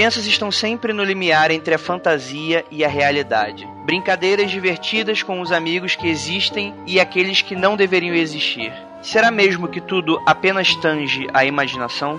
crianças 0.00 0.24
estão 0.24 0.50
sempre 0.50 0.94
no 0.94 1.04
limiar 1.04 1.50
entre 1.50 1.74
a 1.74 1.78
fantasia 1.78 2.64
e 2.70 2.82
a 2.82 2.88
realidade. 2.88 3.68
Brincadeiras 3.84 4.50
divertidas 4.50 5.22
com 5.22 5.42
os 5.42 5.52
amigos 5.52 5.94
que 5.94 6.08
existem 6.08 6.74
e 6.86 6.98
aqueles 6.98 7.42
que 7.42 7.54
não 7.54 7.76
deveriam 7.76 8.14
existir. 8.14 8.72
Será 9.02 9.30
mesmo 9.30 9.68
que 9.68 9.78
tudo 9.78 10.18
apenas 10.24 10.74
tange 10.76 11.28
a 11.34 11.44
imaginação? 11.44 12.18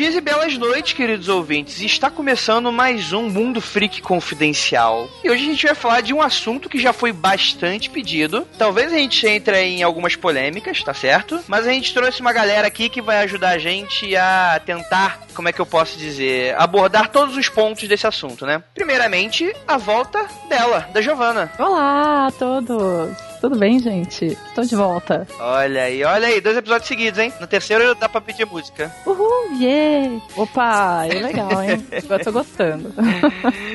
Dias 0.00 0.14
e 0.14 0.20
belas 0.22 0.56
noites, 0.56 0.94
queridos 0.94 1.28
ouvintes. 1.28 1.78
Está 1.82 2.10
começando 2.10 2.72
mais 2.72 3.12
um 3.12 3.28
Mundo 3.28 3.60
Freak 3.60 4.00
Confidencial. 4.00 5.06
E 5.22 5.28
hoje 5.28 5.44
a 5.44 5.46
gente 5.50 5.66
vai 5.66 5.74
falar 5.74 6.00
de 6.00 6.14
um 6.14 6.22
assunto 6.22 6.70
que 6.70 6.78
já 6.78 6.90
foi 6.90 7.12
bastante 7.12 7.90
pedido. 7.90 8.48
Talvez 8.56 8.90
a 8.94 8.96
gente 8.96 9.26
entre 9.26 9.62
em 9.62 9.82
algumas 9.82 10.16
polêmicas, 10.16 10.82
tá 10.82 10.94
certo? 10.94 11.38
Mas 11.46 11.66
a 11.66 11.70
gente 11.70 11.92
trouxe 11.92 12.22
uma 12.22 12.32
galera 12.32 12.66
aqui 12.66 12.88
que 12.88 13.02
vai 13.02 13.18
ajudar 13.18 13.50
a 13.50 13.58
gente 13.58 14.16
a 14.16 14.58
tentar, 14.64 15.20
como 15.34 15.50
é 15.50 15.52
que 15.52 15.60
eu 15.60 15.66
posso 15.66 15.98
dizer, 15.98 16.54
abordar 16.58 17.10
todos 17.10 17.36
os 17.36 17.50
pontos 17.50 17.86
desse 17.86 18.06
assunto, 18.06 18.46
né? 18.46 18.62
Primeiramente, 18.72 19.54
a 19.68 19.76
volta 19.76 20.26
dela, 20.48 20.88
da 20.94 21.02
Giovana. 21.02 21.52
Olá 21.58 22.28
a 22.28 22.30
todos! 22.30 23.29
Tudo 23.40 23.56
bem, 23.56 23.78
gente? 23.78 24.26
Estou 24.26 24.64
de 24.64 24.76
volta. 24.76 25.26
Olha 25.38 25.84
aí, 25.84 26.04
olha 26.04 26.28
aí, 26.28 26.40
dois 26.40 26.56
episódios 26.58 26.86
seguidos, 26.86 27.18
hein? 27.18 27.32
No 27.40 27.46
terceiro 27.46 27.94
dá 27.94 28.08
pra 28.08 28.20
pedir 28.20 28.46
música. 28.46 28.94
Uhul, 29.06 29.58
yeah! 29.58 30.20
Opa, 30.36 31.06
é 31.06 31.14
legal, 31.20 31.62
hein? 31.62 31.84
Eu 31.90 32.24
tô 32.24 32.32
gostando. 32.32 32.92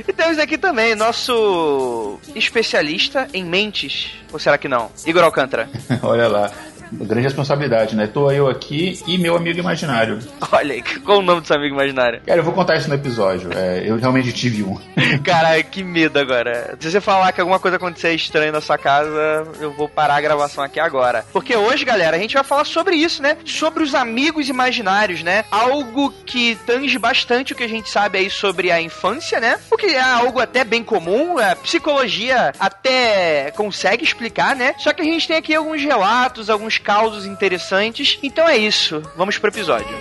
E 0.07 0.13
temos 0.13 0.37
aqui 0.37 0.57
também 0.57 0.93
nosso 0.93 2.19
especialista 2.35 3.27
em 3.33 3.43
mentes. 3.43 4.11
Ou 4.31 4.37
será 4.37 4.57
que 4.57 4.67
não? 4.67 4.91
Igor 5.05 5.23
Alcântara. 5.23 5.67
Olha 6.03 6.27
lá. 6.27 6.51
Grande 6.91 7.23
responsabilidade, 7.23 7.95
né? 7.95 8.07
Tô 8.07 8.31
eu 8.31 8.47
aqui 8.47 8.99
e 9.07 9.17
meu 9.17 9.35
amigo 9.35 9.59
imaginário. 9.59 10.19
Olha 10.51 10.73
aí, 10.73 10.83
qual 11.03 11.19
o 11.19 11.21
nome 11.21 11.41
do 11.41 11.47
seu 11.47 11.55
amigo 11.55 11.75
imaginário? 11.75 12.21
Cara, 12.25 12.39
eu 12.39 12.43
vou 12.43 12.53
contar 12.53 12.75
isso 12.75 12.89
no 12.89 12.95
episódio. 12.95 13.49
É, 13.53 13.83
eu 13.85 13.97
realmente 13.97 14.31
tive 14.31 14.63
um. 14.63 14.77
Caralho, 15.23 15.63
que 15.65 15.83
medo 15.83 16.19
agora. 16.19 16.77
Se 16.79 16.91
você 16.91 17.01
falar 17.01 17.31
que 17.31 17.41
alguma 17.41 17.59
coisa 17.59 17.77
acontecer 17.77 18.13
estranha 18.13 18.51
na 18.51 18.61
sua 18.61 18.77
casa, 18.77 19.47
eu 19.59 19.71
vou 19.71 19.89
parar 19.89 20.15
a 20.15 20.21
gravação 20.21 20.63
aqui 20.63 20.79
agora. 20.79 21.25
Porque 21.31 21.55
hoje, 21.55 21.85
galera, 21.85 22.17
a 22.17 22.19
gente 22.19 22.35
vai 22.35 22.43
falar 22.43 22.65
sobre 22.65 22.95
isso, 22.95 23.21
né? 23.21 23.37
Sobre 23.45 23.83
os 23.83 23.95
amigos 23.95 24.49
imaginários, 24.49 25.23
né? 25.23 25.45
Algo 25.51 26.11
que 26.25 26.55
tange 26.65 26.97
bastante 26.97 27.53
o 27.53 27.55
que 27.55 27.63
a 27.63 27.69
gente 27.69 27.89
sabe 27.89 28.19
aí 28.19 28.29
sobre 28.29 28.71
a 28.71 28.81
infância, 28.81 29.39
né? 29.39 29.57
O 29.71 29.77
que 29.77 29.87
é 29.87 30.01
algo 30.01 30.39
até 30.39 30.63
bem 30.63 30.83
comum, 30.83 31.37
a 31.37 31.55
psicologia 31.55 32.53
até 32.59 33.51
consegue 33.55 34.03
explicar, 34.03 34.55
né? 34.55 34.75
Só 34.77 34.93
que 34.93 35.01
a 35.01 35.05
gente 35.05 35.27
tem 35.27 35.37
aqui 35.37 35.53
alguns 35.53 35.81
relatos, 35.81 36.49
alguns 36.49 36.74
causos 36.77 37.25
interessantes. 37.25 38.17
Então 38.21 38.47
é 38.47 38.57
isso. 38.57 39.01
Vamos 39.15 39.37
pro 39.37 39.49
episódio. 39.49 39.95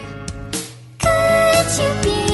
You 1.77 1.93
be 2.05 2.25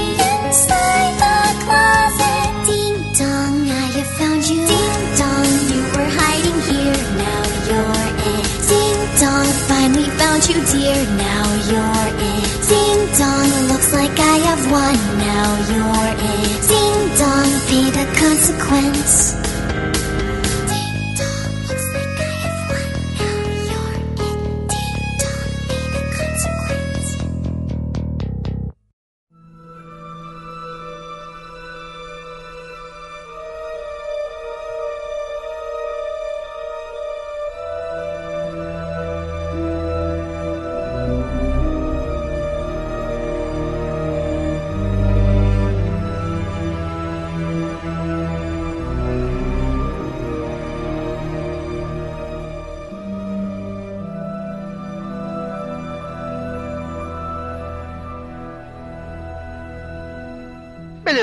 dear. 10.72 10.98
Now 11.16 11.44
you're 11.70 12.08
in. 12.28 12.42
Ding 12.68 13.02
dong, 13.18 13.50
looks 13.68 13.92
like 13.92 14.18
I 14.18 14.36
have 14.48 14.62
won. 14.70 14.96
Now 15.18 15.48
you're 15.70 16.12
in. 16.30 16.48
Ding 16.70 17.00
dong, 17.18 17.50
pay 17.68 17.86
the 17.90 18.06
consequence. 18.18 19.49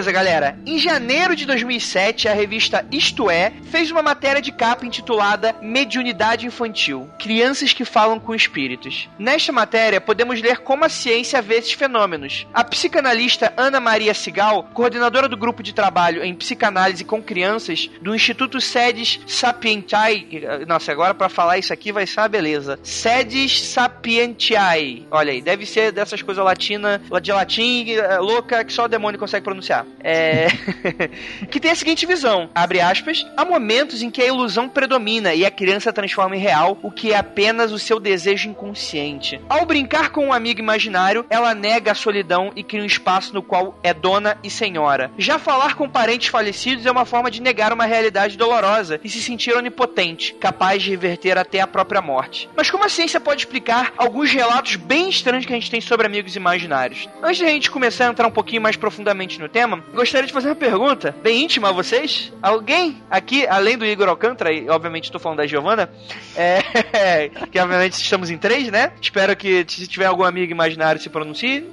Beleza, 0.07 0.12
galera. 0.12 0.57
Em 0.65 0.77
janeiro 0.77 1.36
de 1.36 1.45
2007, 1.45 2.27
a 2.27 2.33
revista 2.33 2.86
Isto 2.92 3.30
É 3.30 3.51
fez 3.71 3.92
uma 3.92 4.01
matéria 4.01 4.42
de 4.42 4.51
capa 4.51 4.86
intitulada 4.86 5.56
Mediunidade 5.62 6.45
Infantil 6.45 7.09
Crianças 7.19 7.74
que 7.74 7.86
Falam 7.86 8.19
com 8.19 8.33
Espíritos. 8.33 9.09
Nesta 9.18 9.51
matéria, 9.51 10.01
podemos 10.01 10.42
ler 10.42 10.59
como 10.59 10.86
a 10.86 10.89
ciência 10.89 11.42
vê 11.42 11.56
esses 11.56 11.74
fenômenos. 11.74 12.48
A 12.54 12.63
psicanalista 12.63 13.54
Ana 13.57 13.80
Maria 13.80 14.13
Sigal, 14.13 14.69
coordenadora 14.74 15.27
do 15.27 15.38
grupo 15.38 15.63
de 15.63 15.74
trabalho 15.74 16.24
em 16.24 16.36
psicanálise 16.36 17.04
com 17.04 17.21
crianças 17.21 17.89
do 18.01 18.15
Instituto 18.15 18.62
Sedes 18.62 19.19
Sapientiae. 19.27 20.27
Nossa, 20.68 20.92
agora 20.92 21.13
para 21.13 21.30
falar 21.30 21.57
isso 21.57 21.74
aqui 21.74 21.92
vai 21.92 22.06
ser 22.06 22.19
uma 22.21 22.27
beleza. 22.27 22.80
Sedes 22.83 23.62
Sapientiae. 23.62 25.07
Olha 25.12 25.31
aí, 25.31 25.42
deve 25.42 25.65
ser 25.65 25.92
dessas 25.92 26.21
coisas 26.21 26.44
latinas, 26.44 27.01
de 27.21 27.31
latim, 27.31 27.89
eh, 27.89 28.19
louca, 28.19 28.63
que 28.63 28.71
só 28.71 28.86
o 28.86 28.88
demônio 28.88 29.19
consegue 29.19 29.44
pronunciar. 29.44 29.86
É. 30.07 30.48
que 31.51 31.59
tem 31.59 31.69
a 31.69 31.75
seguinte 31.75 32.06
visão: 32.06 32.50
abre 32.56 32.80
aspas, 32.80 33.25
há 33.36 33.44
momentos 33.44 34.01
em 34.01 34.09
que 34.09 34.21
a 34.21 34.27
ilusão 34.27 34.69
predomina 34.69 35.33
e 35.33 35.45
a 35.45 35.51
criança 35.51 35.92
transforma 35.92 36.38
em 36.38 36.39
real 36.39 36.80
o 36.81 36.89
que 36.89 37.12
é 37.12 37.18
apenas 37.18 37.74
o 37.74 37.80
seu 37.80 38.00
desejo 38.00 38.50
inconsciente. 38.50 39.42
Ao 39.50 39.65
brincar 39.65 40.09
com 40.12 40.27
um 40.27 40.33
amigo 40.33 40.62
imaginário, 40.62 41.25
ela 41.30 41.54
nega 41.54 41.92
a 41.92 41.95
solidão 41.95 42.54
e 42.56 42.63
cria 42.63 42.81
um 42.81 42.86
espaço 42.86 43.33
no 43.33 43.44
qual 43.44 43.77
é 43.83 43.94
dona 43.94 44.38
e 44.42 44.50
senhora. 44.50 45.12
Já 45.18 45.38
falar 45.38 45.75
com 45.75 45.89
parentes 45.89 46.30
falecidos 46.30 46.86
é 46.86 46.92
uma 46.92 47.04
forma 47.04 47.30
de 47.30 47.42
negar 47.42 47.74
uma 47.74 47.86
realidade 47.86 48.38
dolorosa 48.38 49.01
e 49.04 49.09
se 49.09 49.21
sentir 49.21 49.54
onipotente, 49.56 50.33
capaz 50.36 50.81
de 50.81 50.92
reverter 50.92 51.38
até 51.38 51.59
a 51.59 51.68
própria 51.68 52.01
morte. 52.01 52.50
Mas 52.56 52.71
como 52.71 52.86
a 52.86 52.89
ciência 52.89 53.19
pode 53.19 53.42
explicar 53.42 53.92
alguns 53.98 54.31
relatos 54.31 54.77
bem 54.77 55.09
estranhos 55.09 55.45
que 55.45 55.51
a 55.51 55.56
gente 55.56 55.71
tem 55.71 55.81
sobre 55.81 56.07
amigos 56.07 56.38
imaginários? 56.38 57.09
Antes 57.21 57.39
de 57.39 57.45
a 57.45 57.50
gente 57.50 57.69
começar 57.69 58.07
a 58.07 58.12
entrar 58.12 58.27
um 58.27 58.31
pouquinho 58.31 58.62
mais 58.62 58.77
profundamente 58.77 59.38
no 59.39 59.50
tema, 59.50 59.83
gostaria 59.97 60.27
de 60.27 60.33
fazer 60.33 60.49
uma 60.49 60.55
pergunta 60.55 61.13
bem 61.23 61.44
íntima 61.44 61.69
a 61.69 61.71
vocês. 61.71 62.31
Alguém 62.39 63.01
aqui, 63.09 63.47
além 63.47 63.75
do 63.75 63.83
Igor 63.83 64.07
Alcântara, 64.07 64.53
e 64.53 64.69
obviamente 64.69 65.05
estou 65.05 65.19
falando 65.19 65.39
da 65.39 65.47
Giovana, 65.47 65.89
é, 66.35 67.29
que 67.51 67.59
obviamente 67.59 67.94
estamos 67.94 68.29
em 68.29 68.38
três, 68.38 68.69
né? 68.71 68.91
Espero 69.01 69.35
que 69.35 69.65
se 69.67 69.88
tiver 69.88 70.05
algum 70.05 70.23
amigo 70.23 70.51
imaginário 70.51 71.01
se 71.01 71.09
pronuncie. 71.09 71.65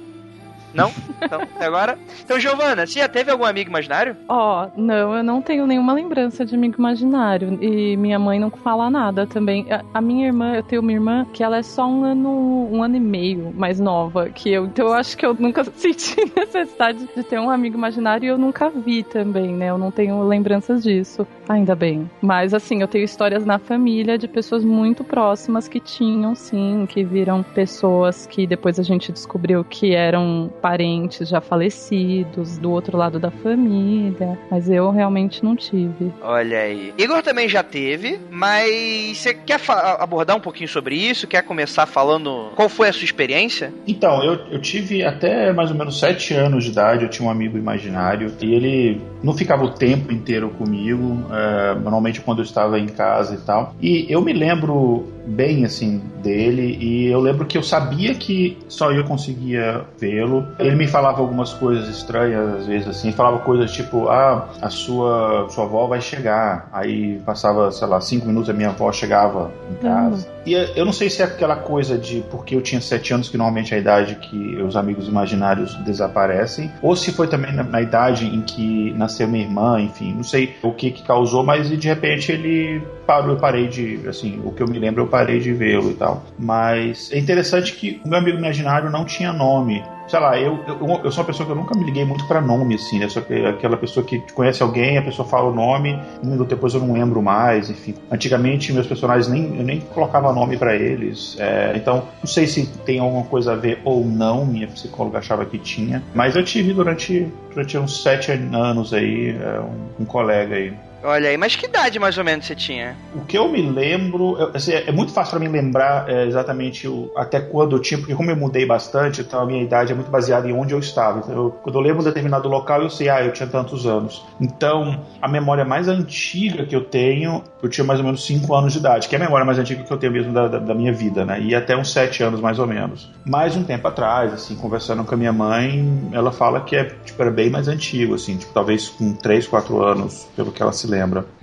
Não? 0.75 0.91
Então, 1.21 1.41
até 1.41 1.65
agora. 1.65 1.97
Então, 2.23 2.39
Giovana, 2.39 2.85
você 2.85 2.99
já 2.99 3.07
teve 3.07 3.31
algum 3.31 3.45
amigo 3.45 3.69
imaginário? 3.69 4.17
Ó, 4.27 4.67
não, 4.75 5.15
eu 5.15 5.23
não 5.23 5.41
tenho 5.41 5.65
nenhuma 5.65 5.93
lembrança 5.93 6.45
de 6.45 6.53
amigo 6.53 6.75
imaginário. 6.77 7.57
E 7.61 7.95
minha 7.95 8.19
mãe 8.19 8.39
não 8.39 8.51
fala 8.51 8.89
nada 8.89 9.25
também. 9.25 9.65
A, 9.71 9.83
a 9.93 10.01
minha 10.01 10.27
irmã, 10.27 10.53
eu 10.53 10.63
tenho 10.63 10.81
uma 10.81 10.91
irmã 10.91 11.25
que 11.33 11.43
ela 11.43 11.57
é 11.57 11.63
só 11.63 11.87
um 11.87 12.03
ano, 12.03 12.69
um 12.71 12.83
ano 12.83 12.97
e 12.97 12.99
meio 12.99 13.53
mais 13.55 13.79
nova 13.79 14.29
que 14.29 14.51
eu. 14.51 14.65
Então 14.65 14.87
eu 14.87 14.93
acho 14.93 15.17
que 15.17 15.25
eu 15.25 15.33
nunca 15.33 15.63
senti 15.75 16.15
necessidade 16.35 17.07
de 17.15 17.23
ter 17.23 17.39
um 17.39 17.49
amigo 17.49 17.77
imaginário 17.77 18.25
e 18.25 18.29
eu 18.29 18.37
nunca 18.37 18.69
vi 18.69 19.03
também, 19.03 19.53
né? 19.53 19.69
Eu 19.69 19.77
não 19.77 19.91
tenho 19.91 20.21
lembranças 20.23 20.83
disso. 20.83 21.25
Ainda 21.47 21.75
bem. 21.75 22.09
Mas 22.21 22.53
assim, 22.53 22.81
eu 22.81 22.87
tenho 22.87 23.05
histórias 23.05 23.45
na 23.45 23.57
família 23.59 24.17
de 24.17 24.27
pessoas 24.27 24.65
muito 24.65 25.03
próximas 25.03 25.67
que 25.67 25.79
tinham, 25.79 26.35
sim, 26.35 26.85
que 26.89 27.03
viram 27.03 27.43
pessoas 27.43 28.27
que 28.27 28.45
depois 28.45 28.79
a 28.79 28.83
gente 28.83 29.11
descobriu 29.11 29.63
que 29.63 29.93
eram 29.93 30.51
parentes 30.65 31.29
já 31.29 31.39
falecidos, 31.39 32.57
do 32.57 32.71
outro 32.71 32.97
lado 32.97 33.19
da 33.19 33.29
família, 33.29 34.35
mas 34.49 34.67
eu 34.67 34.89
realmente 34.89 35.43
não 35.43 35.55
tive. 35.55 36.11
Olha 36.23 36.57
aí. 36.57 36.91
Igor 36.97 37.21
também 37.21 37.47
já 37.47 37.61
teve, 37.61 38.19
mas 38.31 39.15
você 39.15 39.35
quer 39.35 39.61
abordar 39.99 40.35
um 40.35 40.39
pouquinho 40.39 40.67
sobre 40.67 40.95
isso? 40.95 41.27
Quer 41.27 41.43
começar 41.43 41.85
falando 41.85 42.49
qual 42.55 42.67
foi 42.67 42.89
a 42.89 42.93
sua 42.93 43.05
experiência? 43.05 43.71
Então, 43.85 44.23
eu, 44.23 44.39
eu 44.49 44.59
tive 44.59 45.03
até 45.03 45.53
mais 45.53 45.69
ou 45.69 45.77
menos 45.77 45.99
sete 45.99 46.33
anos 46.33 46.63
de 46.63 46.71
idade, 46.71 47.03
eu 47.03 47.09
tinha 47.09 47.27
um 47.27 47.31
amigo 47.31 47.59
imaginário 47.59 48.33
e 48.41 48.51
ele 48.51 49.01
não 49.21 49.37
ficava 49.37 49.63
o 49.63 49.69
tempo 49.69 50.11
inteiro 50.11 50.49
comigo, 50.49 51.27
é, 51.31 51.75
normalmente 51.75 52.21
quando 52.21 52.39
eu 52.39 52.43
estava 52.43 52.79
em 52.79 52.87
casa 52.87 53.35
e 53.35 53.37
tal. 53.37 53.75
E 53.79 54.07
eu 54.09 54.19
me 54.19 54.33
lembro 54.33 55.13
bem 55.25 55.65
assim 55.65 56.01
dele 56.21 56.77
e 56.79 57.07
eu 57.07 57.19
lembro 57.19 57.45
que 57.45 57.57
eu 57.57 57.63
sabia 57.63 58.13
que 58.13 58.57
só 58.67 58.91
eu 58.91 59.03
conseguia 59.03 59.85
vê-lo. 59.99 60.45
Ele 60.59 60.75
me 60.75 60.87
falava 60.87 61.19
algumas 61.19 61.53
coisas 61.53 61.87
estranhas 61.89 62.61
às 62.61 62.67
vezes 62.67 62.87
assim, 62.87 63.11
falava 63.11 63.39
coisas 63.39 63.71
tipo, 63.71 64.07
ah, 64.07 64.47
a 64.61 64.69
sua 64.69 65.47
sua 65.49 65.65
avó 65.65 65.87
vai 65.87 66.01
chegar. 66.01 66.69
Aí 66.71 67.19
passava, 67.25 67.71
sei 67.71 67.87
lá, 67.87 67.99
cinco 68.01 68.27
minutos 68.27 68.49
a 68.49 68.53
minha 68.53 68.69
avó 68.69 68.91
chegava 68.91 69.51
em 69.71 69.75
casa. 69.75 70.34
E 70.45 70.53
eu 70.53 70.85
não 70.85 70.93
sei 70.93 71.09
se 71.09 71.21
é 71.21 71.25
aquela 71.25 71.55
coisa 71.55 71.97
de 71.97 72.23
porque 72.29 72.55
eu 72.55 72.61
tinha 72.61 72.79
sete 72.79 73.13
anos, 73.13 73.29
que 73.29 73.37
normalmente 73.37 73.73
é 73.73 73.77
a 73.77 73.79
idade 73.79 74.15
que 74.15 74.61
os 74.61 74.75
amigos 74.75 75.07
imaginários 75.07 75.73
desaparecem, 75.83 76.71
ou 76.81 76.95
se 76.95 77.11
foi 77.11 77.27
também 77.27 77.53
na, 77.53 77.63
na 77.63 77.81
idade 77.81 78.25
em 78.25 78.41
que 78.41 78.93
nasceu 78.93 79.27
minha 79.27 79.43
irmã, 79.43 79.81
enfim, 79.81 80.13
não 80.13 80.23
sei 80.23 80.55
o 80.61 80.71
que, 80.71 80.91
que 80.91 81.03
causou, 81.03 81.43
mas 81.43 81.69
de 81.69 81.87
repente 81.87 82.31
ele 82.31 82.81
parou, 83.07 83.31
eu 83.31 83.37
parei 83.37 83.67
de, 83.67 83.99
assim, 84.07 84.41
o 84.43 84.51
que 84.51 84.61
eu 84.61 84.67
me 84.67 84.77
lembro, 84.77 85.03
eu 85.03 85.07
parei 85.07 85.39
de 85.39 85.51
vê-lo 85.51 85.91
e 85.91 85.95
tal. 85.95 86.23
Mas 86.37 87.11
é 87.11 87.17
interessante 87.17 87.73
que 87.73 88.01
o 88.05 88.09
meu 88.09 88.19
amigo 88.19 88.37
imaginário 88.37 88.89
não 88.89 89.05
tinha 89.05 89.33
nome 89.33 89.83
sei 90.07 90.19
lá, 90.19 90.39
eu, 90.39 90.63
eu, 90.67 91.01
eu 91.03 91.11
sou 91.11 91.21
uma 91.21 91.27
pessoa 91.27 91.45
que 91.45 91.51
eu 91.51 91.55
nunca 91.55 91.75
me 91.77 91.83
liguei 91.83 92.05
muito 92.05 92.27
pra 92.27 92.41
nome, 92.41 92.75
assim, 92.75 92.99
né? 92.99 93.09
Sou 93.09 93.23
aquela 93.49 93.77
pessoa 93.77 94.05
que 94.05 94.19
conhece 94.33 94.61
alguém, 94.61 94.97
a 94.97 95.01
pessoa 95.01 95.27
fala 95.27 95.49
o 95.49 95.53
nome, 95.53 95.99
um 96.23 96.29
minuto 96.29 96.49
depois 96.49 96.73
eu 96.73 96.81
não 96.81 96.93
lembro 96.93 97.21
mais, 97.21 97.69
enfim. 97.69 97.95
Antigamente, 98.11 98.71
meus 98.73 98.87
personagens 98.87 99.27
nem, 99.27 99.57
eu 99.57 99.63
nem 99.63 99.79
colocava 99.79 100.31
nome 100.31 100.57
pra 100.57 100.75
eles, 100.75 101.35
é, 101.39 101.73
então 101.75 102.07
não 102.19 102.27
sei 102.27 102.47
se 102.47 102.65
tem 102.85 102.99
alguma 102.99 103.25
coisa 103.25 103.53
a 103.53 103.55
ver 103.55 103.81
ou 103.83 104.05
não, 104.05 104.45
minha 104.45 104.67
psicóloga 104.67 105.19
achava 105.19 105.45
que 105.45 105.57
tinha, 105.57 106.03
mas 106.13 106.35
eu 106.35 106.43
tive 106.43 106.73
durante, 106.73 107.27
durante 107.49 107.77
uns 107.77 108.01
sete 108.03 108.31
anos 108.31 108.93
aí, 108.93 109.29
é, 109.29 109.59
um, 109.59 110.03
um 110.03 110.05
colega 110.05 110.55
aí. 110.55 110.73
Olha 111.05 111.29
aí, 111.29 111.37
mas 111.37 111.55
que 111.55 111.67
idade 111.67 111.99
mais 111.99 112.17
ou 112.17 112.23
menos 112.23 112.47
você 112.47 112.55
tinha? 112.55 112.95
O 113.13 113.21
que 113.21 113.37
eu 113.37 113.47
me 113.47 113.61
lembro, 113.61 114.35
eu, 114.39 114.51
assim, 114.55 114.73
é 114.73 114.91
muito 114.91 115.13
fácil 115.13 115.37
para 115.37 115.39
mim 115.39 115.47
lembrar 115.47 116.09
é, 116.09 116.25
exatamente 116.25 116.87
o, 116.87 117.11
até 117.15 117.39
quando 117.39 117.75
eu 117.75 117.79
tinha, 117.79 117.99
porque 117.99 118.15
como 118.15 118.31
eu 118.31 118.35
mudei 118.35 118.65
bastante, 118.65 119.21
então 119.21 119.39
a 119.39 119.45
minha 119.45 119.61
idade 119.61 119.91
é 119.91 119.95
muito 119.95 120.09
baseada 120.09 120.49
em 120.49 120.53
onde 120.53 120.73
eu 120.73 120.79
estava. 120.79 121.19
Então, 121.19 121.35
eu, 121.35 121.51
quando 121.61 121.75
eu 121.75 121.81
lembro 121.81 122.01
um 122.01 122.03
determinado 122.03 122.49
local, 122.49 122.81
eu 122.81 122.89
sei, 122.89 123.07
ah, 123.07 123.23
eu 123.23 123.31
tinha 123.31 123.47
tantos 123.47 123.85
anos. 123.85 124.25
Então, 124.41 125.05
a 125.21 125.27
memória 125.27 125.63
mais 125.63 125.87
antiga 125.87 126.65
que 126.65 126.75
eu 126.75 126.83
tenho, 126.83 127.43
eu 127.61 127.69
tinha 127.69 127.85
mais 127.85 127.99
ou 127.99 128.05
menos 128.05 128.25
5 128.25 128.55
anos 128.55 128.73
de 128.73 128.79
idade, 128.79 129.07
que 129.07 129.15
é 129.15 129.19
a 129.19 129.21
memória 129.21 129.45
mais 129.45 129.59
antiga 129.59 129.83
que 129.83 129.91
eu 129.91 129.97
tenho 129.97 130.11
mesmo 130.11 130.33
da, 130.33 130.47
da, 130.47 130.57
da 130.57 130.73
minha 130.73 130.91
vida, 130.91 131.23
né? 131.23 131.39
E 131.39 131.53
até 131.53 131.77
uns 131.77 131.91
7 131.91 132.23
anos 132.23 132.41
mais 132.41 132.57
ou 132.57 132.65
menos. 132.65 133.11
Mais 133.23 133.55
um 133.55 133.63
tempo 133.63 133.87
atrás, 133.87 134.33
assim, 134.33 134.55
conversando 134.55 135.03
com 135.03 135.13
a 135.13 135.17
minha 135.17 135.33
mãe, 135.33 136.09
ela 136.11 136.31
fala 136.31 136.61
que 136.61 136.75
é, 136.75 136.85
tipo, 137.05 137.21
era 137.21 137.29
bem 137.29 137.51
mais 137.51 137.67
antigo, 137.67 138.15
assim, 138.15 138.37
tipo, 138.37 138.51
talvez 138.53 138.89
com 138.89 139.13
3, 139.13 139.47
4 139.47 139.83
anos, 139.83 140.27
pelo 140.35 140.51
que 140.51 140.63
ela 140.63 140.71
se 140.71 140.87
lembra. 140.87 140.94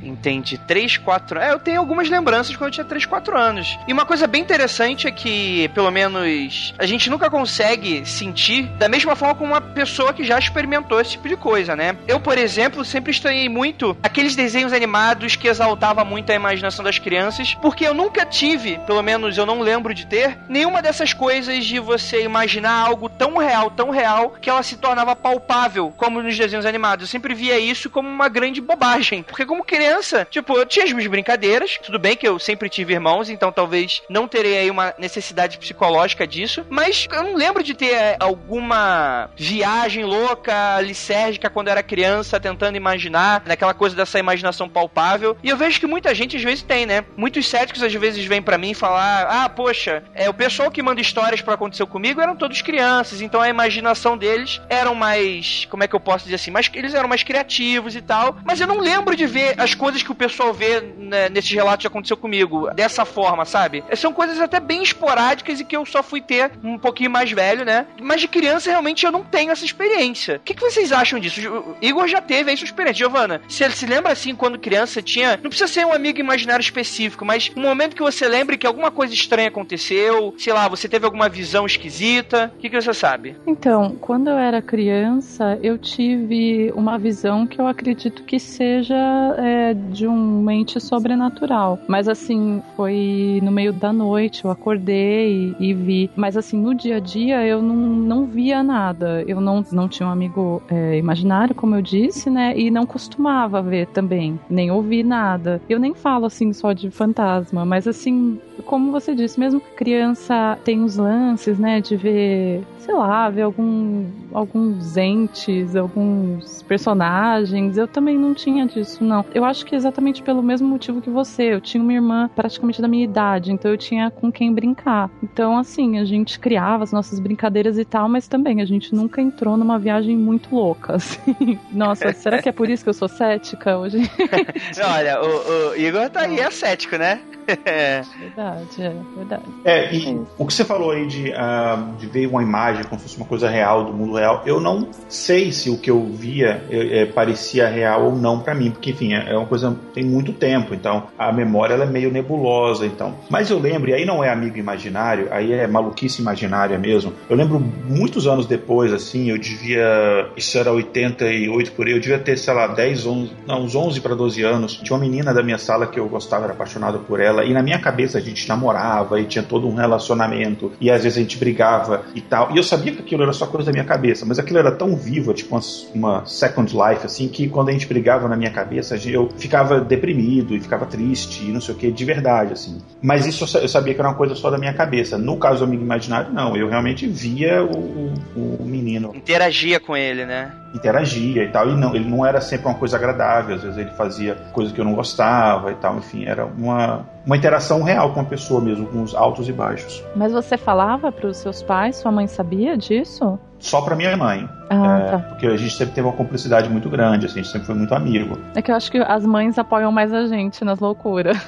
Entendi. 0.03 0.59
3, 0.59 0.97
4 0.99 1.39
É, 1.39 1.53
eu 1.53 1.59
tenho 1.59 1.79
algumas 1.79 2.09
lembranças 2.09 2.57
quando 2.57 2.69
eu 2.69 2.73
tinha 2.73 2.85
3, 2.85 3.07
4 3.07 3.39
anos. 3.39 3.79
E 3.87 3.93
uma 3.93 4.05
coisa 4.05 4.27
bem 4.27 4.43
interessante 4.43 5.07
é 5.07 5.11
que, 5.11 5.69
pelo 5.75 5.91
menos, 5.91 6.75
a 6.79 6.87
gente 6.87 7.09
nunca 7.09 7.31
consegue 7.31 8.05
sentir 8.07 8.67
da 8.79 8.89
mesma 8.89 9.15
forma 9.17 9.35
como 9.35 9.53
uma 9.53 9.61
pessoa 9.61 10.13
que 10.13 10.25
já 10.25 10.39
experimentou 10.39 11.01
esse 11.01 11.13
tipo 11.13 11.29
de 11.29 11.37
coisa, 11.37 11.77
né? 11.77 11.97
Eu, 12.07 12.21
por 12.21 12.39
exemplo, 12.39 12.85
sempre 12.85 13.11
estranhei 13.11 13.49
muito 13.49 13.97
aqueles 14.03 14.35
desenhos 14.35 14.73
animados 14.73 15.37
que 15.37 15.49
exaltava 15.49 16.05
muito 16.05 16.31
a 16.31 16.35
imaginação 16.35 16.85
das 16.85 16.99
crianças, 16.99 17.55
porque 17.55 17.87
eu 17.87 17.95
nunca 17.95 18.25
tive, 18.27 18.79
pelo 18.87 19.03
menos 19.03 19.37
eu 19.37 19.47
não 19.47 19.61
lembro 19.61 19.95
de 19.95 20.07
ter, 20.07 20.39
nenhuma 20.49 20.83
dessas 20.83 21.13
coisas 21.13 21.65
de 21.65 21.79
você 21.79 22.23
imaginar 22.23 22.87
algo 22.87 23.09
tão 23.09 23.37
real, 23.37 23.71
tão 23.71 23.91
real, 23.91 24.31
que 24.41 24.51
ela 24.51 24.63
se 24.63 24.77
tornava 24.77 25.15
palpável, 25.15 25.93
como 25.97 26.23
nos 26.23 26.37
desenhos 26.37 26.67
animados. 26.67 27.05
Eu 27.05 27.09
sempre 27.09 27.35
via 27.35 27.59
isso 27.59 27.91
como 27.91 28.09
uma 28.09 28.29
grande 28.29 28.61
bobagem, 28.61 29.23
porque 29.23 29.42
como 29.47 29.65
criança, 29.65 30.27
tipo, 30.31 30.57
eu 30.57 30.67
tinha 30.67 30.85
as 30.85 30.93
minhas 30.93 31.11
brincadeiras, 31.11 31.79
tudo 31.83 31.99
bem 31.99 32.17
que 32.17 32.27
eu 32.27 32.39
sempre 32.39 32.69
tive 32.69 32.93
irmãos, 32.95 33.29
então 33.29 33.53
talvez 33.53 34.03
não 34.09 34.29
terei 34.29 34.59
aí 34.59 34.71
uma 34.71 34.95
necessidade 34.99 35.59
psicológica 35.59 36.27
disso, 36.27 36.65
mas 36.69 37.07
eu 37.11 37.23
não 37.23 37.35
lembro 37.35 37.63
de 37.63 37.75
ter 37.75 37.93
é, 37.93 38.17
alguma 38.19 39.31
viagem 39.37 40.05
louca, 40.05 40.81
lisérgica 40.81 41.51
quando 41.51 41.69
eu 41.69 41.73
era 41.73 41.83
criança, 41.83 42.41
tentando 42.41 42.77
imaginar, 42.77 43.43
naquela 43.47 43.75
coisa 43.75 43.95
dessa 43.97 44.19
imaginação 44.19 44.69
palpável. 44.69 45.37
E 45.43 45.49
eu 45.49 45.57
vejo 45.57 45.81
que 45.81 45.87
muita 45.87 46.15
gente 46.15 46.37
às 46.37 46.43
vezes 46.43 46.63
tem, 46.63 46.87
né? 46.87 47.05
Muitos 47.17 47.47
céticos 47.49 47.83
às 47.83 47.93
vezes 47.95 48.25
vêm 48.25 48.43
para 48.43 48.59
mim 48.59 48.75
falar: 48.75 49.27
"Ah, 49.29 49.49
poxa, 49.49 50.03
é 50.15 50.29
o 50.29 50.35
pessoal 50.35 50.71
que 50.71 50.83
manda 50.83 51.01
histórias 51.01 51.41
para 51.41 51.55
acontecer 51.55 51.87
comigo 51.87 52.21
eram 52.21 52.37
todos 52.37 52.63
crianças, 52.63 53.21
então 53.21 53.41
a 53.41 53.49
imaginação 53.49 54.17
deles 54.17 54.61
eram 54.69 54.95
mais, 54.95 55.67
como 55.67 55.83
é 55.83 55.89
que 55.89 55.95
eu 55.95 56.01
posso 56.01 56.25
dizer 56.25 56.37
assim, 56.37 56.51
mais 56.51 56.71
eles 56.75 56.95
eram 56.95 57.09
mais 57.09 57.23
criativos 57.23 57.95
e 57.95 58.01
tal, 58.01 58.37
mas 58.45 58.61
eu 58.61 58.67
não 58.67 58.79
lembro 58.79 59.17
de 59.17 59.22
de 59.23 59.27
ver 59.27 59.55
as 59.59 59.75
coisas 59.75 60.03
que 60.03 60.11
o 60.11 60.15
pessoal 60.15 60.53
vê 60.53 60.81
né, 60.81 61.29
nesses 61.29 61.51
relatos 61.51 61.83
que 61.83 61.87
aconteceu 61.87 62.17
comigo, 62.17 62.71
dessa 62.75 63.05
forma, 63.05 63.45
sabe? 63.45 63.85
São 63.95 64.13
coisas 64.13 64.41
até 64.41 64.59
bem 64.59 64.83
esporádicas 64.83 65.61
e 65.61 65.65
que 65.65 65.77
eu 65.77 65.87
só 65.87 66.03
fui 66.03 66.21
ter 66.21 66.51
um 66.63 66.79
pouquinho 66.79 67.11
mais 67.11 67.31
velho, 67.31 67.65
né? 67.65 67.87
Mas 68.01 68.21
de 68.21 68.29
criança, 68.29 68.71
realmente, 68.71 69.07
eu 69.07 69.13
não 69.13 69.23
tenho 69.23 69.53
essa 69.53 69.65
experiência. 69.65 70.37
O 70.37 70.41
que, 70.41 70.55
que 70.55 70.61
vocês 70.61 70.91
acham 70.93 71.21
disso? 71.21 71.41
O 71.49 71.77
Igor 71.81 72.09
já 72.09 72.21
teve 72.21 72.57
sua 72.57 72.65
experiência. 72.65 73.03
Giovana, 73.03 73.41
você 73.49 73.71
se 73.71 73.87
lembra 73.87 74.13
assim, 74.13 74.35
quando 74.35 74.59
criança 74.59 75.01
tinha. 75.01 75.39
Não 75.43 75.51
precisa 75.51 75.69
ser 75.69 75.87
um 75.87 75.93
amigo 75.93 76.19
imaginário 76.19 76.63
específico, 76.63 77.25
mas 77.25 77.51
um 77.57 77.63
momento 77.63 77.97
que 77.97 78.03
você 78.03 78.27
lembre 78.27 78.59
que 78.59 78.67
alguma 78.67 78.91
coisa 78.91 79.15
estranha 79.15 79.49
aconteceu, 79.49 80.35
sei 80.37 80.53
lá, 80.53 80.69
você 80.69 80.89
teve 80.89 81.05
alguma 81.05 81.29
visão 81.29 81.65
esquisita. 81.65 82.53
O 82.55 82.59
que, 82.59 82.69
que 82.69 82.81
você 82.81 82.93
sabe? 82.93 83.37
Então, 83.47 83.97
quando 84.01 84.29
eu 84.29 84.39
era 84.39 84.61
criança, 84.61 85.59
eu 85.63 85.79
tive 85.79 86.73
uma 86.75 86.99
visão 86.99 87.47
que 87.47 87.61
eu 87.61 87.67
acredito 87.67 88.25
que 88.25 88.39
seja 88.39 89.12
é, 89.39 89.75
de 89.75 90.07
um 90.07 90.43
mente 90.43 90.81
sobrenatural. 90.81 91.79
Mas 91.89 92.09
assim, 92.09 92.63
foi 92.77 93.41
no 93.43 93.51
meio 93.51 93.73
da 93.73 93.93
noite, 93.93 94.45
eu 94.45 94.51
acordei 94.51 95.55
e, 95.59 95.71
e 95.71 95.75
vi. 95.75 96.11
Mas 96.17 96.37
assim, 96.37 96.61
no 96.61 96.75
dia 96.75 96.97
a 96.97 97.01
dia 97.01 97.47
eu 97.47 97.63
não, 97.63 97.77
não 97.77 98.27
via 98.27 98.63
nada. 98.63 99.25
Eu 99.27 99.41
não, 99.41 99.65
não 99.73 99.89
tinha 99.89 100.09
um 100.09 100.13
amigo 100.13 100.63
é, 100.69 100.99
imaginário, 100.99 101.55
como 101.55 101.75
eu 101.75 101.83
disse, 101.83 102.31
né? 102.31 102.57
E 102.57 102.71
não 102.71 102.87
costumava 102.87 103.63
ver 103.63 103.87
também, 103.89 104.39
nem 104.49 104.71
ouvir 104.71 105.05
nada. 105.05 105.61
Eu 105.69 105.79
nem 105.79 105.95
falo 105.95 106.27
assim 106.27 106.53
só 106.53 106.73
de 106.73 106.91
fantasma, 106.91 107.65
mas 107.65 107.87
assim, 107.87 108.39
como 108.67 108.93
você 108.93 109.15
disse, 109.15 109.39
mesmo 109.39 109.61
criança 109.61 110.59
tem 110.65 110.83
os 110.83 110.97
lances, 110.97 111.59
né, 111.59 111.81
de 111.81 111.97
ver, 111.97 112.63
sei 112.79 112.95
lá, 112.95 113.29
ver 113.31 113.43
algum, 113.43 114.07
alguns 114.33 114.97
entes, 114.97 115.75
alguns 115.75 116.63
personagens. 116.63 117.77
Eu 117.77 117.89
também 117.89 118.19
não 118.19 118.35
tinha 118.35 118.67
disso, 118.67 119.02
não. 119.03 119.25
Eu 119.35 119.45
acho 119.45 119.65
que 119.65 119.75
exatamente 119.75 120.23
pelo 120.23 120.43
mesmo 120.43 120.69
motivo 120.69 121.01
que 121.01 121.11
você. 121.11 121.55
Eu 121.55 121.61
tinha 121.61 121.83
uma 121.83 121.93
irmã 121.93 122.31
praticamente 122.35 122.81
da 122.81 122.89
minha 122.89 123.05
idade, 123.05 123.53
então 123.53 123.71
eu 123.71 123.77
tinha 123.77 124.11
com 124.11 124.31
quem 124.31 124.53
brincar. 124.53 125.11
Então, 125.23 125.59
assim, 125.59 125.99
a 125.99 126.05
gente 126.05 126.39
criava 126.39 126.85
as 126.85 126.93
nossas 126.93 127.19
brincadeiras 127.19 127.79
e 127.79 127.85
tal, 127.85 128.09
mas 128.09 128.29
também 128.29 128.61
a 128.61 128.65
gente 128.65 128.95
nunca 128.95 129.21
entrou 129.21 129.57
numa 129.57 129.79
viagem 129.79 130.17
muito 130.17 130.55
louca, 130.55 130.97
assim. 130.97 131.59
Nossa, 131.71 132.13
será 132.13 132.41
que 132.41 132.49
é 132.49 132.53
por 132.53 132.69
isso 132.69 132.83
que 132.83 132.91
eu 132.91 132.95
sou 132.95 133.09
cética 133.09 133.77
hoje? 133.79 133.99
Olha, 134.85 135.21
o, 135.23 135.71
o 135.71 135.77
Igor 135.77 136.09
tá 136.11 136.23
aí, 136.23 136.39
é 136.39 136.51
cético, 136.51 136.97
né? 136.97 137.21
verdade, 138.19 138.83
é 138.83 138.95
verdade. 139.17 139.43
É, 139.65 139.95
e 139.95 140.21
o 140.39 140.47
que 140.47 140.55
você 140.55 140.65
falou 140.65 140.91
aí 140.91 141.07
de, 141.07 141.31
uh, 141.31 141.97
de 141.99 142.07
ver 142.07 142.27
uma 142.27 142.43
imagem 142.43 142.85
como 142.85 143.01
se 143.01 143.09
fosse 143.09 143.17
uma 143.17 143.27
coisa 143.27 143.49
real 143.49 143.85
do 143.85 143.93
mundo 143.93 144.15
real, 144.15 144.43
eu 144.47 144.61
não 144.61 144.89
sei 145.09 145.53
se 145.53 145.71
o 145.71 145.79
que 145.79 145.91
eu 145.91 146.05
via 146.05 146.65
é, 146.71 147.01
é, 147.01 147.07
parecia 147.07 147.69
real 147.69 148.07
ou 148.07 148.17
não 148.17 148.41
para 148.41 148.55
mim, 148.55 148.71
porque 148.71 148.92
enfim, 148.93 149.15
é, 149.15 149.33
é, 149.33 149.37
uma 149.37 149.47
coisa 149.47 149.77
tem 149.95 150.05
muito 150.05 150.33
tempo, 150.33 150.75
então 150.75 151.05
a 151.19 151.33
memória 151.33 151.75
ela 151.75 151.85
é 151.85 151.87
meio 151.87 152.11
nebulosa, 152.11 152.87
então. 152.87 153.15
Mas 153.29 153.51
eu 153.51 153.59
lembro, 153.59 153.91
e 153.91 153.95
aí 153.95 154.05
não 154.05 154.23
é 154.23 154.31
amigo 154.31 154.57
imaginário, 154.57 155.29
aí 155.31 155.53
é 155.53 155.67
maluquice 155.67 156.21
imaginária 156.21 156.79
mesmo. 156.79 157.13
Eu 157.29 157.37
lembro 157.37 157.61
muitos 157.89 158.27
anos 158.27 158.47
depois, 158.47 158.93
assim, 158.93 159.31
eu 159.31 159.39
devia, 159.39 160.29
isso 160.37 160.59
era 160.59 160.73
88 160.73 161.73
por 161.73 161.87
aí, 161.87 161.93
eu 161.93 162.01
devia 162.01 162.19
ter, 162.19 162.37
sei 162.39 162.55
lá, 162.55 162.67
10, 162.67 163.07
11, 163.07 163.33
não, 163.47 163.63
uns 163.63 163.75
11 163.75 164.01
para 164.01 164.15
12 164.15 164.43
anos. 164.43 164.75
Tinha 164.75 164.97
uma 164.97 165.05
menina 165.05 165.33
da 165.33 165.43
minha 165.43 165.59
sala 165.59 165.87
que 165.87 165.99
eu 165.99 166.09
gostava, 166.09 166.45
era 166.45 166.53
apaixonado 166.53 167.01
por 167.01 167.21
ela, 167.21 167.45
e 167.45 167.53
na 167.53 167.63
minha 167.63 167.79
cabeça 167.79 168.19
a 168.19 168.21
gente 168.21 168.49
namorava 168.49 169.21
e 169.21 169.25
tinha 169.25 169.43
todo 169.43 169.67
um 169.67 169.75
relacionamento, 169.75 170.73
e 170.81 170.91
às 170.91 171.03
vezes 171.03 171.19
a 171.19 171.21
gente 171.21 171.39
brigava 171.39 172.05
e 172.15 172.21
tal. 172.21 172.53
E 172.53 172.57
eu 172.57 172.63
sabia 172.63 172.93
que 172.93 173.01
aquilo 173.01 173.23
era 173.23 173.33
só 173.33 173.47
coisa 173.47 173.67
da 173.67 173.73
minha 173.73 173.85
cabeça, 173.85 174.25
mas 174.27 174.39
aquilo 174.39 174.59
era 174.59 174.71
tão 174.71 174.95
vivo, 174.95 175.33
tipo 175.33 175.55
uma, 175.55 175.63
uma 175.95 176.27
second 176.27 176.73
life, 176.73 177.07
assim, 177.07 177.29
que 177.29 177.49
quando 177.49 177.69
a 177.69 177.73
gente 177.73 177.87
brigava 177.87 178.29
na 178.29 178.37
minha 178.37 178.51
cabeça, 178.51 178.82
eu 179.07 179.29
ficava 179.37 179.81
deprimido 179.81 180.55
e 180.55 180.61
ficava 180.61 180.87
triste 180.87 181.45
e 181.45 181.53
não 181.53 181.61
sei 181.61 181.75
o 181.75 181.79
que, 181.79 181.91
de 181.91 182.05
verdade, 182.05 182.53
assim. 182.53 182.81
Mas 183.01 183.27
isso 183.27 183.45
eu 183.59 183.69
sabia 183.69 183.95
que 183.95 184.01
era 184.01 184.09
uma 184.09 184.17
coisa 184.17 184.35
só 184.35 184.51
da 184.51 184.59
minha 184.59 184.73
cabeça. 184.73 185.19
No 185.19 185.37
caso 185.39 185.59
do 185.61 185.65
amigo 185.65 185.83
imaginário, 185.83 186.33
não. 186.33 186.57
Eu 186.57 186.69
realmente 186.69 187.07
via 187.07 187.63
o, 187.63 188.13
o, 188.37 188.57
o 188.61 188.65
menino. 188.65 189.13
Interagia 189.15 189.81
com 189.81 189.97
ele, 189.97 190.25
né? 190.25 190.53
Interagia 190.75 191.45
e 191.45 191.49
tal. 191.49 191.69
E 191.69 191.75
não, 191.75 191.95
ele 191.95 192.09
não 192.09 192.25
era 192.25 192.41
sempre 192.41 192.67
uma 192.67 192.75
coisa 192.75 192.97
agradável. 192.97 193.57
Às 193.57 193.63
vezes 193.63 193.79
ele 193.79 193.91
fazia 193.91 194.35
coisas 194.53 194.73
que 194.73 194.81
eu 194.81 194.85
não 194.85 194.95
gostava 194.95 195.71
e 195.71 195.75
tal. 195.75 195.99
Enfim, 195.99 196.25
era 196.25 196.45
uma, 196.47 197.07
uma 197.27 197.37
interação 197.37 197.83
real 197.83 198.13
com 198.13 198.21
a 198.21 198.25
pessoa 198.25 198.61
mesmo, 198.61 198.87
com 198.87 199.03
os 199.03 199.15
altos 199.15 199.49
e 199.49 199.53
baixos. 199.53 200.03
Mas 200.17 200.33
você 200.33 200.57
falava 200.57 201.13
para 201.13 201.29
os 201.29 201.37
seus 201.37 201.63
pais? 201.63 201.97
Sua 201.97 202.11
mãe 202.11 202.27
sabia 202.27 202.77
disso? 202.77 203.39
Só 203.63 203.81
para 203.81 203.95
minha 203.95 204.17
mãe. 204.17 204.49
Ah, 204.69 204.99
é, 204.99 205.11
tá. 205.11 205.19
Porque 205.19 205.47
a 205.47 205.57
gente 205.57 205.75
sempre 205.75 205.95
teve 205.95 206.07
uma 206.07 206.13
cumplicidade 206.13 206.69
muito 206.69 206.91
grande, 206.91 207.27
assim, 207.27 207.41
a 207.41 207.43
gente 207.43 207.53
sempre 207.53 207.67
foi 207.67 207.77
muito 207.77 207.95
amigo. 207.95 208.37
É 208.57 208.61
que 208.61 208.71
eu 208.73 208.75
acho 208.75 208.91
que 208.91 208.99
as 208.99 209.25
mães 209.25 209.57
apoiam 209.57 209.93
mais 209.93 210.13
a 210.13 210.27
gente 210.27 210.65
nas 210.65 210.81
loucuras. 210.81 211.37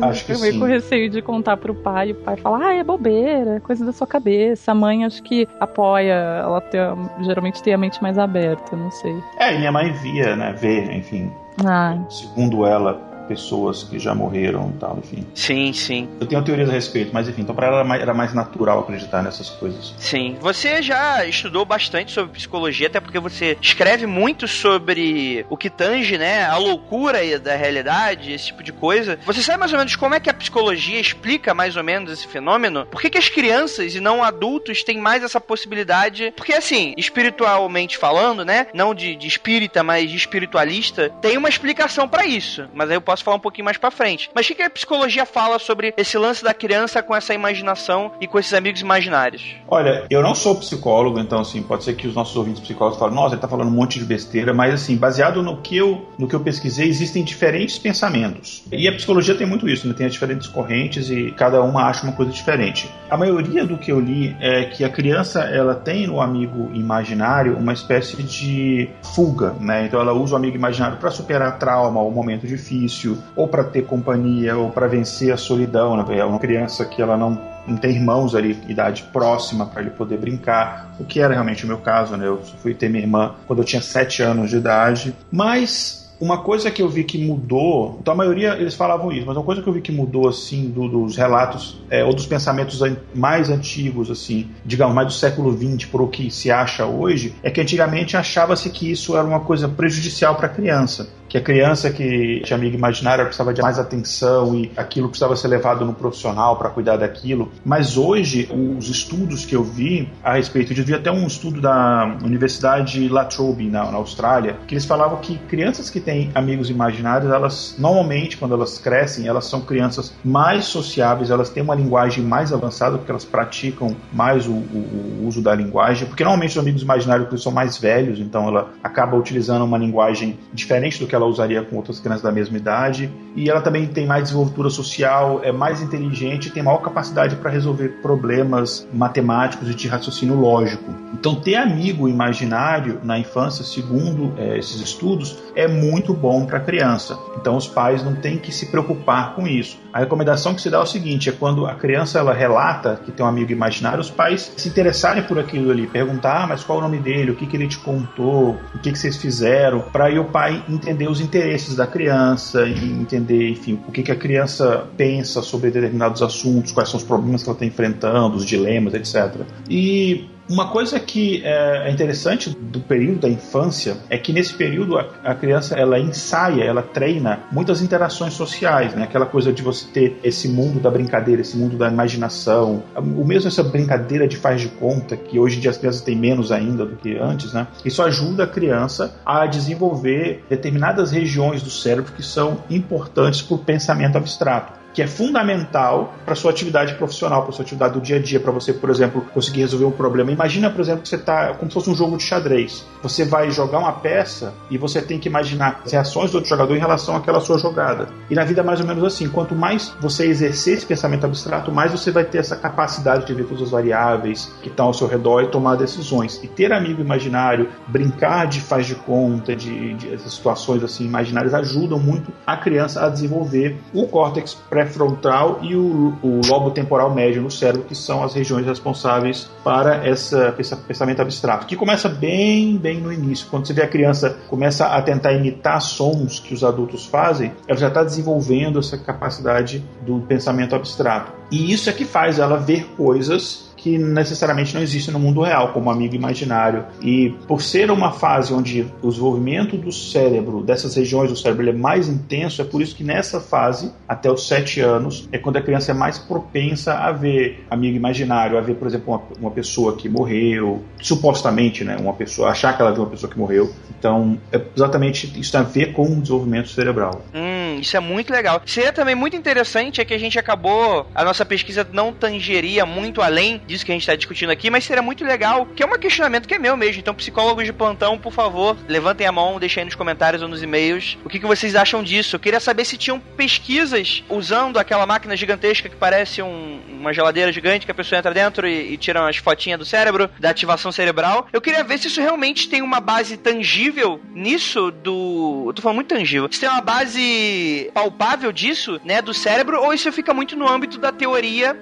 Acho 0.00 0.24
que 0.24 0.32
meio 0.38 0.54
sim. 0.54 0.58
com 0.58 0.64
receio 0.64 1.10
de 1.10 1.20
contar 1.20 1.58
pro 1.58 1.74
pai 1.74 2.08
e 2.08 2.12
o 2.12 2.14
pai 2.14 2.36
fala, 2.38 2.66
ah, 2.66 2.74
é 2.74 2.82
bobeira, 2.82 3.60
coisa 3.60 3.84
da 3.84 3.92
sua 3.92 4.06
cabeça. 4.06 4.72
A 4.72 4.74
mãe 4.74 5.04
acho 5.04 5.22
que 5.22 5.46
apoia, 5.60 6.14
ela 6.14 6.62
tem, 6.62 6.80
geralmente 7.20 7.62
tem 7.62 7.74
a 7.74 7.78
mente 7.78 8.02
mais 8.02 8.18
aberta, 8.18 8.74
não 8.74 8.90
sei. 8.90 9.14
É, 9.38 9.54
e 9.54 9.58
minha 9.58 9.70
mãe 9.70 9.92
via, 9.92 10.34
né, 10.34 10.54
vê, 10.58 10.96
enfim, 10.96 11.30
Ah, 11.62 11.98
segundo 12.08 12.64
ela, 12.66 13.11
pessoas 13.28 13.82
que 13.84 13.98
já 13.98 14.14
morreram 14.14 14.72
e 14.74 14.78
tal, 14.78 14.98
enfim. 14.98 15.26
Sim, 15.34 15.72
sim, 15.72 16.08
Eu 16.20 16.26
tenho 16.26 16.42
teorias 16.42 16.68
a 16.68 16.72
respeito, 16.72 17.10
mas 17.12 17.28
enfim, 17.28 17.42
então 17.42 17.54
pra 17.54 17.66
ela 17.66 17.76
era 17.78 17.84
mais, 17.84 18.02
era 18.02 18.14
mais 18.14 18.34
natural 18.34 18.80
acreditar 18.80 19.22
nessas 19.22 19.50
coisas. 19.50 19.94
sim. 19.98 20.36
Você 20.40 20.82
já 20.82 21.24
estudou 21.24 21.64
bastante 21.64 22.12
sobre 22.12 22.32
psicologia, 22.32 22.86
até 22.86 23.00
porque 23.00 23.18
você 23.18 23.56
escreve 23.60 24.06
muito 24.06 24.48
sobre 24.48 25.46
o 25.48 25.56
que 25.56 25.70
tange, 25.70 26.18
né? 26.18 26.44
A 26.46 26.56
loucura 26.56 27.18
da 27.38 27.54
realidade, 27.54 28.32
esse 28.32 28.46
tipo 28.46 28.62
de 28.62 28.72
coisa. 28.72 29.18
Você 29.24 29.42
sabe 29.42 29.58
mais 29.58 29.72
ou 29.72 29.78
menos 29.78 29.96
como 29.96 30.14
é 30.14 30.20
que 30.20 30.30
a 30.30 30.34
psicologia 30.34 30.98
explica 31.00 31.54
mais 31.54 31.76
ou 31.76 31.84
menos 31.84 32.10
esse 32.10 32.26
fenômeno? 32.26 32.86
Por 32.86 33.00
que, 33.00 33.10
que 33.10 33.18
as 33.18 33.28
crianças 33.28 33.94
e 33.94 34.00
não 34.00 34.22
adultos 34.22 34.82
têm 34.82 34.98
mais 34.98 35.22
essa 35.22 35.40
possibilidade? 35.40 36.32
Porque, 36.36 36.52
assim, 36.52 36.94
espiritualmente 36.96 37.96
falando, 37.98 38.44
né? 38.44 38.66
Não 38.74 38.94
de, 38.94 39.14
de 39.14 39.26
espírita, 39.26 39.82
mas 39.82 40.10
de 40.10 40.16
espiritualista, 40.16 41.10
tem 41.20 41.36
uma 41.36 41.48
explicação 41.48 42.08
pra 42.08 42.26
isso. 42.26 42.68
Mas 42.74 42.90
aí 42.90 42.96
eu 42.96 43.00
posso 43.00 43.11
falar 43.20 43.36
um 43.36 43.40
pouquinho 43.40 43.64
mais 43.64 43.76
pra 43.76 43.90
frente. 43.90 44.30
Mas 44.34 44.46
o 44.46 44.48
que, 44.48 44.54
que 44.54 44.62
a 44.62 44.70
psicologia 44.70 45.26
fala 45.26 45.58
sobre 45.58 45.92
esse 45.96 46.16
lance 46.16 46.42
da 46.42 46.54
criança 46.54 47.02
com 47.02 47.14
essa 47.14 47.34
imaginação 47.34 48.12
e 48.20 48.26
com 48.26 48.38
esses 48.38 48.54
amigos 48.54 48.80
imaginários? 48.80 49.56
Olha, 49.68 50.06
eu 50.08 50.22
não 50.22 50.34
sou 50.34 50.54
psicólogo, 50.56 51.18
então 51.18 51.40
assim, 51.40 51.62
pode 51.62 51.84
ser 51.84 51.94
que 51.94 52.06
os 52.06 52.14
nossos 52.14 52.36
ouvintes 52.36 52.60
psicólogos 52.60 52.98
falem, 52.98 53.14
nossa, 53.14 53.34
ele 53.34 53.40
tá 53.40 53.48
falando 53.48 53.68
um 53.68 53.72
monte 53.72 53.98
de 53.98 54.04
besteira, 54.04 54.54
mas 54.54 54.74
assim, 54.74 54.96
baseado 54.96 55.42
no 55.42 55.60
que 55.60 55.76
eu, 55.76 56.06
no 56.18 56.28
que 56.28 56.34
eu 56.34 56.40
pesquisei, 56.40 56.88
existem 56.88 57.24
diferentes 57.24 57.78
pensamentos. 57.78 58.62
E 58.70 58.88
a 58.88 58.92
psicologia 58.92 59.34
tem 59.34 59.46
muito 59.46 59.68
isso, 59.68 59.86
né? 59.88 59.94
Tem 59.94 60.06
as 60.06 60.12
diferentes 60.12 60.48
correntes 60.48 61.10
e 61.10 61.32
cada 61.32 61.62
uma 61.62 61.84
acha 61.84 62.04
uma 62.04 62.12
coisa 62.12 62.30
diferente. 62.30 62.88
A 63.10 63.16
maioria 63.16 63.66
do 63.66 63.76
que 63.76 63.90
eu 63.90 64.00
li 64.00 64.36
é 64.40 64.64
que 64.66 64.84
a 64.84 64.88
criança, 64.88 65.40
ela 65.40 65.74
tem 65.74 66.06
no 66.06 66.20
amigo 66.20 66.70
imaginário 66.74 67.56
uma 67.56 67.72
espécie 67.72 68.22
de 68.22 68.88
fuga, 69.14 69.54
né? 69.60 69.86
Então 69.86 70.00
ela 70.00 70.12
usa 70.12 70.34
o 70.34 70.36
amigo 70.36 70.56
imaginário 70.56 70.98
para 70.98 71.10
superar 71.10 71.58
trauma 71.58 72.00
ou 72.00 72.08
um 72.08 72.14
momento 72.14 72.46
difícil, 72.46 73.01
ou 73.36 73.48
para 73.48 73.64
ter 73.64 73.82
companhia, 73.82 74.56
ou 74.56 74.70
para 74.70 74.86
vencer 74.86 75.32
a 75.32 75.36
solidão, 75.36 75.96
né? 75.96 76.18
É 76.18 76.24
uma 76.24 76.38
criança 76.38 76.84
que 76.84 77.00
ela 77.00 77.16
não 77.16 77.52
não 77.64 77.76
tem 77.76 77.92
irmãos 77.92 78.34
ali, 78.34 78.60
idade 78.68 79.04
próxima, 79.12 79.64
para 79.66 79.82
ele 79.82 79.90
poder 79.90 80.18
brincar, 80.18 80.92
o 80.98 81.04
que 81.04 81.20
era 81.20 81.32
realmente 81.32 81.64
o 81.64 81.68
meu 81.68 81.78
caso, 81.78 82.16
né? 82.16 82.26
Eu 82.26 82.42
fui 82.60 82.74
ter 82.74 82.88
minha 82.88 83.04
irmã 83.04 83.36
quando 83.46 83.60
eu 83.60 83.64
tinha 83.64 83.80
7 83.80 84.20
anos 84.20 84.50
de 84.50 84.56
idade, 84.56 85.14
mas 85.30 86.01
uma 86.22 86.38
coisa 86.38 86.70
que 86.70 86.80
eu 86.80 86.88
vi 86.88 87.02
que 87.02 87.18
mudou, 87.18 87.98
então 88.00 88.14
a 88.14 88.16
maioria 88.16 88.54
eles 88.54 88.74
falavam 88.74 89.10
isso, 89.10 89.26
mas 89.26 89.36
uma 89.36 89.42
coisa 89.42 89.60
que 89.60 89.68
eu 89.68 89.72
vi 89.72 89.80
que 89.80 89.90
mudou 89.90 90.28
assim 90.28 90.70
do- 90.70 90.88
dos 90.88 91.16
relatos 91.16 91.82
é, 91.90 92.04
ou 92.04 92.14
dos 92.14 92.26
pensamentos 92.26 92.80
mais 93.12 93.50
antigos 93.50 94.08
assim, 94.08 94.48
digamos 94.64 94.94
mais 94.94 95.08
do 95.08 95.12
século 95.12 95.50
XX 95.52 95.86
para 95.90 96.02
o 96.02 96.06
que 96.08 96.30
se 96.30 96.48
acha 96.50 96.86
hoje, 96.86 97.34
é 97.42 97.50
que 97.50 97.60
antigamente 97.60 98.16
achava-se 98.16 98.70
que 98.70 98.90
isso 98.90 99.16
era 99.16 99.26
uma 99.26 99.40
coisa 99.40 99.66
prejudicial 99.68 100.36
para 100.36 100.46
a 100.46 100.50
criança, 100.50 101.08
que 101.28 101.36
a 101.38 101.40
criança 101.40 101.90
que 101.90 102.40
tinha 102.44 102.56
amigo 102.56 102.76
imaginário 102.76 103.24
precisava 103.24 103.52
de 103.52 103.60
mais 103.62 103.78
atenção 103.78 104.54
e 104.54 104.70
aquilo 104.76 105.08
precisava 105.08 105.34
ser 105.34 105.48
levado 105.48 105.84
no 105.84 105.94
profissional 105.94 106.56
para 106.56 106.68
cuidar 106.68 106.98
daquilo. 106.98 107.50
Mas 107.64 107.96
hoje, 107.96 108.48
os 108.78 108.88
estudos 108.90 109.44
que 109.46 109.56
eu 109.56 109.64
vi 109.64 110.08
a 110.22 110.34
respeito, 110.34 110.72
eu 110.74 110.84
vi 110.84 110.94
até 110.94 111.10
um 111.10 111.26
estudo 111.26 111.58
da 111.60 112.18
Universidade 112.22 113.08
La 113.08 113.24
Trobe, 113.24 113.64
na, 113.64 113.90
na 113.90 113.96
Austrália, 113.96 114.56
que 114.66 114.74
eles 114.74 114.84
falavam 114.84 115.18
que 115.18 115.38
crianças 115.48 115.88
que 115.88 116.00
têm 116.00 116.11
amigos 116.34 116.70
imaginários, 116.70 117.30
elas 117.32 117.74
normalmente, 117.78 118.36
quando 118.36 118.54
elas 118.54 118.78
crescem, 118.78 119.26
elas 119.26 119.46
são 119.46 119.60
crianças 119.60 120.12
mais 120.24 120.64
sociáveis, 120.66 121.30
elas 121.30 121.50
têm 121.50 121.62
uma 121.62 121.74
linguagem 121.74 122.24
mais 122.24 122.52
avançada, 122.52 122.96
porque 122.98 123.10
elas 123.10 123.24
praticam 123.24 123.96
mais 124.12 124.46
o, 124.46 124.52
o- 124.52 125.20
o 125.22 125.26
uso 125.28 125.40
da 125.42 125.54
linguagem, 125.54 126.06
porque 126.06 126.22
normalmente 126.24 126.52
os 126.52 126.58
amigos 126.58 126.82
imaginários 126.82 127.42
são 127.42 127.52
mais 127.52 127.78
velhos, 127.78 128.18
então 128.18 128.48
ela 128.48 128.70
acaba 128.82 129.16
utilizando 129.16 129.64
uma 129.64 129.78
linguagem 129.78 130.38
diferente 130.52 130.98
do 130.98 131.06
que 131.06 131.14
ela 131.14 131.26
usaria 131.26 131.62
com 131.62 131.76
outras 131.76 131.98
crianças 132.00 132.22
da 132.22 132.32
mesma 132.32 132.56
idade, 132.56 133.10
e 133.36 133.48
ela 133.48 133.60
também 133.60 133.86
tem 133.86 134.06
mais 134.06 134.24
desenvoltura 134.24 134.68
social, 134.70 135.40
é 135.42 135.52
mais 135.52 135.80
inteligente, 135.80 136.50
tem 136.50 136.62
maior 136.62 136.78
capacidade 136.78 137.36
para 137.36 137.50
resolver 137.50 138.00
problemas 138.02 138.86
matemáticos 138.92 139.68
e 139.70 139.74
de 139.74 139.88
raciocínio 139.88 140.34
lógico. 140.38 140.92
Então, 141.14 141.34
ter 141.36 141.54
amigo 141.56 142.08
imaginário 142.08 143.00
na 143.04 143.18
infância, 143.18 143.64
segundo 143.64 144.32
eh, 144.36 144.58
esses 144.58 144.80
estudos, 144.80 145.38
é 145.54 145.68
muito 145.68 146.01
muito 146.02 146.12
bom 146.14 146.44
para 146.44 146.58
a 146.58 146.60
criança. 146.60 147.16
Então 147.36 147.56
os 147.56 147.66
pais 147.66 148.04
não 148.04 148.14
têm 148.14 148.36
que 148.36 148.52
se 148.52 148.66
preocupar 148.66 149.34
com 149.34 149.46
isso. 149.46 149.78
A 149.92 150.00
recomendação 150.00 150.54
que 150.54 150.60
se 150.60 150.68
dá 150.68 150.78
é 150.78 150.80
o 150.80 150.86
seguinte: 150.86 151.28
é 151.28 151.32
quando 151.32 151.66
a 151.66 151.74
criança 151.74 152.18
ela 152.18 152.32
relata 152.32 153.00
que 153.04 153.12
tem 153.12 153.24
um 153.24 153.28
amigo 153.28 153.52
imaginário, 153.52 154.00
os 154.00 154.10
pais 154.10 154.52
se 154.56 154.68
interessarem 154.68 155.22
por 155.22 155.38
aquilo 155.38 155.70
ali, 155.70 155.86
perguntar, 155.86 156.44
ah, 156.44 156.46
mas 156.46 156.64
qual 156.64 156.78
o 156.78 156.80
nome 156.80 156.98
dele, 156.98 157.30
o 157.30 157.36
que, 157.36 157.46
que 157.46 157.56
ele 157.56 157.68
te 157.68 157.78
contou, 157.78 158.58
o 158.74 158.78
que, 158.78 158.90
que 158.90 158.98
vocês 158.98 159.16
fizeram, 159.16 159.80
para 159.80 160.06
aí 160.06 160.18
o 160.18 160.24
pai 160.24 160.64
entender 160.68 161.08
os 161.08 161.20
interesses 161.20 161.76
da 161.76 161.86
criança 161.86 162.64
e 162.64 162.90
entender, 162.90 163.50
enfim, 163.50 163.78
o 163.86 163.92
que, 163.92 164.02
que 164.02 164.10
a 164.10 164.16
criança 164.16 164.86
pensa 164.96 165.42
sobre 165.42 165.70
determinados 165.70 166.22
assuntos, 166.22 166.72
quais 166.72 166.88
são 166.88 166.98
os 166.98 167.04
problemas 167.04 167.42
que 167.42 167.48
ela 167.48 167.56
está 167.56 167.66
enfrentando, 167.66 168.36
os 168.36 168.44
dilemas, 168.44 168.94
etc. 168.94 169.42
E 169.68 170.28
uma 170.52 170.68
coisa 170.68 171.00
que 171.00 171.42
é 171.42 171.90
interessante 171.90 172.50
do 172.50 172.78
período 172.78 173.20
da 173.20 173.28
infância 173.28 173.96
é 174.10 174.18
que 174.18 174.34
nesse 174.34 174.52
período 174.52 174.98
a, 174.98 175.08
a, 175.24 175.34
criança 175.34 175.74
ela 175.74 175.98
ensaia, 175.98 176.62
ela 176.62 176.82
treina 176.82 177.40
muitas 177.50 177.80
interações 177.80 178.34
sociais, 178.34 178.94
né? 178.94 179.04
Aquela 179.04 179.24
coisa 179.24 179.50
de 179.50 179.62
você 179.62 179.86
ter 179.86 180.20
esse 180.22 180.48
mundo 180.48 180.78
da 180.78 180.90
brincadeira, 180.90 181.40
esse 181.40 181.56
mundo 181.56 181.78
da 181.78 181.88
imaginação, 181.88 182.82
o 182.94 183.24
mesmo 183.24 183.48
essa 183.48 183.62
brincadeira 183.62 184.28
de 184.28 184.36
faz 184.36 184.60
de 184.60 184.68
conta 184.68 185.16
que 185.16 185.38
hoje 185.38 185.56
em 185.56 185.60
dia 185.60 185.70
as 185.70 185.78
crianças 185.78 186.02
têm 186.02 186.16
menos 186.16 186.52
ainda 186.52 186.84
do 186.84 186.96
que 186.96 187.16
antes, 187.16 187.54
né? 187.54 187.66
Isso 187.82 188.02
ajuda 188.02 188.44
a 188.44 188.46
criança 188.46 189.16
a 189.24 189.46
desenvolver 189.46 190.44
determinadas 190.50 191.10
regiões 191.12 191.62
do 191.62 191.70
cérebro 191.70 192.12
que 192.12 192.22
são 192.22 192.58
importantes 192.68 193.40
para 193.40 193.54
o 193.54 193.58
pensamento 193.58 194.18
abstrato 194.18 194.81
que 194.92 195.02
é 195.02 195.06
fundamental 195.06 196.14
para 196.24 196.34
sua 196.34 196.50
atividade 196.50 196.94
profissional, 196.94 197.42
para 197.42 197.52
sua 197.52 197.62
atividade 197.62 197.94
do 197.94 198.00
dia 198.00 198.16
a 198.16 198.18
dia, 198.18 198.40
para 198.40 198.52
você, 198.52 198.72
por 198.72 198.90
exemplo, 198.90 199.22
conseguir 199.32 199.60
resolver 199.60 199.84
um 199.84 199.90
problema. 199.90 200.30
Imagina, 200.30 200.70
por 200.70 200.80
exemplo, 200.80 201.02
que 201.02 201.08
você 201.08 201.16
está 201.16 201.54
como 201.54 201.70
se 201.70 201.74
fosse 201.74 201.90
um 201.90 201.94
jogo 201.94 202.16
de 202.16 202.24
xadrez. 202.24 202.84
Você 203.02 203.24
vai 203.24 203.50
jogar 203.50 203.78
uma 203.78 203.92
peça 203.92 204.54
e 204.70 204.76
você 204.76 205.00
tem 205.00 205.18
que 205.18 205.28
imaginar 205.28 205.80
as 205.84 205.92
reações 205.92 206.30
do 206.30 206.36
outro 206.36 206.50
jogador 206.50 206.76
em 206.76 206.80
relação 206.80 207.16
àquela 207.16 207.40
sua 207.40 207.58
jogada. 207.58 208.08
E 208.30 208.34
na 208.34 208.44
vida 208.44 208.60
é 208.60 208.64
mais 208.64 208.80
ou 208.80 208.86
menos 208.86 209.04
assim. 209.04 209.28
Quanto 209.28 209.54
mais 209.54 209.94
você 210.00 210.26
exercer 210.26 210.74
esse 210.74 210.86
pensamento 210.86 211.24
abstrato, 211.24 211.72
mais 211.72 211.90
você 211.90 212.10
vai 212.10 212.24
ter 212.24 212.38
essa 212.38 212.56
capacidade 212.56 213.26
de 213.26 213.34
ver 213.34 213.44
todas 213.44 213.62
as 213.62 213.70
variáveis 213.70 214.52
que 214.62 214.68
estão 214.68 214.86
ao 214.86 214.94
seu 214.94 215.06
redor 215.06 215.42
e 215.42 215.48
tomar 215.48 215.76
decisões. 215.76 216.40
E 216.42 216.48
ter 216.48 216.72
amigo 216.72 217.00
imaginário, 217.00 217.68
brincar 217.88 218.46
de 218.46 218.60
faz 218.60 218.86
de 218.86 218.94
conta, 218.94 219.56
de, 219.56 219.94
de 219.94 220.18
situações 220.30 220.82
assim 220.82 221.04
imaginárias 221.04 221.54
ajudam 221.54 221.98
muito 221.98 222.32
a 222.46 222.56
criança 222.56 223.04
a 223.04 223.08
desenvolver 223.08 223.78
o 223.92 224.06
córtex 224.06 224.54
pré 224.68 224.81
pré-frontal 224.82 225.60
e 225.62 225.76
o, 225.76 226.14
o, 226.22 226.40
lobo 226.46 226.70
temporal 226.70 227.12
médio 227.14 227.42
no 227.42 227.50
cérebro, 227.50 227.86
que 227.86 227.94
são 227.94 228.22
as 228.22 228.34
regiões 228.34 228.66
responsáveis 228.66 229.50
para 229.62 230.06
essa, 230.06 230.54
esse 230.58 230.74
pensamento 230.76 231.22
abstrato, 231.22 231.66
que 231.66 231.76
começa 231.76 232.08
bem, 232.08 232.76
bem 232.76 233.00
no 233.00 233.12
início. 233.12 233.46
Quando 233.50 233.66
você 233.66 233.72
vê 233.72 233.82
a 233.82 233.88
criança 233.88 234.36
começa 234.48 234.86
a 234.86 235.00
tentar 235.02 235.32
imitar 235.32 235.80
sons 235.80 236.40
que 236.40 236.54
os 236.54 236.64
adultos 236.64 237.06
fazem, 237.06 237.52
ela 237.66 237.78
já 237.78 237.88
está 237.88 238.02
desenvolvendo 238.02 238.78
essa 238.78 238.98
capacidade 238.98 239.84
do 240.02 240.20
pensamento 240.20 240.74
abstrato. 240.74 241.41
E 241.52 241.72
isso 241.72 241.88
é 241.88 241.92
que 241.92 242.04
faz 242.04 242.38
ela 242.38 242.56
ver 242.56 242.86
coisas 242.96 243.70
que 243.82 243.98
necessariamente 243.98 244.74
não 244.74 244.80
existe 244.80 245.10
no 245.10 245.18
mundo 245.18 245.42
real, 245.42 245.72
como 245.72 245.90
amigo 245.90 246.14
imaginário. 246.14 246.84
E 247.00 247.30
por 247.48 247.60
ser 247.60 247.90
uma 247.90 248.12
fase 248.12 248.54
onde 248.54 248.86
o 249.02 249.08
desenvolvimento 249.08 249.76
do 249.76 249.90
cérebro, 249.90 250.62
dessas 250.62 250.94
regiões 250.94 251.30
do 251.30 251.36
cérebro, 251.36 251.68
é 251.68 251.72
mais 251.72 252.08
intenso, 252.08 252.62
é 252.62 252.64
por 252.64 252.80
isso 252.80 252.94
que 252.94 253.02
nessa 253.02 253.40
fase, 253.40 253.92
até 254.08 254.30
os 254.30 254.46
7 254.46 254.80
anos, 254.80 255.28
é 255.32 255.38
quando 255.38 255.56
a 255.56 255.62
criança 255.62 255.90
é 255.90 255.94
mais 255.94 256.16
propensa 256.16 256.94
a 256.94 257.10
ver 257.10 257.66
amigo 257.68 257.96
imaginário, 257.96 258.56
a 258.56 258.60
ver, 258.60 258.76
por 258.76 258.86
exemplo, 258.86 259.14
uma, 259.14 259.22
uma 259.40 259.50
pessoa 259.50 259.96
que 259.96 260.08
morreu, 260.08 260.84
supostamente, 261.00 261.82
né, 261.82 261.96
uma 261.96 262.12
pessoa, 262.12 262.50
achar 262.50 262.76
que 262.76 262.82
ela 262.82 262.92
viu 262.92 263.02
uma 263.02 263.10
pessoa 263.10 263.30
que 263.30 263.38
morreu. 263.38 263.68
Então, 263.98 264.38
é 264.52 264.60
exatamente 264.76 265.32
isso 265.40 265.50
tem 265.50 265.60
a 265.60 265.64
ver 265.64 265.92
com 265.92 266.04
o 266.04 266.20
desenvolvimento 266.20 266.68
cerebral. 266.68 267.24
Hum, 267.34 267.80
isso 267.80 267.96
é 267.96 268.00
muito 268.00 268.32
legal. 268.32 268.62
Seria 268.64 268.92
também 268.92 269.16
muito 269.16 269.36
interessante 269.36 270.00
é 270.00 270.04
que 270.04 270.14
a 270.14 270.18
gente 270.18 270.38
acabou, 270.38 271.06
a 271.12 271.24
nossa 271.24 271.41
pesquisa 271.44 271.86
não 271.92 272.12
tangeria 272.12 272.84
muito 272.86 273.20
além 273.20 273.60
disso 273.66 273.84
que 273.84 273.92
a 273.92 273.94
gente 273.94 274.02
está 274.02 274.14
discutindo 274.14 274.50
aqui, 274.50 274.70
mas 274.70 274.84
seria 274.84 275.02
muito 275.02 275.24
legal, 275.24 275.66
que 275.66 275.82
é 275.82 275.86
um 275.86 275.98
questionamento 275.98 276.46
que 276.46 276.54
é 276.54 276.58
meu 276.58 276.76
mesmo. 276.76 277.00
Então, 277.00 277.14
psicólogos 277.14 277.64
de 277.64 277.72
plantão, 277.72 278.18
por 278.18 278.32
favor, 278.32 278.76
levantem 278.88 279.26
a 279.26 279.32
mão, 279.32 279.58
deixem 279.58 279.82
aí 279.82 279.84
nos 279.84 279.94
comentários 279.94 280.42
ou 280.42 280.48
nos 280.48 280.62
e-mails 280.62 281.18
o 281.24 281.28
que, 281.28 281.38
que 281.38 281.46
vocês 281.46 281.74
acham 281.74 282.02
disso. 282.02 282.36
Eu 282.36 282.40
queria 282.40 282.60
saber 282.60 282.84
se 282.84 282.96
tinham 282.96 283.20
pesquisas 283.20 284.22
usando 284.28 284.78
aquela 284.78 285.06
máquina 285.06 285.36
gigantesca 285.36 285.88
que 285.88 285.96
parece 285.96 286.42
um, 286.42 286.80
uma 286.88 287.12
geladeira 287.12 287.52
gigante 287.52 287.84
que 287.84 287.92
a 287.92 287.94
pessoa 287.94 288.18
entra 288.18 288.32
dentro 288.32 288.66
e, 288.66 288.94
e 288.94 288.96
tira 288.96 289.20
umas 289.20 289.36
fotinhas 289.36 289.78
do 289.78 289.84
cérebro, 289.84 290.30
da 290.38 290.50
ativação 290.50 290.92
cerebral. 290.92 291.46
Eu 291.52 291.60
queria 291.60 291.84
ver 291.84 291.98
se 291.98 292.08
isso 292.08 292.20
realmente 292.20 292.68
tem 292.68 292.82
uma 292.82 293.00
base 293.00 293.36
tangível 293.36 294.20
nisso 294.34 294.90
do. 294.90 295.64
Eu 295.66 295.72
tô 295.72 295.82
falando 295.82 295.96
muito 295.96 296.14
tangível. 296.14 296.48
Se 296.50 296.60
tem 296.60 296.68
uma 296.68 296.80
base 296.80 297.90
palpável 297.92 298.52
disso, 298.52 299.00
né, 299.04 299.20
do 299.20 299.34
cérebro, 299.34 299.80
ou 299.80 299.92
isso 299.92 300.10
fica 300.12 300.32
muito 300.32 300.56
no 300.56 300.68
âmbito 300.68 300.98
da 300.98 301.12
teoria 301.12 301.31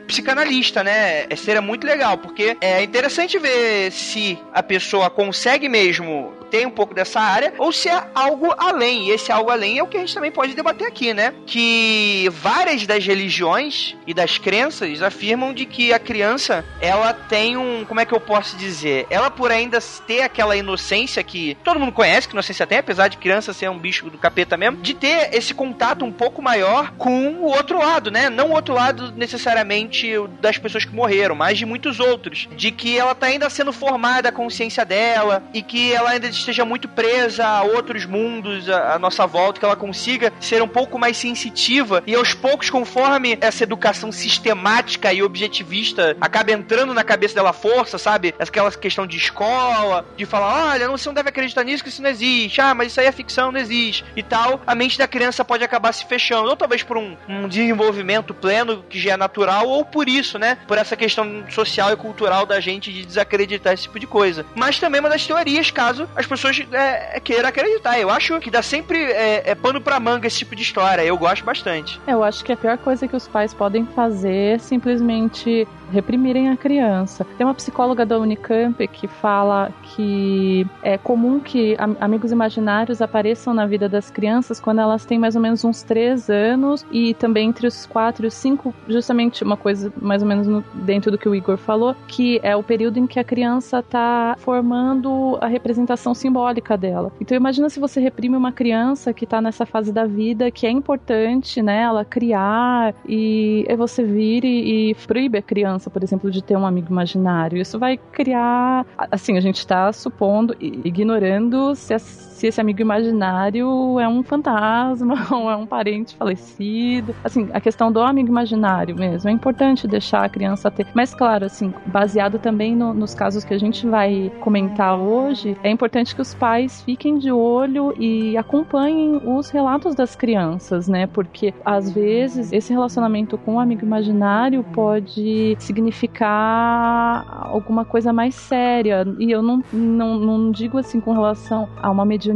psicanalista, 0.06 0.84
né? 0.84 1.26
É, 1.28 1.36
seria 1.36 1.60
muito 1.60 1.80
muito 1.80 1.86
legal, 1.86 2.18
porque 2.18 2.56
é 2.60 2.82
interessante 2.82 3.38
ver 3.38 3.90
se 3.90 4.38
a 4.52 4.62
pessoa 4.62 5.08
consegue 5.08 5.68
mesmo 5.68 6.34
ter 6.50 6.66
um 6.66 6.70
pouco 6.70 6.94
dessa 6.94 7.20
área 7.20 7.54
ou 7.58 7.72
se 7.72 7.88
é 7.88 8.02
algo 8.14 8.52
além. 8.58 9.08
E 9.08 9.10
esse 9.12 9.30
algo 9.30 9.50
além 9.50 9.78
é 9.78 9.82
o 9.82 9.86
que 9.86 9.96
a 9.96 10.00
gente 10.00 10.14
também 10.14 10.30
pode 10.30 10.54
debater 10.54 10.86
aqui, 10.86 11.14
né? 11.14 11.32
Que 11.46 12.28
várias 12.32 12.86
das 12.86 13.06
religiões 13.06 13.96
e 14.06 14.12
das 14.12 14.38
crenças 14.38 15.02
afirmam 15.02 15.52
de 15.52 15.64
que 15.64 15.92
a 15.92 15.98
criança, 15.98 16.64
ela 16.80 17.12
tem 17.12 17.56
um, 17.56 17.84
como 17.84 18.00
é 18.00 18.04
que 18.04 18.14
eu 18.14 18.20
posso 18.20 18.56
dizer? 18.56 19.06
Ela 19.10 19.30
por 19.30 19.50
ainda 19.50 19.78
ter 20.06 20.22
aquela 20.22 20.56
inocência 20.56 21.22
que 21.22 21.56
todo 21.62 21.78
mundo 21.78 21.92
conhece 21.92 22.26
que 22.26 22.34
inocência 22.34 22.66
tem, 22.66 22.78
apesar 22.78 23.08
de 23.08 23.16
criança 23.16 23.52
ser 23.52 23.70
um 23.70 23.78
bicho 23.78 24.10
do 24.10 24.18
capeta 24.18 24.56
mesmo, 24.56 24.78
de 24.78 24.94
ter 24.94 25.34
esse 25.34 25.54
contato 25.54 26.04
um 26.04 26.12
pouco 26.12 26.42
maior 26.42 26.92
com 26.98 27.34
o 27.34 27.46
outro 27.46 27.78
lado, 27.78 28.10
né? 28.10 28.28
Não 28.28 28.48
o 28.48 28.52
outro 28.52 28.74
lado 28.74 29.12
necessariamente 29.12 30.12
das 30.40 30.58
pessoas 30.58 30.84
que 30.84 30.94
morreram, 30.94 31.34
mas 31.34 31.58
de 31.58 31.66
muitos 31.66 32.00
outros. 32.00 32.48
De 32.56 32.70
que 32.70 32.98
ela 32.98 33.14
tá 33.14 33.26
ainda 33.26 33.48
sendo 33.50 33.72
formada 33.72 34.28
a 34.28 34.32
consciência 34.32 34.84
dela 34.84 35.42
e 35.52 35.62
que 35.62 35.92
ela 35.92 36.10
ainda 36.10 36.28
esteja 36.40 36.64
muito 36.64 36.88
presa 36.88 37.46
a 37.46 37.62
outros 37.62 38.04
mundos 38.04 38.68
à, 38.68 38.98
nossa 38.98 39.26
volta, 39.26 39.58
que 39.58 39.64
ela 39.64 39.76
consiga 39.76 40.32
ser 40.40 40.62
um 40.62 40.68
pouco 40.68 40.98
mais 40.98 41.16
sensitiva 41.16 42.02
e 42.06 42.14
aos 42.14 42.34
poucos, 42.34 42.70
conforme 42.70 43.38
essa 43.40 43.62
educação 43.62 44.10
sistemática 44.10 45.12
e 45.12 45.22
objetivista 45.22 46.16
acaba 46.20 46.52
entrando 46.52 46.92
na 46.92 47.04
cabeça 47.04 47.34
dela 47.34 47.52
força, 47.52 47.98
sabe? 47.98 48.34
Aquela 48.38 48.70
questão 48.72 49.06
de 49.06 49.16
escola, 49.16 50.04
de 50.16 50.26
falar, 50.26 50.72
olha, 50.72 50.88
você 50.88 51.08
não 51.08 51.14
deve 51.14 51.28
acreditar 51.28 51.64
nisso, 51.64 51.82
que 51.82 51.88
isso 51.88 52.02
não 52.02 52.10
existe, 52.10 52.60
ah, 52.60 52.74
mas 52.74 52.88
isso 52.88 53.00
aí 53.00 53.06
é 53.06 53.12
ficção, 53.12 53.52
não 53.52 53.60
existe, 53.60 54.04
e 54.16 54.22
tal, 54.22 54.60
a 54.66 54.74
mente 54.74 54.98
da 54.98 55.06
criança 55.06 55.44
pode 55.44 55.64
acabar 55.64 55.92
se 55.92 56.06
fechando, 56.06 56.48
ou 56.48 56.56
talvez 56.56 56.82
por 56.82 56.96
um, 56.96 57.16
um 57.28 57.48
desenvolvimento 57.48 58.34
pleno 58.34 58.84
que 58.88 58.98
já 58.98 59.12
é 59.12 59.16
natural, 59.16 59.66
ou 59.66 59.84
por 59.84 60.08
isso, 60.08 60.38
né? 60.38 60.58
Por 60.66 60.78
essa 60.78 60.96
questão 60.96 61.44
social 61.50 61.92
e 61.92 61.96
cultural 61.96 62.46
da 62.46 62.60
gente 62.60 62.92
de 62.92 63.04
desacreditar 63.04 63.72
esse 63.72 63.84
tipo 63.84 63.98
de 63.98 64.06
coisa. 64.06 64.44
Mas 64.54 64.78
também 64.78 65.00
uma 65.00 65.08
das 65.08 65.26
teorias, 65.26 65.70
caso 65.70 66.08
as 66.16 66.26
pessoas 66.30 66.62
é, 66.72 67.16
é, 67.16 67.20
queiram 67.20 67.48
acreditar. 67.48 67.98
Eu 67.98 68.08
acho 68.08 68.38
que 68.40 68.50
dá 68.50 68.62
sempre 68.62 68.98
é, 68.98 69.50
é, 69.50 69.54
pano 69.54 69.80
pra 69.80 70.00
manga 70.00 70.26
esse 70.26 70.38
tipo 70.38 70.56
de 70.56 70.62
história. 70.62 71.02
Eu 71.02 71.18
gosto 71.18 71.44
bastante. 71.44 72.00
Eu 72.06 72.24
acho 72.24 72.44
que 72.44 72.52
a 72.52 72.56
pior 72.56 72.78
coisa 72.78 73.06
que 73.06 73.16
os 73.16 73.28
pais 73.28 73.52
podem 73.52 73.84
fazer 73.84 74.54
é 74.54 74.58
simplesmente 74.58 75.66
reprimirem 75.90 76.48
a 76.48 76.56
criança. 76.56 77.26
Tem 77.36 77.46
uma 77.46 77.54
psicóloga 77.54 78.06
da 78.06 78.18
Unicamp 78.18 78.86
que 78.88 79.06
fala 79.06 79.70
que 79.82 80.66
é 80.82 80.96
comum 80.96 81.40
que 81.40 81.76
amigos 82.00 82.32
imaginários 82.32 83.02
apareçam 83.02 83.52
na 83.52 83.66
vida 83.66 83.88
das 83.88 84.10
crianças 84.10 84.60
quando 84.60 84.80
elas 84.80 85.04
têm 85.04 85.18
mais 85.18 85.36
ou 85.36 85.42
menos 85.42 85.64
uns 85.64 85.82
3 85.82 86.30
anos 86.30 86.86
e 86.90 87.14
também 87.14 87.48
entre 87.48 87.66
os 87.66 87.86
4 87.86 88.24
e 88.24 88.28
os 88.28 88.34
5, 88.34 88.74
justamente 88.88 89.42
uma 89.42 89.56
coisa 89.56 89.92
mais 90.00 90.22
ou 90.22 90.28
menos 90.28 90.46
no, 90.46 90.64
dentro 90.74 91.10
do 91.10 91.18
que 91.18 91.28
o 91.28 91.34
Igor 91.34 91.56
falou, 91.56 91.94
que 92.06 92.40
é 92.42 92.54
o 92.54 92.62
período 92.62 92.98
em 92.98 93.06
que 93.06 93.18
a 93.18 93.24
criança 93.24 93.80
está 93.80 94.36
formando 94.38 95.38
a 95.40 95.46
representação 95.46 96.14
simbólica 96.14 96.76
dela. 96.76 97.12
Então 97.20 97.36
imagina 97.36 97.68
se 97.68 97.80
você 97.80 98.00
reprime 98.00 98.36
uma 98.36 98.52
criança 98.52 99.12
que 99.12 99.24
está 99.24 99.40
nessa 99.40 99.66
fase 99.66 99.92
da 99.92 100.06
vida 100.06 100.50
que 100.50 100.66
é 100.66 100.70
importante, 100.70 101.60
né, 101.62 101.82
ela 101.82 102.04
criar 102.04 102.94
e 103.08 103.66
você 103.76 104.02
vire 104.02 104.48
e 104.90 104.94
proíbe 105.06 105.38
a 105.38 105.42
criança 105.42 105.79
por 105.88 106.02
exemplo, 106.02 106.30
de 106.30 106.42
ter 106.42 106.56
um 106.56 106.66
amigo 106.66 106.88
imaginário. 106.90 107.58
Isso 107.58 107.78
vai 107.78 107.96
criar. 107.96 108.84
Assim, 109.10 109.38
a 109.38 109.40
gente 109.40 109.58
está 109.58 109.92
supondo, 109.92 110.54
ignorando 110.60 111.74
se 111.74 111.94
se 112.40 112.46
esse 112.46 112.58
amigo 112.58 112.80
imaginário 112.80 114.00
é 114.00 114.08
um 114.08 114.22
fantasma 114.22 115.14
ou 115.30 115.50
é 115.50 115.56
um 115.56 115.66
parente 115.66 116.16
falecido. 116.16 117.14
Assim, 117.22 117.50
a 117.52 117.60
questão 117.60 117.92
do 117.92 118.00
amigo 118.00 118.30
imaginário 118.30 118.96
mesmo. 118.96 119.28
É 119.28 119.32
importante 119.32 119.86
deixar 119.86 120.24
a 120.24 120.28
criança 120.28 120.70
ter. 120.70 120.86
Mas, 120.94 121.14
claro, 121.14 121.44
assim, 121.44 121.74
baseado 121.84 122.38
também 122.38 122.74
no, 122.74 122.94
nos 122.94 123.14
casos 123.14 123.44
que 123.44 123.52
a 123.52 123.58
gente 123.58 123.86
vai 123.86 124.32
comentar 124.40 124.98
hoje, 124.98 125.54
é 125.62 125.70
importante 125.70 126.14
que 126.14 126.22
os 126.22 126.32
pais 126.32 126.80
fiquem 126.82 127.18
de 127.18 127.30
olho 127.30 127.94
e 128.00 128.34
acompanhem 128.38 129.20
os 129.22 129.50
relatos 129.50 129.94
das 129.94 130.16
crianças, 130.16 130.88
né? 130.88 131.06
Porque 131.06 131.52
às 131.62 131.90
vezes 131.90 132.54
esse 132.54 132.72
relacionamento 132.72 133.36
com 133.36 133.56
o 133.56 133.60
amigo 133.60 133.84
imaginário 133.84 134.64
pode 134.72 135.56
significar 135.58 137.48
alguma 137.50 137.84
coisa 137.84 138.14
mais 138.14 138.34
séria. 138.34 139.06
E 139.18 139.30
eu 139.30 139.42
não, 139.42 139.62
não, 139.70 140.18
não 140.18 140.50
digo 140.50 140.78
assim 140.78 141.00
com 141.00 141.12
relação 141.12 141.68
a 141.82 141.90
uma 141.90 142.06
mediunidade, 142.06 142.29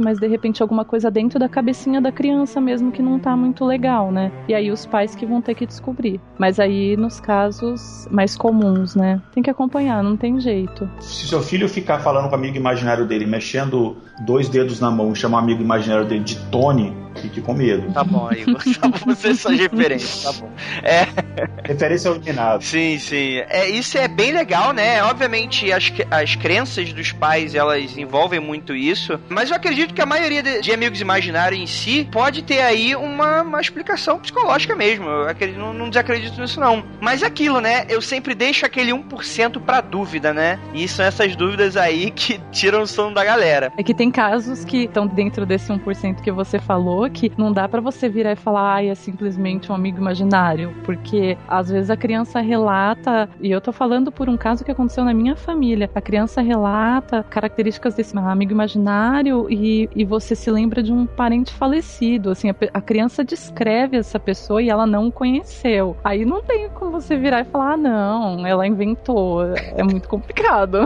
mas 0.00 0.18
de 0.18 0.26
repente 0.26 0.62
alguma 0.62 0.84
coisa 0.84 1.10
dentro 1.10 1.38
da 1.38 1.48
cabecinha 1.48 2.00
da 2.00 2.12
criança 2.12 2.60
mesmo 2.60 2.92
que 2.92 3.02
não 3.02 3.18
tá 3.18 3.36
muito 3.36 3.64
legal, 3.64 4.10
né? 4.10 4.30
E 4.48 4.54
aí 4.54 4.70
os 4.70 4.86
pais 4.86 5.14
que 5.14 5.26
vão 5.26 5.40
ter 5.40 5.54
que 5.54 5.66
descobrir. 5.66 6.20
Mas 6.38 6.58
aí 6.60 6.96
nos 6.96 7.20
casos 7.20 8.06
mais 8.10 8.36
comuns, 8.36 8.94
né? 8.94 9.20
Tem 9.32 9.42
que 9.42 9.50
acompanhar, 9.50 10.02
não 10.02 10.16
tem 10.16 10.40
jeito. 10.40 10.88
Se 11.00 11.26
seu 11.26 11.40
filho 11.40 11.68
ficar 11.68 12.00
falando 12.00 12.28
com 12.28 12.32
o 12.32 12.38
amigo 12.38 12.56
imaginário 12.56 13.06
dele, 13.06 13.26
mexendo 13.26 13.96
dois 14.20 14.48
dedos 14.48 14.80
na 14.80 14.90
mão, 14.90 15.14
chamar 15.14 15.38
o 15.38 15.40
amigo 15.40 15.62
imaginário 15.62 16.04
dele 16.04 16.24
de 16.24 16.36
Tony, 16.50 16.94
fique 17.20 17.40
com 17.40 17.54
medo. 17.54 17.92
Tá 17.92 18.04
bom, 18.04 18.30
Igor. 18.32 18.60
Tá 18.80 18.88
bom, 18.88 19.14
você 19.14 19.34
são 19.34 19.54
referências, 19.54 20.22
tá 20.22 20.32
bom. 20.40 20.50
É. 20.82 21.06
Referência 21.64 22.08
ao 22.08 22.16
iluminado. 22.16 22.62
Sim, 22.62 22.98
sim. 22.98 23.38
É, 23.48 23.68
isso 23.68 23.98
é 23.98 24.08
bem 24.08 24.32
legal, 24.32 24.72
né? 24.72 25.02
Obviamente, 25.02 25.70
as, 25.72 25.92
as 26.10 26.36
crenças 26.36 26.92
dos 26.92 27.12
pais, 27.12 27.54
elas 27.54 27.96
envolvem 27.98 28.40
muito 28.40 28.74
isso. 28.74 29.18
Mas 29.28 29.50
eu 29.50 29.56
acredito 29.56 29.92
que 29.92 30.00
a 30.00 30.06
maioria 30.06 30.42
de, 30.42 30.60
de 30.62 30.72
amigos 30.72 31.00
imaginários 31.00 31.60
em 31.60 31.66
si 31.66 32.08
pode 32.10 32.42
ter 32.42 32.60
aí 32.60 32.94
uma, 32.94 33.42
uma 33.42 33.60
explicação 33.60 34.18
psicológica 34.18 34.74
mesmo. 34.74 35.08
Eu 35.08 35.28
acredito, 35.28 35.58
não, 35.58 35.72
não 35.74 35.88
desacredito 35.88 36.40
nisso, 36.40 36.60
não. 36.60 36.84
Mas 37.00 37.22
é 37.22 37.26
aquilo, 37.26 37.60
né? 37.60 37.84
Eu 37.88 38.00
sempre 38.00 38.34
deixo 38.34 38.64
aquele 38.64 38.92
1% 38.92 39.60
pra 39.60 39.80
dúvida, 39.80 40.32
né? 40.32 40.58
E 40.72 40.86
são 40.88 41.04
essas 41.04 41.34
dúvidas 41.36 41.76
aí 41.76 42.10
que 42.10 42.40
tiram 42.50 42.82
o 42.82 42.86
sono 42.86 43.14
da 43.14 43.24
galera. 43.24 43.72
É 43.76 43.82
que 43.82 43.94
tem 43.94 44.09
casos 44.10 44.64
que 44.64 44.84
estão 44.84 45.06
dentro 45.06 45.44
desse 45.46 45.72
1% 45.72 46.20
que 46.20 46.30
você 46.30 46.58
falou, 46.58 47.08
que 47.10 47.32
não 47.36 47.52
dá 47.52 47.68
para 47.68 47.80
você 47.80 48.08
virar 48.08 48.32
e 48.32 48.36
falar, 48.36 48.74
ai, 48.74 48.88
é 48.88 48.94
simplesmente 48.94 49.70
um 49.70 49.74
amigo 49.74 49.98
imaginário. 49.98 50.74
Porque 50.84 51.36
às 51.48 51.68
vezes 51.68 51.90
a 51.90 51.96
criança 51.96 52.40
relata, 52.40 53.28
e 53.40 53.50
eu 53.50 53.60
tô 53.60 53.72
falando 53.72 54.10
por 54.12 54.28
um 54.28 54.36
caso 54.36 54.64
que 54.64 54.70
aconteceu 54.70 55.04
na 55.04 55.14
minha 55.14 55.36
família. 55.36 55.90
A 55.94 56.00
criança 56.00 56.40
relata 56.40 57.22
características 57.24 57.94
desse 57.94 58.16
amigo 58.16 58.52
imaginário 58.52 59.46
e, 59.50 59.88
e 59.94 60.04
você 60.04 60.34
se 60.34 60.50
lembra 60.50 60.82
de 60.82 60.92
um 60.92 61.06
parente 61.06 61.52
falecido. 61.52 62.30
Assim, 62.30 62.50
a, 62.50 62.54
a 62.74 62.80
criança 62.80 63.24
descreve 63.24 63.96
essa 63.96 64.18
pessoa 64.18 64.62
e 64.62 64.68
ela 64.68 64.86
não 64.86 65.08
o 65.08 65.12
conheceu. 65.12 65.96
Aí 66.02 66.24
não 66.24 66.42
tem 66.42 66.68
como 66.70 66.90
você 66.90 67.16
virar 67.16 67.40
e 67.40 67.44
falar, 67.44 67.72
ah, 67.72 67.76
não, 67.76 68.46
ela 68.46 68.66
inventou. 68.66 69.44
É 69.54 69.82
muito 69.82 70.08
complicado. 70.08 70.80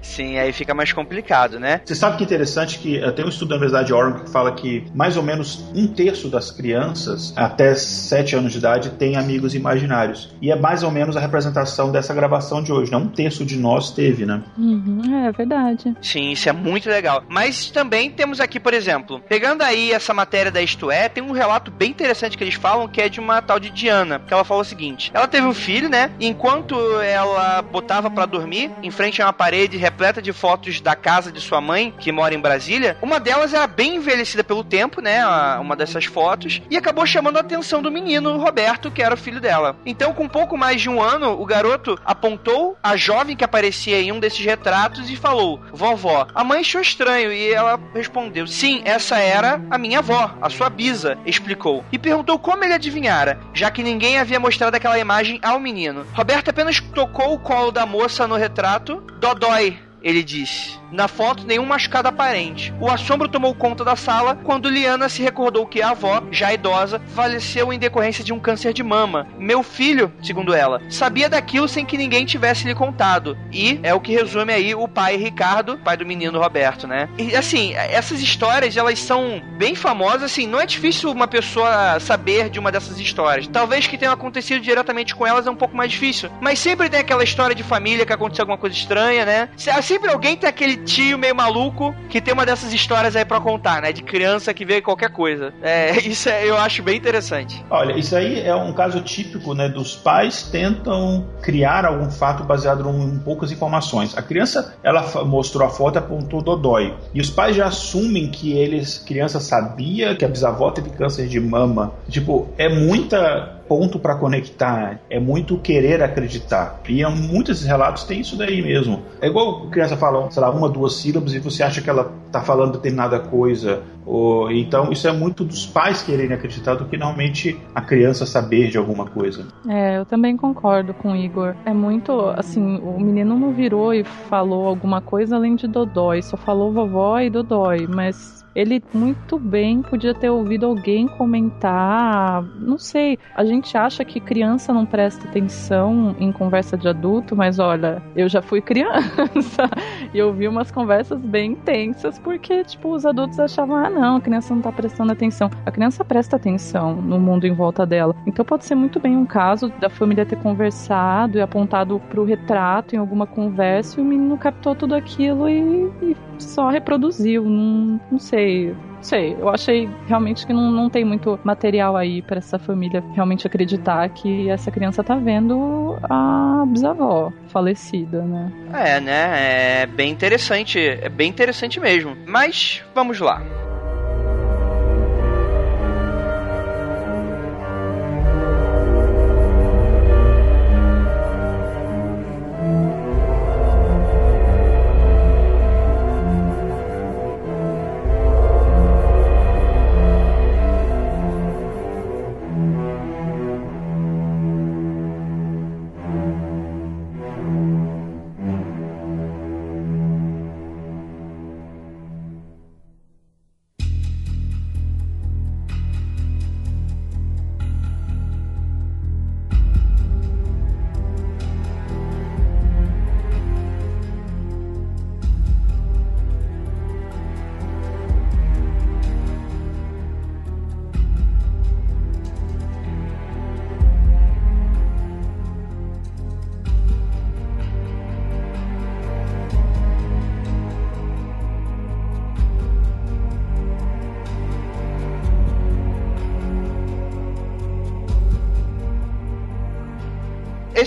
Sim, 0.00 0.38
aí 0.38 0.52
fica 0.52 0.74
mais 0.74 0.92
complicado, 0.92 1.58
né? 1.58 1.80
Você 1.84 1.94
sabe 1.94 2.16
que 2.16 2.24
interessante 2.24 2.61
que 2.66 2.98
eh, 2.98 3.10
tem 3.10 3.24
um 3.24 3.28
estudo 3.28 3.48
da 3.50 3.56
Universidade 3.56 3.86
de 3.88 3.94
Oregon 3.94 4.20
que 4.20 4.30
fala 4.30 4.52
que 4.52 4.84
mais 4.94 5.16
ou 5.16 5.22
menos 5.22 5.64
um 5.74 5.86
terço 5.86 6.28
das 6.28 6.50
crianças 6.50 7.32
até 7.36 7.74
7 7.74 8.36
anos 8.36 8.52
de 8.52 8.58
idade 8.58 8.90
tem 8.90 9.16
amigos 9.16 9.54
imaginários. 9.54 10.32
E 10.40 10.50
é 10.50 10.56
mais 10.56 10.82
ou 10.82 10.90
menos 10.90 11.16
a 11.16 11.20
representação 11.20 11.90
dessa 11.90 12.14
gravação 12.14 12.62
de 12.62 12.72
hoje, 12.72 12.90
né? 12.90 12.96
Um 12.96 13.08
terço 13.08 13.44
de 13.44 13.56
nós 13.56 13.90
teve, 13.90 14.24
né? 14.24 14.42
Uhum, 14.56 15.26
é 15.26 15.32
verdade. 15.32 15.94
Sim, 16.00 16.32
isso 16.32 16.48
é 16.48 16.52
muito 16.52 16.88
legal. 16.88 17.24
Mas 17.28 17.70
também 17.70 18.10
temos 18.10 18.40
aqui, 18.40 18.60
por 18.60 18.74
exemplo, 18.74 19.20
pegando 19.28 19.62
aí 19.62 19.92
essa 19.92 20.14
matéria 20.14 20.50
da 20.50 20.62
Isto 20.62 20.90
É, 20.90 21.08
tem 21.08 21.22
um 21.22 21.32
relato 21.32 21.70
bem 21.70 21.90
interessante 21.90 22.36
que 22.36 22.44
eles 22.44 22.54
falam 22.54 22.88
que 22.88 23.00
é 23.00 23.08
de 23.08 23.20
uma 23.20 23.40
tal 23.42 23.58
de 23.58 23.70
Diana, 23.70 24.20
que 24.20 24.32
ela 24.32 24.44
fala 24.44 24.60
o 24.60 24.64
seguinte: 24.64 25.10
ela 25.14 25.26
teve 25.26 25.46
um 25.46 25.54
filho, 25.54 25.88
né? 25.88 26.10
E 26.18 26.26
enquanto 26.26 26.76
ela 27.00 27.62
botava 27.62 28.10
para 28.10 28.26
dormir, 28.26 28.70
em 28.82 28.90
frente 28.90 29.20
a 29.20 29.26
uma 29.26 29.32
parede 29.32 29.76
repleta 29.76 30.20
de 30.20 30.32
fotos 30.32 30.80
da 30.80 30.94
casa 30.94 31.32
de 31.32 31.40
sua 31.40 31.60
mãe, 31.60 31.94
que 31.98 32.12
mora 32.12 32.34
em 32.34 32.40
Brasília, 32.40 32.51
uma 33.00 33.20
delas 33.20 33.54
era 33.54 33.66
bem 33.66 33.96
envelhecida 33.96 34.44
pelo 34.44 34.64
tempo, 34.64 35.00
né? 35.00 35.24
Uma 35.58 35.76
dessas 35.76 36.04
fotos, 36.04 36.60
e 36.70 36.76
acabou 36.76 37.06
chamando 37.06 37.36
a 37.36 37.40
atenção 37.40 37.82
do 37.82 37.90
menino, 37.90 38.38
Roberto, 38.38 38.90
que 38.90 39.02
era 39.02 39.14
o 39.14 39.18
filho 39.18 39.40
dela. 39.40 39.76
Então, 39.84 40.12
com 40.12 40.28
pouco 40.28 40.56
mais 40.56 40.80
de 40.80 40.88
um 40.88 41.02
ano, 41.02 41.40
o 41.40 41.44
garoto 41.44 41.98
apontou 42.04 42.76
a 42.82 42.96
jovem 42.96 43.36
que 43.36 43.44
aparecia 43.44 44.00
em 44.00 44.12
um 44.12 44.20
desses 44.20 44.44
retratos 44.44 45.10
e 45.10 45.16
falou: 45.16 45.60
Vovó, 45.72 46.26
a 46.34 46.44
mãe 46.44 46.60
achou 46.60 46.80
estranho, 46.80 47.32
e 47.32 47.52
ela 47.52 47.78
respondeu: 47.94 48.46
Sim, 48.46 48.82
essa 48.84 49.18
era 49.18 49.60
a 49.70 49.78
minha 49.78 49.98
avó, 49.98 50.34
a 50.40 50.50
sua 50.50 50.68
bisa, 50.68 51.18
explicou. 51.24 51.84
E 51.92 51.98
perguntou 51.98 52.38
como 52.38 52.64
ele 52.64 52.74
adivinhara, 52.74 53.38
já 53.54 53.70
que 53.70 53.82
ninguém 53.82 54.18
havia 54.18 54.40
mostrado 54.40 54.76
aquela 54.76 54.98
imagem 54.98 55.40
ao 55.42 55.60
menino. 55.60 56.06
Roberto 56.12 56.50
apenas 56.50 56.80
tocou 56.80 57.34
o 57.34 57.38
colo 57.38 57.70
da 57.70 57.86
moça 57.86 58.26
no 58.26 58.36
retrato. 58.36 59.00
Dodói, 59.20 59.78
ele 60.02 60.22
disse. 60.22 60.80
Na 60.92 61.08
foto, 61.08 61.46
nenhum 61.46 61.64
machucado 61.64 62.08
aparente. 62.08 62.72
O 62.78 62.90
assombro 62.90 63.28
tomou 63.28 63.54
conta 63.54 63.82
da 63.82 63.96
sala 63.96 64.38
quando 64.44 64.68
Liana 64.68 65.08
se 65.08 65.22
recordou 65.22 65.66
que 65.66 65.80
a 65.80 65.90
avó, 65.90 66.22
já 66.30 66.52
idosa, 66.52 67.00
faleceu 67.14 67.72
em 67.72 67.78
decorrência 67.78 68.22
de 68.22 68.32
um 68.32 68.38
câncer 68.38 68.74
de 68.74 68.82
mama. 68.82 69.26
Meu 69.38 69.62
filho, 69.62 70.12
segundo 70.22 70.52
ela, 70.52 70.82
sabia 70.90 71.30
daquilo 71.30 71.66
sem 71.66 71.86
que 71.86 71.96
ninguém 71.96 72.26
tivesse 72.26 72.66
lhe 72.66 72.74
contado. 72.74 73.38
E 73.50 73.80
é 73.82 73.94
o 73.94 74.00
que 74.00 74.12
resume 74.12 74.52
aí 74.52 74.74
o 74.74 74.86
pai 74.86 75.16
Ricardo, 75.16 75.78
pai 75.78 75.96
do 75.96 76.04
menino 76.04 76.38
Roberto, 76.38 76.86
né? 76.86 77.08
E 77.16 77.34
assim, 77.34 77.72
essas 77.74 78.20
histórias, 78.20 78.76
elas 78.76 78.98
são 78.98 79.42
bem 79.56 79.74
famosas, 79.74 80.24
assim, 80.24 80.46
não 80.46 80.60
é 80.60 80.66
difícil 80.66 81.10
uma 81.10 81.26
pessoa 81.26 81.98
saber 82.00 82.50
de 82.50 82.58
uma 82.58 82.70
dessas 82.70 82.98
histórias. 83.00 83.46
Talvez 83.46 83.86
que 83.86 83.96
tenha 83.96 84.12
acontecido 84.12 84.60
diretamente 84.60 85.14
com 85.14 85.26
elas 85.26 85.46
é 85.46 85.50
um 85.50 85.56
pouco 85.56 85.76
mais 85.76 85.90
difícil. 85.90 86.30
Mas 86.40 86.58
sempre 86.58 86.90
tem 86.90 87.00
aquela 87.00 87.24
história 87.24 87.54
de 87.54 87.62
família 87.62 88.04
que 88.04 88.12
aconteceu 88.12 88.42
alguma 88.42 88.58
coisa 88.58 88.76
estranha, 88.76 89.24
né? 89.24 89.48
Sempre 89.92 90.10
alguém 90.10 90.38
tem 90.38 90.48
aquele 90.48 90.78
tio 90.78 91.18
meio 91.18 91.36
maluco 91.36 91.94
que 92.08 92.18
tem 92.18 92.32
uma 92.32 92.46
dessas 92.46 92.72
histórias 92.72 93.14
aí 93.14 93.26
para 93.26 93.38
contar, 93.38 93.82
né? 93.82 93.92
De 93.92 94.02
criança 94.02 94.54
que 94.54 94.64
vê 94.64 94.80
qualquer 94.80 95.10
coisa. 95.10 95.52
É, 95.60 95.98
isso 96.08 96.30
é, 96.30 96.48
eu 96.48 96.56
acho 96.56 96.82
bem 96.82 96.96
interessante. 96.96 97.62
Olha, 97.68 97.92
isso 97.92 98.16
aí 98.16 98.40
é 98.40 98.54
um 98.54 98.72
caso 98.72 99.02
típico, 99.02 99.52
né? 99.52 99.68
Dos 99.68 99.94
pais 99.94 100.44
tentam 100.44 101.26
criar 101.42 101.84
algum 101.84 102.10
fato 102.10 102.42
baseado 102.42 102.88
em 102.88 103.18
poucas 103.18 103.52
informações. 103.52 104.16
A 104.16 104.22
criança, 104.22 104.74
ela 104.82 105.02
mostrou 105.26 105.68
a 105.68 105.70
foto 105.70 105.96
e 105.96 105.98
apontou 105.98 106.40
Dodói. 106.40 106.94
E 107.12 107.20
os 107.20 107.28
pais 107.28 107.54
já 107.54 107.66
assumem 107.66 108.30
que 108.30 108.50
eles, 108.56 108.96
criança 108.96 109.40
sabia 109.40 110.16
que 110.16 110.24
a 110.24 110.28
bisavó 110.28 110.70
teve 110.70 110.88
câncer 110.88 111.28
de 111.28 111.38
mama. 111.38 111.92
Tipo, 112.08 112.48
é 112.56 112.66
muita 112.70 113.60
ponto 113.72 113.98
para 113.98 114.16
conectar, 114.16 115.00
é 115.08 115.18
muito 115.18 115.56
querer 115.56 116.02
acreditar. 116.02 116.82
E 116.86 117.02
muitos 117.06 117.62
relatos 117.64 118.04
têm 118.04 118.20
isso 118.20 118.36
daí 118.36 118.60
mesmo. 118.60 119.00
É 119.18 119.28
igual 119.28 119.66
criança 119.70 119.96
fala, 119.96 120.30
sei 120.30 120.42
lá, 120.42 120.50
uma, 120.50 120.68
duas 120.68 120.96
sílabas 120.96 121.32
e 121.32 121.38
você 121.38 121.62
acha 121.62 121.80
que 121.80 121.88
ela 121.88 122.12
tá 122.30 122.42
falando 122.42 122.72
determinada 122.72 123.18
coisa. 123.18 123.82
Ou, 124.04 124.52
então, 124.52 124.92
isso 124.92 125.08
é 125.08 125.12
muito 125.12 125.42
dos 125.42 125.64
pais 125.64 126.02
quererem 126.02 126.34
acreditar 126.34 126.74
do 126.74 126.84
que 126.84 126.98
normalmente 126.98 127.58
a 127.74 127.80
criança 127.80 128.26
saber 128.26 128.68
de 128.68 128.76
alguma 128.76 129.06
coisa. 129.06 129.46
É, 129.66 129.96
eu 129.96 130.04
também 130.04 130.36
concordo 130.36 130.92
com 130.92 131.12
o 131.12 131.16
Igor. 131.16 131.54
É 131.64 131.72
muito, 131.72 132.12
assim, 132.36 132.78
o 132.80 133.00
menino 133.00 133.38
não 133.38 133.54
virou 133.54 133.94
e 133.94 134.04
falou 134.04 134.66
alguma 134.66 135.00
coisa 135.00 135.36
além 135.36 135.56
de 135.56 135.66
Dodói, 135.66 136.20
só 136.20 136.36
falou 136.36 136.70
vovó 136.70 137.18
e 137.20 137.30
Dodói, 137.30 137.86
mas 137.86 138.41
ele 138.54 138.82
muito 138.92 139.38
bem 139.38 139.82
podia 139.82 140.14
ter 140.14 140.30
ouvido 140.30 140.66
alguém 140.66 141.06
comentar, 141.08 142.42
não 142.58 142.78
sei. 142.78 143.18
A 143.34 143.44
gente 143.44 143.76
acha 143.76 144.04
que 144.04 144.20
criança 144.20 144.72
não 144.72 144.86
presta 144.86 145.26
atenção 145.28 146.14
em 146.18 146.30
conversa 146.32 146.76
de 146.76 146.88
adulto, 146.88 147.34
mas 147.36 147.58
olha, 147.58 148.02
eu 148.14 148.28
já 148.28 148.42
fui 148.42 148.60
criança 148.62 149.68
e 150.12 150.22
ouvi 150.22 150.46
umas 150.46 150.70
conversas 150.70 151.20
bem 151.20 151.52
intensas 151.52 152.18
porque, 152.18 152.64
tipo, 152.64 152.94
os 152.94 153.04
adultos 153.06 153.38
achavam, 153.38 153.76
ah, 153.76 153.90
não, 153.90 154.16
a 154.16 154.20
criança 154.20 154.54
não 154.54 154.62
tá 154.62 154.72
prestando 154.72 155.12
atenção. 155.12 155.50
A 155.64 155.70
criança 155.70 156.04
presta 156.04 156.36
atenção 156.36 156.94
no 156.96 157.18
mundo 157.18 157.46
em 157.46 157.54
volta 157.54 157.86
dela. 157.86 158.14
Então 158.26 158.44
pode 158.44 158.64
ser 158.64 158.74
muito 158.74 159.00
bem 159.00 159.16
um 159.16 159.26
caso 159.26 159.68
da 159.80 159.88
família 159.88 160.26
ter 160.26 160.36
conversado 160.36 161.38
e 161.38 161.40
apontado 161.40 162.00
pro 162.10 162.24
retrato 162.24 162.94
em 162.94 162.98
alguma 162.98 163.26
conversa 163.26 164.00
e 164.00 164.02
o 164.02 164.06
menino 164.06 164.36
captou 164.38 164.74
tudo 164.74 164.94
aquilo 164.94 165.48
e, 165.48 165.90
e 166.02 166.16
só 166.42 166.68
reproduziu. 166.68 167.44
Não, 167.44 168.00
não 168.10 168.18
sei. 168.18 168.74
Não 169.02 169.02
sei, 169.02 169.36
eu 169.36 169.48
achei 169.48 169.90
realmente 170.06 170.46
que 170.46 170.52
não, 170.52 170.70
não 170.70 170.88
tem 170.88 171.04
muito 171.04 171.38
material 171.42 171.96
aí 171.96 172.22
para 172.22 172.38
essa 172.38 172.56
família 172.56 173.02
realmente 173.14 173.44
acreditar 173.44 174.08
que 174.10 174.48
essa 174.48 174.70
criança 174.70 175.02
tá 175.02 175.16
vendo 175.16 175.98
a 176.04 176.64
bisavó 176.68 177.32
falecida, 177.48 178.22
né? 178.22 178.52
É, 178.72 179.00
né? 179.00 179.82
É 179.82 179.86
bem 179.86 180.12
interessante, 180.12 180.78
é 180.78 181.08
bem 181.08 181.28
interessante 181.28 181.80
mesmo. 181.80 182.16
Mas 182.26 182.80
vamos 182.94 183.18
lá. 183.18 183.42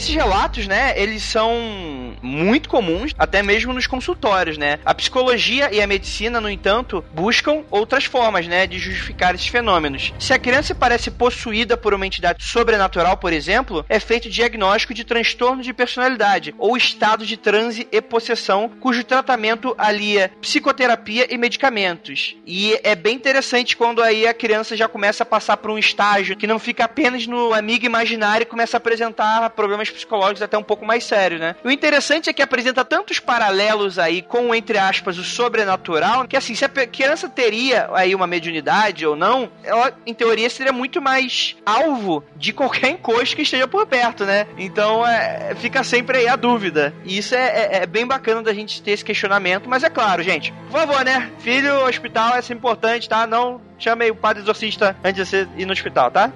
Esses 0.05 0.15
relatos, 0.15 0.67
né, 0.67 0.93
eles 0.95 1.23
são 1.23 2.04
muito 2.25 2.67
comuns, 2.67 3.13
até 3.17 3.41
mesmo 3.43 3.71
nos 3.71 3.87
consultórios, 3.87 4.57
né? 4.57 4.79
A 4.83 4.93
psicologia 4.93 5.69
e 5.71 5.81
a 5.81 5.87
medicina, 5.87 6.41
no 6.41 6.49
entanto, 6.49 7.03
buscam 7.13 7.63
outras 7.69 8.05
formas, 8.05 8.47
né, 8.47 8.65
de 8.65 8.79
justificar 8.79 9.35
esses 9.35 9.47
fenômenos. 9.47 10.13
Se 10.19 10.33
a 10.33 10.39
criança 10.39 10.73
parece 10.73 11.11
possuída 11.11 11.77
por 11.77 11.93
uma 11.93 12.07
entidade 12.07 12.43
sobrenatural, 12.43 13.17
por 13.17 13.31
exemplo, 13.31 13.85
é 13.87 13.99
feito 13.99 14.29
diagnóstico 14.29 14.93
de 14.93 15.03
transtorno 15.03 15.61
de 15.61 15.73
personalidade 15.73 16.53
ou 16.57 16.75
estado 16.75 17.25
de 17.25 17.37
transe 17.37 17.87
e 17.91 18.01
possessão, 18.01 18.71
cujo 18.79 19.03
tratamento 19.03 19.75
alia 19.77 20.31
psicoterapia 20.41 21.27
e 21.29 21.37
medicamentos. 21.37 22.35
E 22.45 22.79
é 22.83 22.95
bem 22.95 23.15
interessante 23.15 23.77
quando 23.77 24.01
aí 24.01 24.27
a 24.27 24.33
criança 24.33 24.75
já 24.75 24.87
começa 24.87 25.23
a 25.23 25.25
passar 25.25 25.57
por 25.57 25.71
um 25.71 25.77
estágio 25.77 26.35
que 26.35 26.47
não 26.47 26.59
fica 26.59 26.85
apenas 26.85 27.27
no 27.27 27.53
amigo 27.53 27.85
imaginário 27.85 28.43
e 28.43 28.47
começa 28.47 28.77
a 28.77 28.79
apresentar 28.79 29.49
problemas 29.51 29.89
psicológicos 29.89 30.41
até 30.41 30.57
um 30.57 30.63
pouco 30.63 30.85
mais 30.85 31.03
sérios, 31.03 31.39
né? 31.39 31.55
O 31.63 31.69
interessante 31.69 32.14
é 32.29 32.33
que 32.33 32.41
apresenta 32.41 32.83
tantos 32.85 33.19
paralelos 33.19 33.99
aí 33.99 34.21
com, 34.21 34.53
entre 34.53 34.77
aspas, 34.77 35.17
o 35.17 35.23
sobrenatural, 35.23 36.27
que 36.27 36.37
assim, 36.37 36.55
se 36.55 36.65
a 36.65 36.69
criança 36.69 37.27
teria 37.27 37.89
aí 37.93 38.15
uma 38.15 38.27
mediunidade 38.27 39.05
ou 39.05 39.15
não, 39.15 39.49
ela, 39.63 39.93
em 40.05 40.13
teoria, 40.13 40.49
seria 40.49 40.71
muito 40.71 41.01
mais 41.01 41.55
alvo 41.65 42.23
de 42.35 42.53
qualquer 42.53 42.91
encosto 42.91 43.35
que 43.35 43.41
esteja 43.41 43.67
por 43.67 43.85
perto, 43.85 44.25
né? 44.25 44.47
Então, 44.57 45.05
é, 45.05 45.53
fica 45.55 45.83
sempre 45.83 46.19
aí 46.19 46.27
a 46.27 46.35
dúvida. 46.35 46.93
E 47.03 47.17
isso 47.17 47.35
é, 47.35 47.47
é, 47.47 47.69
é 47.83 47.85
bem 47.85 48.05
bacana 48.05 48.41
da 48.41 48.53
gente 48.53 48.81
ter 48.81 48.91
esse 48.91 49.05
questionamento, 49.05 49.69
mas 49.69 49.83
é 49.83 49.89
claro, 49.89 50.23
gente, 50.23 50.53
por 50.69 50.79
favor, 50.79 51.03
né? 51.03 51.31
Filho, 51.39 51.85
hospital 51.85 52.35
é 52.35 52.41
sempre 52.41 52.59
importante, 52.59 53.09
tá? 53.09 53.27
Não 53.27 53.61
chame 53.77 54.09
o 54.09 54.15
padre 54.15 54.41
exorcista 54.41 54.95
antes 55.03 55.15
de 55.15 55.29
você 55.29 55.47
ir 55.57 55.65
no 55.65 55.73
hospital, 55.73 56.11
tá? 56.11 56.31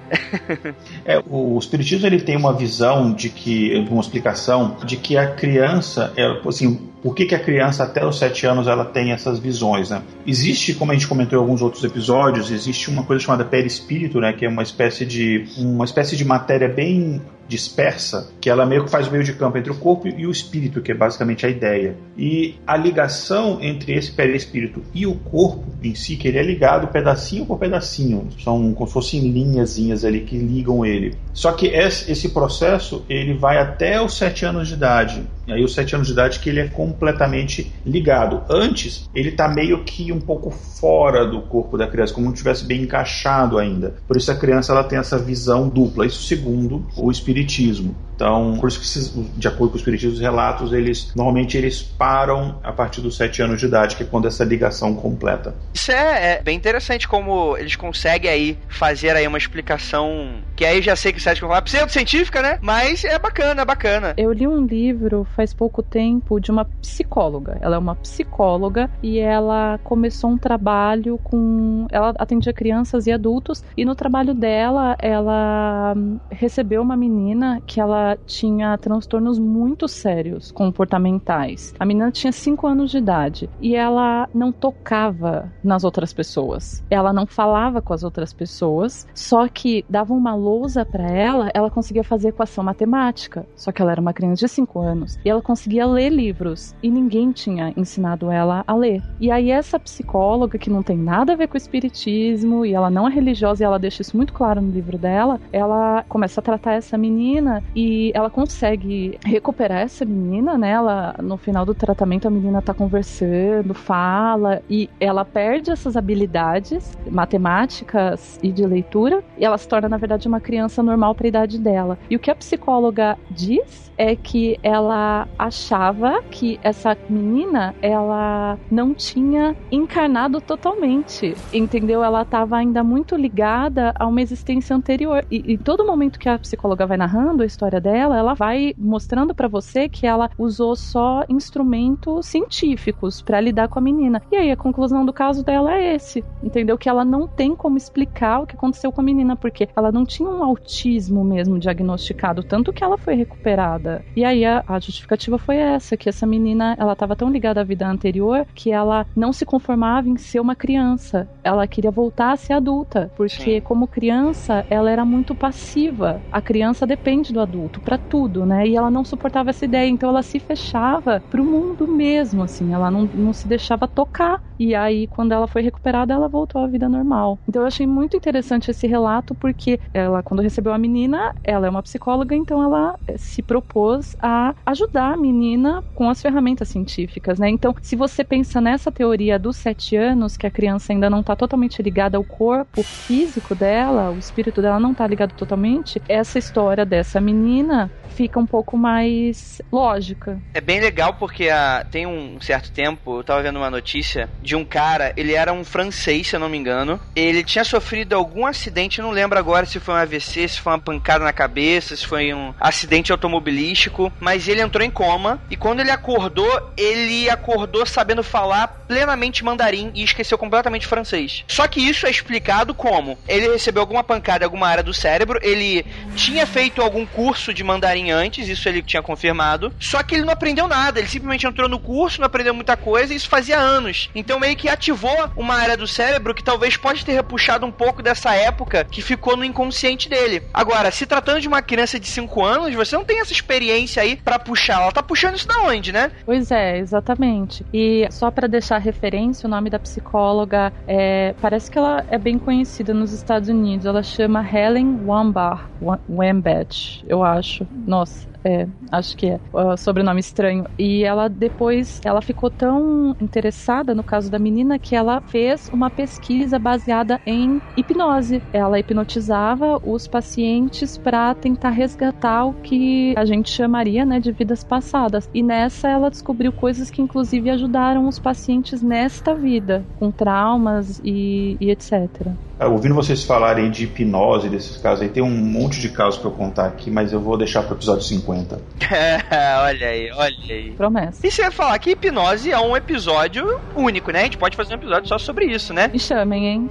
é, 1.04 1.22
o 1.28 1.58
espiritismo 1.58 2.06
ele 2.06 2.20
tem 2.20 2.36
uma 2.36 2.52
visão 2.52 3.12
de 3.12 3.28
que, 3.28 3.74
uma 3.90 4.00
explicação 4.00 4.76
de 4.84 4.96
que 4.96 5.16
a 5.16 5.34
criança, 5.34 6.12
é, 6.16 6.40
assim, 6.46 6.74
por 7.02 7.14
que, 7.14 7.26
que, 7.26 7.34
a 7.34 7.38
criança 7.38 7.84
até 7.84 8.04
os 8.04 8.18
7 8.18 8.46
anos 8.46 8.66
ela 8.66 8.84
tem 8.84 9.12
essas 9.12 9.38
visões, 9.38 9.90
né? 9.90 10.02
Existe, 10.26 10.74
como 10.74 10.92
a 10.92 10.94
gente 10.94 11.06
comentou 11.06 11.38
em 11.38 11.42
alguns 11.42 11.62
outros 11.62 11.82
episódios, 11.82 12.50
existe 12.50 12.90
uma 12.90 13.04
coisa 13.04 13.24
chamada 13.24 13.44
perispírito, 13.44 14.20
né? 14.20 14.32
Que 14.32 14.44
é 14.44 14.48
uma 14.48 14.62
espécie 14.62 15.06
de 15.06 15.46
uma 15.56 15.84
espécie 15.84 16.16
de 16.16 16.24
matéria 16.24 16.68
bem 16.68 17.20
dispersa, 17.50 18.30
que 18.40 18.48
ela 18.48 18.64
meio 18.64 18.84
que 18.84 18.90
faz 18.90 19.08
o 19.08 19.10
meio 19.10 19.24
de 19.24 19.32
campo 19.32 19.58
entre 19.58 19.72
o 19.72 19.74
corpo 19.74 20.06
e 20.06 20.24
o 20.24 20.30
espírito, 20.30 20.80
que 20.80 20.92
é 20.92 20.94
basicamente 20.94 21.44
a 21.44 21.48
ideia. 21.48 21.96
E 22.16 22.54
a 22.64 22.76
ligação 22.76 23.58
entre 23.60 23.92
esse 23.92 24.12
perispírito 24.12 24.82
e 24.94 25.04
o 25.04 25.16
corpo 25.16 25.64
em 25.82 25.94
si, 25.94 26.16
que 26.16 26.28
ele 26.28 26.38
é 26.38 26.42
ligado 26.42 26.86
pedacinho 26.88 27.44
por 27.44 27.58
pedacinho, 27.58 28.28
são 28.42 28.72
como 28.72 28.86
se 28.86 28.92
fossem 28.92 29.32
linhazinhas 29.32 30.04
ali 30.04 30.20
que 30.20 30.38
ligam 30.38 30.86
ele. 30.86 31.16
Só 31.32 31.52
que 31.52 31.66
esse 31.66 32.28
processo 32.28 33.04
ele 33.08 33.34
vai 33.34 33.58
até 33.58 34.00
os 34.00 34.16
7 34.16 34.44
anos 34.44 34.68
de 34.68 34.74
idade. 34.74 35.22
E 35.46 35.52
aí 35.52 35.64
os 35.64 35.74
7 35.74 35.96
anos 35.96 36.06
de 36.06 36.12
idade 36.12 36.38
que 36.38 36.48
ele 36.48 36.60
é 36.60 36.68
completamente 36.68 37.72
ligado. 37.84 38.42
Antes, 38.48 39.08
ele 39.12 39.30
está 39.30 39.48
meio 39.48 39.82
que 39.82 40.12
um 40.12 40.20
pouco 40.20 40.50
fora 40.50 41.26
do 41.26 41.40
corpo 41.42 41.76
da 41.76 41.88
criança, 41.88 42.14
como 42.14 42.28
se 42.28 42.34
estivesse 42.34 42.64
bem 42.64 42.82
encaixado 42.82 43.58
ainda. 43.58 43.96
Por 44.06 44.16
isso 44.16 44.30
a 44.30 44.36
criança 44.36 44.72
ela 44.72 44.84
tem 44.84 44.98
essa 44.98 45.18
visão 45.18 45.68
dupla. 45.68 46.06
Isso 46.06 46.22
segundo 46.22 46.86
o 46.96 47.10
espiritismo. 47.40 47.94
Então, 48.20 48.58
por 48.60 48.68
isso 48.68 48.78
que, 48.78 49.38
de 49.38 49.48
acordo 49.48 49.70
com 49.70 49.76
os 49.76 49.80
espiritismo, 49.80 50.12
os 50.12 50.20
relatos, 50.20 50.74
eles 50.74 51.10
normalmente 51.16 51.56
eles 51.56 51.80
param 51.80 52.60
a 52.62 52.70
partir 52.70 53.00
dos 53.00 53.16
7 53.16 53.40
anos 53.40 53.58
de 53.58 53.64
idade, 53.64 53.96
que 53.96 54.02
é 54.02 54.06
quando 54.06 54.28
essa 54.28 54.44
ligação 54.44 54.94
completa. 54.94 55.54
Isso 55.72 55.90
é, 55.90 56.34
é 56.34 56.42
bem 56.42 56.54
interessante 56.54 57.08
como 57.08 57.56
eles 57.56 57.76
conseguem 57.76 58.30
aí 58.30 58.58
fazer 58.68 59.16
aí 59.16 59.26
uma 59.26 59.38
explicação 59.38 60.42
que 60.54 60.66
aí 60.66 60.82
já 60.82 60.94
sei 60.94 61.14
que 61.14 61.20
você 61.22 61.30
acha 61.30 61.38
que 61.38 61.44
eu 61.44 61.48
falar 61.48 61.62
pseudocientífica, 61.62 62.42
né? 62.42 62.58
Mas 62.60 63.06
é 63.06 63.18
bacana, 63.18 63.62
é 63.62 63.64
bacana. 63.64 64.12
Eu 64.18 64.30
li 64.34 64.46
um 64.46 64.66
livro 64.66 65.26
faz 65.34 65.54
pouco 65.54 65.82
tempo 65.82 66.38
de 66.38 66.50
uma 66.50 66.66
psicóloga. 66.66 67.56
Ela 67.62 67.76
é 67.76 67.78
uma 67.78 67.96
psicóloga 67.96 68.90
e 69.02 69.18
ela 69.18 69.80
começou 69.82 70.28
um 70.28 70.36
trabalho 70.36 71.16
com. 71.24 71.86
Ela 71.90 72.12
atendia 72.18 72.52
crianças 72.52 73.06
e 73.06 73.12
adultos 73.12 73.64
e 73.74 73.86
no 73.86 73.94
trabalho 73.94 74.34
dela 74.34 74.94
ela 74.98 75.94
recebeu 76.30 76.82
uma 76.82 76.98
menina 76.98 77.29
que 77.66 77.80
ela 77.80 78.16
tinha 78.26 78.76
transtornos 78.78 79.38
muito 79.38 79.88
sérios 79.88 80.50
comportamentais. 80.52 81.74
A 81.78 81.84
menina 81.84 82.10
tinha 82.10 82.32
5 82.32 82.66
anos 82.66 82.90
de 82.90 82.98
idade 82.98 83.50
e 83.60 83.74
ela 83.74 84.28
não 84.34 84.52
tocava 84.52 85.52
nas 85.62 85.84
outras 85.84 86.12
pessoas. 86.12 86.82
Ela 86.90 87.12
não 87.12 87.26
falava 87.26 87.80
com 87.80 87.92
as 87.92 88.02
outras 88.02 88.32
pessoas, 88.32 89.06
só 89.14 89.48
que 89.48 89.84
dava 89.88 90.14
uma 90.14 90.34
lousa 90.34 90.84
para 90.84 91.08
ela, 91.08 91.50
ela 91.54 91.70
conseguia 91.70 92.04
fazer 92.04 92.28
equação 92.28 92.64
matemática. 92.64 93.46
Só 93.54 93.72
que 93.72 93.80
ela 93.82 93.92
era 93.92 94.00
uma 94.00 94.12
criança 94.12 94.46
de 94.46 94.48
5 94.48 94.80
anos 94.80 95.18
e 95.24 95.30
ela 95.30 95.42
conseguia 95.42 95.86
ler 95.86 96.10
livros 96.10 96.74
e 96.82 96.90
ninguém 96.90 97.32
tinha 97.32 97.72
ensinado 97.76 98.30
ela 98.30 98.64
a 98.66 98.74
ler. 98.74 99.02
E 99.20 99.30
aí 99.30 99.50
essa 99.50 99.78
psicóloga 99.78 100.58
que 100.58 100.70
não 100.70 100.82
tem 100.82 100.96
nada 100.96 101.32
a 101.32 101.36
ver 101.36 101.48
com 101.48 101.54
o 101.54 101.56
espiritismo 101.56 102.64
e 102.64 102.72
ela 102.74 102.90
não 102.90 103.08
é 103.08 103.10
religiosa 103.10 103.62
e 103.62 103.66
ela 103.66 103.78
deixa 103.78 104.02
isso 104.02 104.16
muito 104.16 104.32
claro 104.32 104.60
no 104.60 104.70
livro 104.70 104.98
dela, 104.98 105.40
ela 105.52 106.04
começa 106.08 106.40
a 106.40 106.42
tratar 106.42 106.72
essa 106.72 106.96
menina 107.10 107.62
e 107.74 108.12
ela 108.14 108.30
consegue 108.30 109.18
recuperar 109.24 109.80
essa 109.80 110.04
menina, 110.04 110.56
né? 110.56 110.70
Ela, 110.70 111.14
no 111.22 111.36
final 111.36 111.66
do 111.66 111.74
tratamento 111.74 112.26
a 112.26 112.30
menina 112.30 112.62
tá 112.62 112.72
conversando, 112.72 113.74
fala 113.74 114.62
e 114.70 114.88
ela 115.00 115.24
perde 115.24 115.70
essas 115.70 115.96
habilidades 115.96 116.96
matemáticas 117.10 118.38
e 118.42 118.52
de 118.52 118.64
leitura 118.64 119.22
e 119.36 119.44
ela 119.44 119.58
se 119.58 119.66
torna 119.68 119.88
na 119.88 119.96
verdade 119.96 120.28
uma 120.28 120.40
criança 120.40 120.82
normal 120.82 121.14
para 121.14 121.26
a 121.26 121.28
idade 121.28 121.58
dela. 121.58 121.98
E 122.08 122.16
o 122.16 122.18
que 122.18 122.30
a 122.30 122.34
psicóloga 122.34 123.18
diz 123.30 123.90
é 123.98 124.14
que 124.16 124.58
ela 124.62 125.28
achava 125.38 126.22
que 126.30 126.58
essa 126.62 126.96
menina 127.08 127.74
ela 127.82 128.58
não 128.70 128.94
tinha 128.94 129.54
encarnado 129.70 130.40
totalmente, 130.40 131.34
entendeu? 131.52 132.02
Ela 132.02 132.22
estava 132.22 132.56
ainda 132.56 132.82
muito 132.82 133.16
ligada 133.16 133.92
a 133.98 134.06
uma 134.06 134.22
existência 134.22 134.74
anterior. 134.74 135.24
E, 135.30 135.52
e 135.52 135.58
todo 135.58 135.84
momento 135.84 136.18
que 136.18 136.28
a 136.28 136.38
psicóloga 136.38 136.86
vai 136.86 136.96
narrando 137.00 137.42
a 137.42 137.46
história 137.46 137.80
dela, 137.80 138.18
ela 138.18 138.34
vai 138.34 138.74
mostrando 138.76 139.34
para 139.34 139.48
você 139.48 139.88
que 139.88 140.06
ela 140.06 140.30
usou 140.36 140.76
só 140.76 141.24
instrumentos 141.30 142.26
científicos 142.26 143.22
para 143.22 143.40
lidar 143.40 143.68
com 143.68 143.78
a 143.78 143.82
menina. 143.82 144.20
E 144.30 144.36
aí 144.36 144.50
a 144.50 144.56
conclusão 144.56 145.04
do 145.06 145.12
caso 145.12 145.42
dela 145.42 145.72
é 145.72 145.94
esse, 145.94 146.22
entendeu? 146.42 146.76
Que 146.76 146.90
ela 146.90 147.02
não 147.02 147.26
tem 147.26 147.56
como 147.56 147.78
explicar 147.78 148.40
o 148.40 148.46
que 148.46 148.54
aconteceu 148.54 148.92
com 148.92 149.00
a 149.00 149.04
menina, 149.04 149.34
porque 149.34 149.66
ela 149.74 149.90
não 149.90 150.04
tinha 150.04 150.28
um 150.28 150.44
autismo 150.44 151.24
mesmo 151.24 151.58
diagnosticado, 151.58 152.42
tanto 152.42 152.70
que 152.70 152.84
ela 152.84 152.98
foi 152.98 153.14
recuperada. 153.14 154.04
E 154.14 154.22
aí 154.22 154.44
a, 154.44 154.62
a 154.68 154.78
justificativa 154.78 155.38
foi 155.38 155.56
essa, 155.56 155.96
que 155.96 156.08
essa 156.08 156.26
menina, 156.26 156.76
ela 156.78 156.92
estava 156.92 157.16
tão 157.16 157.30
ligada 157.30 157.62
à 157.62 157.64
vida 157.64 157.88
anterior 157.88 158.46
que 158.54 158.70
ela 158.70 159.06
não 159.16 159.32
se 159.32 159.46
conformava 159.46 160.06
em 160.06 160.18
ser 160.18 160.40
uma 160.40 160.54
criança. 160.54 161.26
Ela 161.42 161.66
queria 161.66 161.90
voltar 161.90 162.32
a 162.32 162.36
ser 162.36 162.52
adulta, 162.52 163.10
porque 163.16 163.54
Sim. 163.54 163.60
como 163.62 163.88
criança, 163.88 164.66
ela 164.68 164.90
era 164.90 165.04
muito 165.04 165.34
passiva. 165.34 166.20
A 166.30 166.42
criança 166.42 166.89
depende 166.90 167.32
do 167.32 167.40
adulto 167.40 167.80
para 167.80 167.96
tudo, 167.96 168.44
né? 168.44 168.66
E 168.66 168.76
ela 168.76 168.90
não 168.90 169.04
suportava 169.04 169.50
essa 169.50 169.64
ideia, 169.64 169.88
então 169.88 170.08
ela 170.08 170.24
se 170.24 170.40
fechava 170.40 171.22
pro 171.30 171.44
mundo 171.44 171.86
mesmo, 171.86 172.42
assim, 172.42 172.72
ela 172.74 172.90
não, 172.90 173.08
não 173.14 173.32
se 173.32 173.46
deixava 173.46 173.86
tocar. 173.86 174.42
E 174.58 174.74
aí, 174.74 175.06
quando 175.06 175.32
ela 175.32 175.46
foi 175.46 175.62
recuperada, 175.62 176.12
ela 176.12 176.28
voltou 176.28 176.62
à 176.62 176.66
vida 176.66 176.86
normal. 176.88 177.38
Então 177.48 177.62
eu 177.62 177.66
achei 177.66 177.86
muito 177.86 178.16
interessante 178.16 178.70
esse 178.70 178.86
relato, 178.86 179.34
porque 179.34 179.80
ela, 179.94 180.22
quando 180.22 180.42
recebeu 180.42 180.72
a 180.72 180.78
menina, 180.78 181.32
ela 181.42 181.66
é 181.66 181.70
uma 181.70 181.82
psicóloga, 181.82 182.34
então 182.34 182.62
ela 182.62 182.94
eh, 183.06 183.16
se 183.16 183.40
propôs 183.40 184.14
a 184.20 184.54
ajudar 184.66 185.14
a 185.14 185.16
menina 185.16 185.82
com 185.94 186.10
as 186.10 186.20
ferramentas 186.20 186.68
científicas, 186.68 187.38
né? 187.38 187.48
Então, 187.48 187.74
se 187.80 187.96
você 187.96 188.22
pensa 188.24 188.60
nessa 188.60 188.92
teoria 188.92 189.38
dos 189.38 189.56
sete 189.56 189.96
anos, 189.96 190.36
que 190.36 190.46
a 190.46 190.50
criança 190.50 190.92
ainda 190.92 191.08
não 191.08 191.20
está 191.20 191.34
totalmente 191.34 191.80
ligada 191.80 192.18
ao 192.18 192.24
corpo 192.24 192.82
físico 192.82 193.54
dela, 193.54 194.10
o 194.10 194.18
espírito 194.18 194.60
dela 194.60 194.80
não 194.80 194.92
está 194.92 195.06
ligado 195.06 195.32
totalmente, 195.32 196.02
essa 196.08 196.38
história 196.38 196.79
dessa 196.84 197.20
menina 197.20 197.90
fica 198.20 198.38
um 198.38 198.46
pouco 198.46 198.76
mais 198.76 199.62
lógica. 199.72 200.38
É 200.52 200.60
bem 200.60 200.80
legal 200.80 201.14
porque 201.14 201.48
ah, 201.48 201.86
tem 201.90 202.06
um 202.06 202.40
certo 202.40 202.70
tempo, 202.70 203.18
eu 203.18 203.24
tava 203.24 203.42
vendo 203.42 203.56
uma 203.56 203.70
notícia 203.70 204.28
de 204.42 204.54
um 204.54 204.64
cara, 204.64 205.12
ele 205.16 205.32
era 205.32 205.52
um 205.52 205.64
francês, 205.64 206.26
se 206.26 206.36
eu 206.36 206.40
não 206.40 206.48
me 206.48 206.58
engano. 206.58 207.00
Ele 207.16 207.42
tinha 207.42 207.64
sofrido 207.64 208.14
algum 208.14 208.46
acidente, 208.46 209.00
não 209.00 209.10
lembro 209.10 209.38
agora 209.38 209.64
se 209.64 209.80
foi 209.80 209.94
um 209.94 209.96
AVC, 209.96 210.48
se 210.48 210.60
foi 210.60 210.72
uma 210.72 210.78
pancada 210.78 211.24
na 211.24 211.32
cabeça, 211.32 211.96
se 211.96 212.06
foi 212.06 212.34
um 212.34 212.52
acidente 212.60 213.10
automobilístico, 213.10 214.12
mas 214.20 214.48
ele 214.48 214.60
entrou 214.60 214.84
em 214.84 214.90
coma 214.90 215.40
e 215.50 215.56
quando 215.56 215.80
ele 215.80 215.90
acordou, 215.90 216.72
ele 216.76 217.30
acordou 217.30 217.86
sabendo 217.86 218.22
falar 218.22 218.68
plenamente 218.86 219.44
mandarim 219.44 219.90
e 219.94 220.02
esqueceu 220.02 220.36
completamente 220.36 220.86
francês. 220.86 221.44
Só 221.48 221.66
que 221.66 221.80
isso 221.80 222.06
é 222.06 222.10
explicado 222.10 222.74
como 222.74 223.18
ele 223.26 223.48
recebeu 223.48 223.80
alguma 223.80 224.04
pancada 224.04 224.44
em 224.44 224.46
alguma 224.46 224.68
área 224.68 224.82
do 224.82 224.92
cérebro, 224.92 225.38
ele 225.42 225.86
tinha 226.14 226.46
feito 226.46 226.69
algum 226.78 227.06
curso 227.06 227.52
de 227.52 227.64
mandarim 227.64 228.10
antes, 228.10 228.48
isso 228.48 228.68
ele 228.68 228.82
tinha 228.82 229.02
confirmado, 229.02 229.72
só 229.78 230.02
que 230.02 230.14
ele 230.14 230.24
não 230.24 230.32
aprendeu 230.32 230.68
nada, 230.68 230.98
ele 230.98 231.08
simplesmente 231.08 231.46
entrou 231.46 231.68
no 231.68 231.78
curso, 231.78 232.20
não 232.20 232.26
aprendeu 232.26 232.54
muita 232.54 232.76
coisa, 232.76 233.12
e 233.12 233.16
isso 233.16 233.28
fazia 233.28 233.58
anos. 233.58 234.10
Então 234.14 234.38
meio 234.38 234.56
que 234.56 234.68
ativou 234.68 235.30
uma 235.36 235.54
área 235.54 235.76
do 235.76 235.86
cérebro 235.86 236.34
que 236.34 236.44
talvez 236.44 236.76
pode 236.76 237.04
ter 237.04 237.12
repuxado 237.12 237.66
um 237.66 237.72
pouco 237.72 238.02
dessa 238.02 238.34
época 238.34 238.84
que 238.84 239.02
ficou 239.02 239.36
no 239.36 239.44
inconsciente 239.44 240.08
dele. 240.08 240.42
Agora, 240.52 240.90
se 240.90 241.06
tratando 241.06 241.40
de 241.40 241.48
uma 241.48 241.62
criança 241.62 241.98
de 241.98 242.06
5 242.06 242.44
anos, 242.44 242.74
você 242.74 242.96
não 242.96 243.04
tem 243.04 243.20
essa 243.20 243.32
experiência 243.32 244.02
aí 244.02 244.16
para 244.16 244.38
puxar. 244.38 244.82
Ela 244.82 244.92
tá 244.92 245.02
puxando 245.02 245.36
isso 245.36 245.48
da 245.48 245.62
onde, 245.62 245.92
né? 245.92 246.10
Pois 246.24 246.50
é, 246.50 246.78
exatamente. 246.78 247.64
E 247.72 248.06
só 248.10 248.30
para 248.30 248.46
deixar 248.46 248.78
referência, 248.78 249.46
o 249.46 249.50
nome 249.50 249.70
da 249.70 249.78
psicóloga 249.78 250.72
é, 250.86 251.34
parece 251.40 251.70
que 251.70 251.78
ela 251.78 252.04
é 252.10 252.18
bem 252.18 252.38
conhecida 252.38 252.92
nos 252.92 253.12
Estados 253.12 253.48
Unidos. 253.48 253.86
Ela 253.86 254.02
chama 254.02 254.46
Helen 254.46 255.00
Wambach, 255.06 255.62
Wambach, 256.08 256.59
eu 257.06 257.22
acho. 257.22 257.66
Nossa, 257.70 258.28
é, 258.44 258.66
acho 258.90 259.16
que 259.16 259.26
é. 259.26 259.40
Uh, 259.52 259.76
sobrenome 259.76 260.20
estranho. 260.20 260.64
E 260.78 261.04
ela 261.04 261.28
depois, 261.28 262.00
ela 262.04 262.22
ficou 262.22 262.50
tão 262.50 263.14
interessada 263.20 263.94
no 263.94 264.02
caso 264.02 264.30
da 264.30 264.38
menina 264.38 264.78
que 264.78 264.94
ela 264.94 265.20
fez 265.26 265.68
uma 265.72 265.90
pesquisa 265.90 266.58
baseada 266.58 267.20
em 267.26 267.60
hipnose. 267.76 268.42
Ela 268.52 268.78
hipnotizava 268.78 269.80
os 269.82 270.08
pacientes 270.08 270.96
para 270.96 271.34
tentar 271.34 271.70
resgatar 271.70 272.44
o 272.44 272.54
que 272.54 273.14
a 273.16 273.24
gente 273.24 273.50
chamaria, 273.50 274.04
né, 274.04 274.20
de 274.20 274.32
vidas 274.32 274.64
passadas. 274.64 275.28
E 275.34 275.42
nessa 275.42 275.88
ela 275.88 276.10
descobriu 276.10 276.52
coisas 276.52 276.90
que 276.90 277.02
inclusive 277.02 277.50
ajudaram 277.50 278.08
os 278.08 278.18
pacientes 278.18 278.82
nesta 278.82 279.34
vida, 279.34 279.86
com 279.96 280.10
traumas 280.10 281.00
e, 281.04 281.56
e 281.60 281.70
etc. 281.70 282.34
É, 282.60 282.66
ouvindo 282.66 282.94
vocês 282.94 283.24
falarem 283.24 283.70
de 283.70 283.84
hipnose 283.84 284.50
desses 284.50 284.76
casos 284.76 285.00
aí, 285.00 285.08
tem 285.08 285.22
um 285.22 285.30
monte 285.30 285.80
de 285.80 285.88
casos 285.88 286.20
para 286.20 286.28
eu 286.28 286.34
contar 286.34 286.66
aqui, 286.66 286.90
mas 286.90 287.10
eu 287.10 287.18
vou 287.18 287.38
deixar 287.38 287.62
pro 287.62 287.74
episódio 287.74 288.02
50. 288.02 288.60
olha 289.64 289.88
aí, 289.88 290.10
olha 290.12 290.36
aí. 290.50 290.72
Promessa. 290.72 291.26
E 291.26 291.30
você 291.30 291.40
ia 291.40 291.50
falar 291.50 291.78
que 291.78 291.92
hipnose 291.92 292.52
é 292.52 292.60
um 292.60 292.76
episódio 292.76 293.58
único, 293.74 294.12
né? 294.12 294.20
A 294.20 294.24
gente 294.24 294.36
pode 294.36 294.58
fazer 294.58 294.74
um 294.74 294.76
episódio 294.76 295.08
só 295.08 295.16
sobre 295.16 295.46
isso, 295.46 295.72
né? 295.72 295.88
Me 295.88 295.98
chamem, 295.98 296.46
hein? 296.46 296.70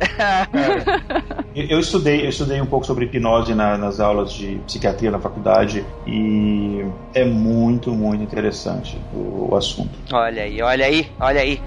eu 1.55 1.79
estudei, 1.79 2.23
eu 2.23 2.29
estudei 2.29 2.61
um 2.61 2.67
pouco 2.67 2.85
sobre 2.85 3.05
hipnose 3.05 3.55
na, 3.55 3.75
nas 3.75 3.99
aulas 3.99 4.31
de 4.31 4.61
psiquiatria 4.67 5.09
na 5.09 5.19
faculdade 5.19 5.83
e 6.05 6.85
é 7.15 7.25
muito, 7.25 7.91
muito 7.95 8.23
interessante 8.23 8.95
o, 9.11 9.49
o 9.49 9.55
assunto. 9.55 9.97
Olha 10.13 10.43
aí, 10.43 10.61
olha 10.61 10.85
aí, 10.85 11.07
olha 11.19 11.41
aí. 11.41 11.59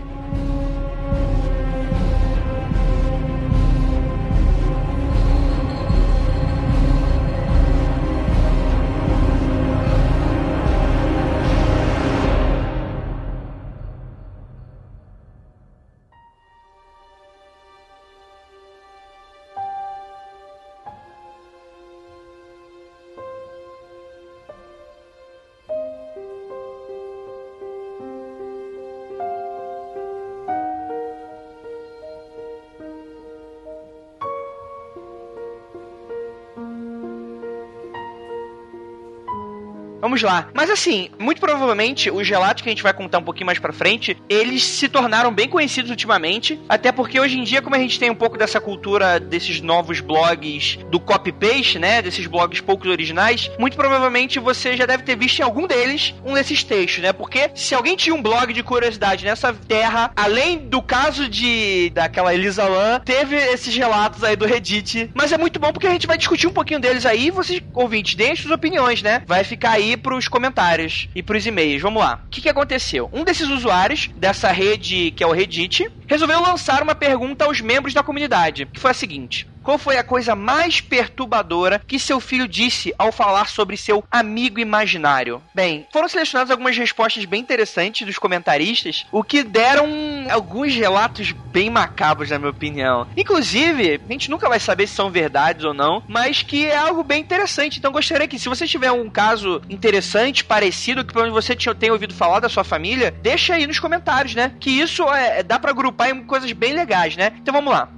Lá. 40.23 40.49
Mas 40.55 40.71
assim, 40.71 41.11
muito 41.19 41.41
provavelmente 41.41 42.11
os 42.11 42.29
relatos 42.29 42.63
que 42.63 42.69
a 42.69 42.73
gente 42.73 42.83
vai 42.83 42.93
contar 42.93 43.19
um 43.19 43.23
pouquinho 43.23 43.47
mais 43.47 43.59
pra 43.59 43.73
frente, 43.73 44.17
eles 44.29 44.65
se 44.65 44.89
tornaram 44.89 45.33
bem 45.33 45.49
conhecidos 45.49 45.91
ultimamente, 45.91 46.61
até 46.69 46.93
porque 46.93 47.19
hoje 47.19 47.39
em 47.39 47.45
dia, 47.45 47.63
como 47.63 47.75
a 47.75 47.79
gente 47.79 47.99
tem 47.99 48.11
um 48.11 48.15
pouco 48.15 48.39
dessa 48.39 48.61
cultura 48.61 49.19
desses 49.19 49.61
novos 49.61 50.01
blogs 50.01 50.79
do 50.91 51.01
copy-paste, 51.01 51.79
né, 51.79 52.03
desses 52.03 52.27
blogs 52.27 52.61
poucos 52.61 52.89
originais, 52.91 53.51
muito 53.59 53.77
provavelmente 53.77 54.39
você 54.39 54.77
já 54.77 54.87
deve 54.87 55.03
ter 55.03 55.17
visto 55.17 55.41
em 55.41 55.43
algum 55.43 55.67
deles 55.67 56.15
um 56.25 56.35
desses 56.35 56.63
textos, 56.63 57.03
né? 57.03 57.13
Porque 57.13 57.51
se 57.55 57.75
alguém 57.75 57.97
tinha 57.97 58.15
um 58.15 58.23
blog 58.23 58.53
de 58.53 58.63
curiosidade 58.63 59.25
nessa 59.25 59.53
terra, 59.53 60.13
além 60.17 60.59
do 60.59 60.83
caso 60.83 61.29
de 61.29 61.91
daquela 61.91 62.35
Elisa 62.35 62.65
Lam, 62.65 63.01
teve 63.01 63.37
esses 63.37 63.75
relatos 63.77 64.23
aí 64.25 64.37
do 64.37 64.47
Reddit, 64.47 65.11
mas 65.15 65.33
é 65.33 65.39
muito 65.39 65.59
bom 65.59 65.73
porque 65.73 65.87
a 65.87 65.91
gente 65.91 66.07
vai 66.07 66.19
discutir 66.19 66.47
um 66.47 66.53
pouquinho 66.53 66.81
deles 66.81 67.07
aí, 67.07 67.31
vocês 67.31 67.63
ouvintes, 67.75 68.15
deem 68.15 68.37
suas 68.37 68.53
opiniões, 68.53 69.03
né? 69.03 69.23
Vai 69.27 69.45
ficar 69.45 69.73
aí 69.73 69.97
pros 70.13 70.29
comentários 70.29 71.09
e 71.15 71.23
pros 71.23 71.47
e-mails. 71.47 71.81
Vamos 71.81 72.03
lá. 72.03 72.21
O 72.27 72.31
que, 72.31 72.43
que 72.43 72.49
aconteceu? 72.49 73.09
Um 73.13 73.25
desses 73.25 73.49
usuários 73.49 74.11
dessa 74.17 74.53
rede, 74.53 75.11
que 75.13 75.25
é 75.25 75.27
o 75.27 75.33
Reddit, 75.33 75.91
resolveu 76.07 76.41
lançar 76.41 76.83
uma 76.83 76.95
pergunta 76.95 77.45
aos 77.47 77.61
membros 77.61 77.95
da 77.95 78.03
comunidade, 78.03 78.67
que 78.67 78.79
foi 78.81 78.91
a 78.91 78.95
seguinte: 78.95 79.49
qual 79.63 79.79
foi 79.79 79.97
a 79.97 80.05
coisa 80.05 80.35
mais 80.35 80.81
perturbadora 80.81 81.81
que 81.87 81.99
seu 81.99 82.21
filho 82.21 82.49
disse 82.49 82.95
ao 82.99 83.13
falar 83.13 83.49
sobre 83.49 83.77
seu 83.77 84.05
amigo 84.11 84.61
imaginário? 84.61 85.43
Bem, 85.55 85.87
foram 85.93 86.09
selecionadas 86.09 86.51
algumas 86.51 86.77
respostas 86.77 87.25
bem 87.25 87.41
interessantes 87.41 88.07
dos 88.07 88.19
comentaristas, 88.19 89.07
o 89.13 89.23
que 89.23 89.43
deram 89.43 89.87
alguns 90.31 90.75
relatos 90.75 91.33
bem 91.53 91.71
macabros, 91.71 92.31
na 92.31 92.39
minha 92.39 92.51
opinião. 92.51 93.07
Inclusive, 93.17 94.01
a 94.09 94.13
gente 94.13 94.31
nunca 94.31 94.49
vai 94.49 94.59
saber 94.59 94.87
se 94.87 94.95
são 94.95 95.11
verdades 95.11 95.65
ou 95.65 95.75
não, 95.75 96.03
mas 96.09 96.43
que 96.43 96.67
é 96.67 96.77
algo 96.77 97.03
bem 97.03 97.21
interessante. 97.21 97.79
Então, 97.79 97.93
gostaria 97.93 98.29
que, 98.29 98.39
se 98.39 98.49
você 98.49 98.67
tiver 98.67 98.91
um 98.91 99.11
caso 99.11 99.61
interessante, 99.69 100.45
parecido, 100.45 101.05
que 101.05 101.15
você 101.31 101.55
tenha 101.75 101.93
ouvido 101.93 102.15
falar 102.15 102.41
da 102.41 102.49
sua 102.49 102.65
família, 102.65 103.15
deixa 103.23 103.55
aí 103.55 103.67
nos 103.67 103.79
comentários, 103.79 104.35
né? 104.35 104.53
Que 104.59 104.71
isso 104.71 105.03
é, 105.13 105.43
dá 105.43 105.59
para 105.59 105.71
agrupar 105.71 106.11
em 106.11 106.25
coisas 106.25 106.51
bem 106.53 106.73
legais, 106.73 107.17
né? 107.17 107.33
Então, 107.37 107.53
vamos 107.53 107.73
lá. 107.73 107.89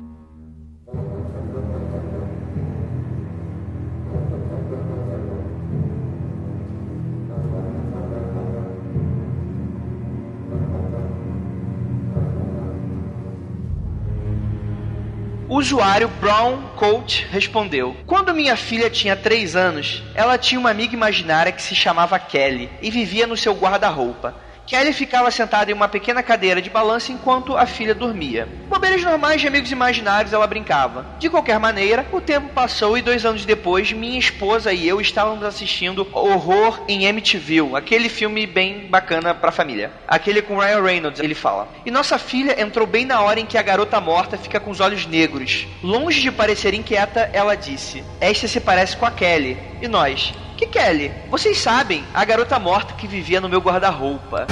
O 15.54 15.58
usuário 15.58 16.08
Brown 16.20 16.62
Coach 16.74 17.24
respondeu: 17.30 17.96
Quando 18.06 18.34
minha 18.34 18.56
filha 18.56 18.90
tinha 18.90 19.14
3 19.14 19.54
anos, 19.54 20.02
ela 20.12 20.36
tinha 20.36 20.58
uma 20.58 20.70
amiga 20.70 20.94
imaginária 20.94 21.52
que 21.52 21.62
se 21.62 21.76
chamava 21.76 22.18
Kelly 22.18 22.68
e 22.82 22.90
vivia 22.90 23.24
no 23.24 23.36
seu 23.36 23.54
guarda-roupa. 23.54 24.34
Kelly 24.66 24.92
ficava 24.92 25.30
sentada 25.30 25.70
em 25.70 25.74
uma 25.74 25.88
pequena 25.88 26.22
cadeira 26.22 26.62
de 26.62 26.70
balanço 26.70 27.12
enquanto 27.12 27.56
a 27.56 27.66
filha 27.66 27.94
dormia. 27.94 28.48
Bobeiras 28.68 29.02
normais 29.02 29.40
de 29.40 29.46
amigos 29.46 29.70
imaginários 29.70 30.32
ela 30.32 30.46
brincava. 30.46 31.06
De 31.18 31.28
qualquer 31.28 31.58
maneira, 31.58 32.06
o 32.12 32.20
tempo 32.20 32.48
passou 32.48 32.96
e 32.96 33.02
dois 33.02 33.26
anos 33.26 33.44
depois, 33.44 33.92
minha 33.92 34.18
esposa 34.18 34.72
e 34.72 34.88
eu 34.88 35.00
estávamos 35.00 35.44
assistindo 35.44 36.08
Horror 36.12 36.80
em 36.88 37.08
Amityville, 37.08 37.76
aquele 37.76 38.08
filme 38.08 38.46
bem 38.46 38.86
bacana 38.88 39.34
pra 39.34 39.52
família. 39.52 39.92
Aquele 40.08 40.40
com 40.40 40.58
Ryan 40.58 40.82
Reynolds, 40.82 41.20
ele 41.20 41.34
fala. 41.34 41.68
E 41.84 41.90
nossa 41.90 42.18
filha 42.18 42.60
entrou 42.60 42.86
bem 42.86 43.04
na 43.04 43.20
hora 43.20 43.40
em 43.40 43.46
que 43.46 43.58
a 43.58 43.62
garota 43.62 44.00
morta 44.00 44.38
fica 44.38 44.58
com 44.58 44.70
os 44.70 44.80
olhos 44.80 45.06
negros. 45.06 45.66
Longe 45.82 46.20
de 46.20 46.32
parecer 46.32 46.72
inquieta, 46.74 47.28
ela 47.32 47.54
disse: 47.54 48.02
Esta 48.20 48.48
se 48.48 48.60
parece 48.60 48.96
com 48.96 49.04
a 49.04 49.10
Kelly. 49.10 49.58
E 49.82 49.88
nós? 49.88 50.32
Que 50.56 50.66
Kelly? 50.66 51.12
Vocês 51.28 51.58
sabem, 51.58 52.04
a 52.14 52.24
garota 52.24 52.58
morta 52.58 52.94
que 52.94 53.06
vivia 53.06 53.40
no 53.40 53.48
meu 53.48 53.60
guarda-roupa. 53.60 54.46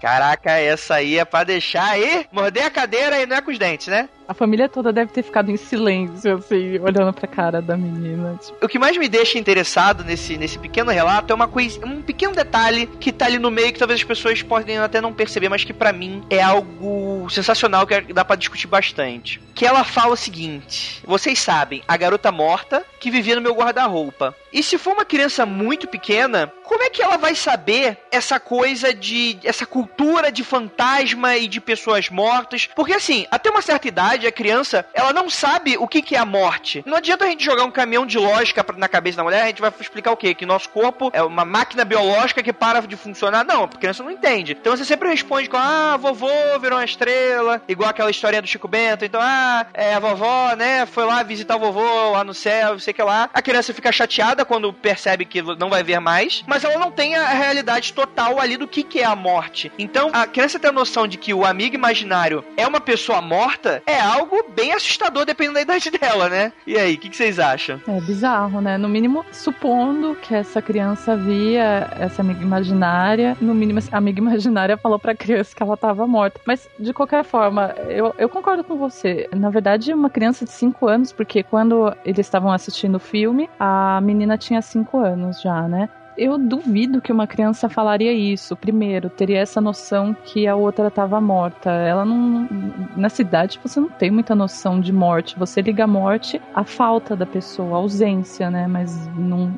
Caraca, 0.00 0.52
essa 0.52 0.94
aí 0.94 1.18
é 1.18 1.24
pra 1.26 1.44
deixar 1.44 1.90
aí, 1.90 2.26
morder 2.32 2.64
a 2.64 2.70
cadeira 2.70 3.20
e 3.20 3.26
não 3.26 3.36
é 3.36 3.42
com 3.42 3.50
os 3.50 3.58
dentes, 3.58 3.88
né? 3.88 4.08
A 4.30 4.34
família 4.34 4.68
toda 4.68 4.92
deve 4.92 5.10
ter 5.10 5.24
ficado 5.24 5.50
em 5.50 5.56
silêncio, 5.56 6.36
assim, 6.36 6.78
olhando 6.78 7.12
pra 7.12 7.26
cara 7.26 7.60
da 7.60 7.76
menina. 7.76 8.38
Tipo. 8.40 8.64
O 8.64 8.68
que 8.68 8.78
mais 8.78 8.96
me 8.96 9.08
deixa 9.08 9.36
interessado 9.36 10.04
nesse, 10.04 10.38
nesse 10.38 10.56
pequeno 10.56 10.92
relato 10.92 11.32
é 11.32 11.34
uma 11.34 11.48
coisa, 11.48 11.84
um 11.84 12.00
pequeno 12.00 12.32
detalhe 12.32 12.86
que 13.00 13.10
tá 13.10 13.26
ali 13.26 13.40
no 13.40 13.50
meio 13.50 13.72
que 13.72 13.80
talvez 13.80 13.98
as 13.98 14.06
pessoas 14.06 14.40
podem 14.40 14.78
até 14.78 15.00
não 15.00 15.12
perceber, 15.12 15.48
mas 15.48 15.64
que 15.64 15.72
para 15.72 15.92
mim 15.92 16.22
é 16.30 16.40
algo 16.40 17.28
sensacional 17.28 17.84
que 17.84 18.12
dá 18.12 18.24
para 18.24 18.36
discutir 18.36 18.68
bastante. 18.68 19.40
Que 19.52 19.66
ela 19.66 19.82
fala 19.82 20.12
o 20.12 20.16
seguinte: 20.16 21.02
vocês 21.04 21.40
sabem, 21.40 21.82
a 21.88 21.96
garota 21.96 22.30
morta 22.30 22.84
que 23.00 23.10
vivia 23.10 23.34
no 23.34 23.42
meu 23.42 23.54
guarda-roupa. 23.54 24.32
E 24.52 24.62
se 24.62 24.78
for 24.78 24.92
uma 24.92 25.04
criança 25.04 25.44
muito 25.44 25.88
pequena, 25.88 26.52
como 26.64 26.82
é 26.84 26.90
que 26.90 27.02
ela 27.02 27.16
vai 27.16 27.34
saber 27.34 27.98
essa 28.12 28.38
coisa 28.38 28.94
de. 28.94 29.38
essa 29.42 29.66
cultura 29.66 30.30
de 30.30 30.44
fantasma 30.44 31.36
e 31.36 31.48
de 31.48 31.60
pessoas 31.60 32.08
mortas? 32.08 32.68
Porque 32.76 32.92
assim, 32.92 33.26
até 33.30 33.50
uma 33.50 33.62
certa 33.62 33.88
idade, 33.88 34.19
a 34.26 34.32
criança, 34.32 34.86
ela 34.94 35.12
não 35.12 35.28
sabe 35.28 35.76
o 35.78 35.86
que, 35.86 36.02
que 36.02 36.16
é 36.16 36.18
a 36.18 36.24
morte. 36.24 36.82
Não 36.86 36.96
adianta 36.96 37.24
a 37.24 37.28
gente 37.28 37.44
jogar 37.44 37.64
um 37.64 37.70
caminhão 37.70 38.06
de 38.06 38.18
lógica 38.18 38.64
na 38.76 38.88
cabeça 38.88 39.16
da 39.16 39.24
mulher, 39.24 39.42
a 39.42 39.46
gente 39.46 39.60
vai 39.60 39.72
explicar 39.80 40.12
o 40.12 40.16
quê? 40.16 40.34
Que 40.34 40.46
nosso 40.46 40.68
corpo 40.68 41.10
é 41.12 41.22
uma 41.22 41.44
máquina 41.44 41.84
biológica 41.84 42.42
que 42.42 42.52
para 42.52 42.80
de 42.80 42.96
funcionar. 42.96 43.44
Não, 43.44 43.64
a 43.64 43.68
criança 43.68 44.02
não 44.02 44.10
entende. 44.10 44.56
Então 44.58 44.76
você 44.76 44.84
sempre 44.84 45.08
responde 45.08 45.48
com: 45.48 45.56
ah, 45.56 45.96
vovô 45.96 46.28
virou 46.60 46.78
uma 46.78 46.84
estrela, 46.84 47.62
igual 47.68 47.90
aquela 47.90 48.10
historinha 48.10 48.42
do 48.42 48.48
Chico 48.48 48.68
Bento. 48.68 49.04
Então, 49.04 49.20
ah, 49.22 49.66
é, 49.74 49.94
a 49.94 49.98
vovó, 49.98 50.54
né, 50.56 50.86
foi 50.86 51.04
lá 51.04 51.22
visitar 51.22 51.56
o 51.56 51.60
vovô 51.60 52.12
lá 52.12 52.24
no 52.24 52.34
céu, 52.34 52.78
sei 52.78 52.92
que 52.92 53.02
lá. 53.02 53.28
A 53.32 53.42
criança 53.42 53.74
fica 53.74 53.92
chateada 53.92 54.44
quando 54.44 54.72
percebe 54.72 55.24
que 55.24 55.42
não 55.42 55.70
vai 55.70 55.82
ver 55.82 56.00
mais, 56.00 56.42
mas 56.46 56.64
ela 56.64 56.78
não 56.78 56.90
tem 56.90 57.16
a 57.16 57.28
realidade 57.28 57.92
total 57.92 58.40
ali 58.40 58.56
do 58.56 58.68
que, 58.68 58.82
que 58.82 59.00
é 59.00 59.04
a 59.04 59.16
morte. 59.16 59.70
Então, 59.78 60.10
a 60.12 60.26
criança 60.26 60.58
ter 60.58 60.68
a 60.68 60.72
noção 60.72 61.06
de 61.06 61.16
que 61.16 61.34
o 61.34 61.44
amigo 61.44 61.74
imaginário 61.74 62.44
é 62.56 62.66
uma 62.66 62.80
pessoa 62.80 63.20
morta 63.20 63.82
é 63.86 64.00
algo 64.10 64.44
bem 64.54 64.72
assustador 64.72 65.24
dependendo 65.24 65.54
da 65.54 65.62
idade 65.62 65.90
dela, 65.90 66.28
né? 66.28 66.52
E 66.66 66.76
aí, 66.76 66.94
o 66.94 66.98
que, 66.98 67.08
que 67.08 67.16
vocês 67.16 67.38
acham? 67.38 67.80
É 67.86 68.00
bizarro, 68.00 68.60
né? 68.60 68.76
No 68.76 68.88
mínimo, 68.88 69.24
supondo 69.32 70.16
que 70.16 70.34
essa 70.34 70.60
criança 70.60 71.16
via 71.16 71.88
essa 71.98 72.22
amiga 72.22 72.42
imaginária, 72.42 73.36
no 73.40 73.54
mínimo, 73.54 73.80
a 73.90 73.98
amiga 73.98 74.20
imaginária 74.20 74.76
falou 74.76 74.98
pra 74.98 75.14
criança 75.14 75.54
que 75.54 75.62
ela 75.62 75.76
tava 75.76 76.06
morta. 76.06 76.40
Mas, 76.44 76.68
de 76.78 76.92
qualquer 76.92 77.24
forma, 77.24 77.74
eu, 77.88 78.14
eu 78.18 78.28
concordo 78.28 78.64
com 78.64 78.76
você. 78.76 79.28
Na 79.34 79.50
verdade, 79.50 79.92
uma 79.92 80.10
criança 80.10 80.44
de 80.44 80.50
5 80.50 80.86
anos, 80.88 81.12
porque 81.12 81.42
quando 81.42 81.94
eles 82.04 82.26
estavam 82.26 82.52
assistindo 82.52 82.96
o 82.96 83.00
filme, 83.00 83.48
a 83.58 84.00
menina 84.02 84.36
tinha 84.36 84.60
5 84.60 84.98
anos 84.98 85.40
já, 85.40 85.62
né? 85.62 85.88
Eu 86.20 86.36
duvido 86.36 87.00
que 87.00 87.10
uma 87.10 87.26
criança 87.26 87.66
falaria 87.66 88.12
isso. 88.12 88.54
Primeiro, 88.54 89.08
teria 89.08 89.38
essa 89.38 89.58
noção 89.58 90.14
que 90.22 90.46
a 90.46 90.54
outra 90.54 90.88
estava 90.88 91.18
morta. 91.18 91.70
Ela 91.70 92.04
não. 92.04 92.46
Na 92.94 93.08
cidade 93.08 93.58
você 93.62 93.80
não 93.80 93.88
tem 93.88 94.10
muita 94.10 94.34
noção 94.34 94.78
de 94.78 94.92
morte. 94.92 95.38
Você 95.38 95.62
liga 95.62 95.84
a 95.84 95.86
morte 95.86 96.38
à 96.54 96.62
falta 96.62 97.16
da 97.16 97.24
pessoa, 97.24 97.70
à 97.70 97.76
ausência, 97.78 98.50
né? 98.50 98.66
Mas 98.66 99.08
não. 99.16 99.50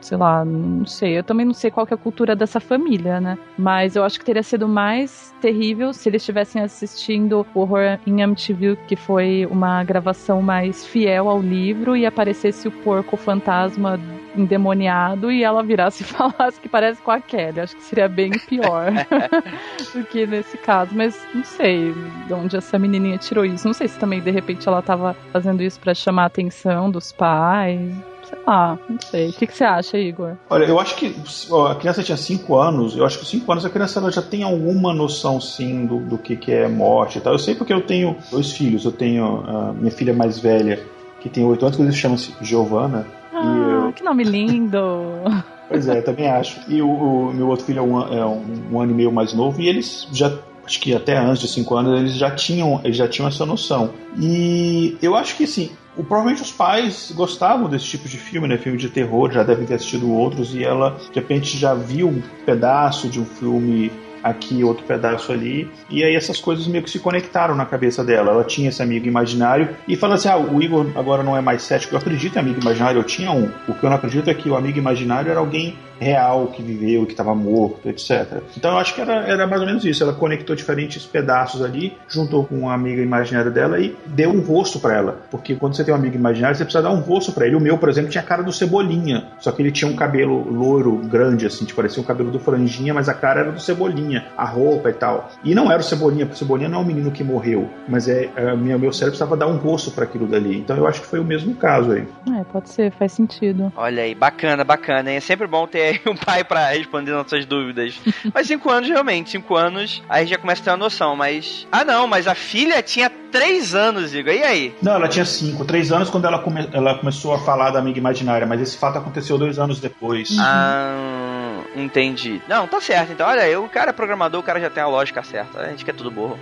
Sei 0.00 0.16
lá, 0.16 0.42
não 0.42 0.86
sei. 0.86 1.18
Eu 1.18 1.22
também 1.22 1.44
não 1.44 1.52
sei 1.52 1.70
qual 1.70 1.86
que 1.86 1.92
é 1.92 1.96
a 1.96 1.98
cultura 1.98 2.34
dessa 2.34 2.60
família, 2.60 3.20
né? 3.20 3.36
Mas 3.58 3.94
eu 3.94 4.02
acho 4.02 4.18
que 4.18 4.24
teria 4.24 4.42
sido 4.42 4.66
mais 4.66 5.34
terrível 5.38 5.92
se 5.92 6.08
eles 6.08 6.22
estivessem 6.22 6.62
assistindo 6.62 7.46
o 7.54 7.60
Horror 7.60 7.98
em 8.06 8.22
Amityville, 8.22 8.78
que 8.88 8.96
foi 8.96 9.46
uma 9.50 9.84
gravação 9.84 10.40
mais 10.40 10.86
fiel 10.86 11.28
ao 11.28 11.42
livro, 11.42 11.94
e 11.94 12.06
aparecesse 12.06 12.66
o 12.68 12.72
porco 12.72 13.18
fantasma 13.18 14.00
endemoniado 14.36 15.30
e 15.30 15.42
ela 15.42 15.62
virasse 15.62 16.02
e 16.02 16.06
falasse 16.06 16.60
que 16.60 16.68
parece 16.68 17.00
com 17.02 17.10
a 17.10 17.20
Kelly. 17.20 17.60
Acho 17.60 17.76
que 17.76 17.82
seria 17.82 18.08
bem 18.08 18.30
pior 18.30 18.92
do 19.94 20.04
que 20.04 20.26
nesse 20.26 20.56
caso. 20.58 20.92
Mas 20.94 21.20
não 21.34 21.44
sei 21.44 21.92
de 22.26 22.32
onde 22.32 22.56
essa 22.56 22.78
menininha 22.78 23.18
tirou 23.18 23.44
isso. 23.44 23.66
Não 23.66 23.74
sei 23.74 23.88
se 23.88 23.98
também 23.98 24.20
de 24.20 24.30
repente 24.30 24.66
ela 24.68 24.82
tava 24.82 25.16
fazendo 25.32 25.62
isso 25.62 25.78
para 25.80 25.94
chamar 25.94 26.24
a 26.24 26.26
atenção 26.26 26.90
dos 26.90 27.12
pais. 27.12 27.92
Sei 28.24 28.38
lá, 28.46 28.78
não 28.88 29.00
sei. 29.00 29.30
O 29.30 29.32
que, 29.32 29.46
que 29.46 29.56
você 29.56 29.64
acha, 29.64 29.98
Igor? 29.98 30.36
Olha, 30.48 30.64
eu 30.64 30.78
acho 30.78 30.94
que 30.94 31.14
ó, 31.50 31.68
a 31.68 31.74
criança 31.74 32.02
tinha 32.02 32.16
5 32.16 32.56
anos, 32.56 32.96
eu 32.96 33.04
acho 33.04 33.18
que 33.18 33.26
5 33.26 33.50
anos 33.50 33.64
a 33.64 33.70
criança 33.70 33.98
ela 33.98 34.12
já 34.12 34.22
tem 34.22 34.44
alguma 34.44 34.92
noção, 34.94 35.40
sim, 35.40 35.84
do, 35.84 35.98
do 35.98 36.16
que, 36.16 36.36
que 36.36 36.52
é 36.52 36.68
morte 36.68 37.18
e 37.18 37.20
tal. 37.20 37.32
Eu 37.32 37.38
sei 37.38 37.54
porque 37.54 37.72
eu 37.72 37.80
tenho 37.80 38.16
dois 38.30 38.52
filhos. 38.52 38.84
Eu 38.84 38.92
tenho 38.92 39.44
a 39.46 39.72
minha 39.72 39.90
filha 39.90 40.14
mais 40.14 40.38
velha, 40.38 40.80
que 41.20 41.28
tem 41.28 41.44
8 41.44 41.64
anos, 41.64 41.76
inclusive 41.76 42.00
chama-se 42.00 42.34
Giovanna. 42.40 43.19
Ah, 43.32 43.92
que 43.94 44.02
nome 44.02 44.24
lindo! 44.24 44.78
Pois 45.70 45.86
é, 45.86 45.98
eu 45.98 46.04
também 46.04 46.28
acho. 46.28 46.60
E 46.66 46.82
o, 46.82 46.90
o 46.90 47.32
meu 47.32 47.46
outro 47.46 47.64
filho 47.64 47.78
é, 47.78 47.82
um, 47.82 48.00
é 48.00 48.26
um, 48.26 48.42
um 48.72 48.80
ano 48.80 48.90
e 48.90 48.94
meio 48.94 49.12
mais 49.12 49.32
novo, 49.32 49.60
e 49.60 49.68
eles 49.68 50.08
já 50.12 50.36
acho 50.66 50.80
que 50.80 50.94
até 50.94 51.16
antes 51.16 51.40
de 51.40 51.48
5 51.48 51.76
anos 51.76 52.00
eles 52.00 52.14
já 52.14 52.30
tinham 52.30 52.80
eles 52.84 52.96
já 52.96 53.08
tinham 53.08 53.28
essa 53.28 53.44
noção 53.44 53.90
e 54.16 54.96
eu 55.02 55.16
acho 55.16 55.36
que 55.36 55.44
assim 55.44 55.70
o, 55.96 56.04
provavelmente 56.04 56.42
os 56.42 56.52
pais 56.52 57.12
gostavam 57.14 57.68
desse 57.68 57.86
tipo 57.86 58.08
de 58.08 58.16
filme 58.16 58.46
né 58.46 58.56
filme 58.56 58.78
de 58.78 58.88
terror 58.88 59.32
já 59.32 59.42
devem 59.42 59.66
ter 59.66 59.74
assistido 59.74 60.12
outros 60.12 60.54
e 60.54 60.62
ela 60.62 60.90
de 60.90 61.14
repente 61.14 61.58
já 61.58 61.74
viu 61.74 62.08
um 62.08 62.22
pedaço 62.46 63.08
de 63.08 63.18
um 63.18 63.24
filme 63.24 63.90
aqui, 64.22 64.62
outro 64.64 64.84
pedaço 64.84 65.32
ali. 65.32 65.70
E 65.88 66.04
aí 66.04 66.14
essas 66.14 66.40
coisas 66.40 66.66
meio 66.66 66.84
que 66.84 66.90
se 66.90 66.98
conectaram 66.98 67.54
na 67.54 67.66
cabeça 67.66 68.04
dela. 68.04 68.32
Ela 68.32 68.44
tinha 68.44 68.68
esse 68.68 68.82
amigo 68.82 69.06
imaginário 69.06 69.68
e 69.86 69.96
fala 69.96 70.14
assim: 70.14 70.28
ah, 70.28 70.36
o 70.36 70.62
Igor 70.62 70.86
agora 70.94 71.22
não 71.22 71.36
é 71.36 71.40
mais 71.40 71.62
cético. 71.62 71.94
Eu 71.94 71.98
acredito 71.98 72.36
em 72.36 72.38
amigo 72.38 72.60
imaginário, 72.60 72.98
eu 72.98 73.04
tinha 73.04 73.30
um. 73.30 73.50
O 73.68 73.74
que 73.74 73.84
eu 73.84 73.90
não 73.90 73.96
acredito 73.96 74.28
é 74.28 74.34
que 74.34 74.48
o 74.48 74.56
amigo 74.56 74.78
imaginário 74.78 75.30
era 75.30 75.40
alguém 75.40 75.76
real 76.00 76.46
que 76.46 76.62
viveu, 76.62 77.04
que 77.04 77.12
estava 77.12 77.34
morto, 77.34 77.88
etc. 77.88 78.42
Então 78.56 78.72
eu 78.72 78.78
acho 78.78 78.94
que 78.94 79.00
era, 79.02 79.22
era 79.26 79.46
mais 79.46 79.60
ou 79.60 79.66
menos 79.66 79.84
isso. 79.84 80.02
Ela 80.02 80.14
conectou 80.14 80.56
diferentes 80.56 81.04
pedaços 81.04 81.62
ali, 81.62 81.92
juntou 82.08 82.44
com 82.46 82.60
uma 82.60 82.72
amiga 82.72 83.02
imaginária 83.02 83.50
dela 83.50 83.78
e 83.78 83.94
deu 84.06 84.30
um 84.30 84.40
rosto 84.40 84.80
para 84.80 84.96
ela. 84.96 85.20
Porque 85.30 85.54
quando 85.54 85.76
você 85.76 85.84
tem 85.84 85.92
um 85.92 85.96
amigo 85.96 86.16
imaginário, 86.16 86.56
você 86.56 86.64
precisa 86.64 86.82
dar 86.82 86.90
um 86.90 87.00
rosto 87.00 87.32
para 87.32 87.46
ele. 87.46 87.54
O 87.54 87.60
meu, 87.60 87.76
por 87.76 87.90
exemplo, 87.90 88.10
tinha 88.10 88.22
a 88.22 88.26
cara 88.26 88.42
do 88.42 88.52
Cebolinha. 88.52 89.28
Só 89.38 89.52
que 89.52 89.60
ele 89.60 89.70
tinha 89.70 89.90
um 89.90 89.94
cabelo 89.94 90.50
loiro, 90.50 90.96
grande, 90.96 91.44
assim, 91.44 91.66
tipo, 91.66 91.76
parecia 91.76 92.02
um 92.02 92.06
cabelo 92.06 92.30
do 92.30 92.40
Franjinha, 92.40 92.94
mas 92.94 93.08
a 93.08 93.14
cara 93.14 93.40
era 93.40 93.52
do 93.52 93.60
Cebolinha, 93.60 94.09
a 94.36 94.44
roupa 94.44 94.90
e 94.90 94.92
tal. 94.92 95.30
E 95.44 95.54
não 95.54 95.70
era 95.70 95.80
o 95.80 95.84
Cebolinha, 95.84 96.26
porque 96.26 96.36
o 96.36 96.38
Cebolinha 96.38 96.68
não 96.68 96.80
é 96.80 96.82
um 96.82 96.86
menino 96.86 97.10
que 97.10 97.22
morreu, 97.22 97.68
mas 97.88 98.08
é, 98.08 98.30
é 98.36 98.54
meu, 98.56 98.78
meu 98.78 98.92
cérebro 98.92 99.18
precisava 99.18 99.36
dar 99.36 99.46
um 99.46 99.56
rosto 99.56 99.90
para 99.90 100.04
aquilo 100.04 100.26
dali. 100.26 100.58
Então 100.58 100.76
eu 100.76 100.86
acho 100.86 101.00
que 101.00 101.06
foi 101.06 101.18
o 101.18 101.24
mesmo 101.24 101.54
caso 101.54 101.92
aí. 101.92 102.06
É, 102.38 102.44
pode 102.44 102.70
ser, 102.70 102.90
faz 102.92 103.12
sentido. 103.12 103.72
Olha 103.76 104.02
aí, 104.02 104.14
bacana, 104.14 104.64
bacana, 104.64 105.10
hein? 105.10 105.16
É 105.16 105.20
sempre 105.20 105.46
bom 105.46 105.66
ter 105.66 106.00
um 106.06 106.16
pai 106.16 106.44
pra 106.44 106.70
responder 106.70 107.12
nossas 107.12 107.44
dúvidas. 107.44 108.00
mas 108.32 108.46
cinco 108.46 108.70
anos, 108.70 108.88
realmente, 108.88 109.30
cinco 109.30 109.56
anos, 109.56 110.02
aí 110.08 110.26
já 110.26 110.38
começa 110.38 110.62
a 110.62 110.64
ter 110.64 110.70
uma 110.70 110.76
noção, 110.76 111.16
mas... 111.16 111.66
Ah, 111.70 111.84
não, 111.84 112.06
mas 112.06 112.26
a 112.26 112.34
filha 112.34 112.82
tinha 112.82 113.10
três 113.30 113.74
anos, 113.74 114.14
Igor, 114.14 114.32
e 114.32 114.42
aí? 114.42 114.74
Não, 114.82 114.94
ela 114.94 115.08
tinha 115.08 115.24
cinco, 115.24 115.64
três 115.64 115.90
anos 115.92 116.10
quando 116.10 116.26
ela, 116.26 116.38
come, 116.40 116.68
ela 116.72 116.94
começou 116.98 117.34
a 117.34 117.38
falar 117.38 117.70
da 117.70 117.78
amiga 117.78 117.98
imaginária, 117.98 118.46
mas 118.46 118.60
esse 118.60 118.76
fato 118.76 118.98
aconteceu 118.98 119.38
dois 119.38 119.58
anos 119.58 119.80
depois. 119.80 120.36
Ah, 120.38 121.60
entendi. 121.76 122.40
Não, 122.48 122.66
tá 122.66 122.80
certo, 122.80 123.12
então, 123.12 123.26
olha 123.26 123.42
aí, 123.42 123.56
o 123.56 123.68
cara 123.68 123.90
é 123.90 123.92
programador, 123.92 124.40
o 124.40 124.44
cara 124.44 124.60
já 124.60 124.70
tem 124.70 124.82
a 124.82 124.88
lógica 124.88 125.22
certa, 125.22 125.60
a 125.60 125.68
gente 125.68 125.84
quer 125.84 125.94
tudo 125.94 126.10
burro. 126.10 126.38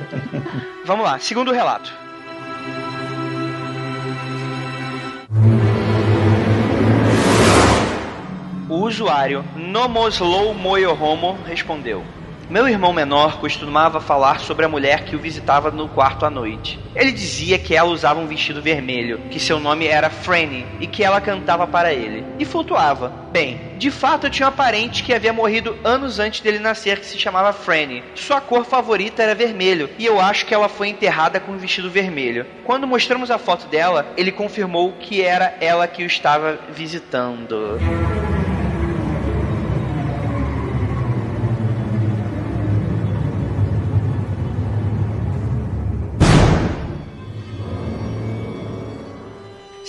Vamos 0.84 1.04
lá, 1.04 1.18
segundo 1.18 1.52
relato. 1.52 1.92
O 8.68 8.86
usuário 8.86 9.44
Nomoslow 9.56 10.54
Moyohomo 10.54 11.36
respondeu: 11.44 12.04
Meu 12.50 12.66
irmão 12.66 12.92
menor 12.92 13.38
costumava 13.38 14.00
falar 14.00 14.40
sobre 14.40 14.66
a 14.66 14.68
mulher 14.68 15.04
que 15.04 15.14
o 15.14 15.20
visitava 15.20 15.70
no 15.70 15.88
quarto 15.88 16.26
à 16.26 16.30
noite. 16.30 16.80
Ele 16.96 17.12
dizia 17.12 17.56
que 17.60 17.76
ela 17.76 17.88
usava 17.88 18.18
um 18.18 18.26
vestido 18.26 18.60
vermelho, 18.60 19.20
que 19.30 19.38
seu 19.38 19.60
nome 19.60 19.86
era 19.86 20.10
Franny 20.10 20.66
e 20.80 20.88
que 20.88 21.04
ela 21.04 21.20
cantava 21.20 21.64
para 21.64 21.94
ele. 21.94 22.24
E 22.40 22.44
flutuava. 22.44 23.12
Bem, 23.30 23.76
de 23.78 23.88
fato 23.88 24.26
eu 24.26 24.30
tinha 24.30 24.48
um 24.48 24.52
parente 24.52 25.04
que 25.04 25.14
havia 25.14 25.32
morrido 25.32 25.78
anos 25.84 26.18
antes 26.18 26.40
dele 26.40 26.58
nascer 26.58 26.98
que 26.98 27.06
se 27.06 27.16
chamava 27.20 27.52
Franny. 27.52 28.02
Sua 28.16 28.40
cor 28.40 28.64
favorita 28.64 29.22
era 29.22 29.32
vermelho 29.32 29.88
e 29.96 30.04
eu 30.04 30.20
acho 30.20 30.44
que 30.44 30.52
ela 30.52 30.68
foi 30.68 30.88
enterrada 30.88 31.38
com 31.38 31.52
um 31.52 31.58
vestido 31.58 31.88
vermelho. 31.88 32.44
Quando 32.64 32.84
mostramos 32.84 33.30
a 33.30 33.38
foto 33.38 33.68
dela, 33.68 34.12
ele 34.16 34.32
confirmou 34.32 34.94
que 34.94 35.22
era 35.22 35.54
ela 35.60 35.86
que 35.86 36.02
o 36.02 36.06
estava 36.06 36.58
visitando. 36.72 37.78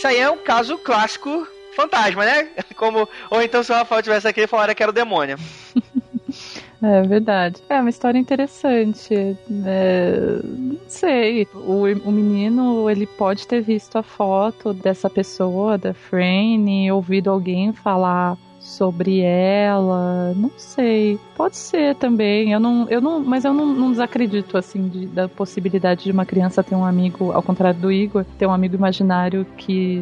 Isso 0.01 0.07
aí 0.07 0.17
é 0.17 0.31
um 0.31 0.37
caso 0.37 0.79
clássico 0.79 1.47
fantasma, 1.75 2.25
né? 2.25 2.49
Como, 2.75 3.07
ou 3.29 3.39
então 3.39 3.61
se 3.61 3.71
o 3.71 3.75
Rafael 3.75 4.01
tivesse 4.01 4.27
aqui, 4.27 4.39
ele 4.39 4.47
falaria 4.47 4.73
que 4.73 4.81
era 4.81 4.89
o 4.89 4.95
demônio. 4.95 5.37
É 6.83 7.03
verdade. 7.03 7.61
É 7.69 7.79
uma 7.79 7.91
história 7.91 8.17
interessante. 8.17 9.13
É, 9.13 10.39
não 10.43 10.79
sei. 10.87 11.47
O, 11.53 11.83
o 11.83 12.11
menino, 12.11 12.89
ele 12.89 13.05
pode 13.05 13.45
ter 13.45 13.61
visto 13.61 13.99
a 13.99 14.01
foto 14.01 14.73
dessa 14.73 15.07
pessoa, 15.07 15.77
da 15.77 15.93
Frane, 15.93 16.91
ouvido 16.91 17.29
alguém 17.29 17.71
falar 17.71 18.35
sobre 18.61 19.19
ela. 19.21 20.33
Não 20.35 20.51
sei. 20.55 21.19
Pode 21.35 21.57
ser 21.57 21.95
também. 21.95 22.53
Eu 22.53 22.59
não, 22.59 22.87
eu 22.89 23.01
não, 23.01 23.19
mas 23.19 23.43
eu 23.43 23.53
não, 23.53 23.65
não 23.65 23.91
desacredito 23.91 24.57
assim 24.57 24.87
de, 24.87 25.07
da 25.07 25.27
possibilidade 25.27 26.05
de 26.05 26.11
uma 26.11 26.25
criança 26.25 26.63
ter 26.63 26.75
um 26.75 26.85
amigo, 26.85 27.31
ao 27.31 27.41
contrário 27.41 27.79
do 27.79 27.91
Igor, 27.91 28.23
ter 28.37 28.45
um 28.45 28.53
amigo 28.53 28.75
imaginário 28.75 29.45
que 29.57 30.01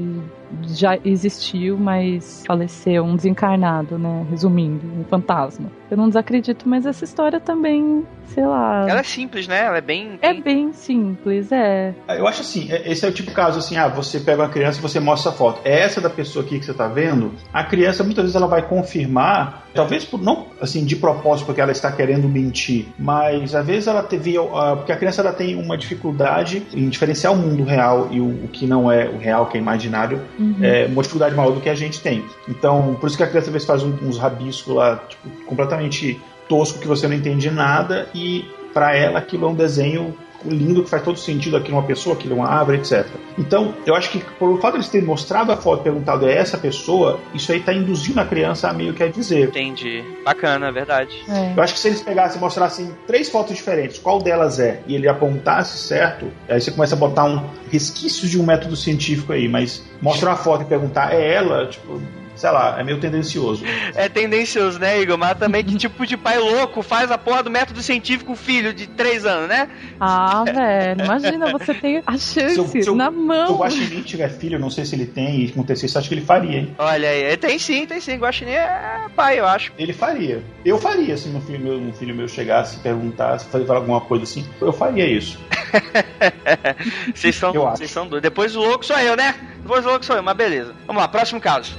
já 0.68 0.98
existiu, 1.04 1.78
mas 1.78 2.44
faleceu, 2.46 3.04
um 3.04 3.16
desencarnado, 3.16 3.98
né? 3.98 4.26
Resumindo, 4.30 4.86
um 5.00 5.04
fantasma. 5.04 5.70
Eu 5.90 5.98
não 5.98 6.08
desacredito, 6.08 6.70
mas 6.70 6.86
essa 6.86 7.04
história 7.04 7.40
também, 7.40 8.06
sei 8.28 8.46
lá. 8.46 8.86
Ela 8.88 9.00
é 9.00 9.04
simples, 9.04 9.48
né? 9.48 9.66
Ela 9.66 9.78
é 9.78 9.82
bem. 9.82 10.20
É 10.22 10.34
bem 10.34 10.72
simples, 10.72 11.52
é. 11.52 11.96
Eu 12.08 12.28
acho 12.28 12.42
assim, 12.42 12.72
é- 12.72 12.92
esse 12.92 13.04
é 13.06 13.10
o 13.10 13.12
tipo 13.12 13.30
de 13.30 13.36
caso 13.36 13.58
assim, 13.60 13.76
ah, 13.76 13.88
você 13.88 14.20
pega 14.20 14.44
uma 14.44 14.50
criança 14.50 14.78
e 14.78 14.82
você 14.82 15.00
mostra 15.00 15.32
a 15.32 15.34
foto. 15.34 15.62
É 15.66 15.80
essa 15.80 16.00
da 16.00 16.10
pessoa 16.10 16.46
aqui 16.46 16.60
que 16.60 16.66
você 16.66 16.74
tá 16.74 16.88
vendo? 16.88 17.34
A 17.52 17.64
criança 17.64 18.04
muitas 18.04 18.24
vezes 18.24 18.36
ela 18.36 18.48
vai 18.48 18.62
confirmar, 18.62 19.68
talvez 19.74 20.06
por, 20.06 20.22
não 20.22 20.48
assim 20.62 20.86
de 20.86 20.96
propósito 20.96 21.46
porque 21.48 21.62
ela 21.62 21.72
está 21.72 21.92
querendo 21.92 22.28
mentir, 22.30 22.88
mas 22.98 23.56
às 23.56 23.66
vezes 23.66 23.88
ela 23.88 24.04
teve, 24.04 24.38
ah, 24.38 24.76
porque 24.76 24.92
a 24.92 24.98
criança 24.98 25.22
ela 25.22 25.34
tem 25.34 25.56
uma 25.56 25.76
dificuldade 25.78 26.68
em 26.74 26.88
diferenciar 26.90 27.34
o 27.34 27.36
mundo 27.36 27.64
real 27.64 28.10
e 28.12 28.20
o, 28.20 28.28
o 28.46 28.48
que 28.48 28.68
não 28.68 28.92
é 28.92 29.08
o 29.10 29.18
real, 29.18 29.48
que 29.48 29.58
é 29.58 29.60
imaginário, 29.60 30.22
é 30.62 30.86
uma 30.86 31.02
dificuldade 31.02 31.36
maior 31.36 31.52
do 31.52 31.62
que 31.62 31.70
a 31.70 31.76
gente 31.76 32.02
tem. 32.02 32.24
Então, 32.48 32.96
por 33.00 33.08
isso 33.08 33.18
que 33.18 33.24
a 33.24 33.28
criança 33.28 33.48
às 33.48 33.54
vezes 33.54 33.68
faz 33.68 33.84
uns 33.84 34.18
rabiscos 34.18 34.74
lá, 34.74 34.98
tipo, 35.08 35.30
completamente 35.46 36.20
tosco 36.48 36.80
que 36.80 36.88
você 36.88 37.08
não 37.08 37.16
entende 37.16 37.52
nada 37.52 38.10
e 38.14 38.46
para 38.74 38.96
ela 38.96 39.20
aquilo 39.20 39.46
é 39.46 39.50
um 39.50 39.56
desenho 39.56 40.16
lindo 40.46 40.84
que 40.84 40.90
faz 40.90 41.04
todo 41.04 41.18
sentido 41.18 41.58
aqui 41.58 41.72
numa 41.72 41.84
pessoa, 41.84 42.16
aquilo 42.16 42.34
é 42.34 42.38
uma 42.38 42.48
árvore, 42.48 42.78
etc. 42.78 43.06
Então, 43.38 43.74
eu 43.86 43.96
acho 43.96 44.10
que 44.10 44.20
por 44.20 44.50
o 44.50 44.58
fato 44.58 44.74
de 44.74 44.78
eles 44.80 44.90
terem 44.90 45.06
mostrado 45.06 45.52
a 45.52 45.58
foto 45.58 45.82
e 45.82 45.84
perguntado 45.84 46.28
é 46.28 46.36
essa 46.36 46.58
pessoa, 46.58 47.20
isso 47.34 47.52
aí 47.52 47.60
está 47.60 47.74
induzindo 47.74 48.20
a 48.20 48.26
criança 48.26 48.70
a 48.70 48.74
meio 48.74 48.94
que 48.94 49.04
a 49.04 49.08
dizer. 49.08 49.50
Entendi. 49.50 50.04
Bacana, 50.24 50.68
é 50.68 50.72
verdade. 50.72 51.24
é. 51.30 51.54
Eu 51.56 51.64
acho 51.64 51.74
que 51.74 51.80
se 51.80 51.88
eles 51.88 52.02
pegassem 52.02 52.38
e 52.38 52.42
mostrassem 52.42 52.92
três 53.06 53.30
fotos 53.30 53.56
diferentes, 53.56 53.98
qual 53.98 54.20
delas 54.22 54.60
é, 54.60 54.82
e 54.88 54.96
ele 54.96 55.08
apontasse 55.08 55.78
certo, 55.78 56.28
aí 56.48 56.60
você 56.60 56.72
começa 56.72 56.96
a 56.96 56.98
botar 56.98 57.26
um 57.26 57.44
resquício 57.72 58.28
de 58.28 58.40
um 58.40 58.46
método 58.46 58.76
científico 58.76 59.34
aí, 59.34 59.48
mas 59.48 59.84
mostrar 60.02 60.34
a 60.34 60.36
foto 60.36 60.64
e 60.64 60.66
perguntar 60.66 61.14
é 61.14 61.34
ela, 61.34 61.68
tipo, 61.68 62.02
sei 62.40 62.52
lá, 62.52 62.80
é 62.80 62.84
meio 62.84 63.00
tendencioso. 63.00 63.64
É 63.96 64.08
tendencioso, 64.08 64.80
né, 64.80 65.00
Igor? 65.02 65.18
Mas 65.18 65.38
também 65.38 65.64
que 65.64 65.76
tipo 65.76 66.06
de 66.06 66.16
pai 66.16 66.38
louco 66.40 66.82
faz 66.82 67.12
a 67.12 67.18
porra 67.18 67.44
do 67.44 67.50
método 67.50 67.82
científico 67.82 68.36
filho 68.36 68.74
de 68.74 68.88
3 68.88 69.26
anos, 69.26 69.50
né? 69.50 69.68
Ah, 70.00 70.44
velho, 70.46 71.04
imagina, 71.04 71.52
você 71.52 71.74
tem 71.74 72.02
a 72.06 72.12
chance 72.14 72.54
Se 72.54 72.58
eu- 72.60 72.68
se 72.68 72.88
eu- 72.88 72.96
na 72.96 73.12
Se 73.12 73.18
o 73.18 73.22
mão. 73.22 73.58
Guaxinim 73.58 74.02
tiver 74.04 74.30
filho, 74.30 74.56
eu 74.56 74.60
não 74.60 74.70
sei 74.70 74.86
se 74.86 74.96
ele 74.96 75.06
tem, 75.06 75.42
e 75.46 75.50
acontecesse, 75.50 75.98
acho 75.98 76.08
que 76.08 76.16
ele 76.16 76.26
faria, 76.26 76.60
hein? 76.60 76.76
Olha 76.78 77.10
aí, 77.10 77.36
tem 77.38 77.60
sim, 77.60 77.86
tem 77.86 78.00
sim. 78.00 78.16
Guaxinim 78.18 78.52
é 78.52 79.08
pai, 79.16 79.40
eu 79.40 79.46
acho. 79.46 79.74
Ele 79.78 79.92
faria. 79.92 80.42
Eu 80.64 80.78
faria 80.78 81.18
se 81.18 81.28
meu 81.28 81.42
filho 81.42 81.60
meu, 81.60 81.74
um 81.74 81.92
filho 81.94 82.16
meu 82.16 82.28
chegasse 82.28 82.78
e 82.78 82.80
perguntasse, 82.80 83.46
fazer 83.50 83.70
alguma 83.72 84.00
coisa 84.00 84.24
assim. 84.24 84.46
Eu 84.62 84.72
faria 84.72 85.06
isso. 85.06 85.38
Vocês 87.14 87.36
são, 87.36 87.54
Eu 87.54 87.70
vocês 87.70 87.92
são 87.92 88.08
dois. 88.08 88.22
Depois 88.22 88.56
o 88.56 88.60
louco 88.60 88.86
sou 88.86 88.98
eu, 88.98 89.16
né? 89.16 89.36
Depois 89.62 89.86
o 89.86 89.90
louco 89.90 90.06
sou 90.06 90.16
eu, 90.16 90.24
mas 90.24 90.36
beleza. 90.36 90.74
Vamos 90.88 91.02
lá, 91.02 91.08
próximo 91.08 91.40
caso. 91.40 91.78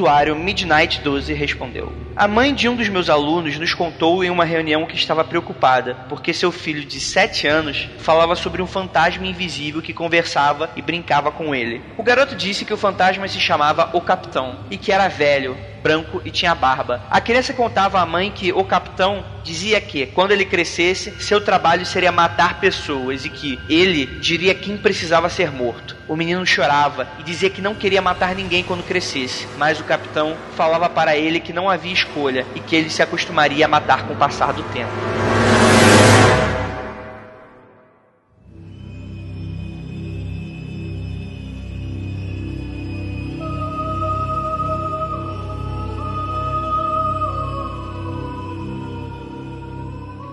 Usuário 0.00 0.34
Midnight12 0.34 1.34
respondeu: 1.34 1.92
A 2.16 2.26
mãe 2.26 2.54
de 2.54 2.68
um 2.68 2.74
dos 2.74 2.88
meus 2.88 3.10
alunos 3.10 3.58
nos 3.58 3.74
contou 3.74 4.24
em 4.24 4.30
uma 4.30 4.46
reunião 4.46 4.86
que 4.86 4.96
estava 4.96 5.22
preocupada 5.22 5.94
porque 6.08 6.32
seu 6.32 6.50
filho 6.50 6.84
de 6.84 6.98
7 6.98 7.46
anos 7.46 7.88
falava 7.98 8.34
sobre 8.34 8.62
um 8.62 8.66
fantasma 8.66 9.26
invisível 9.26 9.82
que 9.82 9.92
conversava 9.92 10.70
e 10.74 10.80
brincava 10.80 11.30
com 11.30 11.54
ele. 11.54 11.82
O 11.98 12.02
garoto 12.02 12.34
disse 12.34 12.64
que 12.64 12.72
o 12.72 12.78
fantasma 12.78 13.28
se 13.28 13.38
chamava 13.38 13.90
O 13.92 14.00
Capitão 14.00 14.60
e 14.70 14.78
que 14.78 14.90
era 14.90 15.08
velho, 15.08 15.56
branco 15.82 16.20
e 16.24 16.30
tinha 16.30 16.54
barba. 16.54 17.02
A 17.10 17.20
criança 17.20 17.52
contava 17.52 18.00
à 18.00 18.06
mãe 18.06 18.30
que 18.30 18.52
o 18.52 18.64
capitão 18.64 19.24
dizia 19.42 19.80
que, 19.80 20.06
quando 20.06 20.32
ele 20.32 20.44
crescesse, 20.44 21.12
seu 21.22 21.40
trabalho 21.40 21.84
seria 21.86 22.12
matar 22.12 22.60
pessoas 22.60 23.24
e 23.24 23.28
que 23.28 23.58
ele 23.68 24.06
diria 24.06 24.54
quem 24.54 24.76
precisava 24.76 25.28
ser 25.28 25.50
morto. 25.50 25.96
O 26.06 26.16
menino 26.16 26.44
chorava 26.44 27.08
e 27.18 27.22
dizia 27.22 27.50
que 27.50 27.62
não 27.62 27.74
queria 27.74 28.02
matar 28.02 28.34
ninguém 28.34 28.62
quando 28.62 28.82
crescesse, 28.82 29.46
mas 29.56 29.80
o 29.80 29.84
capitão 29.84 30.36
falava 30.56 30.88
para 30.88 31.16
ele 31.16 31.40
que 31.40 31.52
não 31.52 31.70
havia 31.70 31.92
escolha 31.92 32.46
e 32.54 32.60
que 32.60 32.76
ele 32.76 32.90
se 32.90 33.02
acostumaria 33.02 33.64
a 33.64 33.68
matar 33.68 34.06
com 34.06 34.14
o 34.14 34.16
passar 34.16 34.52
do 34.52 34.62
tempo. 34.64 35.39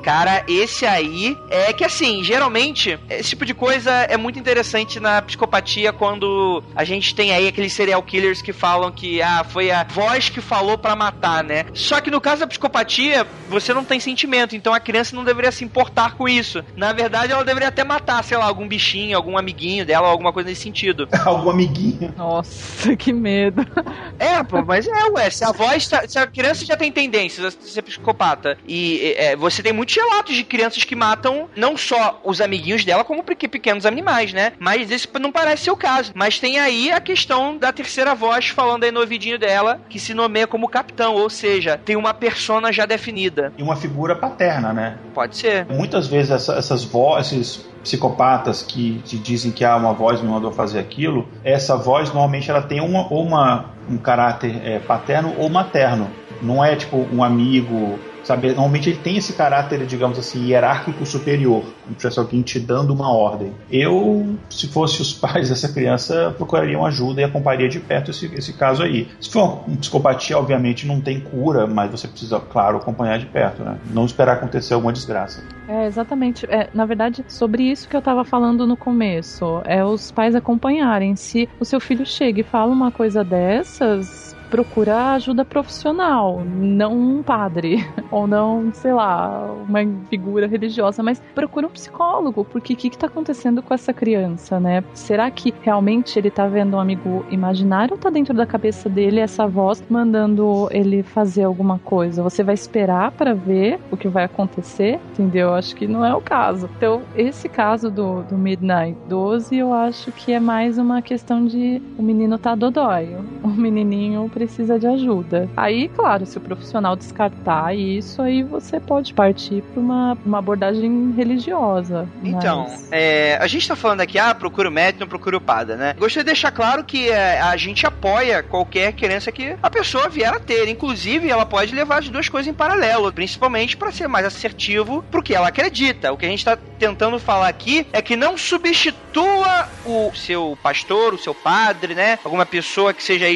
Cara, 0.07 0.41
esse 0.47 0.85
aí 0.85 1.37
é 1.49 1.73
que 1.73 1.83
assim, 1.83 2.23
geralmente, 2.23 2.97
esse 3.09 3.31
tipo 3.31 3.45
de 3.45 3.53
coisa 3.53 3.91
é 3.91 4.15
muito 4.15 4.39
interessante 4.39 5.01
na 5.01 5.21
psicopatia 5.21 5.91
quando 5.91 6.63
a 6.73 6.85
gente 6.85 7.13
tem 7.13 7.33
aí 7.33 7.45
aqueles 7.45 7.73
serial 7.73 8.01
killers 8.01 8.41
que 8.41 8.53
falam 8.53 8.89
que 8.89 9.21
ah, 9.21 9.43
foi 9.43 9.69
a 9.69 9.83
voz 9.83 10.29
que 10.29 10.39
falou 10.39 10.77
pra 10.77 10.95
matar, 10.95 11.43
né? 11.43 11.65
Só 11.73 11.99
que 11.99 12.09
no 12.09 12.21
caso 12.21 12.39
da 12.39 12.47
psicopatia, 12.47 13.27
você 13.49 13.73
não 13.73 13.83
tem 13.83 13.99
sentimento, 13.99 14.55
então 14.55 14.73
a 14.73 14.79
criança 14.79 15.13
não 15.13 15.25
deveria 15.25 15.51
se 15.51 15.65
importar 15.65 16.15
com 16.15 16.25
isso. 16.25 16.63
Na 16.77 16.93
verdade, 16.93 17.33
ela 17.33 17.43
deveria 17.43 17.67
até 17.67 17.83
matar, 17.83 18.23
sei 18.23 18.37
lá, 18.37 18.45
algum 18.45 18.65
bichinho, 18.65 19.17
algum 19.17 19.37
amiguinho 19.37 19.85
dela, 19.85 20.07
alguma 20.07 20.31
coisa 20.31 20.47
nesse 20.47 20.61
sentido. 20.61 21.05
Algum 21.25 21.49
amiguinho. 21.49 22.13
Nossa, 22.15 22.95
que 22.95 23.11
medo. 23.11 23.61
É, 24.19 24.41
pô, 24.43 24.63
mas 24.65 24.87
é, 24.87 25.09
ué, 25.11 25.29
se 25.29 25.43
a 25.43 25.51
voz, 25.51 25.87
tá- 25.87 26.07
se 26.07 26.17
a 26.17 26.25
criança 26.25 26.65
já 26.65 26.75
tem 26.75 26.91
tendências 26.91 27.45
a 27.45 27.51
ser 27.51 27.83
psicopata 27.83 28.57
e 28.67 29.13
é, 29.15 29.35
você 29.35 29.61
tem 29.61 29.71
muitos 29.71 29.96
relatos 29.97 30.35
de 30.35 30.43
crianças 30.43 30.83
que 30.83 30.95
matam 30.95 31.49
não 31.55 31.75
só 31.75 32.21
os 32.23 32.39
amiguinhos 32.41 32.85
dela, 32.85 33.03
como 33.03 33.23
pequ- 33.23 33.47
pequenos 33.49 33.85
animais, 33.85 34.33
né? 34.33 34.53
Mas 34.59 34.91
esse 34.91 35.07
não 35.19 35.31
parece 35.31 35.63
ser 35.65 35.71
o 35.71 35.77
caso. 35.77 36.11
Mas 36.15 36.39
tem 36.39 36.59
aí 36.59 36.91
a 36.91 36.99
questão 36.99 37.57
da 37.57 37.71
terceira 37.71 38.13
voz 38.13 38.47
falando 38.49 38.83
aí 38.83 38.91
no 38.91 38.99
ouvidinho 38.99 39.39
dela, 39.39 39.79
que 39.89 39.99
se 39.99 40.13
nomeia 40.13 40.47
como 40.47 40.67
capitão, 40.67 41.15
ou 41.15 41.29
seja, 41.29 41.77
tem 41.83 41.95
uma 41.95 42.13
persona 42.13 42.71
já 42.71 42.85
definida. 42.85 43.51
E 43.57 43.63
uma 43.63 43.75
figura 43.75 44.15
paterna, 44.15 44.73
né? 44.73 44.97
Pode 45.13 45.35
ser. 45.37 45.65
Muitas 45.69 46.07
vezes 46.07 46.31
essa- 46.31 46.53
essas 46.55 46.83
vozes 46.83 47.65
psicopatas 47.83 48.61
que 48.61 48.99
te 49.05 49.17
dizem 49.17 49.51
que 49.51 49.63
ah, 49.63 49.75
uma 49.77 49.93
voz 49.93 50.21
me 50.21 50.27
mandou 50.27 50.51
fazer 50.51 50.79
aquilo, 50.79 51.27
essa 51.43 51.75
voz 51.77 52.09
normalmente 52.09 52.49
ela 52.51 52.61
tem 52.61 52.81
uma, 52.81 53.11
ou 53.11 53.23
uma, 53.23 53.71
um 53.89 53.97
caráter 53.97 54.55
é, 54.65 54.79
paterno 54.79 55.33
ou 55.37 55.49
materno. 55.49 56.09
Não 56.41 56.63
é 56.63 56.75
tipo 56.75 56.97
um 57.13 57.23
amigo, 57.23 57.97
sabe? 58.27 58.49
Normalmente 58.49 58.89
ele 58.89 58.99
tem 58.99 59.17
esse 59.17 59.33
caráter, 59.33 59.85
digamos 59.85 60.19
assim, 60.19 60.45
hierárquico 60.45 61.05
superior, 61.05 61.63
como 61.83 62.11
se 62.11 62.19
alguém 62.19 62.41
te 62.41 62.59
dando 62.59 62.93
uma 62.93 63.09
ordem. 63.09 63.53
Eu, 63.71 64.35
se 64.49 64.67
fosse 64.67 65.01
os 65.01 65.13
pais 65.15 65.49
dessa 65.49 65.69
criança, 65.69 66.33
procurariam 66.37 66.85
ajuda 66.85 67.21
e 67.21 67.23
acompanharia 67.23 67.69
de 67.69 67.79
perto 67.79 68.11
esse, 68.11 68.25
esse 68.35 68.53
caso 68.53 68.83
aí. 68.83 69.07
Se 69.21 69.31
for 69.31 69.63
uma 69.65 69.77
psicopatia, 69.77 70.37
obviamente 70.37 70.85
não 70.85 70.99
tem 70.99 71.19
cura, 71.19 71.65
mas 71.65 71.89
você 71.89 72.07
precisa, 72.07 72.39
claro, 72.39 72.77
acompanhar 72.77 73.17
de 73.17 73.25
perto, 73.25 73.63
né? 73.63 73.77
Não 73.91 74.05
esperar 74.05 74.33
acontecer 74.33 74.73
alguma 74.73 74.91
desgraça. 74.91 75.41
É, 75.67 75.85
exatamente. 75.85 76.45
É, 76.49 76.69
na 76.73 76.85
verdade, 76.85 77.23
sobre 77.27 77.63
isso 77.63 77.87
que 77.87 77.95
eu 77.95 78.01
tava 78.01 78.25
falando 78.25 78.67
no 78.67 78.75
começo, 78.75 79.61
é 79.65 79.83
os 79.83 80.11
pais 80.11 80.35
acompanharem. 80.35 81.15
Se 81.15 81.47
o 81.59 81.65
seu 81.65 81.79
filho 81.79 82.05
chega 82.05 82.41
e 82.41 82.43
fala 82.43 82.71
uma 82.71 82.91
coisa 82.91 83.23
dessas, 83.23 84.35
procura 84.49 85.13
ajuda 85.13 85.45
profissional, 85.45 86.41
não 86.45 86.93
um 86.97 87.23
padre, 87.23 87.85
ou 88.11 88.27
não, 88.27 88.71
sei 88.73 88.93
lá, 88.93 89.53
uma 89.67 89.79
figura 90.09 90.47
religiosa, 90.47 91.03
mas 91.03 91.21
procura 91.35 91.67
um 91.67 91.69
psicólogo, 91.69 92.45
porque 92.45 92.73
o 92.73 92.75
que, 92.75 92.89
que 92.89 92.97
tá 92.97 93.07
acontecendo 93.07 93.61
com 93.61 93.73
essa 93.73 93.93
criança, 93.93 94.59
né? 94.59 94.83
Será 94.93 95.29
que 95.29 95.53
realmente 95.61 96.17
ele 96.17 96.29
tá 96.29 96.47
vendo 96.47 96.75
um 96.75 96.79
amigo 96.79 97.25
imaginário 97.29 97.93
ou 97.93 97.99
tá 97.99 98.09
dentro 98.09 98.33
da 98.33 98.45
cabeça 98.45 98.89
dele 98.89 99.19
essa 99.19 99.47
voz 99.47 99.83
mandando 99.89 100.67
ele 100.71 101.03
fazer 101.03 101.43
alguma 101.43 101.79
coisa? 101.79 102.23
Você 102.23 102.43
vai 102.43 102.55
esperar 102.55 103.11
para 103.11 103.33
ver 103.33 103.79
o 103.91 103.97
que 103.97 104.07
vai 104.07 104.23
acontecer, 104.23 104.99
entendeu? 105.11 105.53
Acho 105.53 105.75
que 105.75 105.87
não 105.87 106.05
é 106.05 106.13
o 106.13 106.21
caso. 106.21 106.69
Então, 106.77 107.01
esse 107.15 107.49
caso 107.49 107.89
do, 107.89 108.23
do 108.23 108.37
Midnight 108.37 108.97
12, 109.07 109.55
eu 109.55 109.73
acho 109.73 110.11
que 110.11 110.31
é 110.31 110.39
mais 110.39 110.77
uma 110.77 111.01
questão 111.01 111.45
de 111.45 111.81
o 111.97 112.03
menino 112.03 112.37
tá 112.37 112.55
dodói. 112.55 113.15
O 113.43 113.47
menininho 113.47 114.29
precisa 114.37 114.77
de 114.77 114.85
ajuda. 114.85 115.49
Aí, 115.57 115.87
claro, 115.89 116.23
se 116.27 116.37
o 116.37 116.41
profissional 116.41 116.95
descartar 116.95 117.75
isso, 117.75 118.21
aí 118.21 118.43
você 118.43 118.79
pode 118.79 119.11
partir 119.11 119.63
para 119.63 119.79
uma, 119.81 120.15
uma 120.23 120.37
abordagem 120.37 121.11
religiosa. 121.17 122.07
Então, 122.23 122.67
mas- 122.69 122.87
é, 122.91 123.35
a 123.41 123.47
gente 123.47 123.67
tá 123.67 123.75
falando 123.75 124.01
aqui, 124.01 124.19
ah, 124.19 124.35
procura 124.35 124.69
o 124.69 124.71
médico, 124.71 124.99
não 124.99 125.07
procura 125.07 125.37
o 125.37 125.41
padre, 125.41 125.75
né? 125.75 125.95
Gostaria 125.97 126.23
de 126.23 126.27
deixar 126.27 126.51
claro 126.51 126.83
que 126.83 127.09
é, 127.09 127.41
a 127.41 127.57
gente 127.57 127.85
apoia 127.87 128.43
qualquer 128.43 128.93
crença 128.93 129.31
que 129.31 129.55
a 129.61 129.69
pessoa 129.71 130.07
vier 130.07 130.31
a 130.31 130.39
ter. 130.39 130.67
Inclusive, 130.69 131.29
ela 131.29 131.45
pode 131.45 131.73
levar 131.73 131.97
as 131.99 132.09
duas 132.09 132.29
coisas 132.29 132.47
em 132.47 132.53
paralelo, 132.53 133.11
principalmente 133.11 133.75
para 133.75 133.91
ser 133.91 134.07
mais 134.07 134.25
assertivo 134.25 135.03
pro 135.09 135.23
que 135.23 135.33
ela 135.33 135.47
acredita. 135.47 136.13
O 136.13 136.17
que 136.17 136.25
a 136.27 136.29
gente 136.29 136.45
tá 136.45 136.55
tentando 136.77 137.17
falar 137.17 137.47
aqui 137.47 137.87
é 137.91 138.01
que 138.03 138.15
não 138.15 138.37
substitua 138.37 139.67
o 139.85 140.11
seu 140.13 140.57
pastor, 140.61 141.13
o 141.13 141.17
seu 141.17 141.33
padre, 141.33 141.95
né? 141.95 142.19
Alguma 142.23 142.45
pessoa 142.45 142.93
que 142.93 143.01
seja 143.01 143.25
aí 143.25 143.35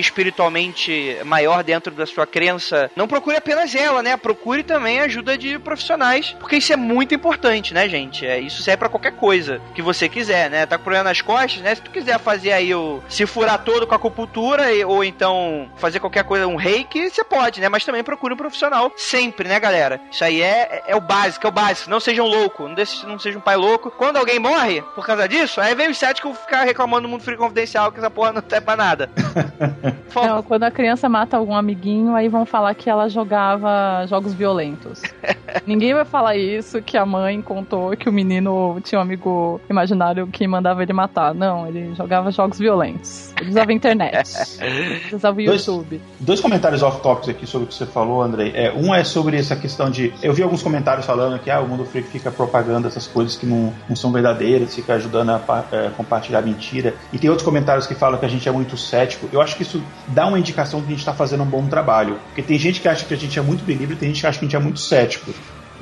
maior 1.25 1.63
dentro 1.63 1.91
da 1.93 2.05
sua 2.05 2.25
crença. 2.25 2.89
Não 2.95 3.07
procure 3.07 3.37
apenas 3.37 3.73
ela, 3.75 4.01
né? 4.03 4.15
Procure 4.17 4.63
também 4.63 4.99
a 4.99 5.03
ajuda 5.03 5.37
de 5.37 5.57
profissionais, 5.59 6.35
porque 6.39 6.57
isso 6.57 6.71
é 6.73 6.75
muito 6.75 7.13
importante, 7.13 7.73
né, 7.73 7.87
gente? 7.89 8.25
É, 8.25 8.39
isso 8.39 8.61
serve 8.63 8.77
pra 8.77 8.89
qualquer 8.89 9.13
coisa 9.13 9.61
que 9.75 9.81
você 9.81 10.07
quiser, 10.09 10.49
né? 10.49 10.65
Tá 10.65 10.77
com 10.77 10.83
problema 10.83 11.05
nas 11.05 11.21
costas, 11.21 11.61
né? 11.61 11.75
Se 11.75 11.81
tu 11.81 11.91
quiser 11.91 12.19
fazer 12.19 12.51
aí 12.51 12.73
o 12.73 13.01
se 13.09 13.25
furar 13.25 13.59
todo 13.63 13.85
com 13.87 13.93
a 13.93 13.97
acupuntura 13.97 14.71
e- 14.73 14.83
ou 14.83 15.03
então 15.03 15.69
fazer 15.77 15.99
qualquer 15.99 16.23
coisa, 16.23 16.47
um 16.47 16.55
reiki, 16.55 17.09
você 17.09 17.23
pode, 17.23 17.59
né? 17.61 17.69
Mas 17.69 17.85
também 17.85 18.03
procure 18.03 18.33
um 18.33 18.37
profissional 18.37 18.91
sempre, 18.97 19.47
né, 19.47 19.59
galera? 19.59 19.99
Isso 20.11 20.23
aí 20.23 20.41
é, 20.41 20.83
é 20.87 20.95
o 20.95 21.01
básico, 21.01 21.45
é 21.45 21.49
o 21.49 21.51
básico. 21.53 21.89
Não 21.89 21.99
sejam 21.99 22.25
loucos, 22.27 22.67
não, 22.67 22.75
deixe, 22.75 23.05
não 23.05 23.19
seja 23.19 23.37
um 23.37 23.41
pai 23.41 23.55
louco. 23.55 23.91
Quando 23.91 24.17
alguém 24.17 24.39
morre 24.39 24.81
por 24.95 25.05
causa 25.05 25.27
disso, 25.27 25.59
aí 25.61 25.73
vem 25.75 25.89
os 25.89 25.97
céticos 25.97 26.37
ficar 26.37 26.63
reclamando 26.63 27.03
do 27.03 27.09
mundo 27.09 27.23
free 27.23 27.37
confidencial 27.37 27.91
que 27.91 27.99
essa 27.99 28.09
porra 28.09 28.31
não 28.33 28.43
serve 28.47 28.65
pra 28.65 28.75
nada. 28.75 29.09
Não, 30.13 30.43
quando 30.43 30.63
a 30.63 30.71
criança 30.81 31.07
mata 31.07 31.37
algum 31.37 31.53
amiguinho, 31.55 32.15
aí 32.15 32.27
vão 32.27 32.43
falar 32.43 32.73
que 32.73 32.89
ela 32.89 33.07
jogava 33.07 34.03
jogos 34.07 34.33
violentos. 34.33 35.03
Ninguém 35.67 35.93
vai 35.93 36.05
falar 36.05 36.35
isso, 36.35 36.81
que 36.81 36.97
a 36.97 37.05
mãe 37.05 37.39
contou 37.39 37.95
que 37.95 38.09
o 38.09 38.11
menino 38.11 38.79
tinha 38.83 38.97
um 38.97 39.01
amigo 39.03 39.61
imaginário 39.69 40.25
que 40.25 40.47
mandava 40.47 40.81
ele 40.81 40.91
matar. 40.91 41.35
Não, 41.35 41.67
ele 41.67 41.93
jogava 41.93 42.31
jogos 42.31 42.57
violentos. 42.57 43.31
Ele 43.39 43.51
usava 43.51 43.69
a 43.69 43.73
internet. 43.73 44.33
Ele 44.59 45.15
usava 45.15 45.39
o 45.39 45.45
Dois- 45.45 45.67
YouTube. 45.67 46.01
Dois 46.19 46.39
comentários 46.39 46.81
off-topics 46.81 47.29
aqui 47.29 47.45
sobre 47.45 47.65
o 47.65 47.67
que 47.67 47.75
você 47.75 47.85
falou, 47.85 48.23
Andrei. 48.23 48.51
É, 48.55 48.73
um 48.73 48.93
é 48.95 49.03
sobre 49.03 49.37
essa 49.37 49.55
questão 49.55 49.91
de. 49.91 50.11
Eu 50.23 50.33
vi 50.33 50.41
alguns 50.41 50.63
comentários 50.63 51.05
falando 51.05 51.37
que 51.39 51.51
ah, 51.51 51.59
o 51.59 51.67
mundo 51.67 51.85
freak 51.85 52.07
fica 52.07 52.31
propagando 52.31 52.87
essas 52.87 53.05
coisas 53.05 53.35
que 53.35 53.45
não, 53.45 53.71
não 53.87 53.95
são 53.95 54.11
verdadeiras, 54.11 54.73
fica 54.73 54.95
ajudando 54.95 55.29
a 55.29 55.65
é, 55.71 55.89
compartilhar 55.95 56.41
mentira. 56.41 56.95
E 57.13 57.19
tem 57.19 57.29
outros 57.29 57.45
comentários 57.45 57.85
que 57.85 57.93
falam 57.93 58.17
que 58.19 58.25
a 58.25 58.29
gente 58.29 58.49
é 58.49 58.51
muito 58.51 58.75
cético. 58.75 59.29
Eu 59.31 59.41
acho 59.41 59.55
que 59.55 59.61
isso 59.61 59.83
dá 60.07 60.25
uma 60.25 60.39
indicação 60.39 60.70
que 60.79 60.87
a 60.87 60.89
gente 60.91 60.99
está 60.99 61.13
fazendo 61.13 61.43
um 61.43 61.47
bom 61.47 61.65
trabalho. 61.67 62.17
Porque 62.27 62.41
tem 62.41 62.57
gente 62.57 62.79
que 62.79 62.87
acha 62.87 63.05
que 63.05 63.13
a 63.13 63.17
gente 63.17 63.37
é 63.37 63.41
muito 63.41 63.69
e 63.69 63.95
tem 63.95 64.09
gente 64.09 64.21
que 64.21 64.27
acha 64.27 64.39
que 64.39 64.45
a 64.45 64.47
gente 64.47 64.55
é 64.55 64.59
muito 64.59 64.79
cético. 64.79 65.31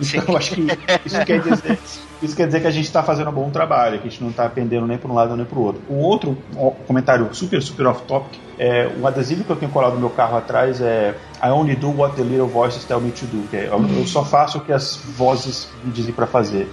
Então 0.01 0.23
eu 0.29 0.37
acho 0.37 0.55
que 0.55 0.61
isso 1.05 1.25
quer 1.25 1.41
dizer. 1.41 1.79
Isso 2.21 2.35
quer 2.35 2.47
dizer 2.47 2.61
que 2.61 2.67
a 2.67 2.71
gente 2.71 2.85
está 2.85 3.01
fazendo 3.01 3.29
um 3.29 3.33
bom 3.33 3.49
trabalho, 3.49 3.99
que 3.99 4.07
a 4.07 4.11
gente 4.11 4.21
não 4.21 4.29
está 4.29 4.49
pendendo 4.49 4.85
nem 4.85 4.97
para 4.97 5.09
um 5.09 5.13
lado 5.13 5.35
nem 5.37 5.45
para 5.45 5.57
o 5.57 5.63
outro. 5.63 5.81
O 5.87 5.99
outro 5.99 6.37
comentário 6.85 7.29
super, 7.33 7.61
super 7.61 7.87
off-topic 7.87 8.37
é 8.57 8.89
o 8.99 9.07
adesivo 9.07 9.43
que 9.43 9.49
eu 9.49 9.55
tenho 9.55 9.71
colado 9.71 9.93
no 9.93 9.99
meu 9.99 10.09
carro 10.09 10.37
atrás 10.37 10.81
é 10.81 11.15
I 11.41 11.49
only 11.49 11.75
do 11.75 11.89
what 11.91 12.15
the 12.17 12.23
little 12.23 12.47
voices 12.47 12.83
tell 12.83 12.99
me 12.99 13.11
to 13.11 13.25
do. 13.25 13.47
Que 13.47 13.57
é, 13.57 13.67
eu, 13.67 14.05
só 14.05 14.25
faço 14.25 14.57
o 14.57 14.61
que 14.61 14.73
as 14.73 14.97
vozes 14.97 15.69
me 15.83 15.91
dizem 15.91 16.13
para 16.13 16.27
fazer. 16.27 16.69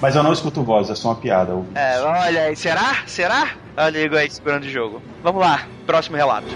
Mas 0.00 0.16
eu 0.16 0.22
não 0.22 0.32
escuto 0.32 0.62
vozes, 0.62 0.90
é 0.90 0.94
só 0.96 1.10
uma 1.10 1.16
piada. 1.16 1.52
É, 1.74 2.00
olha 2.00 2.42
aí, 2.42 2.56
será? 2.56 2.96
Será? 3.06 3.50
Olha 3.76 4.10
o 4.10 4.16
aí 4.16 4.30
segurando 4.30 4.64
o 4.64 4.68
jogo. 4.68 5.00
Vamos 5.22 5.40
lá, 5.40 5.66
próximo 5.86 6.16
relato. 6.16 6.46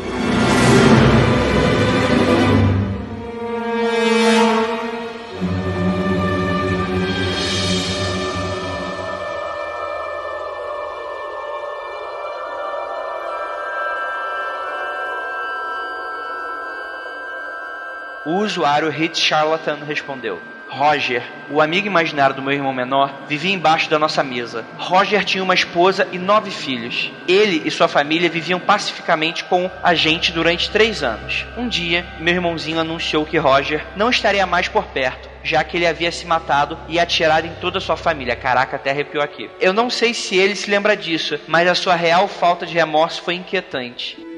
O 18.31 18.45
usuário 18.45 18.89
Hit 18.89 19.18
Charlatan 19.18 19.78
respondeu: 19.85 20.41
Roger, 20.68 21.20
o 21.51 21.61
amigo 21.61 21.89
imaginário 21.89 22.37
do 22.37 22.41
meu 22.41 22.53
irmão 22.53 22.72
menor, 22.72 23.24
vivia 23.26 23.53
embaixo 23.53 23.91
da 23.91 23.99
nossa 23.99 24.22
mesa. 24.22 24.64
Roger 24.78 25.24
tinha 25.24 25.43
uma 25.43 25.53
esposa 25.53 26.07
e 26.12 26.16
nove 26.16 26.53
filhos. 26.53 27.11
Ele 27.26 27.61
e 27.64 27.70
sua 27.72 27.89
família 27.89 28.31
viviam 28.31 28.61
pacificamente 28.61 29.43
com 29.43 29.68
a 29.83 29.95
gente 29.95 30.31
durante 30.31 30.70
três 30.70 31.03
anos. 31.03 31.45
Um 31.57 31.66
dia, 31.66 32.07
meu 32.20 32.33
irmãozinho 32.33 32.78
anunciou 32.78 33.26
que 33.26 33.37
Roger 33.37 33.85
não 33.97 34.11
estaria 34.11 34.47
mais 34.47 34.68
por 34.68 34.85
perto. 34.85 35.28
Já 35.43 35.64
que 35.64 35.76
ele 35.76 35.87
havia 35.89 36.12
se 36.12 36.24
matado 36.24 36.78
e 36.87 37.01
atirado 37.01 37.49
em 37.49 37.55
toda 37.55 37.78
a 37.78 37.81
sua 37.81 37.97
família. 37.97 38.37
Caraca, 38.37 38.76
até 38.76 38.93
arrepiou 38.93 39.24
aqui. 39.24 39.51
Eu 39.61 39.72
não 39.72 39.91
sei 39.91 40.14
se 40.14 40.37
ele 40.37 40.55
se 40.55 40.70
lembra 40.70 40.97
disso, 40.97 41.37
mas 41.49 41.66
a 41.66 41.74
sua 41.74 41.97
real 41.97 42.28
falta 42.28 42.64
de 42.64 42.74
remorso 42.74 43.22
foi 43.22 43.35
inquietante. 43.35 44.30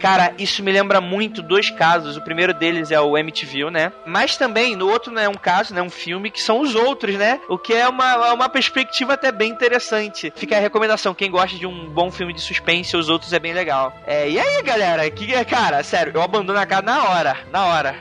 Cara, 0.00 0.32
isso 0.38 0.62
me 0.62 0.72
lembra 0.72 1.00
muito 1.00 1.42
dois 1.42 1.68
casos. 1.70 2.16
O 2.16 2.22
primeiro 2.22 2.54
deles 2.54 2.90
é 2.90 3.00
o 3.00 3.16
MTV, 3.16 3.70
né? 3.70 3.92
Mas 4.06 4.36
também, 4.36 4.74
no 4.74 4.88
outro 4.88 5.12
não 5.12 5.20
é 5.20 5.28
um 5.28 5.34
caso, 5.34 5.74
né? 5.74 5.82
Um 5.82 5.90
filme 5.90 6.30
que 6.30 6.40
são 6.40 6.60
os 6.60 6.74
outros, 6.74 7.16
né? 7.16 7.40
O 7.48 7.58
que 7.58 7.74
é 7.74 7.86
uma, 7.86 8.28
é 8.28 8.32
uma 8.32 8.48
perspectiva 8.48 9.12
até 9.12 9.30
bem 9.30 9.50
interessante. 9.50 10.32
Fica 10.34 10.56
a 10.56 10.60
recomendação. 10.60 11.14
Quem 11.14 11.30
gosta 11.30 11.58
de 11.58 11.66
um 11.66 11.88
bom 11.90 12.10
filme 12.10 12.32
de 12.32 12.40
suspense, 12.40 12.96
os 12.96 13.08
outros 13.10 13.32
é 13.32 13.38
bem 13.38 13.52
legal. 13.52 13.92
É, 14.06 14.28
e 14.28 14.40
aí, 14.40 14.62
galera? 14.62 15.08
Que, 15.10 15.44
cara, 15.44 15.82
sério, 15.82 16.12
eu 16.14 16.22
abandono 16.22 16.58
a 16.58 16.66
casa 16.66 16.82
na 16.82 17.04
hora. 17.04 17.36
Na 17.52 17.66
hora. 17.66 17.94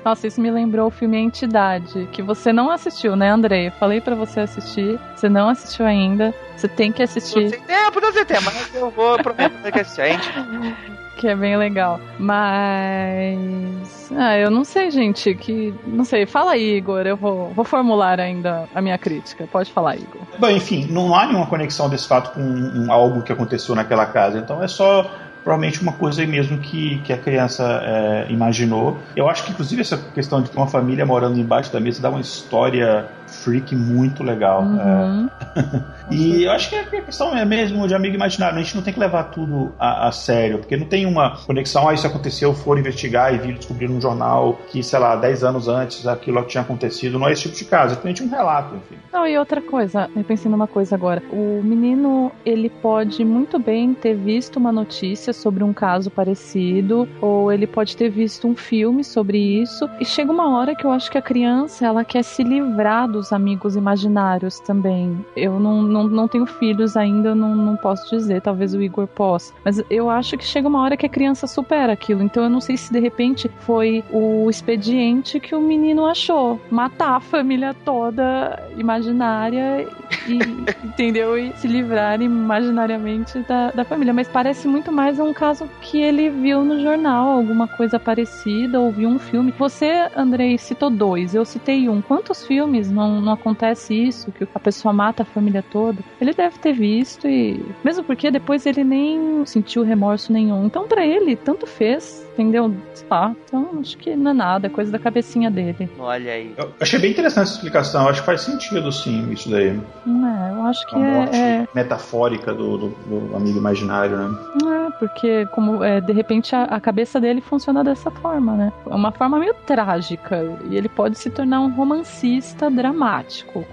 Nossa, 0.09 0.27
isso 0.27 0.41
me 0.41 0.51
lembrou 0.51 0.87
o 0.87 0.91
filme 0.91 1.19
A 1.19 1.21
Entidade, 1.21 2.09
que 2.13 2.23
você 2.23 2.51
não 2.51 2.71
assistiu, 2.71 3.15
né, 3.15 3.29
Andrei? 3.29 3.67
Eu 3.69 3.73
falei 3.73 4.01
pra 4.01 4.15
você 4.15 4.41
assistir, 4.41 4.99
você 5.15 5.29
não 5.29 5.51
assistiu 5.51 5.85
ainda. 5.85 6.33
Você 6.57 6.67
tem 6.67 6.91
que 6.91 7.01
Não 7.01 7.05
assistir, 7.05 7.51
tem 7.51 7.61
tempo, 7.61 8.01
não 8.01 8.11
tem 8.11 8.25
tempo, 8.25 8.43
mas 8.47 8.75
eu 8.75 8.91
vou 8.91 9.19
prometer 9.19 9.71
que 9.71 9.81
assistir. 9.81 10.19
Que 11.19 11.27
é 11.27 11.35
bem 11.35 11.57
legal. 11.57 11.99
Mas. 12.17 14.09
Ah, 14.17 14.39
eu 14.39 14.53
não 14.53 14.63
sei, 14.63 14.89
gente. 14.91 15.35
Que. 15.35 15.75
Não 15.85 16.05
sei. 16.05 16.27
Fala 16.27 16.53
aí, 16.53 16.77
Igor. 16.77 17.01
Eu 17.07 17.17
vou, 17.17 17.49
vou 17.51 17.65
formular 17.65 18.21
ainda 18.21 18.69
a 18.73 18.81
minha 18.81 18.97
crítica. 18.97 19.45
Pode 19.51 19.73
falar, 19.73 19.97
Igor. 19.97 20.23
Bom, 20.39 20.49
enfim, 20.49 20.87
não 20.89 21.13
há 21.17 21.27
nenhuma 21.27 21.47
conexão 21.47 21.89
desse 21.91 22.07
fato 22.07 22.31
com 22.35 22.41
um- 22.41 22.93
algo 22.93 23.23
que 23.23 23.33
aconteceu 23.33 23.75
naquela 23.75 24.07
casa. 24.07 24.39
Então 24.39 24.63
é 24.63 24.69
só 24.69 25.11
provavelmente 25.49 25.81
uma 25.81 25.95
coisa 25.95 26.27
mesmo 26.27 26.59
que, 26.59 26.99
que 26.99 27.11
a 27.11 27.17
criança 27.17 27.65
é, 27.83 28.31
imaginou. 28.31 28.99
Eu 29.17 29.31
acho 29.31 29.45
que 29.45 29.51
inclusive 29.51 29.81
essa 29.81 29.97
questão 29.97 30.43
de 30.43 30.51
ter 30.51 30.57
uma 30.59 30.67
família 30.67 31.07
morando 31.07 31.41
embaixo 31.41 31.73
da 31.73 31.81
mesa 31.81 32.03
dá 32.03 32.11
uma 32.11 32.21
história 32.21 33.07
freak 33.29 33.75
muito 33.75 34.23
legal. 34.23 34.63
Uhum. 34.63 35.29
É. 35.57 35.99
E 36.11 36.45
eu 36.45 36.53
acho 36.53 36.71
que 36.71 36.77
a 36.77 36.85
questão 37.03 37.37
é 37.37 37.45
mesmo 37.45 37.87
de 37.87 37.95
amigo 37.95 38.15
imaginário. 38.15 38.59
A 38.59 38.63
gente 38.63 38.75
não 38.75 38.83
tem 38.83 38.95
que 38.95 39.01
levar 39.01 39.25
tudo 39.25 39.75
a, 39.79 40.09
a 40.09 40.13
sério, 40.13 40.59
porque 40.59 40.77
não 40.77 40.87
tem 40.87 41.05
uma 41.05 41.37
conexão. 41.45 41.89
Ah, 41.89 41.93
isso 41.93 42.07
aconteceu, 42.07 42.55
foram 42.55 42.81
investigar 42.81 43.35
e 43.35 43.39
viram 43.39 43.59
descobrir 43.59 43.89
num 43.89 44.01
jornal 44.01 44.59
que, 44.69 44.83
sei 44.83 44.99
lá, 44.99 45.17
10 45.17 45.45
anos 45.45 45.69
antes 45.69 46.07
aquilo 46.07 46.43
tinha 46.45 46.63
acontecido. 46.63 47.19
Não 47.19 47.29
é 47.29 47.33
esse 47.33 47.43
tipo 47.43 47.57
de 47.57 47.65
caso, 47.67 47.93
é 47.93 47.97
simplesmente 47.97 48.23
um 48.23 48.29
relato, 48.31 48.75
enfim. 48.77 48.97
Não, 49.13 49.27
e 49.27 49.37
outra 49.37 49.61
coisa, 49.61 50.09
eu 50.17 50.25
pensei 50.25 50.51
numa 50.51 50.67
coisa 50.67 50.95
agora. 50.95 51.23
O 51.31 51.61
menino, 51.63 52.33
ele 52.45 52.71
pode 52.71 53.25
muito 53.25 53.59
bem 53.59 53.93
ter 53.95 54.15
visto 54.15 54.57
uma 54.57 54.73
notícia 54.73 55.33
sobre 55.33 55.63
um 55.63 55.73
caso 55.73 56.11
parecido, 56.11 57.09
ou 57.21 57.53
ele 57.53 57.67
pode 57.67 57.97
ter 57.97 58.09
visto 58.09 58.49
um 58.49 58.57
filme 58.57 59.05
sobre 59.05 59.39
isso, 59.39 59.89
e 60.01 60.05
chega 60.05 60.33
uma 60.33 60.57
hora 60.57 60.75
que 60.75 60.85
eu 60.85 60.91
acho 60.91 61.11
que 61.11 61.19
a 61.19 61.23
criança, 61.23 61.87
ela 61.87 62.05
quer 62.05 62.23
se 62.23 62.43
livrar 62.43 63.09
dos 63.19 63.33
amigos 63.33 63.77
imaginários 63.77 64.59
também. 64.61 65.25
Eu 65.37 65.61
não, 65.61 65.83
não, 65.83 66.05
não 66.05 66.29
tenho 66.29 66.47
filhos 66.47 66.97
ainda, 66.97 67.35
não, 67.35 67.55
não 67.55 67.77
posso 67.77 68.09
dizer, 68.11 68.41
talvez 68.43 68.75
o 68.75 68.83
Igor 68.83 69.07
possa. 69.07 69.53
Mas 69.65 69.83
eu 69.91 70.09
acho 70.11 70.37
que 70.37 70.45
chega 70.45 70.69
uma 70.69 70.83
hora 70.83 70.97
que 70.97 71.07
a 71.07 71.09
criança 71.09 71.47
supera 71.47 71.93
aquilo, 71.93 72.23
então 72.23 72.45
eu 72.45 72.51
não 72.51 72.61
sei 72.61 72.77
se 72.77 72.93
de 72.93 72.99
repente 72.99 73.51
foi 73.61 74.03
o 74.11 74.49
expediente 74.49 75.39
que 75.41 75.55
o 75.55 75.61
menino 75.61 76.07
achou. 76.07 76.61
Matar 76.71 77.17
a 77.17 77.21
família 77.21 77.75
toda 77.85 78.63
imaginária 78.77 79.87
e, 80.27 80.39
entendeu? 80.87 81.39
E 81.39 81.53
se 81.57 81.69
livrar 81.69 82.21
imaginariamente 82.21 83.39
da, 83.41 83.71
da 83.71 83.85
família. 83.85 84.13
Mas 84.13 84.29
parece 84.29 84.67
muito 84.67 84.91
mais 84.91 85.19
um, 85.19 85.29
um 85.29 85.35
caso 85.35 85.69
que 85.81 86.01
ele 86.01 86.31
viu 86.31 86.65
no 86.65 86.81
jornal, 86.81 87.29
alguma 87.29 87.69
coisa 87.69 87.99
parecida, 87.99 88.81
ou 88.81 88.91
viu 88.91 89.09
um 89.09 89.19
filme. 89.19 89.53
Você, 89.59 90.09
Andrei, 90.17 90.57
citou 90.57 90.91
dois, 90.91 91.35
eu 91.35 91.45
citei 91.45 91.89
um. 91.89 92.01
Quantos 92.01 92.47
filmes 92.47 92.91
não, 92.91 93.08
não 93.21 93.33
acontece 93.33 93.95
isso, 93.95 94.31
que 94.33 94.47
a 94.55 94.61
pessoa 94.61 94.93
mata 94.93 95.23
a 95.23 95.27
família 95.27 95.63
toda? 95.71 95.99
Ele 96.21 96.33
deve 96.33 96.59
ter 96.59 96.73
visto 96.73 97.27
e. 97.29 97.65
Mesmo 97.85 98.05
porque 98.05 98.31
depois 98.31 98.67
ele 98.67 98.85
nem 98.85 99.45
sentiu 99.47 99.83
remorso 99.83 100.33
nenhum. 100.33 100.65
Então, 100.67 100.87
para 100.89 101.05
ele, 101.07 101.37
tanto 101.37 101.67
fez 101.67 102.27
entendeu? 102.39 102.73
Tá. 103.09 103.35
Então, 103.47 103.69
acho 103.81 103.99
que 103.99 104.15
não 104.15 104.31
é 104.31 104.35
nada, 104.35 104.67
é 104.69 104.71
coisa 104.71 104.93
da 104.93 104.99
cabecinha 104.99 105.51
dele. 105.51 105.91
Olha 105.99 106.31
aí. 106.33 106.55
Eu 106.57 106.71
achei 106.79 106.97
bem 107.01 107.11
interessante 107.11 107.43
essa 107.47 107.55
explicação. 107.55 108.03
Eu 108.05 108.11
acho 108.11 108.21
que 108.21 108.27
faz 108.27 108.43
sentido, 108.43 108.93
sim, 108.93 109.29
isso 109.33 109.51
daí. 109.51 109.71
É, 109.71 110.51
eu 110.53 110.63
acho 110.63 110.87
que 110.89 110.95
A 110.95 110.99
morte 111.01 111.35
é, 111.37 111.49
é, 111.63 111.69
metafórica 111.75 112.55
do, 112.55 112.79
do- 112.79 112.89
do 113.29 113.37
amigo 113.37 113.59
imaginário, 113.59 114.17
né? 114.17 114.39
é, 114.65 114.91
porque 115.01 115.47
como 115.47 115.83
é, 115.83 116.01
de 116.01 116.13
repente 116.13 116.55
a, 116.55 116.63
a 116.65 116.81
cabeça 116.81 117.21
dele 117.21 117.41
funciona 117.41 117.83
dessa 117.83 118.09
forma, 118.11 118.53
né? 118.53 118.73
É 118.89 118.95
uma 118.95 119.11
forma 119.11 119.39
meio 119.41 119.55
trágica 119.67 120.41
e 120.71 120.77
ele 120.77 120.89
pode 120.89 121.19
se 121.19 121.31
tornar 121.31 121.61
um 121.61 121.71
romancista 121.75 122.71
dramático 122.71 122.98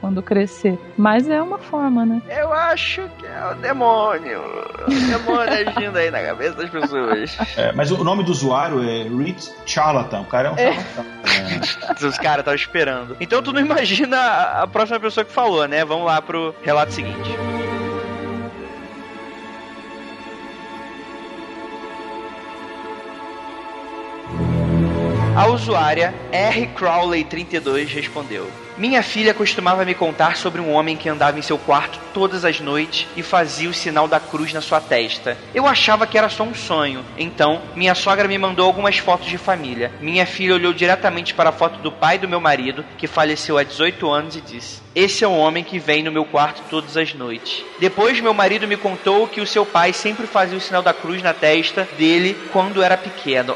quando 0.02 0.22
crescer, 0.22 0.78
mas 0.98 1.28
é 1.30 1.42
uma 1.42 1.58
forma, 1.58 2.06
né? 2.06 2.22
Eu 2.30 2.52
acho 2.52 3.02
que 3.18 3.26
é 3.26 3.52
o 3.52 3.56
demônio. 3.56 4.42
O 4.88 4.90
demônio 4.90 5.54
agindo 5.70 5.98
aí 5.98 6.12
na 6.12 6.22
cabeça 6.22 6.56
das 6.56 6.70
pessoas. 6.70 7.38
É, 7.58 7.72
mas 7.72 7.90
o 7.92 8.04
nome 8.04 8.24
do 8.24 8.32
usuário 8.32 8.82
é 8.84 9.04
Reed 9.04 9.38
Charlatan. 9.66 10.22
O 10.22 10.26
cara 10.26 10.50
é 10.50 10.52
um 10.52 10.58
charlatão. 10.58 11.04
né? 11.04 11.62
Os 12.10 12.18
caras 12.18 12.40
estavam 12.40 12.56
esperando. 12.56 13.16
Então 13.20 13.42
tu 13.42 13.54
não 13.54 13.62
imagina 13.62 14.18
a 14.18 14.56
a 14.64 14.68
próxima 14.68 15.00
pessoa 15.00 15.24
que 15.24 15.32
falou, 15.32 15.68
né? 15.68 15.86
Vamos 15.86 16.06
lá 16.06 16.22
pro 16.22 16.54
relato 16.64 16.92
seguinte. 16.92 17.30
A 25.36 25.48
usuária 25.48 26.14
R. 26.32 26.68
Crowley32 26.68 27.88
respondeu: 27.88 28.48
Minha 28.78 29.02
filha 29.02 29.34
costumava 29.34 29.86
me 29.86 29.94
contar 29.94 30.36
sobre 30.36 30.60
um 30.60 30.70
homem 30.74 30.98
que 30.98 31.08
andava 31.08 31.40
em 31.40 31.42
seu 31.42 31.58
quarto 31.58 31.98
todas 32.14 32.44
as 32.44 32.60
noites 32.60 33.08
e 33.16 33.24
fazia 33.24 33.70
o 33.70 33.74
sinal 33.74 34.06
da 34.06 34.20
cruz 34.20 34.52
na 34.52 34.60
sua 34.60 34.82
testa. 34.82 35.38
Eu 35.54 35.66
achava 35.66 36.06
que 36.06 36.18
era 36.18 36.28
só 36.28 36.44
um 36.44 36.54
sonho. 36.54 37.06
Então, 37.18 37.62
minha 37.74 37.96
sogra 37.96 38.28
me 38.28 38.38
mandou 38.38 38.66
algumas 38.66 38.98
fotos 38.98 39.28
de 39.28 39.38
família. 39.38 39.94
Minha 40.02 40.26
filha 40.26 40.56
olhou 40.56 40.74
diretamente 40.74 41.34
para 41.34 41.52
a 41.52 41.54
foto 41.54 41.80
do 41.80 41.90
pai 41.90 42.18
do 42.18 42.28
meu 42.28 42.42
marido, 42.42 42.84
que 42.98 43.08
faleceu 43.08 43.58
há 43.58 43.64
18 43.64 44.10
anos, 44.10 44.36
e 44.36 44.42
disse: 44.42 44.82
Esse 44.94 45.24
é 45.24 45.28
o 45.28 45.38
homem 45.38 45.64
que 45.64 45.80
vem 45.80 46.04
no 46.04 46.12
meu 46.12 46.26
quarto 46.26 46.62
todas 46.70 46.98
as 46.98 47.14
noites. 47.14 47.64
Depois, 47.80 48.20
meu 48.20 48.34
marido 48.34 48.68
me 48.68 48.76
contou 48.76 49.26
que 49.26 49.40
o 49.40 49.48
seu 49.48 49.66
pai 49.66 49.94
sempre 49.94 50.28
fazia 50.28 50.58
o 50.58 50.62
sinal 50.62 50.82
da 50.82 50.94
cruz 50.94 51.24
na 51.24 51.34
testa 51.34 51.88
dele 51.98 52.38
quando 52.52 52.84
era 52.84 52.98
pequeno. 52.98 53.56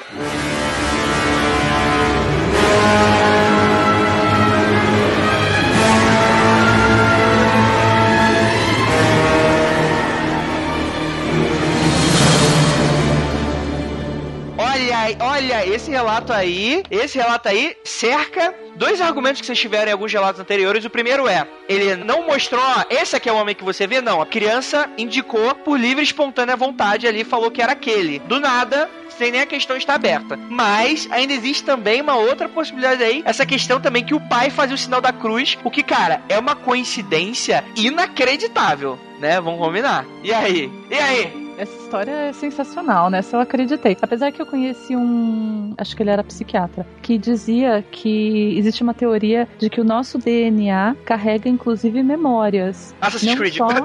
Aí- 15.00 15.18
olha, 15.20 15.66
esse 15.66 15.90
relato 15.90 16.32
aí, 16.34 16.84
esse 16.92 17.18
relato 17.18 17.48
aí 17.50 17.76
cerca 17.84 18.54
dois 18.76 19.02
argumentos 19.02 19.42
que 19.42 19.48
vocês 19.48 19.60
tiveram 19.60 19.90
em 19.90 19.94
alguns 19.94 20.12
relatos 20.14 20.40
anteriores. 20.40 20.86
O 20.86 20.90
primeiro 20.90 21.28
é, 21.28 21.46
ele 21.68 21.96
não 21.96 22.26
mostrou, 22.26 22.62
esse 22.90 23.16
aqui 23.16 23.28
é 23.30 23.32
o 23.34 23.36
homem 23.36 23.56
que 23.56 23.64
você 23.64 23.86
vê, 23.88 24.02
não. 24.02 24.22
A 24.22 24.26
criança 24.26 24.90
indicou 24.98 25.54
por 25.56 25.80
livre 25.80 26.02
e 26.02 26.06
espontânea 26.06 26.56
vontade 26.56 27.08
ali, 27.08 27.24
falou 27.24 27.52
que 27.52 27.62
era 27.62 27.74
aquele. 27.74 28.20
Do 28.20 28.40
nada, 28.40 28.90
sem 29.18 29.32
nem 29.32 29.42
a 29.42 29.46
questão 29.46 29.76
está 29.76 29.96
aberta. 29.96 30.38
Mas 30.50 31.08
ainda 31.12 31.34
existe 31.34 31.64
também 31.64 32.02
uma 32.02 32.16
outra 32.16 32.48
possibilidade 32.48 33.04
aí, 33.04 33.22
essa 33.26 33.46
questão 33.46 33.80
também 33.80 34.06
que 34.06 34.14
o 34.14 34.22
pai 34.22 34.50
fazia 34.50 34.76
o 34.76 34.78
sinal 34.78 35.02
da 35.02 35.12
cruz, 35.12 35.58
o 35.64 35.70
que, 35.72 35.84
cara, 35.84 36.22
é 36.30 36.40
uma 36.40 36.56
coincidência 36.56 37.64
inacreditável, 37.76 38.98
né? 39.20 39.40
Vamos 39.42 39.60
combinar. 39.60 40.06
E 40.24 40.34
aí? 40.34 40.72
E 40.90 40.96
aí? 40.96 41.49
Essa 41.60 41.76
história 41.76 42.12
é 42.12 42.32
sensacional, 42.32 43.10
né? 43.10 43.22
Se 43.22 43.36
eu 43.36 43.40
acreditei. 43.42 43.98
Apesar 44.02 44.32
que 44.32 44.42
eu 44.42 44.46
conheci 44.46 44.96
um. 44.96 45.74
Acho 45.78 45.94
que 45.94 46.02
ele 46.02 46.10
era 46.10 46.24
psiquiatra. 46.24 46.88
Que 47.02 47.18
dizia 47.18 47.84
que 47.92 48.58
existe 48.58 48.82
uma 48.82 48.94
teoria 48.94 49.46
de 49.58 49.70
que 49.70 49.82
o 49.82 49.84
nosso 49.84 50.18
DNA 50.18 50.96
carrega, 51.04 51.50
inclusive, 51.50 52.02
memórias. 52.02 52.96
Assassin's 53.02 53.36
Creed. 53.36 53.58
só... 53.58 53.68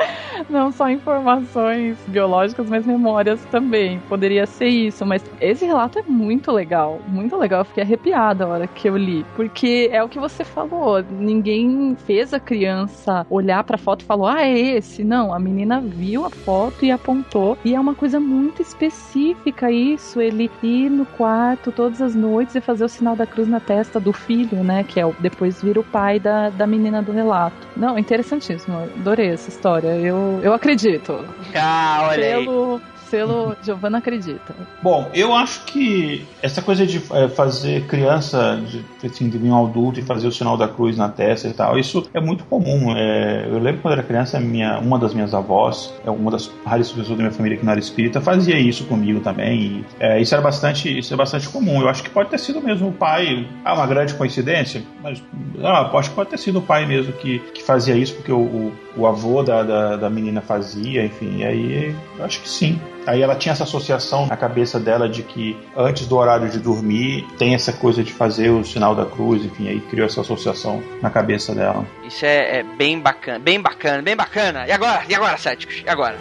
Não 0.48 0.70
só 0.72 0.88
informações 0.88 1.98
biológicas, 2.06 2.68
mas 2.68 2.86
memórias 2.86 3.44
também. 3.46 4.00
Poderia 4.08 4.46
ser 4.46 4.68
isso, 4.68 5.04
mas 5.04 5.24
esse 5.40 5.64
relato 5.64 5.98
é 5.98 6.02
muito 6.02 6.52
legal. 6.52 7.00
Muito 7.08 7.36
legal. 7.36 7.60
Eu 7.60 7.64
fiquei 7.64 7.82
arrepiada 7.82 8.44
a 8.44 8.48
hora 8.48 8.66
que 8.66 8.88
eu 8.88 8.96
li. 8.96 9.24
Porque 9.34 9.88
é 9.92 10.02
o 10.02 10.08
que 10.08 10.18
você 10.18 10.44
falou. 10.44 11.02
Ninguém 11.02 11.96
fez 12.06 12.32
a 12.32 12.40
criança 12.40 13.26
olhar 13.28 13.64
pra 13.64 13.78
foto 13.78 14.02
e 14.02 14.04
falou: 14.04 14.26
Ah, 14.26 14.42
é 14.42 14.58
esse. 14.58 15.02
Não, 15.04 15.32
a 15.34 15.38
menina 15.38 15.80
viu 15.80 16.24
a 16.24 16.30
foto 16.30 16.84
e 16.84 16.90
apontou. 16.90 17.58
E 17.64 17.74
é 17.74 17.80
uma 17.80 17.94
coisa 17.94 18.20
muito 18.20 18.62
específica 18.62 19.70
isso. 19.70 20.20
Ele 20.20 20.50
ir 20.62 20.90
no 20.90 21.06
quarto 21.06 21.72
todas 21.72 22.00
as 22.00 22.14
noites 22.14 22.54
e 22.54 22.60
fazer 22.60 22.84
o 22.84 22.88
sinal 22.88 23.16
da 23.16 23.26
cruz 23.26 23.48
na 23.48 23.60
testa 23.60 23.98
do 23.98 24.12
filho, 24.12 24.62
né? 24.62 24.84
Que 24.84 25.00
é 25.00 25.06
o, 25.06 25.14
depois 25.18 25.62
vira 25.62 25.80
o 25.80 25.84
pai 25.84 26.18
da, 26.18 26.50
da 26.50 26.66
menina 26.66 27.02
do 27.02 27.12
relato. 27.12 27.56
Não, 27.76 27.98
interessantíssimo. 27.98 28.78
Adorei 28.98 29.28
essa 29.28 29.48
história. 29.48 29.88
Eu, 29.88 30.29
eu 30.42 30.52
acredito. 30.52 31.24
Ah, 31.54 32.08
olha 32.10 32.36
aí. 32.36 32.44
Selo, 32.44 32.80
selo 33.10 33.56
Giovanna 33.62 33.98
acredita. 33.98 34.54
Bom, 34.80 35.10
eu 35.12 35.34
acho 35.34 35.64
que 35.64 36.24
essa 36.40 36.62
coisa 36.62 36.86
de 36.86 37.02
é, 37.12 37.28
fazer 37.28 37.86
criança, 37.86 38.62
de, 38.64 38.84
assim, 39.06 39.28
de 39.28 39.36
vir 39.36 39.50
um 39.50 39.66
adulto 39.66 39.98
e 39.98 40.02
fazer 40.02 40.28
o 40.28 40.32
sinal 40.32 40.56
da 40.56 40.68
cruz 40.68 40.96
na 40.96 41.08
testa 41.08 41.48
e 41.48 41.52
tal, 41.52 41.78
isso 41.78 42.08
é 42.14 42.20
muito 42.20 42.44
comum. 42.44 42.96
É, 42.96 43.46
eu 43.48 43.58
lembro 43.58 43.82
quando 43.82 43.94
era 43.94 44.02
criança, 44.02 44.38
minha, 44.38 44.78
uma 44.78 44.98
das 44.98 45.12
minhas 45.12 45.34
avós, 45.34 45.92
é 46.06 46.10
uma 46.10 46.30
das 46.30 46.50
raríssimas 46.64 47.00
pessoas 47.00 47.18
da 47.18 47.24
minha 47.24 47.32
família 47.32 47.58
que 47.58 47.64
não 47.64 47.72
era 47.72 47.80
espírita, 47.80 48.20
fazia 48.20 48.58
isso 48.58 48.84
comigo 48.84 49.20
também. 49.20 49.60
E, 49.60 49.84
é, 49.98 50.20
isso 50.20 50.34
era 50.34 50.42
bastante, 50.42 50.98
isso 50.98 51.12
é 51.12 51.16
bastante 51.16 51.48
comum. 51.48 51.80
Eu 51.80 51.88
acho 51.88 52.02
que 52.02 52.10
pode 52.10 52.30
ter 52.30 52.38
sido 52.38 52.60
mesmo 52.60 52.88
o 52.88 52.92
pai. 52.92 53.48
Ah, 53.64 53.74
uma 53.74 53.86
grande 53.86 54.14
coincidência, 54.14 54.82
mas 55.02 55.22
ah, 55.62 55.90
acho 55.98 56.10
que 56.10 56.16
pode 56.16 56.30
ter 56.30 56.38
sido 56.38 56.60
o 56.60 56.62
pai 56.62 56.86
mesmo 56.86 57.12
que, 57.14 57.40
que 57.54 57.62
fazia 57.62 57.94
isso, 57.96 58.14
porque 58.14 58.32
o, 58.32 58.40
o, 58.40 58.72
o 58.96 59.06
avô 59.06 59.42
da, 59.42 59.62
da, 59.62 59.96
da 59.96 60.10
menina 60.10 60.40
fazia, 60.40 61.04
enfim. 61.04 61.38
E 61.38 61.44
aí, 61.44 61.96
acho 62.20 62.40
que 62.40 62.48
sim. 62.48 62.80
Aí 63.06 63.22
ela 63.22 63.34
tinha 63.34 63.52
essa 63.52 63.64
associação 63.64 64.26
na 64.26 64.36
cabeça 64.36 64.78
dela 64.78 65.08
de 65.08 65.22
que 65.22 65.56
antes 65.76 66.06
do 66.06 66.16
horário 66.16 66.48
de 66.48 66.58
dormir 66.58 67.26
tem 67.38 67.54
essa 67.54 67.72
coisa 67.72 68.02
de 68.04 68.12
fazer 68.12 68.50
o 68.50 68.64
sinal 68.64 68.94
da 68.94 69.06
cruz, 69.06 69.44
enfim, 69.44 69.68
aí 69.68 69.80
criou 69.80 70.06
essa 70.06 70.20
associação 70.20 70.82
na 71.00 71.10
cabeça 71.10 71.54
dela. 71.54 71.84
Isso 72.04 72.24
é, 72.24 72.58
é 72.58 72.62
bem 72.62 73.00
bacana, 73.00 73.38
bem 73.38 73.60
bacana, 73.60 74.02
bem 74.02 74.16
bacana. 74.16 74.66
E 74.66 74.72
agora? 74.72 75.02
E 75.08 75.14
agora, 75.14 75.36
céticos? 75.38 75.82
E 75.84 75.88
agora? 75.88 76.16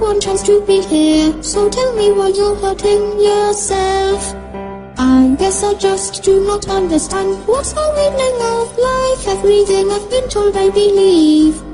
One 0.00 0.20
chance 0.20 0.42
to 0.44 0.64
be 0.66 0.80
here. 0.80 1.42
So 1.42 1.68
tell 1.68 1.94
me 1.94 2.10
why 2.12 2.28
you're 2.28 2.56
hurting 2.56 3.20
yourself. 3.20 4.34
I 4.98 5.34
guess 5.38 5.62
I 5.62 5.74
just 5.74 6.22
do 6.22 6.44
not 6.44 6.68
understand 6.68 7.46
what's 7.46 7.72
the 7.72 7.86
meaning 7.96 8.38
of 8.58 8.76
life. 8.78 9.28
Everything 9.36 9.90
I've 9.90 10.08
been 10.10 10.28
told 10.28 10.56
I 10.56 10.70
believe. 10.70 11.69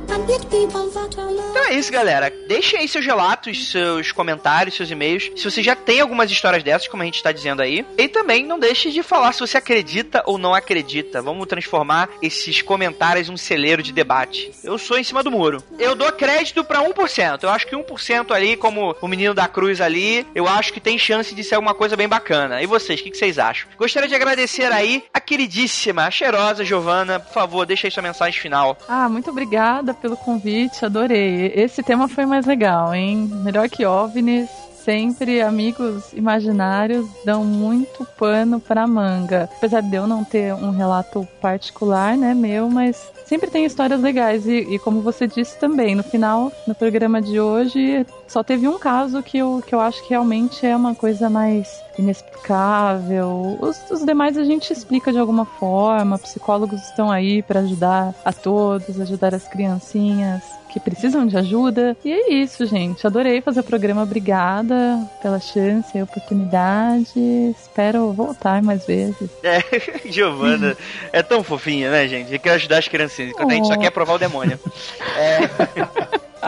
Então 1.51 1.65
é 1.65 1.75
isso, 1.75 1.91
galera. 1.91 2.33
Deixem 2.47 2.79
aí 2.79 2.89
seus 2.89 3.05
relatos, 3.05 3.71
seus 3.71 4.13
comentários, 4.13 4.77
seus 4.77 4.91
e-mails. 4.91 5.31
Se 5.37 5.45
você 5.45 5.63
já 5.63 5.75
tem 5.75 6.01
algumas 6.01 6.31
histórias 6.31 6.63
dessas, 6.63 6.87
como 6.87 7.03
a 7.03 7.07
gente 7.07 7.17
está 7.17 7.33
dizendo 7.33 7.61
aí. 7.63 7.85
E 7.99 8.09
também 8.09 8.45
não 8.45 8.59
deixe 8.59 8.91
de 8.91 9.03
falar 9.03 9.33
se 9.33 9.41
você 9.41 9.57
acredita 9.59 10.23
ou 10.27 10.39
não 10.39 10.55
acredita. 10.55 11.21
Vamos 11.23 11.47
transformar 11.47 12.09
esses 12.23 12.63
comentários 12.63 13.29
um 13.29 13.37
celeiro 13.37 13.83
de 13.83 13.93
debate. 13.93 14.53
Eu 14.63 14.79
sou 14.79 14.99
em 14.99 15.05
cima 15.05 15.23
do 15.23 15.31
muro. 15.31 15.63
Eu 15.79 15.95
dou 15.95 16.13
crédito 16.13 16.63
para 16.63 16.83
1%. 16.83 17.43
Eu 17.43 17.51
acho 17.51 17.67
que 17.67 17.75
1% 17.75 18.31
ali, 18.31 18.57
como 18.57 18.95
o 19.01 19.09
menino 19.09 19.35
da 19.35 19.49
cruz 19.49 19.81
ali, 19.81 20.27
eu 20.35 20.47
acho 20.47 20.73
que 20.73 20.81
tem 20.81 20.99
chance 20.99 21.35
de 21.35 21.43
ser 21.43 21.57
alguma 21.57 21.75
coisa 21.75 21.97
bem 21.97 22.09
bacana. 22.09 22.63
E 22.63 22.67
vocês, 22.67 23.01
o 23.01 23.03
que, 23.03 23.11
que 23.11 23.19
vocês 23.19 23.39
acham? 23.39 23.69
Gostaria 23.77 24.09
de 24.09 24.15
agradecer 24.15 24.71
aí 24.71 25.05
a 25.13 25.21
queridíssima, 25.21 26.07
a 26.07 26.11
cheirosa 26.11 26.65
Giovana. 26.65 27.19
Por 27.19 27.33
favor, 27.33 27.67
deixa 27.67 27.87
aí 27.87 27.91
sua 27.91 28.03
mensagem 28.03 28.41
final. 28.41 28.79
Ah, 28.89 29.09
muito 29.09 29.31
obrigada 29.31 29.96
pelo 29.97 30.17
convite, 30.17 30.85
adorei. 30.85 31.53
Esse 31.55 31.83
tema 31.83 32.09
foi 32.09 32.27
mais 32.27 32.47
legal, 32.47 32.95
hein? 32.95 33.31
Melhor 33.43 33.69
que 33.69 33.85
OVNIs. 33.85 34.49
Sempre 34.87 35.43
amigos 35.43 36.13
imaginários 36.13 37.09
dão 37.25 37.45
muito 37.45 38.07
pano 38.17 38.61
pra 38.61 38.87
manga. 38.87 39.51
Apesar 39.57 39.81
de 39.83 39.97
eu 39.97 40.07
não 40.07 40.23
ter 40.23 40.55
um 40.55 40.71
relato 40.71 41.27
particular, 41.41 42.17
né, 42.17 42.33
meu, 42.35 42.71
mas 42.71 43.11
sempre 43.27 43.51
tem 43.51 43.65
histórias 43.65 44.01
legais. 44.01 44.47
E, 44.47 44.75
e, 44.75 44.79
como 44.79 45.01
você 45.01 45.27
disse 45.27 45.59
também, 45.59 45.95
no 45.95 46.03
final, 46.03 46.51
no 46.67 46.75
programa 46.75 47.21
de 47.21 47.39
hoje, 47.39 48.07
só 48.27 48.43
teve 48.43 48.67
um 48.67 48.79
caso 48.79 49.23
que 49.23 49.39
eu, 49.39 49.63
que 49.67 49.75
eu 49.75 49.81
acho 49.81 50.03
que 50.03 50.11
realmente 50.11 50.65
é 50.65 50.75
uma 50.75 50.95
coisa 50.95 51.29
mais 51.29 51.83
inexplicável. 51.99 53.59
Os, 53.61 53.91
os 53.91 54.05
demais 54.05 54.39
a 54.39 54.45
gente 54.45 54.73
explica 54.73 55.13
de 55.13 55.19
alguma 55.19 55.45
forma. 55.45 56.19
Psicólogos 56.19 56.81
estão 56.83 57.11
aí 57.11 57.43
para 57.43 57.61
ajudar 57.61 58.15
a 58.25 58.33
todos, 58.33 59.01
ajudar 59.01 59.35
as 59.35 59.47
criancinhas 59.49 60.43
que 60.77 60.81
precisam 60.81 61.27
de 61.27 61.37
ajuda. 61.39 61.97
E 62.05 62.13
é 62.13 62.35
isso, 62.35 62.67
gente. 62.67 63.07
Adorei 63.07 63.41
fazer 63.41 63.61
o 63.61 63.65
programa. 63.65 64.03
Obrigada 64.03 64.99
pela 65.23 65.41
chance 65.41 65.97
e 65.97 66.03
oportunidade. 66.03 67.19
Espero 67.59 68.13
voltar 68.13 68.63
mais 68.63 68.85
vezes. 68.87 69.31
É, 69.43 69.61
Giovana 70.11 70.77
é 71.13 71.23
tão 71.23 71.43
fofinha, 71.43 71.91
né, 71.91 72.07
gente? 72.07 72.39
Quer 72.39 72.51
ajudar 72.51 72.79
as 72.79 72.89
criancinhas, 72.89 73.31
enquanto 73.31 73.51
a 73.51 73.55
gente 73.55 73.69
só 73.69 73.79
quer 73.79 73.91
provar 73.91 74.15
o 74.15 74.19
demônio. 74.19 74.61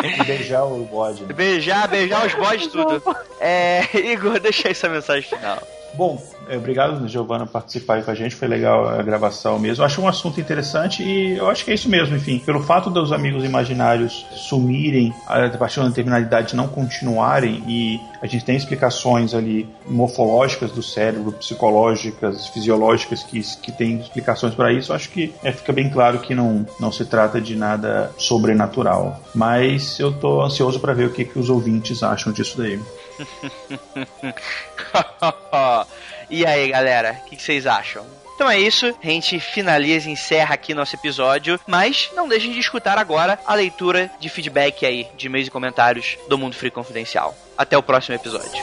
E 0.04 0.24
beijar 0.24 0.64
o 0.64 0.84
bode. 0.84 1.22
né? 1.22 1.32
Beijar, 1.32 1.88
beijar 1.88 2.26
os 2.26 2.34
bodes, 2.34 2.66
tudo. 2.66 3.02
É, 3.40 3.82
Igor, 3.94 4.38
deixa 4.38 4.68
aí 4.68 4.72
essa 4.72 4.88
mensagem 4.88 5.22
final. 5.22 5.58
Bom, 5.94 6.22
é, 6.22 6.38
obrigado, 6.57 7.07
Giovana, 7.09 7.46
por 7.46 7.53
participar 7.53 7.94
aí 7.94 8.03
com 8.03 8.11
a 8.11 8.14
gente. 8.14 8.34
Foi 8.34 8.49
legal 8.49 8.88
a 8.88 9.03
gravação 9.03 9.59
mesmo. 9.59 9.84
Acho 9.84 10.01
um 10.01 10.09
assunto 10.09 10.40
interessante 10.40 11.03
e 11.03 11.36
eu 11.36 11.49
acho 11.49 11.64
que 11.64 11.70
é 11.70 11.74
isso 11.74 11.88
mesmo. 11.88 12.16
Enfim, 12.16 12.38
pelo 12.38 12.62
fato 12.62 12.90
dos 12.90 13.12
amigos 13.12 13.44
imaginários 13.44 14.26
sumirem 14.32 15.12
a 15.26 15.49
partir 15.51 15.74
de 15.74 15.80
uma 15.80 15.88
determinada 15.88 16.24
idade, 16.24 16.57
não 16.57 16.68
continuarem 16.68 17.62
e 17.66 18.01
a 18.20 18.26
gente 18.26 18.44
tem 18.44 18.57
explicações 18.57 19.34
ali 19.34 19.68
morfológicas 19.86 20.72
do 20.72 20.82
cérebro, 20.82 21.32
psicológicas, 21.32 22.49
fisiológicas 22.49 23.22
que, 23.22 23.40
que 23.62 23.72
tem 23.72 24.01
explicações 24.01 24.55
para 24.55 24.72
isso. 24.72 24.92
Acho 24.92 25.11
que 25.11 25.32
é, 25.42 25.53
fica 25.53 25.72
bem 25.72 25.88
claro 25.88 26.18
que 26.18 26.34
não, 26.34 26.66
não 26.80 26.90
se 26.90 27.05
trata 27.05 27.40
de 27.40 27.55
nada 27.55 28.12
sobrenatural. 28.16 29.20
Mas 29.34 30.01
eu 30.01 30.12
tô 30.12 30.42
ansioso 30.42 30.80
para 30.80 30.94
ver 30.94 31.07
o 31.07 31.12
que, 31.12 31.24
que 31.24 31.38
os 31.38 31.51
ouvintes 31.51 32.03
acham 32.03 32.32
disso 32.32 32.59
daí. 32.59 32.80
e 36.30 36.44
aí, 36.44 36.68
galera, 36.68 37.20
o 37.24 37.28
que, 37.28 37.36
que 37.36 37.42
vocês 37.42 37.66
acham? 37.66 38.04
Então 38.34 38.48
é 38.48 38.56
isso, 38.56 38.94
a 39.02 39.06
gente 39.06 39.40
finaliza 39.40 40.08
e 40.08 40.12
encerra 40.12 40.54
aqui 40.54 40.72
nosso 40.72 40.94
episódio, 40.94 41.58
mas 41.66 42.08
não 42.14 42.28
deixem 42.28 42.52
de 42.52 42.60
escutar 42.60 42.96
agora 42.96 43.36
a 43.44 43.52
leitura 43.52 44.08
de 44.20 44.28
feedback 44.28 44.86
aí, 44.86 45.08
de 45.16 45.26
e-mails 45.26 45.48
e 45.48 45.50
comentários 45.50 46.16
do 46.28 46.38
Mundo 46.38 46.54
Free 46.54 46.70
Confidencial. 46.70 47.36
Até 47.56 47.76
o 47.76 47.82
próximo 47.82 48.14
episódio. 48.14 48.62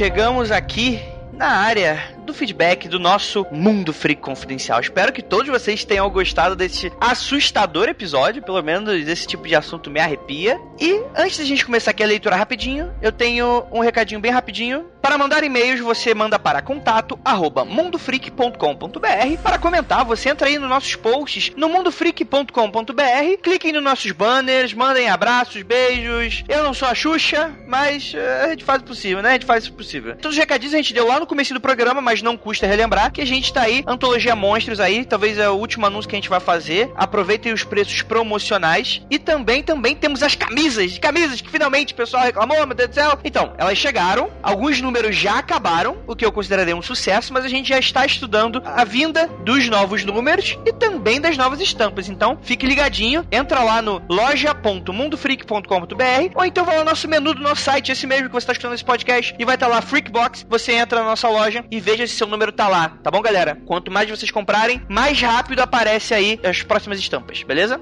chegamos 0.00 0.50
aqui 0.50 0.98
na 1.30 1.48
área 1.48 2.02
do 2.24 2.32
feedback 2.32 2.88
do 2.88 2.98
nosso 2.98 3.46
Mundo 3.52 3.92
Freak 3.92 4.22
Confidencial. 4.22 4.80
Espero 4.80 5.12
que 5.12 5.20
todos 5.20 5.46
vocês 5.48 5.84
tenham 5.84 6.08
gostado 6.08 6.56
desse 6.56 6.90
assustador 6.98 7.86
episódio, 7.86 8.42
pelo 8.42 8.62
menos 8.62 9.06
esse 9.06 9.26
tipo 9.26 9.46
de 9.46 9.54
assunto 9.54 9.90
me 9.90 10.00
arrepia. 10.00 10.19
E 10.30 11.02
antes 11.16 11.38
da 11.38 11.44
gente 11.44 11.64
começar 11.64 11.90
aqui 11.90 12.02
a 12.02 12.06
leitura 12.06 12.36
rapidinho, 12.36 12.92
eu 13.02 13.10
tenho 13.10 13.64
um 13.72 13.80
recadinho 13.80 14.20
bem 14.20 14.30
rapidinho. 14.30 14.86
Para 15.02 15.16
mandar 15.16 15.42
e-mails, 15.42 15.80
você 15.80 16.14
manda 16.14 16.38
para 16.38 16.60
contato 16.60 17.18
arroba 17.24 17.64
mundofreak.com.br. 17.64 19.42
Para 19.42 19.58
comentar, 19.58 20.04
você 20.04 20.28
entra 20.28 20.46
aí 20.46 20.58
nos 20.58 20.68
nossos 20.68 20.94
posts 20.94 21.52
no 21.56 21.68
mundofreak.com.br, 21.68 23.42
cliquem 23.42 23.72
nos 23.72 23.82
nossos 23.82 24.12
banners, 24.12 24.74
mandem 24.74 25.08
abraços, 25.08 25.62
beijos. 25.62 26.44
Eu 26.48 26.62
não 26.62 26.74
sou 26.74 26.86
a 26.86 26.94
Xuxa, 26.94 27.50
mas 27.66 28.12
eh, 28.14 28.44
a 28.44 28.48
gente 28.50 28.64
faz 28.64 28.82
o 28.82 28.84
possível, 28.84 29.22
né? 29.22 29.30
A 29.30 29.32
gente 29.32 29.46
faz 29.46 29.66
o 29.66 29.72
possível. 29.72 30.14
Todos 30.16 30.36
os 30.36 30.38
recadinhos 30.38 30.74
a 30.74 30.76
gente 30.76 30.94
deu 30.94 31.06
lá 31.06 31.18
no 31.18 31.26
começo 31.26 31.54
do 31.54 31.60
programa, 31.60 32.00
mas 32.00 32.22
não 32.22 32.36
custa 32.36 32.66
relembrar 32.66 33.10
que 33.10 33.20
a 33.20 33.26
gente 33.26 33.52
tá 33.52 33.62
aí, 33.62 33.82
Antologia 33.86 34.36
Monstros 34.36 34.80
aí, 34.80 35.04
talvez 35.04 35.38
é 35.38 35.48
o 35.48 35.54
último 35.54 35.86
anúncio 35.86 36.08
que 36.08 36.14
a 36.14 36.18
gente 36.18 36.28
vai 36.28 36.40
fazer. 36.40 36.92
Aproveitem 36.94 37.52
os 37.52 37.64
preços 37.64 38.02
promocionais. 38.02 39.02
E 39.10 39.18
também, 39.18 39.62
também 39.62 39.96
temos 39.96 40.19
as 40.22 40.34
camisas, 40.34 40.98
camisas 40.98 41.40
que 41.40 41.50
finalmente 41.50 41.92
o 41.92 41.96
pessoal 41.96 42.24
reclamou, 42.24 42.66
meu 42.66 42.76
Deus 42.76 42.90
do 42.90 42.94
céu. 42.94 43.18
Então, 43.24 43.54
elas 43.58 43.78
chegaram, 43.78 44.30
alguns 44.42 44.80
números 44.80 45.16
já 45.16 45.38
acabaram, 45.38 45.98
o 46.06 46.16
que 46.16 46.24
eu 46.24 46.32
consideraria 46.32 46.76
um 46.76 46.82
sucesso, 46.82 47.32
mas 47.32 47.44
a 47.44 47.48
gente 47.48 47.68
já 47.68 47.78
está 47.78 48.04
estudando 48.04 48.60
a 48.64 48.84
vinda 48.84 49.28
dos 49.44 49.68
novos 49.68 50.04
números 50.04 50.58
e 50.66 50.72
também 50.72 51.20
das 51.20 51.36
novas 51.36 51.60
estampas. 51.60 52.08
Então, 52.08 52.38
fique 52.42 52.66
ligadinho, 52.66 53.24
entra 53.30 53.62
lá 53.62 53.80
no 53.82 54.02
loja.mundofreak.com.br 54.08 56.34
ou 56.34 56.44
então 56.44 56.64
vai 56.64 56.76
lá 56.76 56.84
no 56.84 56.90
nosso 56.90 57.08
menu 57.08 57.34
do 57.34 57.42
nosso 57.42 57.62
site, 57.62 57.92
esse 57.92 58.06
mesmo 58.06 58.28
que 58.28 58.32
você 58.32 58.44
está 58.44 58.52
escutando 58.52 58.74
esse 58.74 58.84
podcast, 58.84 59.34
e 59.38 59.44
vai 59.44 59.54
estar 59.54 59.68
lá 59.68 59.80
Freakbox. 59.80 60.44
Você 60.48 60.72
entra 60.72 61.00
na 61.00 61.06
nossa 61.06 61.28
loja 61.28 61.64
e 61.70 61.80
veja 61.80 62.06
se 62.06 62.14
seu 62.14 62.26
número 62.26 62.52
tá 62.52 62.68
lá, 62.68 62.90
tá 63.02 63.10
bom, 63.10 63.20
galera? 63.20 63.58
Quanto 63.66 63.90
mais 63.90 64.08
vocês 64.08 64.30
comprarem, 64.30 64.82
mais 64.88 65.20
rápido 65.20 65.60
aparece 65.60 66.14
aí 66.14 66.40
as 66.44 66.62
próximas 66.62 66.98
estampas, 66.98 67.42
beleza? 67.42 67.80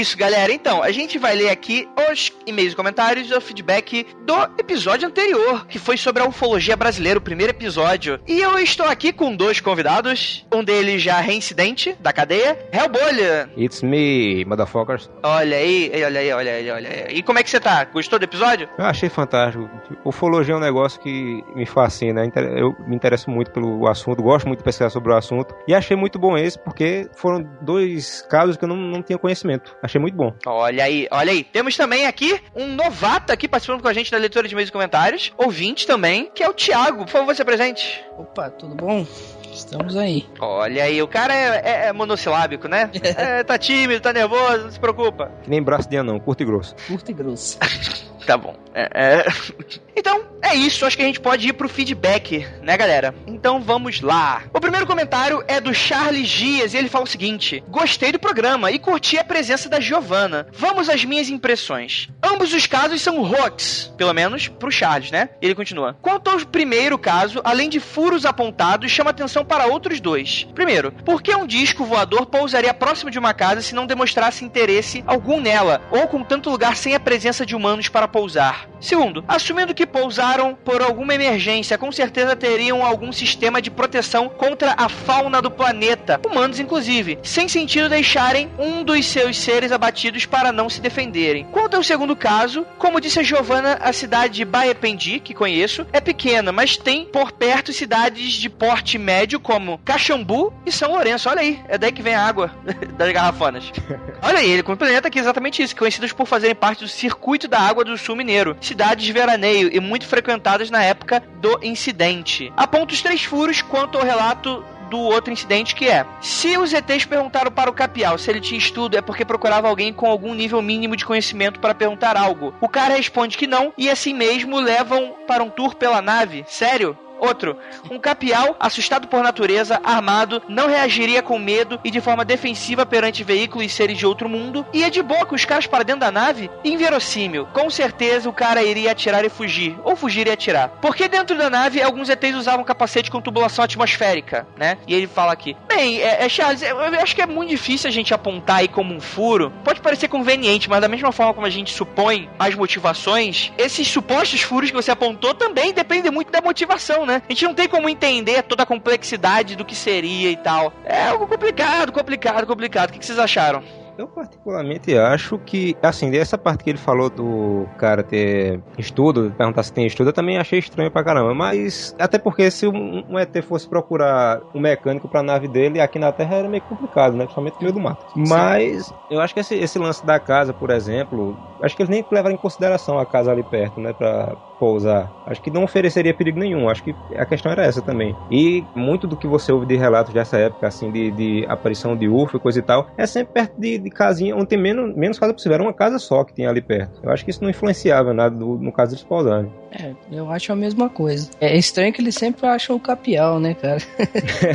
Isso, 0.00 0.16
galera. 0.16 0.52
Então, 0.52 0.82
a 0.82 0.90
gente 0.90 1.18
vai 1.18 1.34
ler 1.34 1.50
aqui 1.50 1.88
os 2.10 2.32
e-mails 2.46 2.72
e 2.72 2.76
comentários 2.76 3.28
do 3.28 3.40
feedback 3.40 4.06
do 4.24 4.34
episódio 4.58 5.08
anterior, 5.08 5.66
que 5.66 5.78
foi 5.78 5.96
sobre 5.96 6.22
a 6.22 6.26
ufologia 6.28 6.76
brasileira, 6.76 7.18
o 7.18 7.22
primeiro 7.22 7.52
episódio. 7.52 8.20
E 8.26 8.40
eu 8.40 8.58
estou 8.58 8.86
aqui 8.86 9.12
com 9.12 9.34
dois 9.34 9.60
convidados. 9.60 10.46
Um 10.52 10.62
deles 10.62 11.02
já 11.02 11.20
reincidente 11.20 11.96
da 12.00 12.12
cadeia, 12.12 12.58
Hellbolha. 12.72 13.50
It's 13.56 13.82
me, 13.82 14.44
motherfuckers. 14.44 15.10
Olha 15.22 15.56
aí, 15.56 15.90
olha 16.04 16.20
aí, 16.20 16.32
olha 16.32 16.52
aí, 16.52 16.70
olha 16.70 16.88
aí. 16.90 17.16
E 17.16 17.22
como 17.22 17.38
é 17.38 17.42
que 17.42 17.50
você 17.50 17.60
tá? 17.60 17.84
Gostou 17.84 18.18
do 18.18 18.24
episódio? 18.24 18.68
Eu 18.78 18.84
achei 18.84 19.08
fantástico. 19.08 19.68
Ufologia 20.04 20.54
é 20.54 20.56
um 20.56 20.60
negócio 20.60 21.00
que 21.00 21.42
me 21.54 21.66
fascina. 21.66 22.22
Eu 22.56 22.74
me 22.86 22.94
interesso 22.96 23.30
muito 23.30 23.50
pelo 23.50 23.86
assunto, 23.88 24.22
gosto 24.22 24.46
muito 24.46 24.58
de 24.58 24.64
pesquisar 24.64 24.90
sobre 24.90 25.12
o 25.12 25.16
assunto. 25.16 25.54
E 25.66 25.74
achei 25.74 25.96
muito 25.96 26.18
bom 26.18 26.36
esse, 26.36 26.58
porque 26.58 27.08
foram 27.16 27.42
dois 27.62 28.22
casos 28.28 28.56
que 28.56 28.64
eu 28.64 28.68
não, 28.68 28.76
não 28.76 29.02
tinha 29.02 29.18
conhecimento. 29.18 29.76
Achei 29.86 30.00
muito 30.00 30.16
bom. 30.16 30.32
Olha 30.44 30.82
aí, 30.82 31.06
olha 31.12 31.30
aí. 31.30 31.44
Temos 31.44 31.76
também 31.76 32.06
aqui 32.06 32.40
um 32.56 32.66
novato 32.74 33.32
aqui 33.32 33.46
participando 33.46 33.80
com 33.80 33.86
a 33.88 33.92
gente 33.92 34.10
da 34.10 34.18
leitura 34.18 34.48
de 34.48 34.52
e-mails 34.52 34.68
e 34.68 34.72
comentários, 34.72 35.32
ouvinte 35.38 35.86
também, 35.86 36.28
que 36.34 36.42
é 36.42 36.48
o 36.48 36.52
Thiago. 36.52 37.04
Por 37.04 37.08
favor, 37.08 37.32
você 37.34 37.44
presente. 37.44 38.04
Opa, 38.18 38.50
tudo 38.50 38.74
bom? 38.74 39.06
Estamos 39.52 39.96
aí. 39.96 40.26
Olha 40.40 40.82
aí, 40.82 41.00
o 41.00 41.06
cara 41.06 41.32
é, 41.32 41.62
é- 41.64 41.86
é 41.86 41.92
monossilábico, 41.92 42.66
né? 42.66 42.90
É, 43.16 43.44
tá 43.44 43.56
tímido, 43.56 44.00
tá 44.00 44.12
nervoso, 44.12 44.64
não 44.64 44.70
se 44.72 44.80
preocupa. 44.80 45.30
Que 45.44 45.48
nem 45.48 45.62
braço 45.62 45.88
de 45.88 45.96
anão, 45.96 46.18
curto 46.18 46.42
e 46.42 46.46
grosso. 46.46 46.74
Curto 46.88 47.10
e 47.10 47.14
grosso. 47.14 47.56
Tá 48.26 48.36
bom. 48.36 48.56
É, 48.74 48.90
é. 48.94 49.26
Então, 49.98 50.26
é 50.42 50.54
isso. 50.54 50.84
Acho 50.84 50.94
que 50.94 51.02
a 51.02 51.06
gente 51.06 51.20
pode 51.20 51.48
ir 51.48 51.54
pro 51.54 51.70
feedback, 51.70 52.46
né, 52.62 52.76
galera? 52.76 53.14
Então 53.26 53.62
vamos 53.62 54.02
lá. 54.02 54.42
O 54.52 54.60
primeiro 54.60 54.86
comentário 54.86 55.42
é 55.48 55.58
do 55.58 55.72
Charles 55.72 56.28
Dias 56.28 56.74
e 56.74 56.76
ele 56.76 56.90
fala 56.90 57.04
o 57.04 57.08
seguinte: 57.08 57.64
Gostei 57.68 58.12
do 58.12 58.18
programa 58.18 58.70
e 58.70 58.78
curti 58.78 59.18
a 59.18 59.24
presença 59.24 59.70
da 59.70 59.80
Giovanna. 59.80 60.48
Vamos 60.52 60.90
às 60.90 61.02
minhas 61.02 61.30
impressões. 61.30 62.10
Ambos 62.22 62.52
os 62.52 62.66
casos 62.66 63.00
são 63.00 63.22
hoax, 63.22 63.90
pelo 63.96 64.12
menos 64.12 64.48
pro 64.48 64.70
Charles, 64.70 65.10
né? 65.10 65.30
Ele 65.40 65.54
continua. 65.54 65.96
Quanto 66.02 66.28
ao 66.28 66.38
primeiro 66.40 66.98
caso, 66.98 67.40
além 67.42 67.70
de 67.70 67.80
furos 67.80 68.26
apontados, 68.26 68.90
chama 68.90 69.10
atenção 69.10 69.46
para 69.46 69.66
outros 69.66 69.98
dois. 69.98 70.46
Primeiro, 70.54 70.92
por 70.92 71.22
que 71.22 71.34
um 71.34 71.46
disco 71.46 71.86
voador 71.86 72.26
pousaria 72.26 72.74
próximo 72.74 73.10
de 73.10 73.18
uma 73.18 73.32
casa 73.32 73.62
se 73.62 73.74
não 73.74 73.86
demonstrasse 73.86 74.44
interesse 74.44 75.02
algum 75.06 75.40
nela, 75.40 75.80
ou 75.90 76.06
com 76.06 76.22
tanto 76.22 76.50
lugar 76.50 76.76
sem 76.76 76.94
a 76.94 77.00
presença 77.00 77.46
de 77.46 77.56
humanos 77.56 77.88
para 77.88 78.06
pousar? 78.16 78.66
Segundo, 78.80 79.24
assumindo 79.28 79.74
que 79.74 79.86
pousaram 79.86 80.54
por 80.54 80.80
alguma 80.80 81.14
emergência, 81.14 81.76
com 81.76 81.90
certeza 81.92 82.36
teriam 82.36 82.84
algum 82.84 83.12
sistema 83.12 83.60
de 83.60 83.70
proteção 83.70 84.28
contra 84.28 84.74
a 84.76 84.88
fauna 84.88 85.42
do 85.42 85.50
planeta, 85.50 86.20
humanos 86.26 86.58
inclusive, 86.60 87.18
sem 87.22 87.48
sentido 87.48 87.88
deixarem 87.88 88.50
um 88.58 88.82
dos 88.82 89.04
seus 89.06 89.38
seres 89.38 89.72
abatidos 89.72 90.24
para 90.24 90.52
não 90.52 90.70
se 90.70 90.80
defenderem. 90.80 91.44
Quanto 91.52 91.76
ao 91.76 91.82
segundo 91.82 92.14
caso, 92.14 92.66
como 92.78 93.00
disse 93.00 93.18
a 93.18 93.22
Giovanna, 93.22 93.78
a 93.82 93.92
cidade 93.92 94.34
de 94.34 94.44
Baependi, 94.44 95.20
que 95.20 95.34
conheço, 95.34 95.86
é 95.92 96.00
pequena, 96.00 96.52
mas 96.52 96.76
tem 96.76 97.04
por 97.04 97.32
perto 97.32 97.72
cidades 97.72 98.32
de 98.32 98.48
porte 98.48 98.96
médio 98.98 99.40
como 99.40 99.78
Caxambu 99.84 100.54
e 100.64 100.72
São 100.72 100.92
Lourenço. 100.92 101.28
Olha 101.28 101.40
aí, 101.40 101.60
é 101.68 101.76
daí 101.76 101.92
que 101.92 102.02
vem 102.02 102.14
a 102.14 102.26
água 102.26 102.50
das 102.96 103.12
garrafonas. 103.12 103.72
Olha 104.22 104.38
aí, 104.38 104.50
ele 104.50 104.62
complementa 104.62 105.08
aqui 105.08 105.18
exatamente 105.18 105.62
isso, 105.62 105.76
conhecidas 105.76 106.12
por 106.12 106.26
fazerem 106.26 106.54
parte 106.54 106.80
do 106.80 106.88
circuito 106.88 107.48
da 107.48 107.60
água 107.60 107.84
do 107.84 107.96
sul 108.06 108.16
mineiro, 108.16 108.56
cidades 108.60 109.04
de 109.04 109.12
veraneio 109.12 109.68
e 109.72 109.80
muito 109.80 110.06
frequentadas 110.06 110.70
na 110.70 110.82
época 110.82 111.22
do 111.40 111.58
incidente. 111.62 112.52
Aponta 112.56 112.94
os 112.94 113.02
três 113.02 113.24
furos 113.24 113.62
quanto 113.62 113.98
ao 113.98 114.04
relato 114.04 114.64
do 114.88 114.98
outro 114.98 115.32
incidente 115.32 115.74
que 115.74 115.88
é: 115.88 116.06
se 116.20 116.56
os 116.56 116.72
ETs 116.72 117.04
perguntaram 117.04 117.50
para 117.50 117.68
o 117.68 117.74
Capial 117.74 118.16
se 118.16 118.30
ele 118.30 118.40
tinha 118.40 118.58
estudo, 118.58 118.96
é 118.96 119.02
porque 119.02 119.24
procurava 119.24 119.68
alguém 119.68 119.92
com 119.92 120.06
algum 120.06 120.34
nível 120.34 120.62
mínimo 120.62 120.94
de 120.94 121.04
conhecimento 121.04 121.58
para 121.58 121.74
perguntar 121.74 122.16
algo. 122.16 122.54
O 122.60 122.68
cara 122.68 122.94
responde 122.94 123.36
que 123.36 123.48
não 123.48 123.72
e 123.76 123.90
assim 123.90 124.14
mesmo 124.14 124.60
levam 124.60 125.16
para 125.26 125.42
um 125.42 125.50
tour 125.50 125.74
pela 125.74 126.00
nave. 126.00 126.44
Sério? 126.46 126.96
Outro, 127.18 127.56
um 127.90 127.98
capial, 127.98 128.56
assustado 128.60 129.08
por 129.08 129.22
natureza, 129.22 129.80
armado, 129.82 130.42
não 130.48 130.68
reagiria 130.68 131.22
com 131.22 131.38
medo 131.38 131.80
e 131.84 131.90
de 131.90 132.00
forma 132.00 132.24
defensiva 132.24 132.84
perante 132.84 133.24
veículos 133.24 133.66
e 133.66 133.68
seres 133.68 133.98
de 133.98 134.06
outro 134.06 134.28
mundo, 134.28 134.66
ia 134.72 134.90
de 134.90 135.02
boa 135.02 135.24
com 135.24 135.34
os 135.34 135.44
caras 135.44 135.66
para 135.66 135.84
dentro 135.84 136.00
da 136.00 136.10
nave? 136.10 136.50
Inverossímil. 136.64 137.46
Com 137.52 137.70
certeza 137.70 138.28
o 138.28 138.32
cara 138.32 138.62
iria 138.62 138.92
atirar 138.92 139.24
e 139.24 139.28
fugir, 139.28 139.76
ou 139.84 139.96
fugir 139.96 140.26
e 140.26 140.30
atirar. 140.30 140.68
Porque 140.80 141.08
dentro 141.08 141.36
da 141.36 141.48
nave 141.48 141.82
alguns 141.82 142.08
ETs 142.08 142.34
usavam 142.34 142.64
capacete 142.64 143.10
com 143.10 143.20
tubulação 143.20 143.64
atmosférica, 143.64 144.46
né? 144.56 144.78
E 144.86 144.94
ele 144.94 145.06
fala 145.06 145.32
aqui. 145.32 145.56
Bem, 145.66 146.00
é, 146.00 146.24
é, 146.24 146.28
Charles, 146.28 146.62
eu, 146.62 146.76
eu 146.76 147.00
acho 147.00 147.14
que 147.14 147.22
é 147.22 147.26
muito 147.26 147.50
difícil 147.50 147.88
a 147.88 147.92
gente 147.92 148.12
apontar 148.12 148.56
aí 148.56 148.68
como 148.68 148.94
um 148.94 149.00
furo. 149.00 149.52
Pode 149.64 149.80
parecer 149.80 150.08
conveniente, 150.08 150.68
mas 150.68 150.80
da 150.80 150.88
mesma 150.88 151.12
forma 151.12 151.32
como 151.32 151.46
a 151.46 151.50
gente 151.50 151.72
supõe 151.72 152.28
as 152.38 152.54
motivações, 152.54 153.52
esses 153.56 153.88
supostos 153.88 154.42
furos 154.42 154.70
que 154.70 154.76
você 154.76 154.90
apontou 154.90 155.34
também 155.34 155.72
dependem 155.72 156.10
muito 156.10 156.30
da 156.30 156.40
motivação, 156.40 157.05
né? 157.06 157.22
A 157.28 157.32
gente 157.32 157.44
não 157.44 157.54
tem 157.54 157.68
como 157.68 157.88
entender 157.88 158.42
toda 158.42 158.62
a 158.62 158.66
complexidade 158.66 159.56
do 159.56 159.64
que 159.64 159.74
seria 159.74 160.30
e 160.30 160.36
tal. 160.36 160.72
É 160.84 161.08
algo 161.08 161.26
complicado, 161.26 161.92
complicado, 161.92 162.46
complicado. 162.46 162.90
O 162.90 162.92
que 162.92 163.04
vocês 163.04 163.18
acharam? 163.18 163.62
Eu 163.98 164.06
particularmente 164.06 164.96
acho 164.96 165.38
que, 165.38 165.74
assim, 165.82 166.10
dessa 166.10 166.36
parte 166.36 166.62
que 166.62 166.70
ele 166.70 166.78
falou 166.78 167.08
do 167.08 167.66
cara 167.78 168.02
ter 168.02 168.60
estudo, 168.76 169.32
perguntar 169.36 169.62
se 169.62 169.72
tem 169.72 169.86
estudo, 169.86 170.10
eu 170.10 170.12
também 170.12 170.36
achei 170.36 170.58
estranho 170.58 170.90
pra 170.90 171.02
caramba. 171.02 171.34
Mas, 171.34 171.96
até 171.98 172.18
porque 172.18 172.50
se 172.50 172.66
um, 172.66 173.04
um 173.08 173.18
ET 173.18 173.34
fosse 173.42 173.66
procurar 173.66 174.42
um 174.54 174.60
mecânico 174.60 175.08
pra 175.08 175.22
nave 175.22 175.48
dele, 175.48 175.80
aqui 175.80 175.98
na 175.98 176.12
Terra 176.12 176.36
era 176.36 176.48
meio 176.48 176.62
complicado, 176.64 177.14
né? 177.14 177.24
Principalmente 177.24 177.54
no 177.54 177.60
meio 177.62 177.72
do 177.72 177.80
mato. 177.80 178.04
Mas, 178.14 178.92
eu 179.10 179.20
acho 179.20 179.32
que 179.32 179.40
esse, 179.40 179.54
esse 179.54 179.78
lance 179.78 180.04
da 180.04 180.20
casa, 180.20 180.52
por 180.52 180.70
exemplo, 180.70 181.36
acho 181.62 181.74
que 181.74 181.82
eles 181.82 181.90
nem 181.90 182.04
levaram 182.10 182.34
em 182.34 182.38
consideração 182.38 182.98
a 182.98 183.06
casa 183.06 183.32
ali 183.32 183.42
perto, 183.42 183.80
né? 183.80 183.94
Pra 183.94 184.36
pousar. 184.58 185.12
Acho 185.26 185.40
que 185.42 185.50
não 185.50 185.64
ofereceria 185.64 186.14
perigo 186.14 186.38
nenhum. 186.38 186.68
Acho 186.68 186.82
que 186.82 186.94
a 187.16 187.26
questão 187.26 187.50
era 187.52 187.64
essa 187.64 187.82
também. 187.82 188.16
E 188.30 188.66
muito 188.74 189.06
do 189.06 189.16
que 189.16 189.26
você 189.26 189.52
ouve 189.52 189.66
de 189.66 189.76
relatos 189.76 190.12
dessa 190.14 190.38
época, 190.38 190.66
assim, 190.68 190.90
de, 190.90 191.10
de 191.10 191.46
aparição 191.48 191.96
de 191.96 192.08
UFO 192.08 192.36
e 192.36 192.40
coisa 192.40 192.58
e 192.58 192.62
tal, 192.62 192.86
é 192.96 193.06
sempre 193.06 193.32
perto 193.34 193.60
de, 193.60 193.78
de 193.78 193.90
casinha 193.90 194.34
onde 194.34 194.46
tem 194.46 194.58
menos, 194.58 194.94
menos 194.96 195.18
casa 195.18 195.32
possível. 195.34 195.54
Era 195.54 195.62
uma 195.62 195.74
casa 195.74 195.98
só 195.98 196.24
que 196.24 196.34
tinha 196.34 196.48
ali 196.48 196.60
perto. 196.60 196.98
Eu 197.02 197.10
acho 197.10 197.24
que 197.24 197.30
isso 197.30 197.42
não 197.42 197.50
influenciava 197.50 198.14
nada 198.14 198.36
do- 198.36 198.58
no 198.58 198.72
caso 198.72 198.92
deles 198.92 199.04
pousarem. 199.04 199.50
É, 199.72 199.92
eu 200.10 200.30
acho 200.30 200.52
a 200.52 200.56
mesma 200.56 200.88
coisa. 200.88 201.28
É 201.40 201.56
estranho 201.56 201.92
que 201.92 202.00
eles 202.00 202.14
sempre 202.14 202.46
acham 202.46 202.76
o 202.76 202.80
capial, 202.80 203.38
né, 203.40 203.54
cara? 203.54 203.78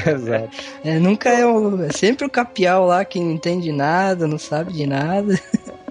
Exato. 0.10 0.50
É, 0.84 0.98
nunca 0.98 1.30
é, 1.30 1.46
o, 1.46 1.80
é 1.84 1.92
sempre 1.92 2.26
o 2.26 2.30
capial 2.30 2.86
lá 2.86 3.06
que 3.06 3.20
não 3.20 3.32
entende 3.32 3.72
nada, 3.72 4.28
não 4.28 4.40
sabe 4.40 4.74
de 4.74 4.88
nada. 4.88 5.40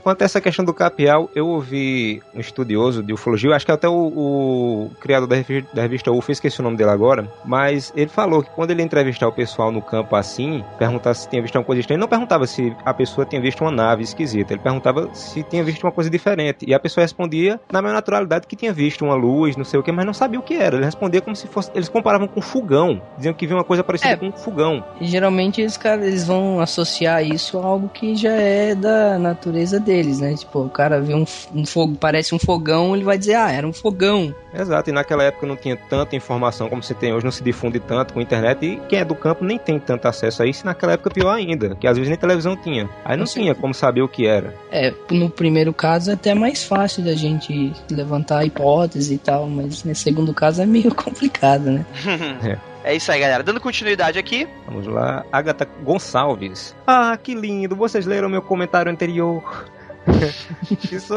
Quanto 0.03 0.23
a 0.23 0.25
essa 0.25 0.41
questão 0.41 0.65
do 0.65 0.73
capial, 0.73 1.31
eu 1.35 1.47
ouvi 1.47 2.23
um 2.35 2.41
estudioso 2.41 3.03
de 3.03 3.13
ufologia, 3.13 3.55
acho 3.55 3.67
que 3.67 3.73
até 3.73 3.89
o, 3.89 3.93
o 3.93 4.91
criador 5.01 5.29
da 5.29 5.37
revista, 5.37 5.71
da 5.75 5.83
revista 5.83 6.11
UFO, 6.13 6.33
esqueci 6.33 6.61
o 6.61 6.63
nome 6.63 6.77
dele 6.77 6.91
agora, 6.91 7.31
mas 7.45 7.93
ele 7.97 8.09
falou 8.09 8.43
que 8.43 8.51
quando 8.51 8.71
ele 8.71 8.83
entrevistar 8.83 9.29
o 9.29 9.33
pessoal 9.33 9.71
no 9.71 9.83
campo 9.83 10.17
assim, 10.17 10.65
perguntar 10.79 11.15
se 11.15 11.29
tinha 11.29 11.43
visto 11.43 11.57
alguma 11.57 11.67
coisa 11.67 11.81
estranha, 11.81 11.97
ele 11.97 12.01
não 12.03 12.09
perguntava 12.09 12.47
se 12.47 12.75
a 12.85 12.95
pessoa 12.95 13.25
tinha 13.27 13.41
visto 13.41 13.61
uma 13.63 13.71
nave 13.71 14.03
esquisita, 14.03 14.53
ele 14.53 14.61
perguntava 14.63 15.09
se 15.15 15.43
tinha 15.43 15.63
visto 15.63 15.85
uma 15.85 15.93
coisa 15.93 16.09
diferente. 16.11 16.65
E 16.67 16.75
a 16.75 16.79
pessoa 16.81 17.03
respondia 17.03 17.61
na 17.71 17.83
maior 17.83 17.95
naturalidade 17.95 18.47
que 18.47 18.57
tinha 18.57 18.73
visto 18.73 19.05
uma 19.05 19.15
luz, 19.15 19.57
não 19.57 19.65
sei 19.65 19.79
o 19.79 19.83
que, 19.83 19.93
mas 19.93 20.07
não 20.07 20.15
sabia 20.15 20.39
o 20.39 20.43
que 20.43 20.55
era. 20.55 20.77
Ele 20.77 20.85
respondia 20.85 21.21
como 21.21 21.37
se 21.37 21.47
fosse. 21.47 21.71
Eles 21.75 21.89
comparavam 21.89 22.27
com 22.27 22.41
fogão, 22.41 23.01
diziam 23.17 23.35
que 23.35 23.47
viu 23.47 23.57
uma 23.57 23.65
coisa 23.65 23.83
parecida 23.85 24.13
É. 24.13 24.17
com 24.17 24.27
um 24.29 24.33
fogão. 24.33 24.83
E 25.01 25.07
geralmente 25.07 25.61
eles, 25.61 25.77
cara, 25.77 26.07
eles 26.07 26.27
vão 26.27 26.61
associar 26.61 27.25
isso 27.25 27.59
a 27.59 27.65
algo 27.65 27.89
que 27.89 28.15
já 28.17 28.33
é 28.33 28.75
da 28.75 29.19
natureza 29.19 29.79
deles, 29.91 30.20
né? 30.20 30.34
Tipo, 30.34 30.61
o 30.61 30.70
cara 30.70 31.01
vê 31.01 31.14
um, 31.14 31.24
um 31.53 31.66
fogo, 31.66 31.97
parece 31.99 32.32
um 32.32 32.38
fogão, 32.38 32.95
ele 32.95 33.05
vai 33.05 33.18
dizer, 33.18 33.34
ah, 33.34 33.51
era 33.51 33.66
um 33.66 33.72
fogão. 33.72 34.32
Exato, 34.55 34.88
e 34.88 34.93
naquela 34.93 35.24
época 35.24 35.47
não 35.47 35.57
tinha 35.57 35.76
tanta 35.76 36.14
informação 36.14 36.68
como 36.68 36.80
se 36.82 36.95
tem 36.95 37.12
hoje, 37.12 37.24
não 37.24 37.32
se 37.32 37.43
difunde 37.43 37.80
tanto 37.80 38.14
com 38.14 38.20
a 38.20 38.22
internet, 38.22 38.64
e 38.64 38.76
quem 38.88 39.01
é 39.01 39.05
do 39.05 39.16
campo 39.16 39.45
nem 39.45 39.59
tem 39.59 39.80
tanto 39.80 40.07
acesso 40.07 40.45
a 40.45 40.47
isso, 40.47 40.62
e 40.62 40.66
naquela 40.66 40.93
época 40.93 41.11
pior 41.11 41.32
ainda, 41.32 41.74
que 41.74 41.88
às 41.88 41.97
vezes 41.97 42.09
nem 42.09 42.16
televisão 42.16 42.57
tinha. 42.57 42.88
Aí 43.05 43.16
não 43.16 43.24
tinha 43.24 43.55
como 43.55 43.74
saber 43.74 44.03
o 44.03 44.09
que 44.09 44.26
era. 44.26 44.55
É, 44.70 44.95
no 45.11 45.28
primeiro 45.28 45.74
caso 45.74 46.11
é 46.11 46.14
até 46.14 46.34
mais 46.34 46.62
fácil 46.62 47.05
da 47.05 47.14
gente 47.14 47.72
levantar 47.91 48.38
a 48.38 48.45
hipótese 48.45 49.14
e 49.14 49.18
tal, 49.18 49.49
mas 49.49 49.82
no 49.82 49.95
segundo 49.95 50.32
caso 50.32 50.62
é 50.62 50.66
meio 50.66 50.95
complicado, 50.95 51.64
né? 51.64 51.84
É 52.82 52.95
isso 52.95 53.12
aí, 53.12 53.20
galera. 53.20 53.43
Dando 53.43 53.61
continuidade 53.61 54.18
aqui. 54.18 54.49
Vamos 54.66 54.86
lá, 54.86 55.24
Agatha 55.30 55.66
Gonçalves. 55.82 56.74
Ah, 56.86 57.16
que 57.16 57.34
lindo, 57.34 57.76
vocês 57.76 58.07
leram 58.07 58.28
meu 58.28 58.41
comentário 58.41 58.91
anterior. 58.91 59.66
Isso 60.93 61.15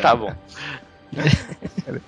Tá 0.00 0.14
bom. 0.16 0.34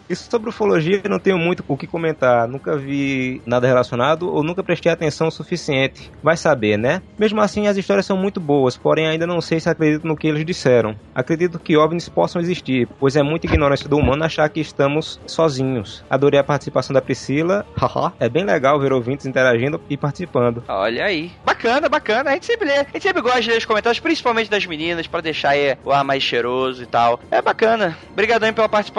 E 0.08 0.14
sobre 0.14 0.48
ufologia, 0.48 1.00
eu 1.02 1.10
não 1.10 1.18
tenho 1.18 1.38
muito 1.38 1.64
o 1.66 1.76
que 1.76 1.86
comentar. 1.86 2.46
Nunca 2.48 2.76
vi 2.76 3.42
nada 3.46 3.66
relacionado 3.66 4.32
ou 4.32 4.42
nunca 4.42 4.62
prestei 4.62 4.90
atenção 4.90 5.28
o 5.28 5.30
suficiente. 5.30 6.10
Vai 6.22 6.36
saber, 6.36 6.76
né? 6.78 7.02
Mesmo 7.18 7.40
assim, 7.40 7.66
as 7.66 7.76
histórias 7.76 8.06
são 8.06 8.16
muito 8.16 8.40
boas, 8.40 8.76
porém 8.76 9.06
ainda 9.06 9.26
não 9.26 9.40
sei 9.40 9.60
se 9.60 9.68
acredito 9.68 10.06
no 10.06 10.16
que 10.16 10.26
eles 10.26 10.44
disseram. 10.44 10.96
Acredito 11.14 11.58
que 11.58 11.76
OVNIs 11.76 12.08
possam 12.08 12.40
existir, 12.40 12.88
pois 12.98 13.16
é 13.16 13.22
muita 13.22 13.46
ignorância 13.46 13.88
do 13.88 13.96
humano 13.96 14.24
achar 14.24 14.48
que 14.48 14.60
estamos 14.60 15.20
sozinhos. 15.26 16.04
Adorei 16.08 16.38
a 16.38 16.44
participação 16.44 16.94
da 16.94 17.02
Priscila. 17.02 17.66
Haha. 17.76 18.12
é 18.20 18.28
bem 18.28 18.44
legal 18.44 18.78
ver 18.80 18.92
ouvintes 18.92 19.26
interagindo 19.26 19.80
e 19.88 19.96
participando. 19.96 20.62
Olha 20.68 21.04
aí. 21.04 21.30
Bacana, 21.44 21.88
bacana. 21.88 22.30
A 22.30 22.34
gente 22.34 22.46
sempre 22.46 22.68
lê. 22.68 22.78
A 22.78 22.84
gente 22.84 23.02
sempre 23.02 23.22
gosta 23.22 23.40
de 23.40 23.50
ler 23.50 23.58
os 23.58 23.64
comentários, 23.64 24.00
principalmente 24.00 24.50
das 24.50 24.66
meninas, 24.66 25.06
pra 25.06 25.20
deixar 25.20 25.50
aí 25.50 25.76
o 25.84 25.92
ar 25.92 26.04
mais 26.04 26.22
cheiroso 26.22 26.82
e 26.82 26.86
tal. 26.86 27.20
É 27.30 27.40
bacana. 27.40 27.96
Obrigadão 28.10 28.48
aí 28.48 28.54
pela 28.54 28.68
participação. 28.68 28.93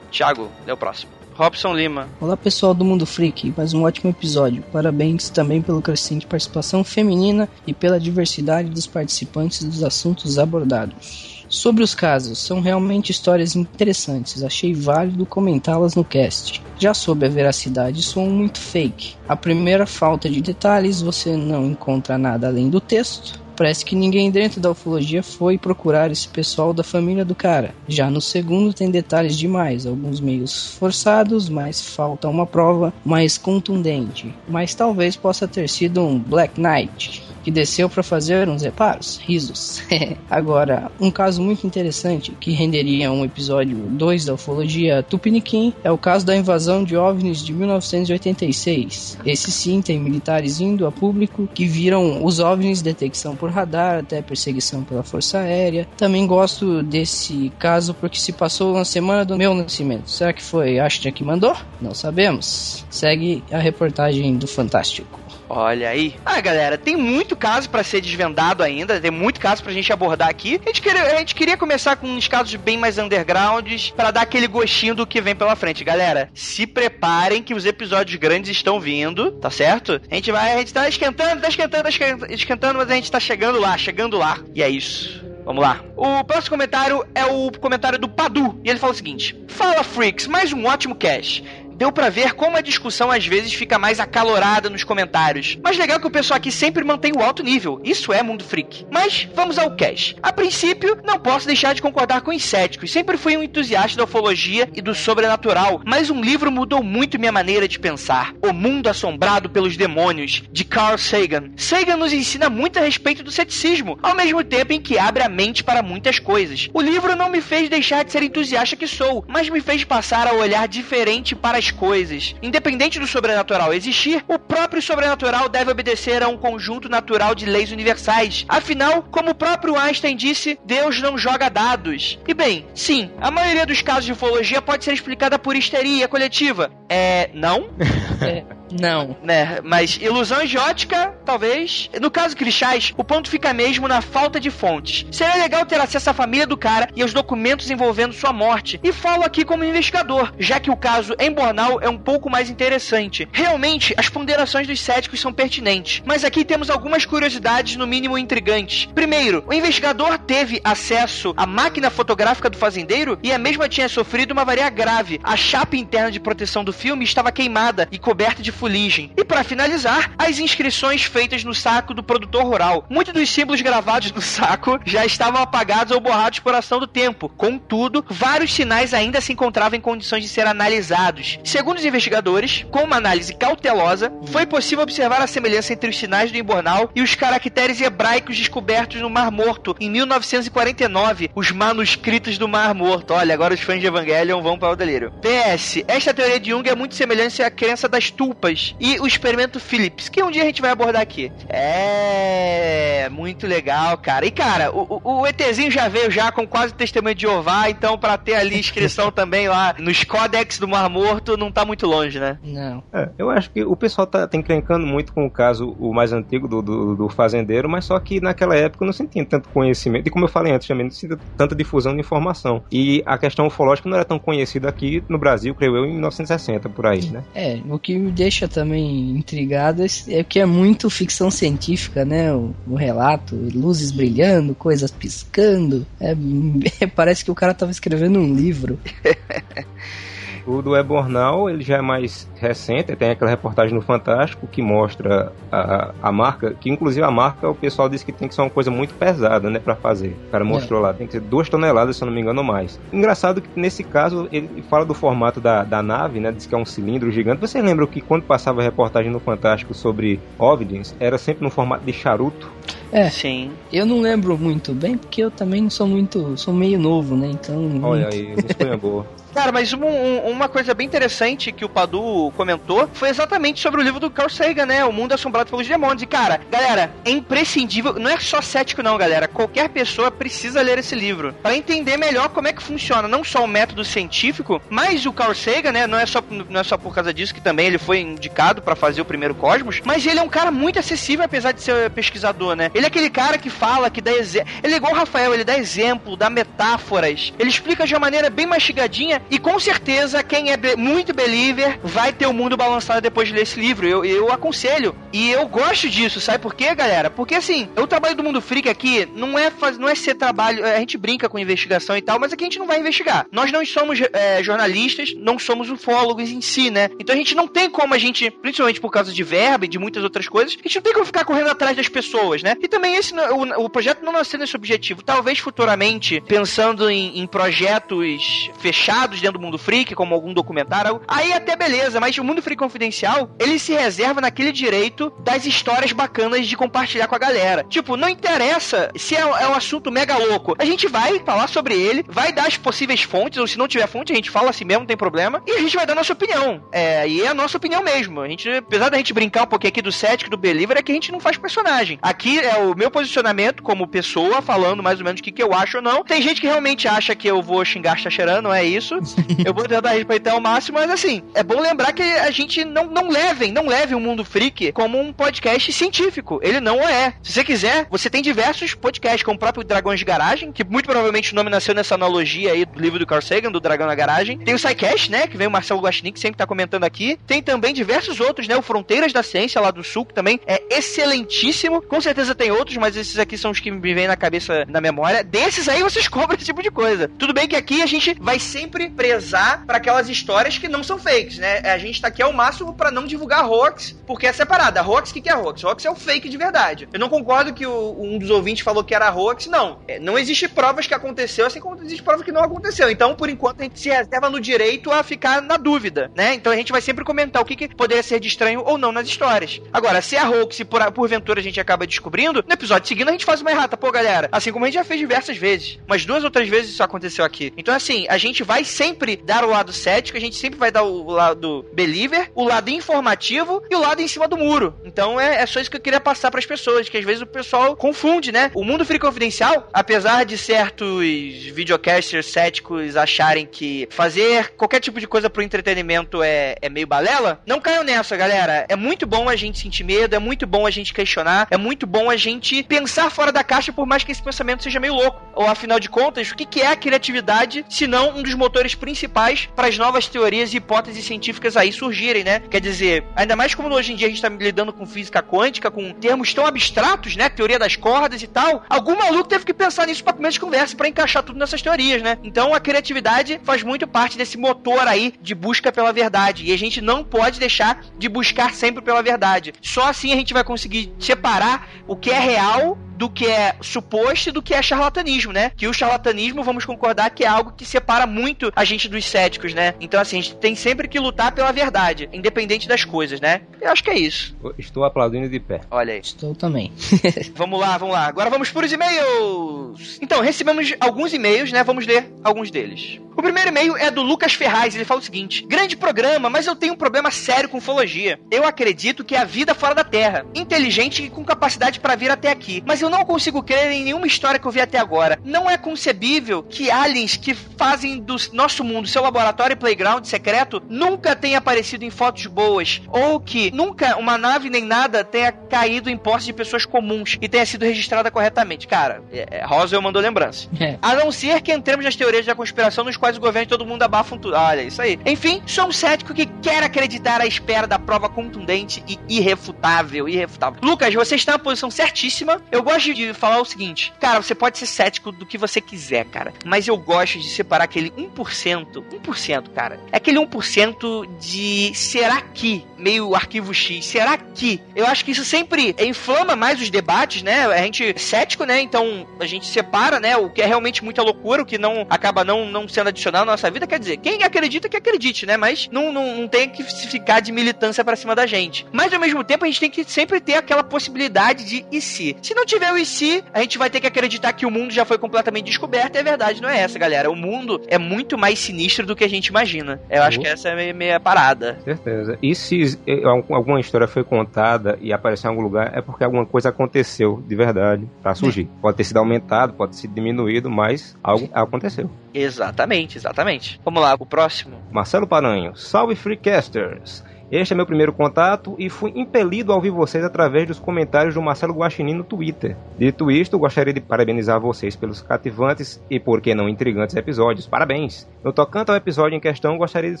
Thiago, 0.12 0.48
é 0.64 0.72
o 0.72 0.76
próximo. 0.76 1.10
Robson 1.34 1.74
Lima. 1.74 2.06
Olá 2.20 2.36
pessoal 2.36 2.72
do 2.72 2.84
Mundo 2.84 3.04
Freak, 3.04 3.52
mais 3.56 3.74
um 3.74 3.82
ótimo 3.82 4.10
episódio. 4.10 4.62
Parabéns 4.72 5.28
também 5.28 5.60
pela 5.60 5.82
crescente 5.82 6.24
participação 6.24 6.84
feminina 6.84 7.48
e 7.66 7.74
pela 7.74 7.98
diversidade 7.98 8.70
dos 8.70 8.86
participantes 8.86 9.64
dos 9.64 9.82
assuntos 9.82 10.38
abordados. 10.38 11.44
Sobre 11.48 11.82
os 11.82 11.96
casos, 11.96 12.38
são 12.38 12.60
realmente 12.60 13.10
histórias 13.10 13.56
interessantes, 13.56 14.44
achei 14.44 14.72
válido 14.72 15.26
comentá-las 15.26 15.96
no 15.96 16.04
cast. 16.04 16.62
Já 16.78 16.94
sobre 16.94 17.26
a 17.26 17.30
veracidade, 17.30 18.04
são 18.04 18.26
muito 18.30 18.60
fake. 18.60 19.16
A 19.28 19.36
primeira 19.36 19.84
falta 19.84 20.30
de 20.30 20.40
detalhes, 20.40 21.02
você 21.02 21.36
não 21.36 21.66
encontra 21.66 22.16
nada 22.16 22.46
além 22.46 22.70
do 22.70 22.80
texto. 22.80 23.42
Parece 23.56 23.84
que 23.84 23.94
ninguém 23.94 24.30
dentro 24.30 24.60
da 24.60 24.70
ufologia 24.70 25.22
foi 25.22 25.56
procurar 25.56 26.10
esse 26.10 26.28
pessoal 26.28 26.72
da 26.72 26.82
família 26.82 27.24
do 27.24 27.34
cara. 27.34 27.74
Já 27.88 28.10
no 28.10 28.20
segundo 28.20 28.74
tem 28.74 28.90
detalhes 28.90 29.36
demais, 29.36 29.86
alguns 29.86 30.20
meios 30.20 30.74
forçados, 30.78 31.48
mas 31.48 31.80
falta 31.80 32.28
uma 32.28 32.46
prova 32.46 32.92
mais 33.04 33.38
contundente. 33.38 34.34
Mas 34.48 34.74
talvez 34.74 35.16
possa 35.16 35.46
ter 35.46 35.68
sido 35.68 36.02
um 36.02 36.18
Black 36.18 36.60
Knight 36.60 37.33
que 37.44 37.50
desceu 37.50 37.88
para 37.88 38.02
fazer 38.02 38.48
uns 38.48 38.62
reparos. 38.62 39.20
Risos. 39.22 39.82
Agora, 40.28 40.90
um 40.98 41.10
caso 41.10 41.42
muito 41.42 41.66
interessante 41.66 42.32
que 42.40 42.52
renderia 42.52 43.12
um 43.12 43.24
episódio 43.24 43.76
2 43.76 44.24
da 44.24 44.34
ufologia 44.34 45.02
Tupiniquim 45.02 45.74
é 45.84 45.90
o 45.90 45.98
caso 45.98 46.24
da 46.24 46.34
invasão 46.34 46.82
de 46.82 46.96
OVNIs 46.96 47.44
de 47.44 47.52
1986. 47.52 49.18
Esse 49.24 49.52
sim 49.52 49.82
tem 49.82 50.00
militares 50.00 50.60
indo 50.60 50.86
a 50.86 50.92
público 50.92 51.48
que 51.52 51.66
viram 51.66 52.24
os 52.24 52.40
OVNIs 52.40 52.80
detecção 52.80 53.36
por 53.36 53.50
radar 53.50 53.98
até 53.98 54.22
perseguição 54.22 54.82
pela 54.82 55.02
Força 55.02 55.38
Aérea. 55.38 55.86
Também 55.96 56.26
gosto 56.26 56.82
desse 56.82 57.52
caso 57.58 57.92
porque 57.92 58.18
se 58.18 58.32
passou 58.32 58.74
na 58.74 58.84
semana 58.84 59.24
do 59.24 59.36
meu 59.36 59.54
nascimento. 59.54 60.10
Será 60.10 60.32
que 60.32 60.42
foi 60.42 60.78
Ashton 60.78 61.12
que 61.12 61.22
mandou? 61.22 61.54
Não 61.80 61.94
sabemos. 61.94 62.86
Segue 62.88 63.44
a 63.52 63.58
reportagem 63.58 64.36
do 64.36 64.46
Fantástico. 64.46 65.23
Olha 65.56 65.88
aí. 65.88 66.16
Ah, 66.26 66.40
galera, 66.40 66.76
tem 66.76 66.96
muito 66.96 67.36
caso 67.36 67.70
pra 67.70 67.84
ser 67.84 68.00
desvendado 68.00 68.60
ainda, 68.60 69.00
tem 69.00 69.10
muito 69.12 69.38
caso 69.38 69.62
pra 69.62 69.72
gente 69.72 69.92
abordar 69.92 70.28
aqui. 70.28 70.60
A 70.60 70.66
gente 70.66 70.82
queria, 70.82 71.02
a 71.02 71.18
gente 71.18 71.32
queria 71.32 71.56
começar 71.56 71.94
com 71.94 72.08
uns 72.08 72.26
casos 72.26 72.52
bem 72.56 72.76
mais 72.76 72.98
undergrounds 72.98 73.90
pra 73.90 74.10
dar 74.10 74.22
aquele 74.22 74.48
gostinho 74.48 74.96
do 74.96 75.06
que 75.06 75.20
vem 75.20 75.36
pela 75.36 75.54
frente. 75.54 75.84
Galera, 75.84 76.28
se 76.34 76.66
preparem 76.66 77.40
que 77.40 77.54
os 77.54 77.64
episódios 77.66 78.18
grandes 78.18 78.50
estão 78.50 78.80
vindo, 78.80 79.30
tá 79.30 79.48
certo? 79.48 80.00
A 80.10 80.14
gente 80.16 80.32
vai, 80.32 80.54
a 80.54 80.58
gente 80.58 80.74
tá 80.74 80.88
esquentando, 80.88 81.40
tá 81.40 81.48
esquentando, 81.48 81.82
tá 81.84 81.88
esquentando, 81.88 82.32
esquentando 82.32 82.78
mas 82.78 82.90
a 82.90 82.94
gente 82.96 83.12
tá 83.12 83.20
chegando 83.20 83.60
lá, 83.60 83.78
chegando 83.78 84.18
lá. 84.18 84.38
E 84.56 84.60
é 84.60 84.68
isso. 84.68 85.24
Vamos 85.44 85.62
lá. 85.62 85.84
O 85.94 86.24
próximo 86.24 86.56
comentário 86.56 87.04
é 87.14 87.26
o 87.26 87.52
comentário 87.52 87.98
do 87.98 88.08
Padu. 88.08 88.58
E 88.64 88.70
ele 88.70 88.78
fala 88.78 88.92
o 88.92 88.96
seguinte: 88.96 89.38
Fala, 89.46 89.84
Freaks, 89.84 90.26
mais 90.26 90.52
um 90.52 90.64
ótimo 90.64 90.94
cast. 90.94 91.44
Deu 91.76 91.90
pra 91.92 92.08
ver 92.08 92.34
como 92.34 92.56
a 92.56 92.60
discussão 92.60 93.10
às 93.10 93.26
vezes 93.26 93.52
fica 93.52 93.78
mais 93.78 94.00
acalorada 94.00 94.70
nos 94.70 94.84
comentários. 94.84 95.58
Mas 95.62 95.76
legal 95.76 96.00
que 96.00 96.06
o 96.06 96.10
pessoal 96.10 96.36
aqui 96.36 96.52
sempre 96.52 96.84
mantém 96.84 97.12
o 97.12 97.22
alto 97.22 97.42
nível. 97.42 97.80
Isso 97.84 98.12
é 98.12 98.22
Mundo 98.22 98.44
Freak. 98.44 98.86
Mas 98.90 99.28
vamos 99.34 99.58
ao 99.58 99.74
cast. 99.74 100.16
A 100.22 100.32
princípio, 100.32 100.98
não 101.04 101.18
posso 101.18 101.46
deixar 101.46 101.74
de 101.74 101.82
concordar 101.82 102.20
com 102.20 102.34
os 102.34 102.44
céticos. 102.44 102.90
Sempre 102.90 103.16
fui 103.16 103.36
um 103.36 103.42
entusiasta 103.42 103.96
da 103.96 104.04
ufologia 104.04 104.68
e 104.74 104.80
do 104.80 104.94
sobrenatural. 104.94 105.80
Mas 105.84 106.10
um 106.10 106.20
livro 106.20 106.50
mudou 106.50 106.82
muito 106.82 107.18
minha 107.18 107.32
maneira 107.32 107.66
de 107.66 107.78
pensar. 107.78 108.34
O 108.42 108.52
Mundo 108.52 108.88
Assombrado 108.88 109.50
pelos 109.50 109.76
Demônios, 109.76 110.42
de 110.52 110.64
Carl 110.64 110.96
Sagan. 110.98 111.50
Sagan 111.56 111.96
nos 111.96 112.12
ensina 112.12 112.48
muito 112.48 112.78
a 112.78 112.82
respeito 112.82 113.22
do 113.22 113.30
ceticismo, 113.30 113.98
ao 114.02 114.14
mesmo 114.14 114.42
tempo 114.44 114.72
em 114.72 114.80
que 114.80 114.98
abre 114.98 115.22
a 115.22 115.28
mente 115.28 115.64
para 115.64 115.82
muitas 115.82 116.18
coisas. 116.18 116.68
O 116.72 116.80
livro 116.80 117.16
não 117.16 117.28
me 117.28 117.40
fez 117.40 117.68
deixar 117.68 118.04
de 118.04 118.12
ser 118.12 118.22
entusiasta 118.22 118.76
que 118.76 118.86
sou, 118.86 119.24
mas 119.28 119.48
me 119.48 119.60
fez 119.60 119.84
passar 119.84 120.26
a 120.26 120.34
olhar 120.34 120.66
diferente 120.68 121.34
para 121.34 121.58
as 121.58 121.63
coisas. 121.70 122.34
Independente 122.42 122.98
do 122.98 123.06
sobrenatural 123.06 123.72
existir, 123.72 124.24
o 124.28 124.38
próprio 124.38 124.82
sobrenatural 124.82 125.48
deve 125.48 125.70
obedecer 125.70 126.22
a 126.22 126.28
um 126.28 126.36
conjunto 126.36 126.88
natural 126.88 127.34
de 127.34 127.46
leis 127.46 127.72
universais. 127.72 128.44
Afinal, 128.48 129.02
como 129.10 129.30
o 129.30 129.34
próprio 129.34 129.76
Einstein 129.76 130.16
disse, 130.16 130.58
Deus 130.64 131.00
não 131.00 131.16
joga 131.16 131.48
dados. 131.48 132.18
E 132.26 132.34
bem, 132.34 132.66
sim, 132.74 133.10
a 133.20 133.30
maioria 133.30 133.66
dos 133.66 133.82
casos 133.82 134.04
de 134.04 134.12
ufologia 134.12 134.62
pode 134.62 134.84
ser 134.84 134.92
explicada 134.92 135.38
por 135.38 135.56
histeria 135.56 136.08
coletiva. 136.08 136.70
É. 136.88 137.30
não? 137.34 137.70
É, 138.22 138.44
não. 138.80 139.16
né? 139.22 139.58
Mas 139.62 139.98
ilusão 140.00 140.42
idiótica, 140.42 141.14
talvez. 141.24 141.90
No 142.00 142.10
caso 142.10 142.36
Crixás, 142.36 142.92
o 142.96 143.04
ponto 143.04 143.28
fica 143.28 143.52
mesmo 143.52 143.86
na 143.86 144.00
falta 144.00 144.40
de 144.40 144.50
fontes. 144.50 145.06
Seria 145.10 145.42
legal 145.42 145.66
ter 145.66 145.80
acesso 145.80 146.10
à 146.10 146.14
família 146.14 146.46
do 146.46 146.56
cara 146.56 146.88
e 146.94 147.02
aos 147.02 147.12
documentos 147.12 147.70
envolvendo 147.70 148.14
sua 148.14 148.32
morte. 148.32 148.80
E 148.82 148.92
falo 148.92 149.24
aqui 149.24 149.44
como 149.44 149.64
investigador, 149.64 150.32
já 150.38 150.58
que 150.58 150.70
o 150.70 150.76
caso 150.76 151.14
em 151.18 151.30
Bornal 151.30 151.53
é 151.80 151.88
um 151.88 151.98
pouco 151.98 152.28
mais 152.28 152.50
interessante. 152.50 153.28
Realmente, 153.32 153.94
as 153.96 154.08
ponderações 154.08 154.66
dos 154.66 154.80
céticos 154.80 155.20
são 155.20 155.32
pertinentes, 155.32 156.02
mas 156.04 156.24
aqui 156.24 156.44
temos 156.44 156.68
algumas 156.68 157.04
curiosidades 157.04 157.76
no 157.76 157.86
mínimo 157.86 158.18
intrigantes. 158.18 158.86
Primeiro, 158.94 159.44
o 159.46 159.54
investigador 159.54 160.18
teve 160.18 160.60
acesso 160.64 161.32
à 161.36 161.46
máquina 161.46 161.90
fotográfica 161.90 162.50
do 162.50 162.58
fazendeiro 162.58 163.18
e 163.22 163.32
a 163.32 163.38
mesma 163.38 163.68
tinha 163.68 163.88
sofrido 163.88 164.32
uma 164.32 164.42
avaria 164.42 164.68
grave. 164.68 165.20
A 165.22 165.36
chapa 165.36 165.76
interna 165.76 166.10
de 166.10 166.20
proteção 166.20 166.64
do 166.64 166.72
filme 166.72 167.04
estava 167.04 167.32
queimada 167.32 167.88
e 167.90 167.98
coberta 167.98 168.42
de 168.42 168.52
fuligem. 168.52 169.12
E 169.16 169.24
para 169.24 169.44
finalizar, 169.44 170.12
as 170.18 170.38
inscrições 170.38 171.04
feitas 171.04 171.44
no 171.44 171.54
saco 171.54 171.94
do 171.94 172.02
produtor 172.02 172.44
rural. 172.44 172.84
Muitos 172.90 173.14
dos 173.14 173.30
símbolos 173.30 173.62
gravados 173.62 174.12
no 174.12 174.20
saco 174.20 174.78
já 174.84 175.04
estavam 175.04 175.40
apagados 175.40 175.92
ou 175.92 176.00
borrados 176.00 176.38
por 176.40 176.54
ação 176.54 176.80
do 176.80 176.86
tempo. 176.86 177.28
Contudo, 177.28 178.04
vários 178.08 178.52
sinais 178.52 178.92
ainda 178.92 179.20
se 179.20 179.32
encontravam 179.32 179.78
em 179.78 179.80
condições 179.80 180.22
de 180.22 180.28
ser 180.28 180.46
analisados. 180.46 181.38
Segundo 181.44 181.76
os 181.76 181.84
investigadores, 181.84 182.64
com 182.70 182.80
uma 182.80 182.96
análise 182.96 183.34
cautelosa, 183.34 184.10
foi 184.32 184.46
possível 184.46 184.82
observar 184.82 185.20
a 185.20 185.26
semelhança 185.26 185.72
entre 185.72 185.90
os 185.90 185.98
sinais 185.98 186.32
do 186.32 186.38
embornal 186.38 186.90
e 186.94 187.02
os 187.02 187.14
caracteres 187.14 187.80
hebraicos 187.80 188.36
descobertos 188.36 189.00
no 189.00 189.10
Mar 189.10 189.30
Morto 189.30 189.76
em 189.78 189.90
1949, 189.90 191.30
os 191.34 191.50
manuscritos 191.50 192.38
do 192.38 192.48
Mar 192.48 192.74
Morto. 192.74 193.12
Olha, 193.12 193.34
agora 193.34 193.52
os 193.52 193.60
fãs 193.60 193.80
de 193.80 193.86
Evangelion 193.86 194.42
vão 194.42 194.58
para 194.58 194.70
o 194.70 194.76
delírio. 194.76 195.12
PS, 195.20 195.84
esta 195.86 196.14
teoria 196.14 196.40
de 196.40 196.50
Jung 196.50 196.68
é 196.68 196.74
muito 196.74 196.94
semelhante 196.94 197.42
à 197.42 197.50
crença 197.50 197.88
das 197.88 198.10
tulpas 198.10 198.74
e 198.80 198.98
o 198.98 199.06
experimento 199.06 199.60
Phillips, 199.60 200.08
que 200.08 200.22
um 200.22 200.30
dia 200.30 200.42
a 200.42 200.46
gente 200.46 200.62
vai 200.62 200.70
abordar 200.70 201.02
aqui. 201.02 201.30
É 201.48 203.08
muito 203.10 203.46
legal, 203.46 203.98
cara. 203.98 204.24
E 204.24 204.30
cara, 204.30 204.70
o, 204.72 205.00
o, 205.04 205.26
ETzinho 205.26 205.70
já 205.70 205.88
veio 205.88 206.10
já 206.10 206.32
com 206.32 206.46
quase 206.46 206.74
testemunho 206.74 207.14
de 207.14 207.22
Jeová, 207.22 207.68
então 207.68 207.98
para 207.98 208.16
ter 208.16 208.34
ali 208.34 208.58
inscrição 208.58 209.10
também 209.12 209.48
lá 209.48 209.74
nos 209.78 210.04
códex 210.04 210.58
do 210.58 210.66
Mar 210.66 210.88
Morto 210.88 211.33
não 211.36 211.50
tá 211.50 211.64
muito 211.64 211.86
longe, 211.86 212.18
né? 212.18 212.38
Não. 212.42 212.82
É, 212.92 213.10
eu 213.18 213.30
acho 213.30 213.50
que 213.50 213.64
o 213.64 213.76
pessoal 213.76 214.06
tá, 214.06 214.26
tá 214.26 214.36
encrencando 214.36 214.86
muito 214.86 215.12
com 215.12 215.26
o 215.26 215.30
caso 215.30 215.74
o 215.78 215.92
mais 215.92 216.12
antigo 216.12 216.48
do, 216.48 216.62
do, 216.62 216.96
do 216.96 217.08
fazendeiro, 217.08 217.68
mas 217.68 217.84
só 217.84 217.98
que 217.98 218.20
naquela 218.20 218.56
época 218.56 218.84
não 218.84 218.92
se 218.92 219.06
tinha 219.06 219.24
tanto 219.24 219.48
conhecimento, 219.48 220.06
e 220.06 220.10
como 220.10 220.24
eu 220.24 220.28
falei 220.28 220.52
antes 220.52 220.68
também, 220.68 220.84
não 220.84 220.90
se 220.90 221.06
tinha 221.06 221.18
tanta 221.36 221.54
difusão 221.54 221.94
de 221.94 222.00
informação. 222.00 222.62
E 222.70 223.02
a 223.06 223.18
questão 223.18 223.46
ufológica 223.46 223.88
não 223.88 223.96
era 223.96 224.04
tão 224.04 224.18
conhecida 224.18 224.68
aqui 224.68 225.02
no 225.08 225.18
Brasil, 225.18 225.54
creio 225.54 225.76
eu, 225.76 225.84
em 225.84 225.92
1960, 225.92 226.68
por 226.68 226.86
aí, 226.86 227.06
né? 227.10 227.24
É, 227.34 227.58
o 227.68 227.78
que 227.78 227.96
me 227.98 228.10
deixa 228.10 228.48
também 228.48 229.10
intrigado 229.10 229.82
é 230.08 230.24
que 230.24 230.40
é 230.40 230.46
muito 230.46 230.90
ficção 230.90 231.30
científica, 231.30 232.04
né? 232.04 232.32
O, 232.32 232.54
o 232.66 232.74
relato, 232.74 233.36
luzes 233.54 233.90
brilhando, 233.90 234.54
coisas 234.54 234.90
piscando. 234.90 235.86
É, 236.00 236.14
parece 236.94 237.24
que 237.24 237.30
o 237.30 237.34
cara 237.34 237.54
tava 237.54 237.72
escrevendo 237.72 238.18
um 238.18 238.34
livro. 238.34 238.78
O 240.46 240.60
do 240.60 240.76
Ebornal, 240.76 241.48
ele 241.48 241.62
já 241.62 241.78
é 241.78 241.80
mais 241.80 242.28
recente, 242.36 242.94
tem 242.96 243.10
aquela 243.10 243.30
reportagem 243.30 243.74
no 243.74 243.80
Fantástico 243.80 244.46
que 244.46 244.60
mostra 244.60 245.32
a, 245.50 245.92
a 246.02 246.12
marca, 246.12 246.54
que 246.60 246.70
inclusive 246.70 247.04
a 247.04 247.10
marca 247.10 247.48
o 247.48 247.54
pessoal 247.54 247.88
disse 247.88 248.04
que 248.04 248.12
tem 248.12 248.28
que 248.28 248.34
ser 248.34 248.42
uma 248.42 248.50
coisa 248.50 248.70
muito 248.70 248.94
pesada, 248.94 249.48
né, 249.48 249.58
para 249.58 249.74
fazer. 249.74 250.16
O 250.28 250.30
cara 250.30 250.44
mostrou 250.44 250.80
lá, 250.80 250.92
tem 250.92 251.06
que 251.06 251.14
ser 251.14 251.20
duas 251.20 251.48
toneladas, 251.48 251.96
se 251.96 252.02
eu 252.02 252.06
não 252.06 252.14
me 252.14 252.20
engano, 252.20 252.44
mais. 252.44 252.78
Engraçado 252.92 253.40
que 253.40 253.48
nesse 253.58 253.82
caso 253.82 254.28
ele 254.30 254.62
fala 254.68 254.84
do 254.84 254.94
formato 254.94 255.40
da, 255.40 255.64
da 255.64 255.82
nave, 255.82 256.20
né, 256.20 256.30
diz 256.30 256.46
que 256.46 256.54
é 256.54 256.58
um 256.58 256.66
cilindro 256.66 257.10
gigante. 257.10 257.40
Você 257.40 257.60
lembra 257.62 257.86
que 257.86 258.00
quando 258.00 258.24
passava 258.24 258.60
a 258.60 258.64
reportagem 258.64 259.10
no 259.10 259.20
Fantástico 259.20 259.72
sobre 259.72 260.20
OVNIs, 260.38 260.94
era 261.00 261.16
sempre 261.16 261.42
no 261.42 261.50
formato 261.50 261.84
de 261.84 261.92
charuto? 261.92 262.50
É, 262.92 263.10
Sim. 263.10 263.50
eu 263.72 263.84
não 263.84 264.00
lembro 264.00 264.38
muito 264.38 264.72
bem, 264.72 264.96
porque 264.96 265.20
eu 265.20 265.30
também 265.30 265.62
não 265.62 265.70
sou 265.70 265.86
muito. 265.86 266.36
sou 266.36 266.54
meio 266.54 266.78
novo, 266.78 267.16
né? 267.16 267.28
Então. 267.32 267.80
Olha 267.82 268.08
aí, 268.08 268.26
uma 268.26 268.46
escolha 268.48 268.76
boa. 268.76 269.06
Cara, 269.34 269.50
mas 269.50 269.72
um- 269.72 269.84
um- 269.84 270.30
uma 270.30 270.48
coisa 270.48 270.72
bem 270.74 270.86
interessante 270.86 271.50
que 271.50 271.64
o 271.64 271.68
Padu 271.68 272.32
comentou 272.36 272.88
foi 272.94 273.08
exatamente 273.08 273.60
sobre 273.60 273.80
o 273.80 273.84
livro 273.84 273.98
do 273.98 274.08
Carl 274.08 274.30
Sagan, 274.30 274.64
né? 274.66 274.84
O 274.84 274.92
Mundo 274.92 275.12
Assombrado 275.12 275.50
pelos 275.50 275.66
Demônios. 275.66 276.02
E, 276.02 276.06
cara, 276.06 276.40
galera, 276.50 276.92
é 277.04 277.10
imprescindível. 277.10 277.94
Não 277.94 278.08
é 278.10 278.18
só 278.20 278.40
cético, 278.40 278.80
não, 278.82 278.96
galera. 278.96 279.26
Qualquer 279.26 279.68
pessoa 279.70 280.10
precisa 280.10 280.62
ler 280.62 280.78
esse 280.78 280.94
livro 280.94 281.34
para 281.42 281.56
entender 281.56 281.96
melhor 281.96 282.28
como 282.28 282.46
é 282.46 282.52
que 282.52 282.62
funciona 282.62 283.08
não 283.08 283.24
só 283.24 283.42
o 283.44 283.48
método 283.48 283.84
científico, 283.84 284.62
mas 284.70 285.04
o 285.04 285.12
Carl 285.12 285.34
Sagan, 285.34 285.72
né? 285.72 285.86
Não 285.88 285.98
é 285.98 286.06
só, 286.06 286.22
não 286.48 286.60
é 286.60 286.64
só 286.64 286.78
por 286.78 286.94
causa 286.94 287.12
disso 287.12 287.34
que 287.34 287.40
também 287.40 287.66
ele 287.66 287.78
foi 287.78 288.00
indicado 288.00 288.62
para 288.62 288.76
fazer 288.76 289.00
o 289.00 289.04
primeiro 289.04 289.34
Cosmos, 289.34 289.80
mas 289.84 290.06
ele 290.06 290.20
é 290.20 290.22
um 290.22 290.28
cara 290.28 290.52
muito 290.52 290.78
acessível, 290.78 291.24
apesar 291.24 291.50
de 291.50 291.60
ser 291.60 291.90
pesquisador, 291.90 292.54
né? 292.54 292.70
Ele 292.72 292.84
é 292.84 292.88
aquele 292.88 293.10
cara 293.10 293.36
que 293.36 293.50
fala, 293.50 293.90
que 293.90 294.00
dá 294.00 294.12
exemplo. 294.12 294.48
Ele 294.62 294.74
é 294.74 294.76
igual 294.76 294.92
o 294.92 294.96
Rafael, 294.96 295.34
ele 295.34 295.42
dá 295.44 295.58
exemplo, 295.58 296.16
dá 296.16 296.30
metáforas. 296.30 297.32
Ele 297.38 297.50
explica 297.50 297.84
de 297.84 297.94
uma 297.94 298.00
maneira 298.00 298.30
bem 298.30 298.46
mastigadinha 298.46 299.20
e 299.30 299.38
com 299.38 299.58
certeza 299.58 300.22
quem 300.22 300.50
é 300.50 300.56
be- 300.56 300.76
muito 300.76 301.12
believer 301.14 301.78
vai 301.82 302.12
ter 302.12 302.26
o 302.26 302.32
mundo 302.32 302.56
balançado 302.56 303.00
depois 303.00 303.28
de 303.28 303.34
ler 303.34 303.42
esse 303.42 303.58
livro. 303.58 303.86
Eu, 303.86 304.04
eu 304.04 304.32
aconselho. 304.32 304.94
E 305.12 305.30
eu 305.30 305.46
gosto 305.48 305.88
disso, 305.88 306.20
sabe 306.20 306.38
por 306.38 306.54
quê, 306.54 306.74
galera? 306.74 307.10
Porque 307.10 307.34
assim, 307.34 307.68
o 307.76 307.86
trabalho 307.86 308.14
do 308.16 308.22
Mundo 308.22 308.40
Freak 308.40 308.68
aqui 308.68 309.08
não 309.14 309.38
é, 309.38 309.50
faz, 309.50 309.78
não 309.78 309.88
é 309.88 309.94
ser 309.94 310.14
trabalho. 310.14 310.64
A 310.64 310.78
gente 310.78 310.96
brinca 310.98 311.28
com 311.28 311.38
investigação 311.38 311.96
e 311.96 312.02
tal, 312.02 312.18
mas 312.18 312.32
aqui 312.32 312.44
a 312.44 312.46
gente 312.46 312.58
não 312.58 312.66
vai 312.66 312.78
investigar. 312.80 313.26
Nós 313.30 313.50
não 313.52 313.64
somos 313.64 313.98
é, 314.12 314.42
jornalistas, 314.42 315.12
não 315.16 315.38
somos 315.38 315.70
ufólogos 315.70 316.30
em 316.30 316.40
si, 316.40 316.70
né? 316.70 316.90
Então 316.98 317.14
a 317.14 317.18
gente 317.18 317.34
não 317.34 317.46
tem 317.46 317.70
como 317.70 317.94
a 317.94 317.98
gente, 317.98 318.30
principalmente 318.30 318.80
por 318.80 318.90
causa 318.90 319.12
de 319.12 319.22
verba 319.22 319.64
e 319.64 319.68
de 319.68 319.78
muitas 319.78 320.02
outras 320.02 320.28
coisas, 320.28 320.52
a 320.58 320.62
gente 320.62 320.74
não 320.76 320.82
tem 320.82 320.92
como 320.92 321.04
ficar 321.06 321.24
correndo 321.24 321.48
atrás 321.50 321.76
das 321.76 321.88
pessoas, 321.88 322.42
né? 322.42 322.56
E 322.60 322.68
também 322.68 322.96
esse, 322.96 323.14
o, 323.14 323.64
o 323.64 323.68
projeto 323.70 324.02
não 324.04 324.12
nasceu 324.12 324.38
nesse 324.38 324.56
objetivo. 324.56 325.02
Talvez 325.02 325.38
futuramente, 325.38 326.20
pensando 326.26 326.90
em, 326.90 327.18
em 327.20 327.26
projetos 327.26 328.50
fechados 328.58 329.13
dentro 329.20 329.38
do 329.38 329.44
Mundo 329.44 329.58
Freak, 329.58 329.94
como 329.94 330.14
algum 330.14 330.32
documentário, 330.32 331.00
aí 331.06 331.32
até 331.32 331.56
beleza, 331.56 332.00
mas 332.00 332.16
o 332.18 332.24
Mundo 332.24 332.42
Freak 332.42 332.58
Confidencial, 332.58 333.30
ele 333.38 333.58
se 333.58 333.72
reserva 333.72 334.20
naquele 334.20 334.52
direito 334.52 335.12
das 335.20 335.46
histórias 335.46 335.92
bacanas 335.92 336.46
de 336.46 336.56
compartilhar 336.56 337.06
com 337.06 337.14
a 337.14 337.18
galera. 337.18 337.64
Tipo, 337.68 337.96
não 337.96 338.08
interessa 338.08 338.90
se 338.96 339.14
é, 339.14 339.20
é 339.20 339.48
um 339.48 339.54
assunto 339.54 339.90
mega 339.90 340.16
louco. 340.16 340.54
A 340.58 340.64
gente 340.64 340.88
vai 340.88 341.18
falar 341.20 341.48
sobre 341.48 341.74
ele, 341.74 342.04
vai 342.08 342.32
dar 342.32 342.46
as 342.46 342.56
possíveis 342.56 343.02
fontes, 343.02 343.38
ou 343.38 343.46
se 343.46 343.58
não 343.58 343.68
tiver 343.68 343.86
fonte, 343.86 344.12
a 344.12 344.16
gente 344.16 344.30
fala 344.30 344.50
assim 344.50 344.64
mesmo, 344.64 344.80
não 344.80 344.86
tem 344.86 344.96
problema, 344.96 345.42
e 345.46 345.52
a 345.52 345.58
gente 345.58 345.76
vai 345.76 345.86
dar 345.86 345.94
nossa 345.94 346.12
opinião. 346.12 346.62
É, 346.72 347.08
e 347.08 347.22
é 347.22 347.28
a 347.28 347.34
nossa 347.34 347.56
opinião 347.56 347.82
mesmo. 347.82 348.20
A 348.20 348.28
gente, 348.28 348.48
apesar 348.48 348.88
da 348.88 348.96
gente 348.96 349.12
brincar 349.12 349.44
um 349.44 349.46
pouquinho 349.46 349.70
aqui 349.70 349.82
do 349.82 349.92
Cético 349.92 350.30
do 350.30 350.36
Believer, 350.36 350.76
é 350.76 350.82
que 350.82 350.92
a 350.92 350.94
gente 350.94 351.12
não 351.12 351.20
faz 351.20 351.36
personagem. 351.36 351.98
Aqui 352.02 352.38
é 352.38 352.56
o 352.58 352.74
meu 352.74 352.90
posicionamento 352.90 353.62
como 353.62 353.86
pessoa, 353.86 354.42
falando 354.42 354.82
mais 354.82 354.98
ou 354.98 355.04
menos 355.04 355.20
o 355.20 355.24
que, 355.24 355.32
que 355.32 355.42
eu 355.42 355.52
acho 355.52 355.78
ou 355.78 355.82
não. 355.82 356.04
Tem 356.04 356.20
gente 356.22 356.40
que 356.40 356.46
realmente 356.46 356.88
acha 356.88 357.14
que 357.14 357.28
eu 357.28 357.42
vou 357.42 357.64
xingar 357.64 357.98
Xaxerã, 357.98 358.40
não 358.40 358.52
é 358.52 358.64
isso. 358.64 359.03
Eu 359.44 359.54
vou 359.54 359.64
tentar 359.64 359.90
respeitar 359.90 360.32
ao 360.32 360.40
máximo, 360.40 360.78
mas 360.78 360.90
assim, 360.90 361.22
é 361.34 361.42
bom 361.42 361.60
lembrar 361.60 361.92
que 361.92 362.02
a 362.02 362.30
gente 362.30 362.64
não, 362.64 362.86
não 362.86 363.08
levem, 363.08 363.52
não 363.52 363.66
levem 363.66 363.96
o 363.96 364.00
Mundo 364.00 364.24
Freak 364.24 364.72
como 364.72 365.00
um 365.00 365.12
podcast 365.12 365.72
científico. 365.72 366.40
Ele 366.42 366.60
não 366.60 366.78
o 366.78 366.82
é. 366.82 367.14
Se 367.22 367.32
você 367.32 367.44
quiser, 367.44 367.86
você 367.90 368.10
tem 368.10 368.22
diversos 368.22 368.74
podcasts, 368.74 369.22
como 369.22 369.36
o 369.36 369.38
próprio 369.38 369.64
Dragões 369.64 369.98
de 369.98 370.04
Garagem, 370.04 370.52
que 370.52 370.64
muito 370.64 370.86
provavelmente 370.86 371.32
o 371.32 371.36
nome 371.36 371.50
nasceu 371.50 371.74
nessa 371.74 371.94
analogia 371.94 372.52
aí 372.52 372.64
do 372.64 372.80
livro 372.80 372.98
do 372.98 373.06
Carl 373.06 373.22
Sagan, 373.22 373.50
do 373.50 373.60
Dragão 373.60 373.86
na 373.86 373.94
Garagem. 373.94 374.38
Tem 374.38 374.54
o 374.54 374.58
SciCast, 374.58 375.10
né, 375.10 375.26
que 375.26 375.36
vem 375.36 375.46
o 375.46 375.50
Marcelo 375.50 375.80
Guaxinim, 375.80 376.12
que 376.12 376.20
sempre 376.20 376.38
tá 376.38 376.46
comentando 376.46 376.84
aqui. 376.84 377.18
Tem 377.26 377.42
também 377.42 377.72
diversos 377.72 378.20
outros, 378.20 378.48
né, 378.48 378.56
o 378.56 378.62
Fronteiras 378.62 379.12
da 379.12 379.22
Ciência 379.22 379.60
lá 379.60 379.70
do 379.70 379.84
Sul, 379.84 380.06
que 380.06 380.14
também 380.14 380.40
é 380.46 380.62
excelentíssimo. 380.70 381.82
Com 381.82 382.00
certeza 382.00 382.34
tem 382.34 382.50
outros, 382.50 382.76
mas 382.76 382.96
esses 382.96 383.18
aqui 383.18 383.36
são 383.36 383.50
os 383.50 383.60
que 383.60 383.70
me 383.70 383.94
vêm 383.94 384.08
na 384.08 384.16
cabeça, 384.16 384.64
na 384.68 384.80
memória. 384.80 385.22
Desses 385.22 385.68
aí 385.68 385.82
vocês 385.82 386.06
cobram 386.08 386.36
esse 386.36 386.44
tipo 386.44 386.62
de 386.62 386.70
coisa. 386.70 387.10
Tudo 387.18 387.32
bem 387.32 387.48
que 387.48 387.56
aqui 387.56 387.82
a 387.82 387.86
gente 387.86 388.14
vai 388.20 388.38
sempre 388.38 388.92
prezar 388.96 389.64
para 389.66 389.76
aquelas 389.78 390.08
histórias 390.08 390.58
que 390.58 390.68
não 390.68 390.82
são 390.82 390.98
fakes, 390.98 391.38
né? 391.38 391.58
A 391.60 391.78
gente 391.78 392.00
tá 392.00 392.08
aqui 392.08 392.22
ao 392.22 392.32
máximo 392.32 392.74
para 392.74 392.90
não 392.90 393.04
divulgar 393.06 393.48
hoax, 393.48 393.92
porque 394.06 394.26
é 394.26 394.32
separada. 394.32 394.82
Hoax, 394.82 395.10
o 395.10 395.14
que, 395.14 395.20
que 395.20 395.28
é 395.28 395.36
hoax? 395.36 395.62
Hoax 395.64 395.84
é 395.84 395.90
o 395.90 395.94
fake 395.94 396.28
de 396.28 396.36
verdade. 396.36 396.88
Eu 396.92 396.98
não 397.00 397.08
concordo 397.08 397.52
que 397.52 397.66
o- 397.66 397.96
um 398.00 398.18
dos 398.18 398.30
ouvintes 398.30 398.64
falou 398.64 398.82
que 398.84 398.94
era 398.94 399.12
hoax, 399.14 399.46
não. 399.46 399.80
É, 399.88 399.98
não 399.98 400.18
existe 400.18 400.48
provas 400.48 400.86
que 400.86 400.94
aconteceu, 400.94 401.46
assim 401.46 401.60
como 401.60 401.80
existe 401.82 402.02
provas 402.02 402.24
que 402.24 402.32
não 402.32 402.42
aconteceu. 402.42 402.90
Então, 402.90 403.14
por 403.14 403.28
enquanto, 403.28 403.60
a 403.60 403.64
gente 403.64 403.78
se 403.80 403.88
reserva 403.88 404.30
no 404.30 404.40
direito 404.40 404.90
a 404.90 405.02
ficar 405.02 405.42
na 405.42 405.56
dúvida, 405.56 406.10
né? 406.14 406.34
Então 406.34 406.52
a 406.52 406.56
gente 406.56 406.72
vai 406.72 406.80
sempre 406.80 407.04
comentar 407.04 407.42
o 407.42 407.44
que, 407.44 407.56
que 407.56 407.74
poderia 407.74 408.02
ser 408.02 408.20
de 408.20 408.28
estranho 408.28 408.62
ou 408.64 408.78
não 408.78 408.92
nas 408.92 409.06
histórias. 409.06 409.60
Agora, 409.72 410.00
se 410.00 410.16
é 410.16 410.26
hoax 410.28 410.60
e 410.60 410.64
por, 410.64 410.80
porventura 410.92 411.40
a 411.40 411.42
gente 411.42 411.60
acaba 411.60 411.86
descobrindo, 411.86 412.44
no 412.46 412.52
episódio 412.54 412.88
seguinte 412.88 413.08
a 413.08 413.12
gente 413.12 413.24
faz 413.24 413.40
uma 413.40 413.50
errata. 413.50 413.76
Pô, 413.76 413.90
galera, 413.90 414.28
assim 414.32 414.52
como 414.52 414.64
a 414.64 414.68
gente 414.68 414.74
já 414.76 414.84
fez 414.84 415.00
diversas 415.00 415.36
vezes. 415.36 415.78
Mas 415.86 416.04
duas 416.04 416.24
ou 416.24 416.30
três 416.30 416.48
vezes 416.48 416.70
isso 416.72 416.82
aconteceu 416.82 417.24
aqui. 417.24 417.52
Então, 417.56 417.74
assim, 417.74 418.06
a 418.08 418.16
gente 418.18 418.42
vai 418.42 418.64
sempre 418.74 419.16
dar 419.16 419.44
o 419.44 419.50
lado 419.50 419.72
cético, 419.72 420.18
a 420.18 420.20
gente 420.20 420.36
sempre 420.36 420.58
vai 420.58 420.70
dar 420.70 420.82
o 420.82 421.08
lado 421.10 421.64
believer, 421.72 422.30
o 422.34 422.44
lado 422.44 422.70
informativo 422.70 423.62
e 423.70 423.76
o 423.76 423.80
lado 423.80 424.02
em 424.02 424.08
cima 424.08 424.26
do 424.26 424.36
muro. 424.36 424.74
Então 424.84 425.20
é, 425.20 425.42
é 425.42 425.46
só 425.46 425.60
isso 425.60 425.70
que 425.70 425.76
eu 425.76 425.80
queria 425.80 426.00
passar 426.00 426.30
pras 426.30 426.44
pessoas, 426.44 426.88
que 426.88 426.98
às 426.98 427.04
vezes 427.04 427.22
o 427.22 427.26
pessoal 427.26 427.76
confunde, 427.76 428.32
né? 428.32 428.50
O 428.54 428.64
mundo 428.64 428.84
free 428.84 428.98
confidencial, 428.98 429.68
apesar 429.72 430.24
de 430.24 430.36
certos 430.36 431.04
videocasters 431.52 432.26
céticos 432.26 432.96
acharem 432.96 433.46
que 433.46 433.86
fazer 433.90 434.54
qualquer 434.56 434.80
tipo 434.80 434.98
de 434.98 435.06
coisa 435.06 435.30
pro 435.30 435.42
entretenimento 435.42 436.22
é, 436.22 436.56
é 436.60 436.68
meio 436.68 436.86
balela, 436.86 437.40
não 437.46 437.60
caiam 437.60 437.84
nessa, 437.84 438.16
galera. 438.16 438.66
É 438.68 438.76
muito 438.76 439.06
bom 439.06 439.28
a 439.28 439.36
gente 439.36 439.58
sentir 439.58 439.84
medo, 439.84 440.16
é 440.16 440.18
muito 440.18 440.46
bom 440.46 440.66
a 440.66 440.70
gente 440.70 440.92
questionar, 440.92 441.46
é 441.50 441.56
muito 441.56 441.86
bom 441.86 442.10
a 442.10 442.16
gente 442.16 442.62
pensar 442.64 443.10
fora 443.10 443.30
da 443.30 443.44
caixa, 443.44 443.72
por 443.72 443.86
mais 443.86 444.02
que 444.02 444.10
esse 444.10 444.22
pensamento 444.22 444.62
seja 444.64 444.80
meio 444.80 444.94
louco. 444.94 445.20
Ou 445.34 445.46
afinal 445.46 445.78
de 445.78 445.88
contas, 445.88 446.30
o 446.30 446.34
que 446.34 446.44
que 446.44 446.60
é 446.60 446.68
a 446.68 446.76
criatividade, 446.76 447.64
se 447.68 447.86
não 447.86 448.16
um 448.16 448.22
dos 448.22 448.34
motores 448.34 448.63
principais 448.72 449.48
para 449.56 449.66
as 449.66 449.76
novas 449.76 450.06
teorias 450.06 450.54
e 450.54 450.58
hipóteses 450.58 451.04
científicas 451.04 451.56
aí 451.56 451.72
surgirem, 451.72 452.22
né? 452.22 452.38
Quer 452.38 452.60
dizer, 452.60 453.04
ainda 453.16 453.34
mais 453.34 453.52
como 453.52 453.74
hoje 453.74 453.92
em 453.92 453.96
dia 453.96 454.06
a 454.06 454.10
gente 454.10 454.22
tá 454.22 454.28
lidando 454.28 454.72
com 454.72 454.86
física 454.86 455.20
quântica, 455.20 455.72
com 455.72 455.92
termos 455.92 456.32
tão 456.32 456.46
abstratos, 456.46 457.16
né? 457.16 457.28
Teoria 457.28 457.58
das 457.58 457.74
cordas 457.74 458.22
e 458.22 458.28
tal. 458.28 458.62
Algum 458.68 458.96
maluco 458.96 459.28
teve 459.28 459.44
que 459.44 459.52
pensar 459.52 459.88
nisso 459.88 460.04
pra 460.04 460.12
começo 460.12 460.34
de 460.34 460.40
conversa, 460.40 460.76
pra 460.76 460.86
encaixar 460.86 461.24
tudo 461.24 461.38
nessas 461.38 461.60
teorias, 461.60 462.00
né? 462.00 462.16
Então 462.22 462.54
a 462.54 462.60
criatividade 462.60 463.40
faz 463.42 463.64
muito 463.64 463.86
parte 463.88 464.16
desse 464.16 464.38
motor 464.38 464.86
aí 464.86 465.14
de 465.20 465.34
busca 465.34 465.72
pela 465.72 465.92
verdade. 465.92 466.44
E 466.44 466.52
a 466.52 466.58
gente 466.58 466.80
não 466.80 467.02
pode 467.02 467.40
deixar 467.40 467.84
de 467.98 468.08
buscar 468.08 468.54
sempre 468.54 468.82
pela 468.82 469.02
verdade. 469.02 469.52
Só 469.60 469.88
assim 469.88 470.12
a 470.12 470.16
gente 470.16 470.32
vai 470.32 470.44
conseguir 470.44 470.92
separar 471.00 471.68
o 471.86 471.96
que 471.96 472.10
é 472.10 472.18
real 472.18 472.78
do 472.96 473.10
que 473.10 473.26
é 473.26 473.56
suposto 473.60 474.28
e 474.28 474.32
do 474.32 474.42
que 474.42 474.54
é 474.54 474.62
charlatanismo, 474.62 475.32
né? 475.32 475.50
Que 475.56 475.66
o 475.66 475.72
charlatanismo, 475.72 476.42
vamos 476.42 476.64
concordar, 476.64 477.10
que 477.10 477.24
é 477.24 477.26
algo 477.26 477.52
que 477.52 477.64
separa 477.64 478.06
muito 478.06 478.52
a 478.54 478.64
gente 478.64 478.88
dos 478.88 479.04
céticos, 479.04 479.54
né? 479.54 479.74
Então, 479.80 480.00
assim, 480.00 480.18
a 480.18 480.22
gente 480.22 480.36
tem 480.36 480.54
sempre 480.54 480.88
que 480.88 480.98
lutar 480.98 481.32
pela 481.32 481.52
verdade, 481.52 482.08
independente 482.12 482.68
das 482.68 482.84
coisas, 482.84 483.20
né? 483.20 483.42
Eu 483.60 483.70
acho 483.70 483.82
que 483.82 483.90
é 483.90 483.98
isso. 483.98 484.36
Estou 484.58 484.84
aplaudindo 484.84 485.28
de 485.28 485.40
pé. 485.40 485.60
Olha 485.70 485.94
aí. 485.94 486.00
Estou 486.00 486.34
também. 486.34 486.72
Vamos 487.34 487.60
lá, 487.60 487.76
vamos 487.78 487.94
lá. 487.94 488.06
Agora 488.06 488.30
vamos 488.30 488.50
para 488.50 488.66
os 488.66 488.72
e-mails. 488.72 489.98
Então, 490.00 490.20
recebemos 490.20 490.74
alguns 490.80 491.12
e-mails, 491.12 491.50
né? 491.52 491.64
Vamos 491.64 491.86
ler 491.86 492.12
alguns 492.22 492.50
deles. 492.50 493.00
O 493.16 493.22
primeiro 493.22 493.48
e-mail 493.48 493.76
é 493.76 493.90
do 493.90 494.02
Lucas 494.02 494.34
Ferraz. 494.34 494.74
Ele 494.74 494.84
fala 494.84 495.00
o 495.00 495.02
seguinte: 495.02 495.46
Grande 495.46 495.76
programa, 495.76 496.28
mas 496.28 496.46
eu 496.46 496.56
tenho 496.56 496.74
um 496.74 496.76
problema 496.76 497.10
sério 497.10 497.48
com 497.48 497.58
ufologia. 497.58 498.18
Eu 498.30 498.44
acredito 498.44 499.04
que 499.04 499.14
é 499.14 499.20
a 499.20 499.24
vida 499.24 499.54
fora 499.54 499.74
da 499.74 499.84
Terra, 499.84 500.26
inteligente 500.34 501.04
e 501.04 501.10
com 501.10 501.24
capacidade 501.24 501.80
para 501.80 501.94
vir 501.94 502.10
até 502.10 502.30
aqui. 502.30 502.62
Mas 502.66 502.80
eu 502.82 502.90
não 502.90 503.04
consigo 503.04 503.42
crer 503.42 503.70
em 503.70 503.84
nenhuma 503.84 504.06
história 504.06 504.40
que 504.40 504.46
eu 504.46 504.52
vi 504.52 504.60
até 504.60 504.78
agora. 504.78 505.18
Não 505.24 505.48
é 505.48 505.56
concebível 505.56 506.42
que 506.42 506.70
aliens 506.70 507.16
que 507.16 507.34
fazem 507.34 508.00
do 508.00 508.16
nosso 508.32 508.43
mundo 508.64 508.88
seu 508.88 509.02
laboratório 509.02 509.54
e 509.54 509.56
playground 509.56 510.04
secreto 510.04 510.62
nunca 510.68 511.16
tenha 511.16 511.38
aparecido 511.38 511.84
em 511.84 511.90
fotos 511.90 512.26
boas. 512.26 512.82
Ou 512.88 513.18
que 513.20 513.50
nunca 513.52 513.96
uma 513.96 514.18
nave 514.18 514.50
nem 514.50 514.64
nada 514.64 515.04
tenha 515.04 515.32
caído 515.32 515.88
em 515.88 515.96
posse 515.96 516.26
de 516.26 516.32
pessoas 516.32 516.66
comuns 516.66 517.16
e 517.20 517.28
tenha 517.28 517.46
sido 517.46 517.64
registrada 517.64 518.10
corretamente. 518.10 518.66
Cara, 518.66 519.02
é, 519.12 519.26
é, 519.30 519.44
Roswell 519.44 519.82
mandou 519.82 520.02
lembrança. 520.02 520.48
É. 520.60 520.76
A 520.82 520.94
não 520.94 521.10
ser 521.10 521.40
que 521.40 521.52
entremos 521.52 521.84
nas 521.84 521.96
teorias 521.96 522.26
da 522.26 522.34
conspiração 522.34 522.84
nos 522.84 522.96
quais 522.96 523.16
o 523.16 523.20
governo 523.20 523.44
e 523.44 523.48
todo 523.48 523.66
mundo 523.66 523.82
abafam 523.82 524.18
tudo. 524.18 524.36
Olha, 524.36 524.62
isso 524.62 524.80
aí. 524.82 524.98
Enfim, 525.06 525.42
sou 525.46 525.66
um 525.66 525.72
cético 525.72 526.12
que 526.12 526.26
quer 526.26 526.62
acreditar 526.62 527.20
à 527.20 527.26
espera 527.26 527.66
da 527.66 527.78
prova 527.78 528.08
contundente 528.08 528.82
e 528.88 528.98
irrefutável. 529.08 530.08
Irrefutável. 530.08 530.60
Lucas, 530.62 530.92
você 530.94 531.14
está 531.14 531.32
na 531.32 531.38
posição 531.38 531.70
certíssima. 531.70 532.40
Eu 532.50 532.62
gosto 532.62 532.92
de 532.94 533.12
falar 533.14 533.40
o 533.40 533.44
seguinte: 533.44 533.92
cara, 534.00 534.22
você 534.22 534.34
pode 534.34 534.58
ser 534.58 534.66
cético 534.66 535.12
do 535.12 535.26
que 535.26 535.38
você 535.38 535.60
quiser, 535.60 536.04
cara. 536.06 536.32
Mas 536.44 536.66
eu 536.68 536.76
gosto 536.76 537.18
de 537.18 537.28
separar 537.28 537.64
aquele 537.64 537.90
1%, 537.90 538.14
1%, 538.34 539.50
cara. 539.54 539.78
É 539.92 539.96
aquele 539.96 540.18
1% 540.18 541.08
de 541.18 541.72
será 541.74 542.20
que, 542.20 542.64
meio 542.76 543.14
arquivo 543.14 543.52
X, 543.54 543.86
será 543.86 544.16
que? 544.16 544.60
Eu 544.74 544.86
acho 544.86 545.04
que 545.04 545.12
isso 545.12 545.24
sempre 545.24 545.74
inflama 545.78 546.36
mais 546.36 546.60
os 546.60 546.70
debates, 546.70 547.22
né? 547.22 547.46
A 547.46 547.62
gente 547.62 547.84
é 547.84 547.98
cético, 547.98 548.44
né? 548.44 548.60
Então 548.60 549.06
a 549.20 549.26
gente 549.26 549.46
separa, 549.46 550.00
né? 550.00 550.16
O 550.16 550.30
que 550.30 550.42
é 550.42 550.46
realmente 550.46 550.84
muita 550.84 551.02
loucura, 551.02 551.42
o 551.42 551.46
que 551.46 551.58
não 551.58 551.86
acaba 551.88 552.24
não, 552.24 552.46
não 552.46 552.68
sendo 552.68 552.88
adicionado 552.88 553.26
na 553.26 553.32
nossa 553.32 553.50
vida. 553.50 553.66
Quer 553.66 553.78
dizer, 553.78 553.96
quem 553.98 554.22
acredita 554.22 554.68
que 554.68 554.76
acredite, 554.76 555.26
né? 555.26 555.36
Mas 555.36 555.68
não, 555.70 555.92
não, 555.92 556.16
não 556.16 556.28
tem 556.28 556.48
que 556.48 556.62
ficar 556.62 557.20
de 557.20 557.32
militância 557.32 557.84
pra 557.84 557.96
cima 557.96 558.14
da 558.14 558.26
gente. 558.26 558.66
Mas 558.72 558.92
ao 558.92 559.00
mesmo 559.00 559.22
tempo 559.22 559.44
a 559.44 559.48
gente 559.48 559.60
tem 559.60 559.70
que 559.70 559.84
sempre 559.84 560.20
ter 560.20 560.34
aquela 560.34 560.64
possibilidade 560.64 561.44
de 561.44 561.66
e 561.70 561.80
se? 561.80 562.16
Se 562.22 562.34
não 562.34 562.44
tiver 562.44 562.72
o 562.72 562.76
e 562.76 562.86
se, 562.86 563.22
a 563.32 563.40
gente 563.40 563.58
vai 563.58 563.70
ter 563.70 563.80
que 563.80 563.86
acreditar 563.86 564.32
que 564.32 564.46
o 564.46 564.50
mundo 564.50 564.72
já 564.72 564.84
foi 564.84 564.98
completamente 564.98 565.46
descoberto 565.46 565.96
e 565.96 565.98
a 565.98 566.02
verdade 566.02 566.40
não 566.40 566.48
é 566.48 566.60
essa, 566.60 566.78
galera. 566.78 567.10
O 567.10 567.16
mundo 567.16 567.60
é 567.68 567.78
muito 567.78 568.16
mais 568.16 568.23
sinistro 568.34 568.86
do 568.86 568.96
que 568.96 569.04
a 569.04 569.08
gente 569.08 569.26
imagina. 569.28 569.80
Eu 569.90 570.02
acho 570.02 570.18
que 570.20 570.26
essa 570.26 570.48
é 570.48 570.54
meio, 570.56 570.74
meio 570.74 570.96
a 570.96 571.00
parada. 571.00 571.58
Certeza. 571.64 572.18
E 572.22 572.34
se 572.34 572.78
algum- 573.04 573.34
alguma 573.34 573.60
história 573.60 573.86
foi 573.86 574.02
contada 574.04 574.78
e 574.80 574.92
apareceu 574.92 575.28
em 575.28 575.32
algum 575.34 575.42
lugar, 575.42 575.76
é 575.76 575.80
porque 575.82 576.04
alguma 576.04 576.24
coisa 576.24 576.48
aconteceu 576.48 577.22
de 577.26 577.34
verdade 577.36 577.88
pra 578.02 578.14
surgir. 578.14 578.48
Pode 578.62 578.76
ter 578.76 578.84
sido 578.84 578.96
aumentado, 578.98 579.52
pode 579.54 579.72
ter 579.72 579.78
sido 579.78 579.94
diminuído, 579.94 580.50
mas 580.50 580.96
algo 581.02 581.28
aconteceu. 581.32 581.90
Exatamente, 582.12 582.96
exatamente. 582.96 583.60
Vamos 583.64 583.82
lá, 583.82 583.94
o 583.98 584.06
próximo. 584.06 584.56
Marcelo 584.70 585.06
Paranho, 585.06 585.54
salve 585.56 585.94
Freecasters! 585.94 587.04
Este 587.30 587.52
é 587.52 587.56
meu 587.56 587.66
primeiro 587.66 587.92
contato 587.92 588.54
e 588.58 588.68
fui 588.68 588.92
impelido 588.94 589.52
a 589.52 589.56
ouvir 589.56 589.70
vocês 589.70 590.04
através 590.04 590.46
dos 590.46 590.58
comentários 590.58 591.14
do 591.14 591.22
Marcelo 591.22 591.54
Guaxinim 591.54 591.94
no 591.94 592.04
Twitter. 592.04 592.56
Dito 592.78 593.10
isto, 593.10 593.38
gostaria 593.38 593.72
de 593.72 593.80
parabenizar 593.80 594.40
vocês 594.40 594.76
pelos 594.76 595.00
cativantes 595.00 595.82
e, 595.90 595.98
por 595.98 596.20
que 596.20 596.34
não, 596.34 596.48
intrigantes 596.48 596.96
episódios. 596.96 597.46
Parabéns! 597.46 598.08
No 598.22 598.32
tocante 598.32 598.70
ao 598.70 598.76
episódio 598.76 599.16
em 599.16 599.20
questão, 599.20 599.58
gostaria 599.58 599.90
de 599.90 600.00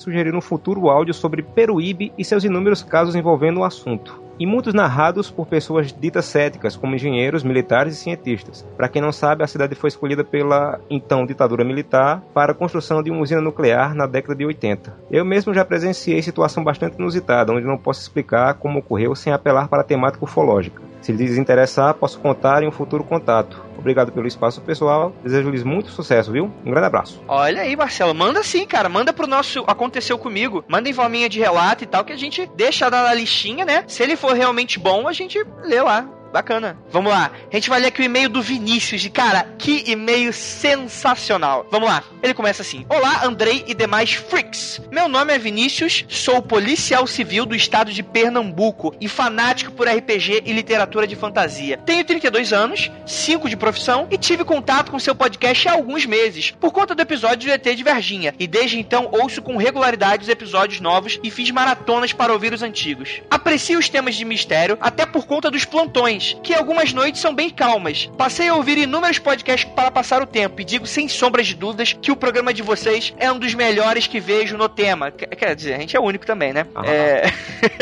sugerir 0.00 0.34
um 0.34 0.40
futuro 0.40 0.88
áudio 0.88 1.14
sobre 1.14 1.42
Peruíbe 1.42 2.12
e 2.16 2.24
seus 2.24 2.44
inúmeros 2.44 2.82
casos 2.82 3.14
envolvendo 3.14 3.60
o 3.60 3.64
assunto. 3.64 4.23
E 4.38 4.46
muitos 4.46 4.74
narrados 4.74 5.30
por 5.30 5.46
pessoas 5.46 5.92
ditas 5.92 6.24
céticas, 6.24 6.76
como 6.76 6.94
engenheiros, 6.94 7.44
militares 7.44 7.94
e 7.94 7.96
cientistas. 7.96 8.66
Para 8.76 8.88
quem 8.88 9.00
não 9.00 9.12
sabe, 9.12 9.44
a 9.44 9.46
cidade 9.46 9.74
foi 9.74 9.88
escolhida 9.88 10.24
pela 10.24 10.80
então 10.90 11.24
ditadura 11.24 11.64
militar 11.64 12.20
para 12.34 12.52
a 12.52 12.54
construção 12.54 13.02
de 13.02 13.10
uma 13.10 13.22
usina 13.22 13.40
nuclear 13.40 13.94
na 13.94 14.06
década 14.06 14.34
de 14.34 14.44
80. 14.44 14.92
Eu 15.10 15.24
mesmo 15.24 15.54
já 15.54 15.64
presenciei 15.64 16.20
situação 16.20 16.64
bastante 16.64 16.98
inusitada, 16.98 17.52
onde 17.52 17.66
não 17.66 17.78
posso 17.78 18.00
explicar 18.00 18.54
como 18.54 18.80
ocorreu 18.80 19.14
sem 19.14 19.32
apelar 19.32 19.68
para 19.68 19.82
a 19.82 19.84
temática 19.84 20.24
ufológica. 20.24 20.82
Se 21.00 21.12
lhes 21.12 21.36
interessar, 21.36 21.94
posso 21.94 22.18
contar 22.18 22.62
em 22.62 22.66
um 22.66 22.72
futuro 22.72 23.04
contato. 23.04 23.62
Obrigado 23.84 24.12
pelo 24.12 24.26
espaço 24.26 24.62
pessoal, 24.62 25.12
desejo-lhes 25.22 25.62
muito 25.62 25.90
sucesso, 25.90 26.32
viu? 26.32 26.50
Um 26.64 26.70
grande 26.70 26.86
abraço. 26.86 27.22
Olha 27.28 27.60
aí, 27.60 27.76
Marcelo, 27.76 28.14
manda 28.14 28.42
sim, 28.42 28.66
cara. 28.66 28.88
Manda 28.88 29.12
pro 29.12 29.26
nosso 29.26 29.62
Aconteceu 29.66 30.16
Comigo. 30.16 30.64
Manda 30.66 30.88
em 30.88 30.92
forminha 30.94 31.28
de 31.28 31.38
relato 31.38 31.84
e 31.84 31.86
tal, 31.86 32.02
que 32.02 32.12
a 32.12 32.16
gente 32.16 32.50
deixa 32.56 32.88
na 32.88 33.12
listinha, 33.12 33.62
né? 33.62 33.84
Se 33.86 34.02
ele 34.02 34.16
for 34.16 34.32
realmente 34.32 34.78
bom, 34.78 35.06
a 35.06 35.12
gente 35.12 35.38
lê 35.62 35.82
lá. 35.82 36.08
Bacana. 36.34 36.76
Vamos 36.90 37.12
lá. 37.12 37.30
A 37.48 37.54
gente 37.54 37.68
vai 37.68 37.78
ler 37.78 37.86
aqui 37.86 38.02
o 38.02 38.04
e-mail 38.04 38.28
do 38.28 38.42
Vinícius. 38.42 39.04
E, 39.04 39.08
cara, 39.08 39.46
que 39.56 39.84
e-mail 39.86 40.32
sensacional. 40.32 41.64
Vamos 41.70 41.88
lá. 41.88 42.02
Ele 42.24 42.34
começa 42.34 42.60
assim: 42.60 42.84
Olá, 42.88 43.24
Andrei 43.24 43.62
e 43.68 43.72
demais 43.72 44.14
freaks. 44.14 44.80
Meu 44.90 45.08
nome 45.08 45.32
é 45.32 45.38
Vinícius, 45.38 46.04
sou 46.08 46.42
policial 46.42 47.06
civil 47.06 47.46
do 47.46 47.54
estado 47.54 47.92
de 47.92 48.02
Pernambuco 48.02 48.92
e 49.00 49.06
fanático 49.06 49.70
por 49.70 49.86
RPG 49.88 50.42
e 50.44 50.52
literatura 50.52 51.06
de 51.06 51.14
fantasia. 51.14 51.78
Tenho 51.78 52.04
32 52.04 52.52
anos, 52.52 52.90
5 53.06 53.48
de 53.48 53.56
profissão 53.56 54.08
e 54.10 54.18
tive 54.18 54.42
contato 54.42 54.90
com 54.90 54.98
seu 54.98 55.14
podcast 55.14 55.68
há 55.68 55.72
alguns 55.74 56.04
meses, 56.04 56.50
por 56.50 56.72
conta 56.72 56.96
do 56.96 57.02
episódio 57.02 57.48
do 57.48 57.52
ET 57.52 57.76
de 57.76 57.84
Varginha. 57.84 58.34
E 58.40 58.48
desde 58.48 58.76
então 58.76 59.08
ouço 59.12 59.40
com 59.40 59.56
regularidade 59.56 60.24
os 60.24 60.28
episódios 60.28 60.80
novos 60.80 61.20
e 61.22 61.30
fiz 61.30 61.52
maratonas 61.52 62.12
para 62.12 62.32
ouvir 62.32 62.52
os 62.52 62.62
antigos. 62.62 63.22
Aprecio 63.30 63.78
os 63.78 63.88
temas 63.88 64.16
de 64.16 64.24
mistério, 64.24 64.76
até 64.80 65.06
por 65.06 65.26
conta 65.26 65.48
dos 65.48 65.64
plantões, 65.64 66.23
que 66.42 66.54
algumas 66.54 66.92
noites 66.92 67.20
são 67.20 67.34
bem 67.34 67.50
calmas. 67.50 68.10
Passei 68.16 68.48
a 68.48 68.54
ouvir 68.54 68.78
inúmeros 68.78 69.18
podcasts 69.18 69.70
para 69.74 69.90
passar 69.90 70.22
o 70.22 70.26
tempo 70.26 70.60
e 70.60 70.64
digo 70.64 70.86
sem 70.86 71.08
sombras 71.08 71.46
de 71.46 71.54
dúvidas 71.54 71.92
que 71.92 72.10
o 72.10 72.16
programa 72.16 72.52
de 72.52 72.62
vocês 72.62 73.14
é 73.18 73.30
um 73.30 73.38
dos 73.38 73.54
melhores 73.54 74.06
que 74.06 74.20
vejo 74.20 74.56
no 74.56 74.68
tema. 74.68 75.10
Quer 75.10 75.54
dizer, 75.54 75.74
a 75.74 75.78
gente 75.78 75.96
é 75.96 76.00
o 76.00 76.04
único 76.04 76.26
também, 76.26 76.52
né? 76.52 76.66
Ah. 76.74 76.82
É... 76.86 77.24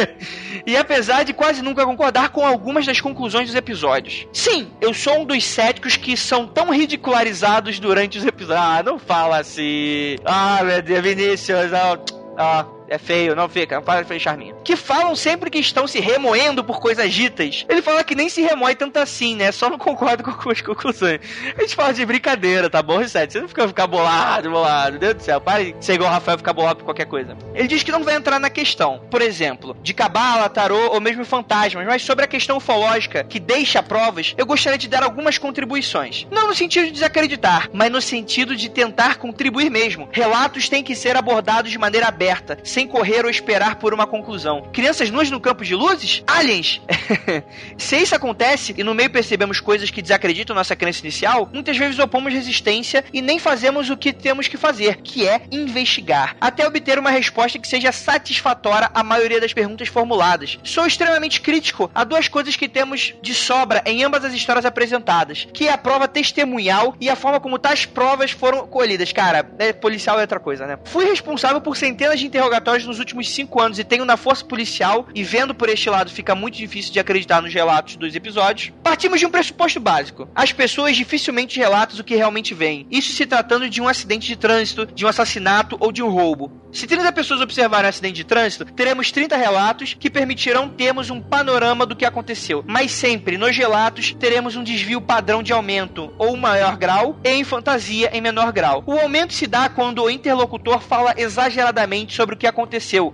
e 0.66 0.77
apesar 0.77 1.24
de 1.24 1.32
quase 1.32 1.62
nunca 1.62 1.85
concordar 1.85 2.31
com 2.31 2.47
algumas 2.47 2.86
das 2.86 3.01
conclusões 3.01 3.47
dos 3.47 3.55
episódios. 3.55 4.27
Sim, 4.32 4.70
eu 4.81 4.93
sou 4.93 5.20
um 5.20 5.24
dos 5.24 5.44
céticos 5.44 5.97
que 5.97 6.16
são 6.16 6.47
tão 6.47 6.70
ridicularizados 6.70 7.78
durante 7.78 8.19
os 8.19 8.24
episódios. 8.24 8.64
Ah, 8.64 8.82
não 8.82 8.98
fala 8.98 9.39
assim. 9.39 10.16
Ah, 10.24 10.60
meu 10.64 10.82
Deus, 10.82 11.02
Vinícius, 11.02 11.70
não. 11.70 12.23
Ah, 12.36 12.64
é 12.93 12.98
feio, 12.98 13.35
não 13.35 13.48
fica, 13.48 13.77
não 13.77 13.82
para 13.82 14.02
de 14.02 14.09
fazer 14.09 14.20
charminho. 14.20 14.56
Que 14.62 14.77
falam 14.77 15.16
sempre 15.16 15.51
que 15.51 15.59
estão 15.59 15.86
se 15.86 15.98
remoendo 15.98 16.62
por 16.62 16.78
coisas 16.81 17.12
ditas. 17.12 17.64
Ele 17.69 17.81
fala 17.81 18.05
que 18.05 18.14
nem 18.14 18.28
se 18.28 18.43
remói 18.43 18.74
tanto 18.74 18.98
assim, 18.98 19.35
né? 19.35 19.51
Só 19.51 19.70
não 19.70 19.78
concorda 19.78 20.23
com 20.24 20.31
algumas 20.31 20.60
conclusões. 20.60 21.20
A 21.56 21.60
gente 21.62 21.74
fala 21.74 21.93
de 21.93 22.05
brincadeira, 22.05 22.69
tá 22.69 22.82
bom, 22.82 22.98
Reset? 22.98 23.32
Você 23.32 23.40
não 23.40 23.48
fica 23.48 23.66
ficar 23.66 23.86
bolado, 23.86 24.51
bolado. 24.51 24.98
Deus 24.98 25.14
do 25.14 25.23
céu, 25.23 25.40
para 25.40 25.64
de 25.64 25.74
ser 25.81 25.94
igual 25.94 26.10
o 26.10 26.12
Rafael 26.12 26.39
ficar 26.39 26.52
bolado 26.52 26.81
por 26.81 26.85
qualquer 26.85 27.06
coisa. 27.06 27.36
Ele 27.55 27.69
diz 27.69 27.82
que 27.82 27.93
não 27.93 28.05
vai 28.05 28.14
entrar 28.14 28.39
na 28.39 28.51
questão, 28.51 29.01
por 29.10 29.23
exemplo, 29.23 29.77
de 29.82 29.94
cabala, 29.94 30.48
tarô 30.48 30.93
ou 30.93 31.01
mesmo 31.01 31.24
fantasmas, 31.24 31.86
mas 31.86 32.02
sobre 32.02 32.24
a 32.24 32.28
questão 32.28 32.59
ufológica 32.59 33.24
que 33.24 33.40
deixa 33.40 33.82
provas, 33.82 34.35
eu 34.36 34.44
gostaria 34.44 34.78
de 34.78 34.89
dar 34.89 35.02
algumas 35.02 35.39
contribuições. 35.39 36.27
Não 36.31 36.48
no 36.48 36.55
sentido 36.55 36.86
de 36.86 36.93
desacreditar, 36.93 37.70
mas 37.73 37.90
no 37.90 38.01
sentido 38.01 38.55
de 38.55 38.69
tentar 38.69 39.16
contribuir 39.16 39.70
mesmo. 39.70 40.09
Relatos 40.12 40.69
têm 40.69 40.82
que 40.82 40.94
ser 40.94 41.16
abordados 41.16 41.70
de 41.70 41.78
maneira 41.78 42.09
aberta, 42.09 42.59
sem 42.62 42.82
correr 42.87 43.25
ou 43.25 43.31
esperar 43.31 43.77
por 43.77 43.93
uma 43.95 44.07
conclusão. 44.07 44.69
Crianças 44.73 45.11
nuas 45.11 45.31
no 45.31 45.41
campo 45.41 45.65
de 45.65 45.75
luzes? 45.75 46.23
Aliens! 46.27 46.81
Se 47.77 47.97
isso 47.97 48.15
acontece 48.15 48.75
e 48.77 48.85
no 48.85 48.95
meio 48.95 49.11
percebemos 49.11 49.61
coisas 49.61 49.91
que 49.91 50.03
desacreditam 50.03 50.55
nossa 50.55 50.77
crença 50.77 51.01
inicial, 51.01 51.49
muitas 51.53 51.77
vezes 51.77 51.99
opomos 51.99 52.33
resistência 52.33 53.05
e 53.13 53.21
nem 53.21 53.39
fazemos 53.39 53.91
o 53.91 53.97
que 53.97 54.13
temos 54.13 54.49
que 54.49 54.57
fazer, 54.57 54.97
que 54.97 55.27
é 55.27 55.43
investigar, 55.51 56.37
até 56.41 56.67
obter 56.67 56.99
uma 56.99 57.11
resposta 57.11 57.59
que 57.59 57.69
seja 57.69 57.93
satisfatória 57.93 58.91
à 58.95 59.03
maioria 59.03 59.41
das 59.41 59.53
perguntas 59.53 59.89
formuladas. 59.89 60.59
Sou 60.65 60.87
extremamente 60.87 61.41
crítico 61.41 61.91
a 61.95 62.05
duas 62.05 62.29
coisas 62.29 62.57
que 62.57 62.69
temos 62.69 63.15
de 63.23 63.35
sobra 63.35 63.83
em 63.85 64.05
ambas 64.05 64.25
as 64.25 64.33
histórias 64.33 64.65
apresentadas, 64.65 65.47
que 65.53 65.69
é 65.69 65.73
a 65.73 65.79
prova 65.79 66.09
testemunhal 66.09 66.95
e 67.01 67.11
a 67.11 67.17
forma 67.17 67.41
como 67.41 67.59
tais 67.59 67.85
provas 67.85 68.31
foram 68.31 68.67
colhidas. 68.67 69.13
Cara, 69.13 69.51
é, 69.59 69.73
policial 69.73 70.19
é 70.19 70.23
outra 70.23 70.41
coisa, 70.41 70.67
né? 70.67 70.79
Fui 70.85 71.05
responsável 71.05 71.61
por 71.61 71.77
centenas 71.77 72.21
de 72.21 72.27
interrogatórios 72.27 72.72
nos 72.86 72.99
últimos 72.99 73.28
cinco 73.31 73.61
anos 73.61 73.78
e 73.78 73.85
tenho 73.85 74.05
na 74.05 74.16
força 74.16 74.44
policial, 74.44 75.07
e 75.15 75.23
vendo 75.23 75.55
por 75.55 75.69
este 75.69 75.89
lado 75.90 76.11
fica 76.11 76.35
muito 76.35 76.57
difícil 76.57 76.93
de 76.93 77.01
acreditar 77.01 77.43
nos 77.43 77.53
relatos 77.53 77.97
dos 77.97 78.15
episódios. 78.15 78.73
Partimos 78.82 79.20
de 79.20 79.27
um 79.27 79.31
pressuposto 79.31 79.78
básico. 79.78 80.28
As 80.35 80.53
pessoas 80.53 80.97
dificilmente 80.97 81.59
relatam 81.59 82.01
o 82.01 82.05
que 82.05 82.16
realmente 82.16 82.55
veem. 82.55 82.86
Isso 82.90 83.12
se 83.12 83.27
tratando 83.27 83.69
de 83.69 83.81
um 83.81 83.89
acidente 83.89 84.27
de 84.27 84.36
trânsito, 84.36 84.86
de 84.86 85.05
um 85.05 85.09
assassinato 85.09 85.77
ou 85.78 85.93
de 85.93 86.03
um 86.03 86.09
roubo. 86.09 86.62
Se 86.73 86.86
30 86.86 87.12
pessoas 87.12 87.43
observarem 87.43 87.85
um 87.86 87.90
acidente 87.90 88.15
de 88.15 88.24
trânsito, 88.24 88.65
teremos 88.65 89.12
30 89.12 89.36
relatos 89.36 89.93
que 89.93 90.09
permitirão 90.09 90.70
termos 90.70 91.11
um 91.11 91.20
panorama 91.20 91.85
do 91.85 91.94
que 91.94 92.07
aconteceu. 92.07 92.65
Mas 92.66 92.93
sempre, 92.93 93.36
nos 93.36 93.55
relatos, 93.55 94.15
teremos 94.19 94.57
um 94.57 94.65
desvio 94.65 94.99
padrão 94.99 95.43
de 95.43 95.53
aumento, 95.53 96.11
ou 96.16 96.35
maior 96.35 96.78
grau, 96.78 97.20
e 97.23 97.28
em 97.28 97.44
fantasia 97.44 98.11
em 98.15 98.23
menor 98.23 98.53
grau. 98.53 98.82
O 98.86 98.93
aumento 98.93 99.35
se 99.35 99.47
dá 99.47 99.69
quando 99.69 100.03
o 100.03 100.09
interlocutor 100.09 100.81
fala 100.81 101.15
exageradamente 101.19 102.15
sobre 102.15 102.35
o 102.35 102.39
que 102.39 102.47
aconteceu, 102.47 102.52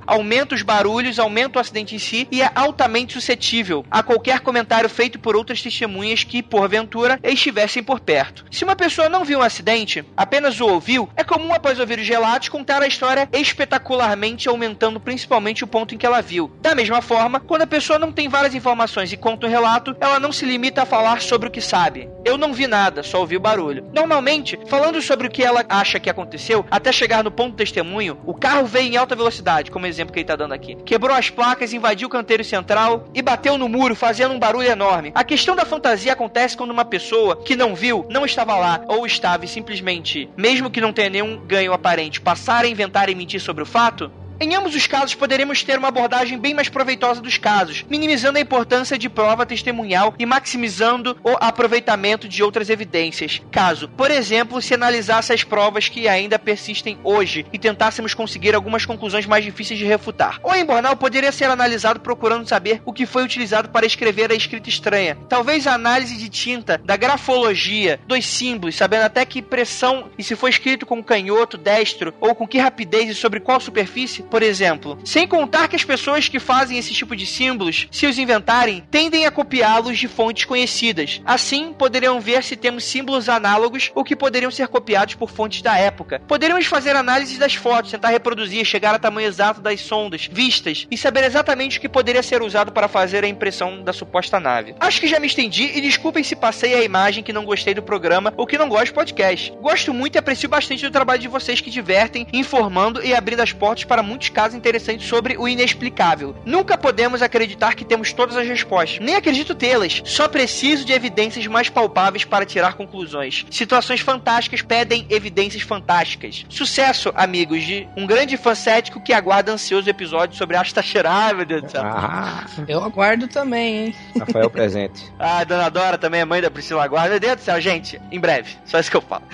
aumenta 0.07 0.55
os 0.55 0.63
barulhos, 0.63 1.19
aumenta 1.19 1.59
o 1.59 1.61
acidente 1.61 1.95
em 1.95 1.99
si 1.99 2.29
e 2.31 2.43
é 2.43 2.51
altamente 2.55 3.15
suscetível 3.15 3.85
a 3.91 4.03
qualquer 4.03 4.41
comentário 4.41 4.89
feito 4.89 5.19
por 5.19 5.37
outras 5.37 5.63
testemunhas 5.63 6.25
que, 6.25 6.43
porventura, 6.43 7.19
estivessem 7.23 7.83
por 7.83 8.01
perto. 8.01 8.45
Se 8.51 8.65
uma 8.65 8.77
pessoa 8.77 9.09
não 9.09 9.25
viu 9.25 9.39
um 9.39 9.43
acidente, 9.43 10.05
apenas 10.17 10.61
o 10.61 10.67
ouviu, 10.67 11.09
é 11.17 11.25
comum 11.25 11.53
após 11.53 11.79
ouvir 11.79 11.99
os 11.99 12.09
relatos 12.09 12.49
contar 12.49 12.83
a 12.83 12.87
história 12.87 13.29
espetacularmente, 13.33 14.49
aumentando 14.49 15.01
principalmente 15.01 15.65
o 15.65 15.67
ponto 15.67 15.95
em 15.95 15.99
que 15.99 16.07
ela 16.07 16.21
viu. 16.21 16.51
Da 16.61 16.75
mesma 16.75 17.01
forma, 17.01 17.41
quando 17.41 17.63
a 17.63 17.67
pessoa 17.67 17.99
não 17.99 18.13
tem 18.13 18.29
várias 18.29 18.55
informações 18.55 19.13
e 19.13 19.17
conta 19.17 19.47
um 19.47 19.51
relato, 19.51 19.97
ela 20.01 20.19
não 20.19 20.33
se 20.33 20.45
limita 20.45 20.83
a 20.83 20.87
falar 20.87 21.21
sobre 21.21 21.49
o 21.49 21.51
que 21.51 21.61
sabe. 21.61 22.09
Eu 22.25 22.37
não 22.37 22.53
vi 22.53 22.67
nada, 22.67 23.03
só 23.03 23.21
ouvi 23.21 23.37
o 23.37 23.41
barulho. 23.41 23.89
Normalmente, 23.93 24.59
falando 24.67 25.01
sobre 25.01 25.27
o 25.27 25.31
que 25.31 25.43
ela 25.43 25.65
acha 25.69 26.01
que 26.01 26.11
aconteceu, 26.11 26.67
até 26.71 26.93
chegar 26.93 27.25
no 27.25 27.31
ponto 27.31 27.53
do 27.53 27.57
testemunho, 27.57 28.19
o 28.27 28.35
carro 28.35 28.67
veio 28.67 28.93
em 28.93 28.97
alta 28.97 29.15
velocidade, 29.15 29.28
como 29.71 29.87
exemplo 29.87 30.13
que 30.13 30.21
ele 30.21 30.27
tá 30.27 30.37
dando 30.37 30.53
aqui. 30.53 30.75
Quebrou 30.85 31.15
as 31.15 31.31
placas, 31.31 31.73
invadiu 31.73 32.09
o 32.09 32.11
canteiro 32.11 32.45
central 32.45 33.09
e 33.15 33.23
bateu 33.23 33.59
no 33.59 33.69
muro, 33.69 33.95
fazendo 33.95 34.35
um 34.35 34.39
barulho 34.39 34.69
enorme. 34.69 35.13
A 35.15 35.25
questão 35.25 35.55
da 35.55 35.65
fantasia 35.65 36.13
acontece 36.13 36.57
quando 36.57 36.71
uma 36.71 36.85
pessoa 36.85 37.37
que 37.37 37.57
não 37.57 37.75
viu, 37.75 38.07
não 38.11 38.25
estava 38.25 38.57
lá, 38.57 38.83
ou 38.89 39.07
estava 39.07 39.45
e 39.45 39.49
simplesmente, 39.49 40.29
mesmo 40.37 40.71
que 40.71 40.81
não 40.81 40.93
tenha 40.93 41.11
nenhum 41.11 41.39
ganho 41.47 41.73
aparente, 41.73 42.21
passar 42.21 42.65
a 42.65 42.69
inventar 42.69 43.09
e 43.09 43.15
mentir 43.15 43.41
sobre 43.41 43.63
o 43.63 43.67
fato, 43.67 44.11
em 44.41 44.55
ambos 44.55 44.75
os 44.75 44.87
casos, 44.87 45.15
poderemos 45.15 45.63
ter 45.65 45.79
uma 45.79 45.89
abordagem 45.89 46.39
bem 46.39 46.55
mais 46.55 46.69
proveitosa 46.69 47.21
dos 47.21 47.39
casos, 47.39 47.85
minimizando 47.89 48.39
a 48.39 48.41
importância 48.41 48.97
de 48.97 49.09
prova 49.09 49.45
testemunhal 49.45 50.15
e 50.19 50.25
maximizando 50.25 51.19
o 51.25 51.37
aproveitamento 51.41 52.29
de 52.29 52.43
outras 52.43 52.71
evidências. 52.71 53.43
Caso, 53.51 53.89
por 53.89 54.11
exemplo, 54.11 54.63
se 54.63 54.75
analisasse 54.75 55.33
as 55.33 55.43
provas 55.43 55.89
que 55.89 56.07
ainda 56.07 56.39
persistem 56.39 56.99
hoje 57.03 57.47
e 57.53 57.59
tentássemos 57.59 58.15
conseguir 58.15 58.55
algumas 58.55 58.87
conclusões 58.87 59.27
mais 59.27 59.45
difíceis 59.45 59.79
de 59.79 59.85
refutar. 59.85 60.39
O 60.43 60.55
embornal 60.55 60.97
poderia 60.97 61.33
ser 61.33 61.47
analisado 61.47 62.01
procurando 62.01 62.49
saber 62.49 62.81
o 62.85 62.93
que 62.93 63.07
foi 63.07 63.25
utilizado 63.25 63.71
para 63.71 63.87
escrever 63.87 64.31
a 64.31 64.35
escrita 64.35 64.69
estranha. 64.69 65.17
Talvez 65.29 65.67
a 65.67 65.75
análise 65.75 66.17
de 66.17 66.29
tinta, 66.29 66.81
da 66.85 66.97
grafologia, 66.97 67.99
dos 68.07 68.25
símbolos, 68.25 68.77
sabendo 68.77 69.03
até 69.03 69.25
que 69.25 69.43
pressão 69.43 70.11
e 70.17 70.23
se 70.23 70.37
foi 70.37 70.51
escrito 70.51 70.87
com 70.87 71.03
canhoto, 71.03 71.59
destro 71.59 72.15
ou 72.21 72.35
com 72.35 72.47
que 72.47 72.59
rapidez 72.59 73.11
e 73.11 73.15
sobre 73.15 73.41
qual 73.41 73.61
superfície, 73.61 74.23
por 74.31 74.43
exemplo. 74.43 74.99
Sem 75.05 75.27
contar 75.27 75.69
que 75.69 75.77
as 75.77 75.85
pessoas 75.85 76.29
que 76.29 76.39
fazem 76.39 76.79
esse 76.79 76.93
tipo 76.93 77.17
de 77.17 77.27
símbolos, 77.27 77.89
se 77.91 78.07
os 78.07 78.19
inventarem, 78.19 78.85
tendem 78.91 79.27
a 79.27 79.31
copiá-los 79.31 79.99
de 79.99 80.09
fontes 80.09 80.45
conhecidas. 80.45 81.21
Assim, 81.25 81.73
poderiam 81.73 82.21
ver 82.21 82.43
se 82.43 82.57
temos 82.57 82.85
símbolos 82.85 83.29
análogos 83.29 83.91
ou 83.95 84.05
que 84.05 84.17
poderiam 84.17 84.51
ser 84.51 84.69
copiados 84.69 85.15
por 85.15 85.31
fontes 85.31 85.63
da 85.63 85.77
época. 85.77 86.21
Poderíamos 86.27 86.67
fazer 86.67 86.97
análise 86.97 87.39
das 87.39 87.55
fotos, 87.55 87.91
tentar 87.91 88.09
reproduzir, 88.09 88.65
chegar 88.65 88.93
ao 88.93 88.99
tamanho 88.99 89.29
exato 89.29 89.61
das 89.61 89.81
sondas 89.81 90.29
vistas 90.31 90.87
e 90.91 90.97
saber 90.97 91.25
exatamente 91.25 91.79
o 91.79 91.81
que 91.81 91.89
poderia 91.89 92.23
ser 92.23 92.43
usado 92.43 92.73
para 92.73 92.89
fazer 92.89 93.25
a 93.25 93.29
impressão 93.29 93.83
da 93.83 93.93
suposta 93.93 94.39
nave. 94.41 94.75
Acho 94.81 95.01
que 95.01 95.09
já 95.09 95.19
me 95.19 95.27
estendi 95.27 95.73
e 95.75 95.81
desculpem 95.81 96.23
se 96.23 96.37
passei 96.37 96.75
a 96.75 96.83
imagem 96.83 97.23
que 97.23 97.33
não 97.33 97.45
gostei 97.45 97.75
do 97.75 97.83
programa 97.83 98.33
ou 98.37 98.47
que 98.47 98.59
não 98.59 98.69
gosto 98.69 98.87
de 98.87 98.93
podcast. 98.93 99.53
Gosto 99.61 99.95
muito 99.95 100.17
e 100.17 100.19
aprecio 100.19 100.49
bastante 100.49 100.85
do 100.85 100.91
trabalho 100.91 101.21
de 101.21 101.29
vocês 101.29 101.61
que 101.61 101.71
divertem, 101.71 102.27
informando 102.33 103.05
e 103.05 103.15
abrindo 103.15 103.41
as 103.41 103.53
portas 103.53 103.85
para 103.85 104.03
muitos 104.03 104.18
casos 104.29 104.57
interessantes 104.57 105.07
sobre 105.07 105.37
o 105.37 105.47
inexplicável. 105.47 106.35
Nunca 106.45 106.79
podemos 106.79 107.21
acreditar 107.21 107.75
que 107.75 107.85
temos 107.85 108.13
todas 108.13 108.37
as 108.37 108.47
respostas. 108.49 108.99
Nem 109.01 109.15
acredito 109.17 109.55
tê-las. 109.55 110.01
Só 110.05 110.27
preciso 110.27 110.85
de 110.85 110.93
evidências 110.93 111.47
mais 111.47 111.69
palpáveis 111.69 112.25
para 112.25 112.47
tirar 112.47 112.75
conclusões. 112.75 113.45
Situações 113.51 114.01
fantásticas 114.01 114.63
pedem 114.63 115.07
evidências 115.11 115.63
fantásticas. 115.63 116.47
Sucesso, 116.49 117.13
amigos, 117.15 117.63
de 117.63 117.87
um 117.97 118.07
grande 118.07 118.37
fã 118.37 118.55
cético 118.55 119.01
que 119.01 119.13
aguarda 119.13 119.53
ansioso 119.53 119.89
episódio 119.91 120.37
sobre 120.37 120.57
Asta 120.57 120.83
Ai, 121.05 121.35
meu 121.35 121.45
Deus 121.45 121.63
do 121.63 121.71
céu. 121.71 121.83
Ah, 121.85 122.47
Eu 122.67 122.83
aguardo 122.83 123.29
também, 123.29 123.87
hein? 123.87 123.95
Rafael 124.19 124.49
presente. 124.49 125.07
Ah, 125.19 125.39
a 125.41 125.45
Dona 125.45 125.69
Dora 125.69 125.99
também 125.99 126.21
é 126.21 126.25
mãe 126.25 126.41
da 126.41 126.51
Priscila 126.51 126.87
Guarda. 126.87 127.11
Meu 127.11 127.21
Deus 127.21 127.37
do 127.37 127.43
céu, 127.43 127.61
gente, 127.61 128.01
em 128.11 128.21
breve. 128.21 128.57
Só 128.65 128.79
isso 128.79 128.91
que 128.91 128.97
eu 128.97 129.01
falo. 129.03 129.25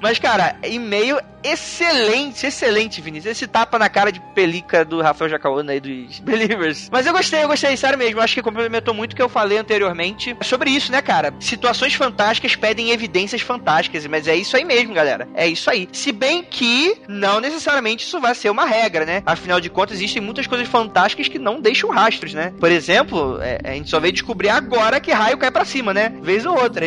Mas, 0.00 0.18
cara, 0.18 0.56
e-mail 0.62 1.18
excelente, 1.42 2.46
excelente, 2.46 3.00
Vinícius. 3.00 3.32
Esse 3.32 3.46
tapa 3.46 3.78
na 3.78 3.88
cara 3.88 4.12
de 4.12 4.20
pelica 4.34 4.84
do 4.84 5.00
Rafael 5.00 5.30
Jacaúna 5.30 5.72
aí 5.72 5.80
dos 5.80 6.20
Believers. 6.20 6.88
Mas 6.90 7.06
eu 7.06 7.12
gostei, 7.12 7.42
eu 7.42 7.48
gostei, 7.48 7.76
sério 7.76 7.98
mesmo. 7.98 8.20
Acho 8.20 8.34
que 8.34 8.42
complementou 8.42 8.94
muito 8.94 9.12
o 9.12 9.16
que 9.16 9.22
eu 9.22 9.28
falei 9.28 9.58
anteriormente 9.58 10.36
sobre 10.42 10.70
isso, 10.70 10.90
né, 10.92 11.02
cara? 11.02 11.34
Situações 11.40 11.94
fantásticas 11.94 12.56
pedem 12.56 12.90
evidências 12.90 13.40
fantásticas, 13.42 14.06
mas 14.06 14.28
é 14.28 14.36
isso 14.36 14.56
aí 14.56 14.64
mesmo, 14.64 14.94
galera. 14.94 15.28
É 15.34 15.46
isso 15.46 15.70
aí. 15.70 15.88
Se 15.92 16.12
bem 16.12 16.42
que 16.42 16.96
não 17.08 17.40
necessariamente 17.40 18.04
isso 18.04 18.20
vai 18.20 18.34
ser 18.34 18.50
uma 18.50 18.64
regra, 18.64 19.04
né? 19.04 19.22
Afinal 19.26 19.60
de 19.60 19.70
contas, 19.70 19.96
existem 19.96 20.22
muitas 20.22 20.46
coisas 20.46 20.68
fantásticas 20.68 21.28
que 21.28 21.38
não 21.38 21.60
deixam 21.60 21.90
rastros, 21.90 22.34
né? 22.34 22.52
Por 22.58 22.70
exemplo, 22.70 23.38
é, 23.40 23.58
a 23.64 23.72
gente 23.72 23.90
só 23.90 24.00
veio 24.00 24.12
descobrir 24.12 24.48
agora 24.48 25.00
que 25.00 25.12
raio 25.12 25.38
cai 25.38 25.50
pra 25.50 25.64
cima, 25.64 25.92
né? 25.92 26.12
Vez 26.22 26.46
ou 26.46 26.58
outra. 26.60 26.86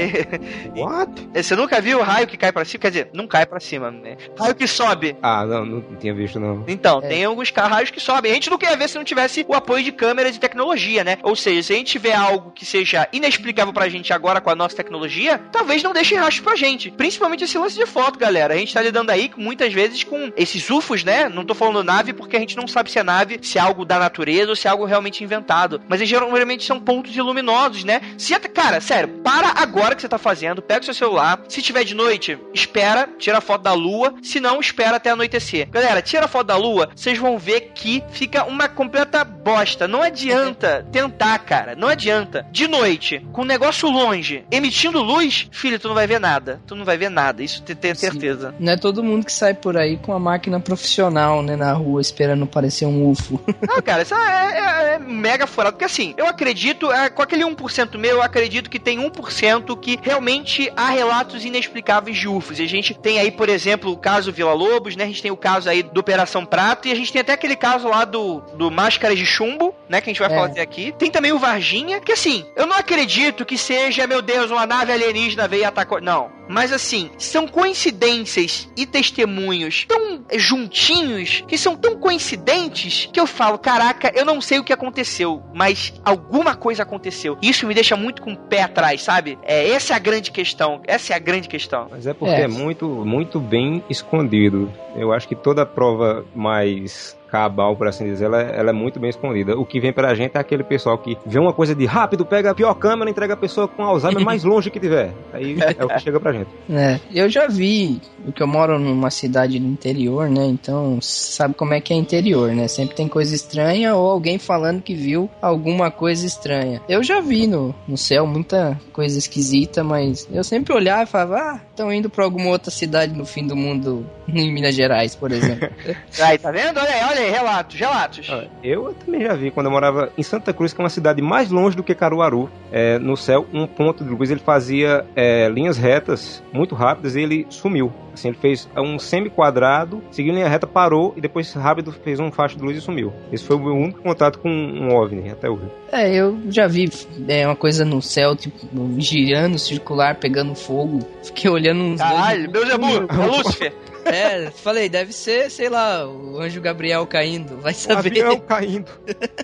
What? 0.75 1.29
Você 1.35 1.55
nunca 1.55 1.81
viu 1.81 1.99
o 1.99 2.03
raio 2.03 2.27
que 2.27 2.37
cai 2.37 2.51
pra 2.51 2.65
cima? 2.65 2.81
Quer 2.81 2.89
dizer, 2.89 3.09
não 3.13 3.27
cai 3.27 3.45
pra 3.45 3.59
cima, 3.59 3.91
né? 3.91 4.17
Raio 4.45 4.55
que 4.55 4.67
sobe. 4.67 5.15
Ah, 5.21 5.45
não, 5.45 5.65
não 5.65 5.81
tinha 5.97 6.13
visto, 6.13 6.39
não. 6.39 6.63
Então, 6.67 6.99
É. 7.03 7.07
tem 7.07 7.25
alguns 7.25 7.49
raios 7.51 7.89
que 7.91 7.99
sobem. 7.99 8.31
A 8.31 8.33
gente 8.35 8.49
não 8.49 8.57
quer 8.57 8.77
ver 8.77 8.87
se 8.89 8.95
não 8.97 9.03
tivesse 9.03 9.45
o 9.47 9.53
apoio 9.53 9.83
de 9.83 9.91
câmeras 9.91 10.35
e 10.35 10.39
tecnologia, 10.39 11.03
né? 11.03 11.17
Ou 11.23 11.35
seja, 11.35 11.63
se 11.63 11.73
a 11.73 11.75
gente 11.75 11.91
tiver 11.91 12.13
algo 12.15 12.51
que 12.51 12.65
seja 12.65 13.07
inexplicável 13.11 13.73
pra 13.73 13.89
gente 13.89 14.11
agora 14.13 14.39
com 14.41 14.49
a 14.49 14.55
nossa 14.55 14.75
tecnologia, 14.75 15.39
talvez 15.51 15.81
não 15.83 15.93
deixe 15.93 16.15
rastro 16.15 16.43
pra 16.43 16.55
gente. 16.55 16.91
Principalmente 16.91 17.43
esse 17.43 17.57
lance 17.57 17.75
de 17.77 17.85
foto, 17.85 18.17
galera. 18.19 18.53
A 18.53 18.57
gente 18.57 18.73
tá 18.73 18.81
lidando 18.81 19.11
aí 19.11 19.29
com- 19.29 19.41
muitas 19.41 19.73
vezes 19.73 20.03
com 20.03 20.31
esses 20.35 20.69
UFOs, 20.69 21.03
né? 21.03 21.29
Não 21.29 21.45
tô 21.45 21.53
falando 21.53 21.83
nave 21.83 22.13
porque 22.13 22.35
a 22.35 22.39
gente 22.39 22.55
não 22.57 22.67
sabe 22.67 22.91
se 22.91 22.99
é 22.99 23.03
nave, 23.03 23.39
se 23.41 23.57
é 23.57 23.61
algo 23.61 23.85
da 23.85 23.99
natureza 23.99 24.49
ou 24.49 24.55
se 24.55 24.67
é 24.67 24.71
algo 24.71 24.85
realmente 24.85 25.23
inventado. 25.23 25.81
Mas 25.87 25.99
eles 25.99 26.09
geralmente 26.09 26.63
são 26.65 26.79
pontos 26.79 27.15
luminosos, 27.15 27.83
né? 27.83 28.01
Se 28.17 28.33
até- 28.33 28.47
cara, 28.49 28.79
sério, 28.81 29.07
para 29.23 29.49
agora 29.61 29.95
que 29.95 30.01
você 30.01 30.07
tá 30.09 30.17
fazendo, 30.17 30.61
pega 30.61 30.81
o 30.81 30.85
seu 30.85 30.93
celular. 30.93 31.41
Se 31.47 31.61
tiver 31.61 31.83
de 31.83 31.93
noite, 31.95 32.37
espera, 32.53 33.07
tira 33.17 33.37
a 33.37 33.41
foto 33.41 33.61
da 33.61 33.73
lua. 33.73 34.13
Se 34.21 34.34
não, 34.39 34.59
espera 34.59 34.97
até 34.97 35.09
anoitecer. 35.11 35.67
Galera, 35.69 36.01
tira 36.01 36.25
a 36.25 36.27
foto 36.27 36.47
da 36.47 36.57
lua, 36.57 36.89
vocês 36.95 37.17
vão 37.17 37.37
ver 37.37 37.71
que 37.73 38.03
fica 38.11 38.43
uma 38.45 38.67
completa 38.67 39.23
bosta. 39.23 39.87
Não 39.87 40.01
adianta 40.01 40.85
tentar, 40.91 41.37
cara. 41.39 41.75
Não 41.75 41.87
adianta. 41.87 42.45
De 42.51 42.67
noite, 42.67 43.25
com 43.31 43.41
o 43.41 43.45
negócio 43.45 43.89
longe, 43.89 44.45
emitindo 44.51 45.01
luz, 45.01 45.47
filho, 45.51 45.79
tu 45.79 45.87
não 45.87 45.95
vai 45.95 46.07
ver 46.07 46.19
nada. 46.19 46.61
Tu 46.65 46.75
não 46.75 46.85
vai 46.85 46.97
ver 46.97 47.09
nada. 47.09 47.43
Isso 47.43 47.61
te- 47.63 47.75
tenho 47.75 47.95
Sim. 47.95 48.01
certeza. 48.09 48.53
Não 48.59 48.73
é 48.73 48.77
todo 48.77 49.03
mundo 49.03 49.25
que 49.25 49.31
sai 49.31 49.53
por 49.53 49.77
aí 49.77 49.97
com 49.97 50.13
a 50.13 50.19
máquina 50.19 50.59
profissional, 50.59 51.41
né, 51.41 51.55
na 51.55 51.73
rua, 51.73 52.01
esperando 52.01 52.45
parecer 52.47 52.85
um 52.85 53.09
UFO. 53.09 53.39
Não, 53.67 53.81
cara, 53.81 54.01
isso 54.03 54.13
é, 54.15 54.59
é- 54.59 54.93
é 54.95 54.99
mega 54.99 55.45
furado. 55.47 55.73
Porque 55.73 55.85
assim, 55.85 56.13
eu 56.17 56.27
acredito, 56.27 56.91
é, 56.91 57.09
com 57.09 57.21
aquele 57.21 57.43
1% 57.43 57.97
meu, 57.97 58.17
eu 58.17 58.21
acredito 58.21 58.69
que 58.69 58.79
tem 58.79 58.99
1% 58.99 59.77
que 59.79 59.99
realmente 60.01 60.71
há 60.75 60.89
relatos 60.89 61.43
inexplicáveis 61.45 62.17
de 62.17 62.27
UFOs. 62.27 62.59
E 62.59 62.63
a 62.63 62.67
gente 62.67 62.93
tem 62.93 63.19
aí, 63.19 63.31
por 63.31 63.49
exemplo, 63.49 63.91
o 63.91 63.97
caso 63.97 64.24
Vila 64.31 64.53
Lobos, 64.53 64.95
né? 64.95 65.03
A 65.03 65.07
gente 65.07 65.21
tem 65.21 65.31
o 65.31 65.37
caso 65.37 65.69
aí 65.69 65.83
do 65.83 65.99
Operação 65.99 66.45
Prato 66.45 66.87
e 66.87 66.91
a 66.91 66.95
gente 66.95 67.11
tem 67.11 67.21
até 67.21 67.33
aquele 67.33 67.55
caso 67.55 67.87
lá 67.87 68.05
do, 68.05 68.41
do 68.55 68.69
Máscaras 68.71 69.17
de 69.17 69.25
Chumbo, 69.25 69.73
né? 69.89 70.01
Que 70.01 70.09
a 70.09 70.13
gente 70.13 70.19
vai 70.19 70.31
É. 70.31 70.39
fazer 70.39 70.61
aqui. 70.61 70.93
Tem 70.97 71.09
também 71.11 71.31
o 71.31 71.39
Varginha, 71.39 71.99
que 71.99 72.11
assim, 72.11 72.45
eu 72.55 72.65
não 72.65 72.75
acredito 72.75 73.45
que 73.45 73.57
seja, 73.57 74.07
meu 74.07 74.21
Deus, 74.21 74.51
uma 74.51 74.65
nave 74.65 74.91
alienígena 74.91 75.47
veio 75.47 75.61
e 75.61 75.65
atacou. 75.65 76.01
Não. 76.01 76.29
Mas 76.47 76.71
assim, 76.71 77.09
são 77.17 77.47
coincidências 77.47 78.69
e 78.77 78.85
testemunhos 78.85 79.85
tão 79.87 80.23
juntinhos, 80.35 81.43
que 81.47 81.57
são 81.57 81.75
tão 81.75 81.97
coincidentes, 81.97 83.09
que 83.11 83.19
eu 83.19 83.27
falo, 83.27 83.57
caraca, 83.57 84.11
eu 84.15 84.25
não 84.25 84.41
sei 84.41 84.59
o 84.59 84.63
que 84.63 84.73
aconteceu, 84.73 85.41
mas 85.53 85.93
alguma 86.03 86.55
coisa 86.55 86.83
aconteceu. 86.83 87.37
Isso 87.41 87.65
me 87.67 87.73
deixa 87.73 87.95
muito 87.95 88.21
com 88.21 88.33
o 88.33 88.37
pé 88.37 88.61
atrás, 88.63 89.01
sabe? 89.01 89.37
É, 89.43 89.69
essa 89.69 89.93
é 89.93 89.95
a 89.95 89.99
grande 89.99 90.31
questão. 90.31 90.81
Essa 90.87 91.13
é 91.13 91.15
a 91.15 91.19
grande 91.19 91.47
questão. 91.47 91.87
Mas 91.91 92.07
é 92.07 92.13
porque 92.13 92.33
É. 92.35 92.41
é, 92.41 92.47
muito, 92.47 92.87
muito 92.87 93.39
bem 93.39 93.83
escondido. 93.89 94.71
Eu 94.95 95.11
acho 95.11 95.27
que 95.27 95.35
toda 95.35 95.65
prova 95.65 96.25
mais 96.33 97.17
cabal, 97.35 97.75
por 97.75 97.85
assim 97.85 98.05
dizer, 98.05 98.25
ela, 98.25 98.41
ela 98.41 98.69
é 98.69 98.73
muito 98.73 98.97
bem 98.97 99.09
escondida. 99.09 99.57
O 99.59 99.65
que 99.65 99.77
vem 99.77 99.91
pra 99.91 100.15
gente 100.15 100.37
é 100.37 100.39
aquele 100.39 100.63
pessoal 100.63 100.97
que 100.97 101.17
vê 101.25 101.37
uma 101.37 101.51
coisa 101.51 101.75
de 101.75 101.85
rápido, 101.85 102.25
pega 102.25 102.51
a 102.51 102.55
pior 102.55 102.73
câmera, 102.75 103.09
entrega 103.09 103.33
a 103.33 103.37
pessoa 103.37 103.67
com 103.67 103.83
Alzheimer 103.83 104.23
mais 104.23 104.43
longe 104.45 104.71
que 104.71 104.79
tiver. 104.79 105.13
Aí 105.33 105.57
é 105.59 105.83
o 105.83 105.89
que 105.89 105.99
chega 105.99 106.19
pra 106.19 106.31
gente. 106.31 106.47
É, 106.85 106.99
eu 107.13 107.29
já 107.29 107.47
vi, 107.47 108.01
porque 108.23 108.43
eu 108.43 108.47
moro 108.47 108.77
numa 108.77 109.09
cidade 109.09 109.57
do 109.59 109.65
interior, 109.65 110.29
né? 110.29 110.45
Então 110.45 110.99
sabe 111.01 111.53
como 111.53 111.73
é 111.73 111.79
que 111.79 111.93
é 111.93 111.95
interior, 111.95 112.53
né? 112.53 112.67
Sempre 112.67 112.95
tem 112.95 113.07
coisa 113.07 113.33
estranha 113.33 113.95
ou 113.95 114.09
alguém 114.09 114.37
falando 114.37 114.81
que 114.81 114.93
viu 114.93 115.29
alguma 115.41 115.89
coisa 115.89 116.25
estranha. 116.25 116.81
Eu 116.89 117.01
já 117.01 117.21
vi 117.21 117.47
no, 117.47 117.73
no 117.87 117.97
céu 117.97 118.27
muita 118.27 118.79
coisa 118.91 119.17
esquisita, 119.17 119.83
mas 119.83 120.27
eu 120.31 120.43
sempre 120.43 120.73
olhava 120.73 121.03
e 121.03 121.07
falava, 121.07 121.37
ah, 121.37 121.59
estão 121.69 121.91
indo 121.93 122.09
pra 122.09 122.25
alguma 122.25 122.49
outra 122.49 122.71
cidade 122.71 123.13
no 123.13 123.25
fim 123.25 123.47
do 123.47 123.55
mundo, 123.55 124.05
em 124.27 124.51
Minas 124.51 124.75
Gerais, 124.75 125.15
por 125.15 125.31
exemplo. 125.31 125.69
Aí, 126.19 126.37
tá 126.37 126.51
vendo? 126.51 126.79
Olha 126.79 126.89
aí, 126.89 127.03
olha 127.03 127.21
aí, 127.21 127.24
relatos, 127.29 127.79
relatos. 127.79 128.27
Eu 128.63 128.93
também 129.05 129.21
já 129.21 129.33
vi 129.33 129.51
quando 129.51 129.67
eu 129.67 129.71
morava 129.71 130.11
em 130.17 130.23
Santa 130.23 130.53
Cruz, 130.53 130.73
que 130.73 130.81
é 130.81 130.83
uma 130.83 130.89
cidade 130.89 131.21
mais 131.21 131.49
longe 131.51 131.75
do 131.75 131.83
que 131.83 131.93
Caruaru. 131.95 132.49
É, 132.71 132.97
no 132.99 133.15
céu, 133.15 133.45
um 133.53 133.65
ponto 133.67 134.03
de 134.03 134.09
luz 134.09 134.29
ele 134.31 134.39
fazia 134.39 135.05
é, 135.15 135.47
linhas 135.49 135.77
retas 135.77 136.43
muito 136.53 136.75
rápidas 136.75 137.15
e 137.15 137.21
ele 137.21 137.45
sumiu. 137.49 137.91
Assim, 138.13 138.29
ele 138.29 138.37
fez 138.37 138.69
um 138.77 138.97
semi-quadrado, 138.97 140.01
seguiu 140.09 140.33
linha 140.33 140.47
reta, 140.47 140.65
parou 140.65 141.13
e 141.17 141.21
depois 141.21 141.51
rápido 141.53 141.91
fez 141.91 142.19
um 142.19 142.31
faixa 142.31 142.55
de 142.55 142.63
luz 142.63 142.77
e 142.77 142.81
sumiu. 142.81 143.11
Esse 143.31 143.43
foi 143.43 143.57
o 143.57 143.59
meu 143.59 143.73
único 143.75 144.01
contato 144.01 144.39
com 144.39 144.49
um 144.49 144.95
OVNI 144.95 145.31
até 145.31 145.49
hoje. 145.49 145.65
É, 145.91 146.13
eu 146.13 146.37
já 146.49 146.65
vi 146.67 146.89
é, 147.27 147.45
uma 147.45 147.55
coisa 147.57 147.83
no 147.83 148.01
céu, 148.01 148.35
tipo, 148.35 148.55
girando, 148.97 149.59
circular, 149.59 150.15
pegando 150.15 150.55
fogo. 150.55 150.99
Fiquei 151.23 151.49
olhando 151.51 151.81
uns 151.81 151.99
Caralho, 151.99 152.49
dois- 152.49 152.69
Beuzebu, 152.77 153.07
é 153.21 153.25
Lúcifer. 153.25 153.73
É, 154.05 154.51
falei, 154.51 154.87
deve 154.87 155.11
ser, 155.11 155.49
sei 155.49 155.67
lá, 155.69 156.07
o 156.07 156.39
anjo 156.39 156.61
Gabriel 156.61 157.05
caindo, 157.07 157.57
vai 157.57 157.71
O 157.73 157.75
saber. 157.75 158.09
avião 158.21 158.39
caindo. 158.39 158.91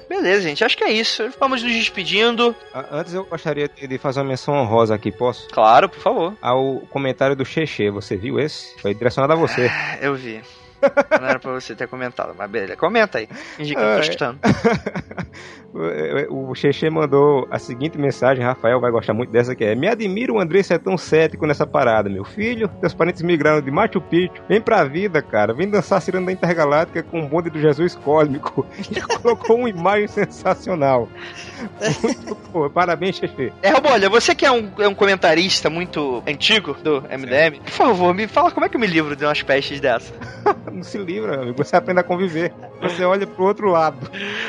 Beleza, 0.08 0.42
gente, 0.44 0.64
acho 0.64 0.78
que 0.78 0.84
é 0.84 0.92
isso. 0.92 1.30
Vamos 1.40 1.64
nos 1.64 1.74
despedindo. 1.74 2.56
Ah, 2.74 2.86
Antes 2.92 3.14
eu 3.14 3.26
gostaria 3.26 3.68
de 3.68 3.98
fazer 3.98 4.20
uma 4.20 4.30
menção 4.30 4.54
honrosa 4.54 4.94
aqui, 4.96 5.12
posso? 5.12 5.48
Claro, 5.50 5.90
por 5.90 6.00
favor. 6.00 6.38
Ao 6.42 6.80
comentário 6.90 7.36
do 7.36 7.44
Cheche, 7.46 7.90
você 7.90 8.16
viu 8.16 8.40
esse? 8.40 8.80
Foi 8.80 8.94
direcionado 8.94 9.34
a 9.34 9.36
você. 9.36 9.70
Eu 10.02 10.16
vi. 10.16 10.42
Não 11.20 11.28
era 11.28 11.38
pra 11.38 11.52
você 11.52 11.76
ter 11.76 11.88
comentado, 11.88 12.34
mas 12.36 12.50
beleza. 12.50 12.76
Comenta 12.76 13.20
aí. 13.20 13.28
Finge 13.56 13.76
que 13.76 13.80
eu 13.80 13.84
tô 13.84 13.90
Ah, 13.92 13.98
é. 13.98 14.00
escutando. 14.02 14.40
o 16.30 16.53
Cheche 16.53 16.89
mandou 16.89 17.48
a 17.49 17.57
seguinte 17.57 17.98
mensagem, 17.98 18.43
Rafael 18.43 18.80
vai 18.80 18.91
gostar 18.91 19.14
muito 19.14 19.31
dessa 19.31 19.56
que 19.56 19.64
é 19.64 19.76
Me 19.76 19.88
admira 19.88 20.34
o 20.34 20.39
André 20.39 20.61
ser 20.64 20.80
tão 20.80 20.98
cético 20.98 21.45
nessa 21.45 21.65
parada, 21.65 22.10
meu 22.10 22.26
filho. 22.26 22.68
Teus 22.80 22.93
parentes 22.93 23.22
migraram 23.22 23.61
de 23.61 23.72
Machu 23.72 24.02
Picchu. 24.02 24.41
Vem 24.49 24.60
pra 24.60 24.84
vida, 24.84 25.22
cara. 25.22 25.53
Vem 25.53 25.69
dançar 25.69 26.02
ciranda 26.02 26.27
da 26.27 26.31
Intergaláctica 26.31 27.03
com 27.03 27.22
o 27.22 27.27
bonde 27.27 27.49
do 27.49 27.60
Jesus 27.60 27.95
Cósmico. 27.95 28.65
E 28.91 28.99
colocou 28.99 29.57
uma 29.57 29.69
imagem 29.69 30.07
sensacional. 30.07 31.07
Muito 32.03 32.35
boa. 32.52 32.69
Parabéns, 32.69 33.15
Cheche. 33.15 33.53
É, 33.61 33.69
Robolha, 33.69 34.10
você 34.10 34.35
que 34.35 34.45
é 34.45 34.52
um, 34.52 34.69
é 34.80 34.88
um 34.88 34.93
comentarista 34.93 35.69
muito 35.69 36.22
antigo 36.27 36.73
do 36.84 37.02
MDM, 37.02 37.61
por 37.64 37.72
favor, 37.72 38.14
me 38.14 38.27
fala 38.27 38.52
como 38.52 38.65
é 38.65 38.69
que 38.69 38.76
eu 38.76 38.81
me 38.81 38.88
livro 38.88 39.15
de 39.15 39.23
umas 39.23 39.41
pestes 39.41 39.80
dessa. 39.80 40.14
Não 40.69 40.84
se 40.84 40.98
livra, 40.98 41.34
meu 41.34 41.41
amigo. 41.43 41.64
Você 41.64 41.76
aprende 41.76 42.02
a 42.02 42.03
conviver. 42.03 42.52
Você 42.81 43.06
olha 43.06 43.26
pro 43.26 43.45
outro 43.45 43.69
lado. 43.69 43.98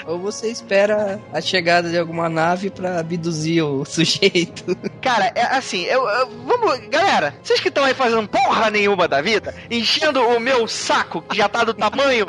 Ou 0.07 0.19
você 0.19 0.51
espera 0.51 1.12
a 1.33 1.41
chegada 1.41 1.89
de 1.91 1.99
alguma 1.99 2.29
nave 2.29 2.71
pra 2.71 2.99
abduzir 3.01 3.63
o 3.65 3.85
sujeito. 3.89 4.77
Cara, 5.01 5.33
é 5.35 5.43
assim, 5.57 5.83
eu, 5.85 6.07
eu- 6.09 6.29
vamos. 6.47 6.79
Galera, 6.89 7.35
vocês 7.43 7.61
que 7.61 7.69
estão 7.69 7.85
aí 7.85 7.95
fazendo 7.95 8.29
porra 8.29 8.71
nenhuma 8.71 9.07
da 9.09 9.21
vida, 9.21 9.55
enchendo 9.71 10.21
o 10.21 10.39
meu 10.41 10.67
saco, 10.69 11.23
que 11.23 11.37
já 11.37 11.49
tá 11.49 11.65
do 11.65 11.75
tamanho 11.75 12.27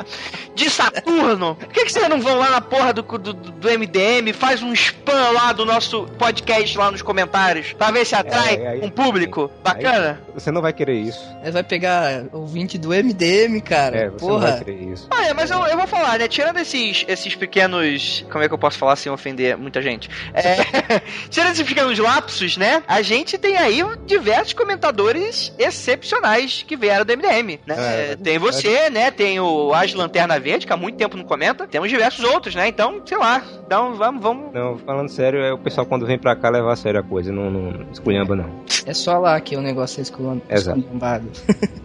de 0.54 0.70
Saturno, 0.70 1.56
por 1.56 1.68
que, 1.68 1.84
que 1.84 1.92
vocês 1.92 2.08
não 2.08 2.20
vão 2.20 2.38
lá 2.38 2.50
na 2.50 2.60
porra 2.60 2.92
do, 2.92 3.02
do, 3.02 3.32
do 3.34 3.68
MDM, 3.78 4.32
faz 4.32 4.62
um 4.62 4.72
spam 4.72 5.30
lá 5.32 5.52
do 5.52 5.64
nosso 5.64 6.06
podcast 6.18 6.76
lá 6.78 6.90
nos 6.90 7.02
comentários, 7.02 7.72
pra 7.72 7.90
ver 7.90 8.04
se 8.06 8.14
atrai 8.14 8.54
É, 8.56 8.68
aí- 8.68 8.80
um 8.80 8.88
público 8.90 9.50
bacana? 9.62 10.20
Você 10.34 10.50
não 10.50 10.60
vai 10.62 10.72
querer 10.72 10.94
isso. 10.98 11.22
Vai 11.52 11.62
pegar 11.62 12.24
ouvinte 12.32 12.76
do 12.78 12.88
MDM, 12.90 13.60
cara. 13.60 13.96
É, 13.96 14.10
você 14.10 14.24
não 14.26 14.38
vai 14.40 14.50
Porra. 14.52 14.64
querer 14.64 14.82
isso. 14.92 15.06
Ah, 15.10 15.26
é, 15.28 15.34
mas 15.34 15.50
eu, 15.50 15.58
eu 15.66 15.76
vou 15.76 15.86
falar, 15.86 16.18
né? 16.18 16.26
Tirando 16.28 16.58
esses, 16.58 17.04
esses 17.06 17.34
pequenos. 17.34 18.24
Como 18.30 18.42
é 18.42 18.48
que 18.48 18.54
eu 18.54 18.58
posso 18.58 18.73
falar 18.76 18.96
sem 18.96 19.10
ofender 19.10 19.56
muita 19.56 19.80
gente? 19.82 20.08
É, 20.32 21.00
tirando 21.30 21.52
esses 21.52 21.66
pequenos 21.66 21.98
lapsos, 21.98 22.56
né? 22.56 22.82
A 22.86 23.02
gente 23.02 23.36
tem 23.38 23.56
aí 23.56 23.82
diversos 24.06 24.52
comentadores 24.52 25.52
excepcionais 25.58 26.62
que 26.66 26.76
vieram 26.76 27.04
do 27.04 27.12
MDM, 27.16 27.60
né? 27.66 27.74
É, 28.12 28.16
tem 28.16 28.38
você, 28.38 28.90
né? 28.90 29.10
Tem 29.10 29.38
o 29.40 29.72
As 29.72 29.92
Lanterna 29.94 30.38
Verde, 30.38 30.66
que 30.66 30.72
há 30.72 30.76
muito 30.76 30.96
tempo 30.96 31.16
não 31.16 31.24
comenta. 31.24 31.66
Temos 31.66 31.88
diversos 31.88 32.24
outros, 32.24 32.54
né? 32.54 32.68
Então, 32.68 33.02
sei 33.04 33.18
lá. 33.18 33.42
Então, 33.66 33.94
vamos, 33.94 34.22
vamos. 34.22 34.52
Não, 34.52 34.78
falando 34.78 35.08
sério, 35.08 35.40
é 35.40 35.52
o 35.52 35.58
pessoal 35.58 35.86
quando 35.86 36.06
vem 36.06 36.18
pra 36.18 36.34
cá 36.36 36.48
levar 36.50 36.72
a 36.72 36.76
sério 36.76 37.00
a 37.00 37.02
coisa, 37.02 37.32
não, 37.32 37.50
não 37.50 37.86
esculhamba 37.92 38.34
não. 38.36 38.64
É 38.86 38.92
só 38.94 39.18
lá 39.18 39.40
que 39.40 39.56
o 39.56 39.60
negócio 39.60 40.00
é 40.00 40.02
esculham- 40.02 40.42
Exato. 40.48 40.78
esculhambado. 40.78 41.30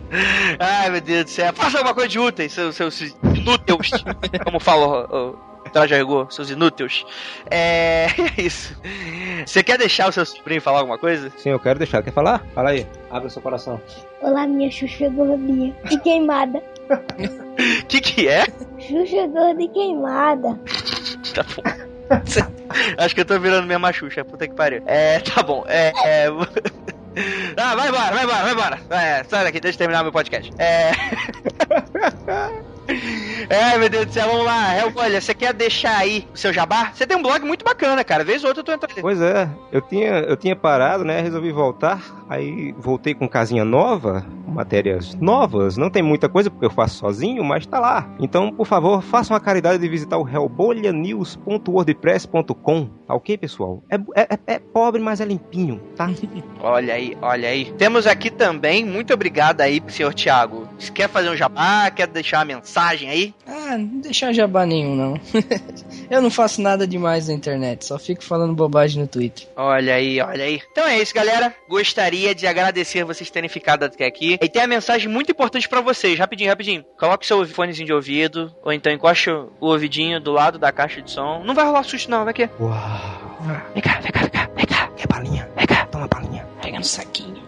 Ai, 0.60 0.90
meu 0.90 1.02
Deus 1.02 1.26
do 1.26 1.30
céu. 1.30 1.53
Faça 1.53 1.78
alguma 1.78 1.94
coisa 1.94 2.10
de 2.10 2.20
úteis, 2.20 2.52
seus, 2.53 2.76
seus 2.76 2.99
inúteis. 3.02 3.91
como 4.44 4.60
fala 4.60 5.07
o, 5.07 5.30
o 5.30 5.49
Traje 5.70 5.94
a 5.94 5.98
rigor, 5.98 6.32
seus 6.32 6.50
inúteis. 6.50 7.06
É, 7.50 8.08
é 8.38 8.41
isso. 8.41 8.76
Você 9.46 9.64
quer 9.64 9.78
deixar 9.78 10.10
o 10.10 10.12
seu 10.12 10.26
sobrinho 10.26 10.62
falar 10.62 10.80
alguma 10.80 10.98
coisa? 10.98 11.32
Sim, 11.38 11.50
eu 11.50 11.60
quero 11.60 11.80
deixar. 11.80 12.04
Quer 12.04 12.12
falar? 12.12 12.46
Fala 12.54 12.72
aí. 12.72 12.86
Abre 13.10 13.30
seu 13.30 13.41
coração. 13.41 13.82
Olá, 14.22 14.46
minha 14.46 14.70
Xuxa 14.70 15.10
gordinha 15.10 15.76
e 15.90 15.98
queimada. 16.00 16.62
O 16.90 17.86
que 17.88 18.02
que 18.02 18.28
é? 18.28 18.46
Xuxa 18.80 19.28
gorda 19.28 19.62
e 19.62 19.68
queimada. 19.70 20.60
Tá 21.34 21.44
bom. 21.44 21.90
Acho 22.98 23.16
que 23.16 23.22
eu 23.22 23.26
tô 23.26 23.40
virando 23.40 23.66
minha 23.68 23.80
machucha, 23.80 24.26
puta 24.26 24.48
que 24.48 24.56
pariu. 24.56 24.82
É, 24.86 25.20
tá 25.20 25.44
bom. 25.44 25.64
É. 25.68 25.91
é... 26.06 26.28
Ah, 27.58 27.76
vai 27.76 27.90
embora, 27.90 28.12
vai 28.14 28.24
embora, 28.24 28.44
vai 28.44 28.52
embora. 28.54 28.80
É, 28.91 29.24
sai 29.26 29.44
daqui, 29.44 29.60
deixa 29.60 29.76
eu 29.76 29.80
terminar 29.80 30.04
meu 30.04 30.12
podcast. 30.12 30.54
É. 30.58 30.91
É, 33.49 33.78
meu 33.78 33.90
Deus 33.90 34.06
do 34.07 34.14
céu, 34.14 34.28
vamos 34.28 34.45
lá. 34.45 34.74
É, 34.74 34.91
olha, 34.95 35.22
você 35.22 35.34
quer 35.34 35.53
deixar 35.53 35.98
aí 35.98 36.28
o 36.34 36.38
seu 36.38 36.52
jabá? 36.52 36.91
Você 36.94 37.06
tem 37.06 37.16
um 37.18 37.22
blog 37.22 37.45
muito 37.45 37.64
bacana, 37.64 38.03
cara. 38.03 38.24
Vez 38.24 38.44
ou 38.44 38.48
outra 38.49 38.61
eu 38.61 38.66
tô 38.66 38.74
entrando. 38.74 39.02
Pois 39.02 39.22
é, 39.22 39.48
eu 39.72 39.82
tinha, 39.82 40.10
eu 40.20 40.36
tinha 40.36 40.56
parado, 40.56 41.03
né? 41.06 41.22
Resolvi 41.22 41.52
voltar. 41.52 42.02
Aí 42.30 42.74
voltei 42.78 43.14
com 43.16 43.28
casinha 43.28 43.66
nova, 43.66 44.24
matérias 44.48 45.16
novas. 45.16 45.78
Não 45.78 45.90
tem 45.90 46.03
muita 46.03 46.30
coisa 46.30 46.49
porque 46.52 46.66
eu 46.66 46.70
faço 46.70 46.98
sozinho, 46.98 47.44
mas 47.44 47.66
tá 47.66 47.80
lá. 47.80 48.07
Então, 48.20 48.52
por 48.52 48.68
favor, 48.68 49.02
façam 49.02 49.36
a 49.36 49.40
caridade 49.40 49.80
de 49.80 49.90
visitar 49.90 50.18
o 50.18 50.28
hellbolhanews.wordpress.com. 50.28 52.90
Tá 53.07 53.16
ok, 53.16 53.38
pessoal? 53.38 53.82
É, 53.90 53.95
é, 54.22 54.28
é- 54.45 54.60
pobre, 54.60 55.02
mas 55.02 55.20
é 55.22 55.26
limpinho, 55.26 55.82
tá? 55.95 56.10
Olha 56.61 56.94
aí, 56.94 57.18
olha 57.22 57.48
aí. 57.49 57.74
Temos 57.78 58.06
aqui 58.06 58.30
também, 58.30 58.86
muito 58.86 59.14
obrigado 59.14 59.61
aí, 59.61 59.82
senhor 59.88 60.14
Thiago. 60.14 60.68
Você 60.78 60.91
quer 60.91 61.07
fazer 61.10 61.30
um 61.30 61.36
jabá? 61.36 61.90
Quer 61.90 62.06
deixar 62.07 62.40
uma 62.40 62.45
mensagem 62.45 63.10
aí? 63.10 63.29
Ah, 63.48 63.78
não 63.78 64.02
deixar 64.02 64.34
jabá 64.34 64.66
nenhum, 64.66 64.96
não. 64.96 65.20
eu 66.10 66.22
não 66.22 66.30
faço 66.30 66.62
nada 66.62 66.88
demais 66.88 67.28
na 67.28 67.34
internet, 67.34 67.86
só 67.86 67.98
fico 67.98 68.24
falando 68.24 68.54
bobagem 68.54 69.02
no 69.02 69.08
Twitter. 69.08 69.48
Olha 69.56 69.96
aí, 69.96 70.20
olha 70.22 70.44
aí. 70.44 70.62
Então 70.72 70.86
é 70.88 71.00
isso, 71.00 71.14
galera. 71.14 71.54
Gostaria 71.68 72.34
de 72.34 72.48
agradecer 72.48 73.04
vocês 73.04 73.30
terem 73.30 73.50
ficado 73.50 73.84
até 73.84 74.06
aqui. 74.06 74.38
E 74.42 74.50
tem 74.50 74.62
a 74.62 74.68
mensagem 74.68 75.10
muito 75.10 75.32
importante 75.32 75.68
pra 75.68 75.82
vocês. 75.82 76.18
Rapidinho, 76.18 76.50
rapidinho. 76.50 76.86
Coloque 76.98 77.26
seu 77.26 77.46
fonezinho 77.48 77.86
de 77.86 77.94
ouvido. 77.94 78.54
Ou 78.64 78.72
então 78.72 78.92
encoste 78.92 79.30
o 79.30 79.50
ouvidinho 79.60 80.20
do 80.20 80.32
lado 80.32 80.58
da 80.58 80.72
caixa 80.72 81.02
de 81.02 81.12
som. 81.12 81.44
Não 81.44 81.54
vai 81.54 81.66
rolar 81.66 81.84
susto, 81.84 82.10
não. 82.10 82.24
Vai 82.24 82.32
aqui. 82.32 82.50
Uau! 82.60 83.38
Vem 83.74 83.82
cá, 83.82 84.00
vem 84.00 84.12
cá, 84.12 84.20
vem 84.20 84.30
cá. 84.30 84.50
Vem 84.56 84.66
cá. 84.66 84.90
É 84.98 85.08
balinha. 85.08 85.50
Vem 85.56 85.68
cá. 85.68 85.86
Toma 85.86 86.08
balinha. 86.08 86.46
Pega 86.62 86.78
no 86.78 86.84
saquinho. 86.84 87.40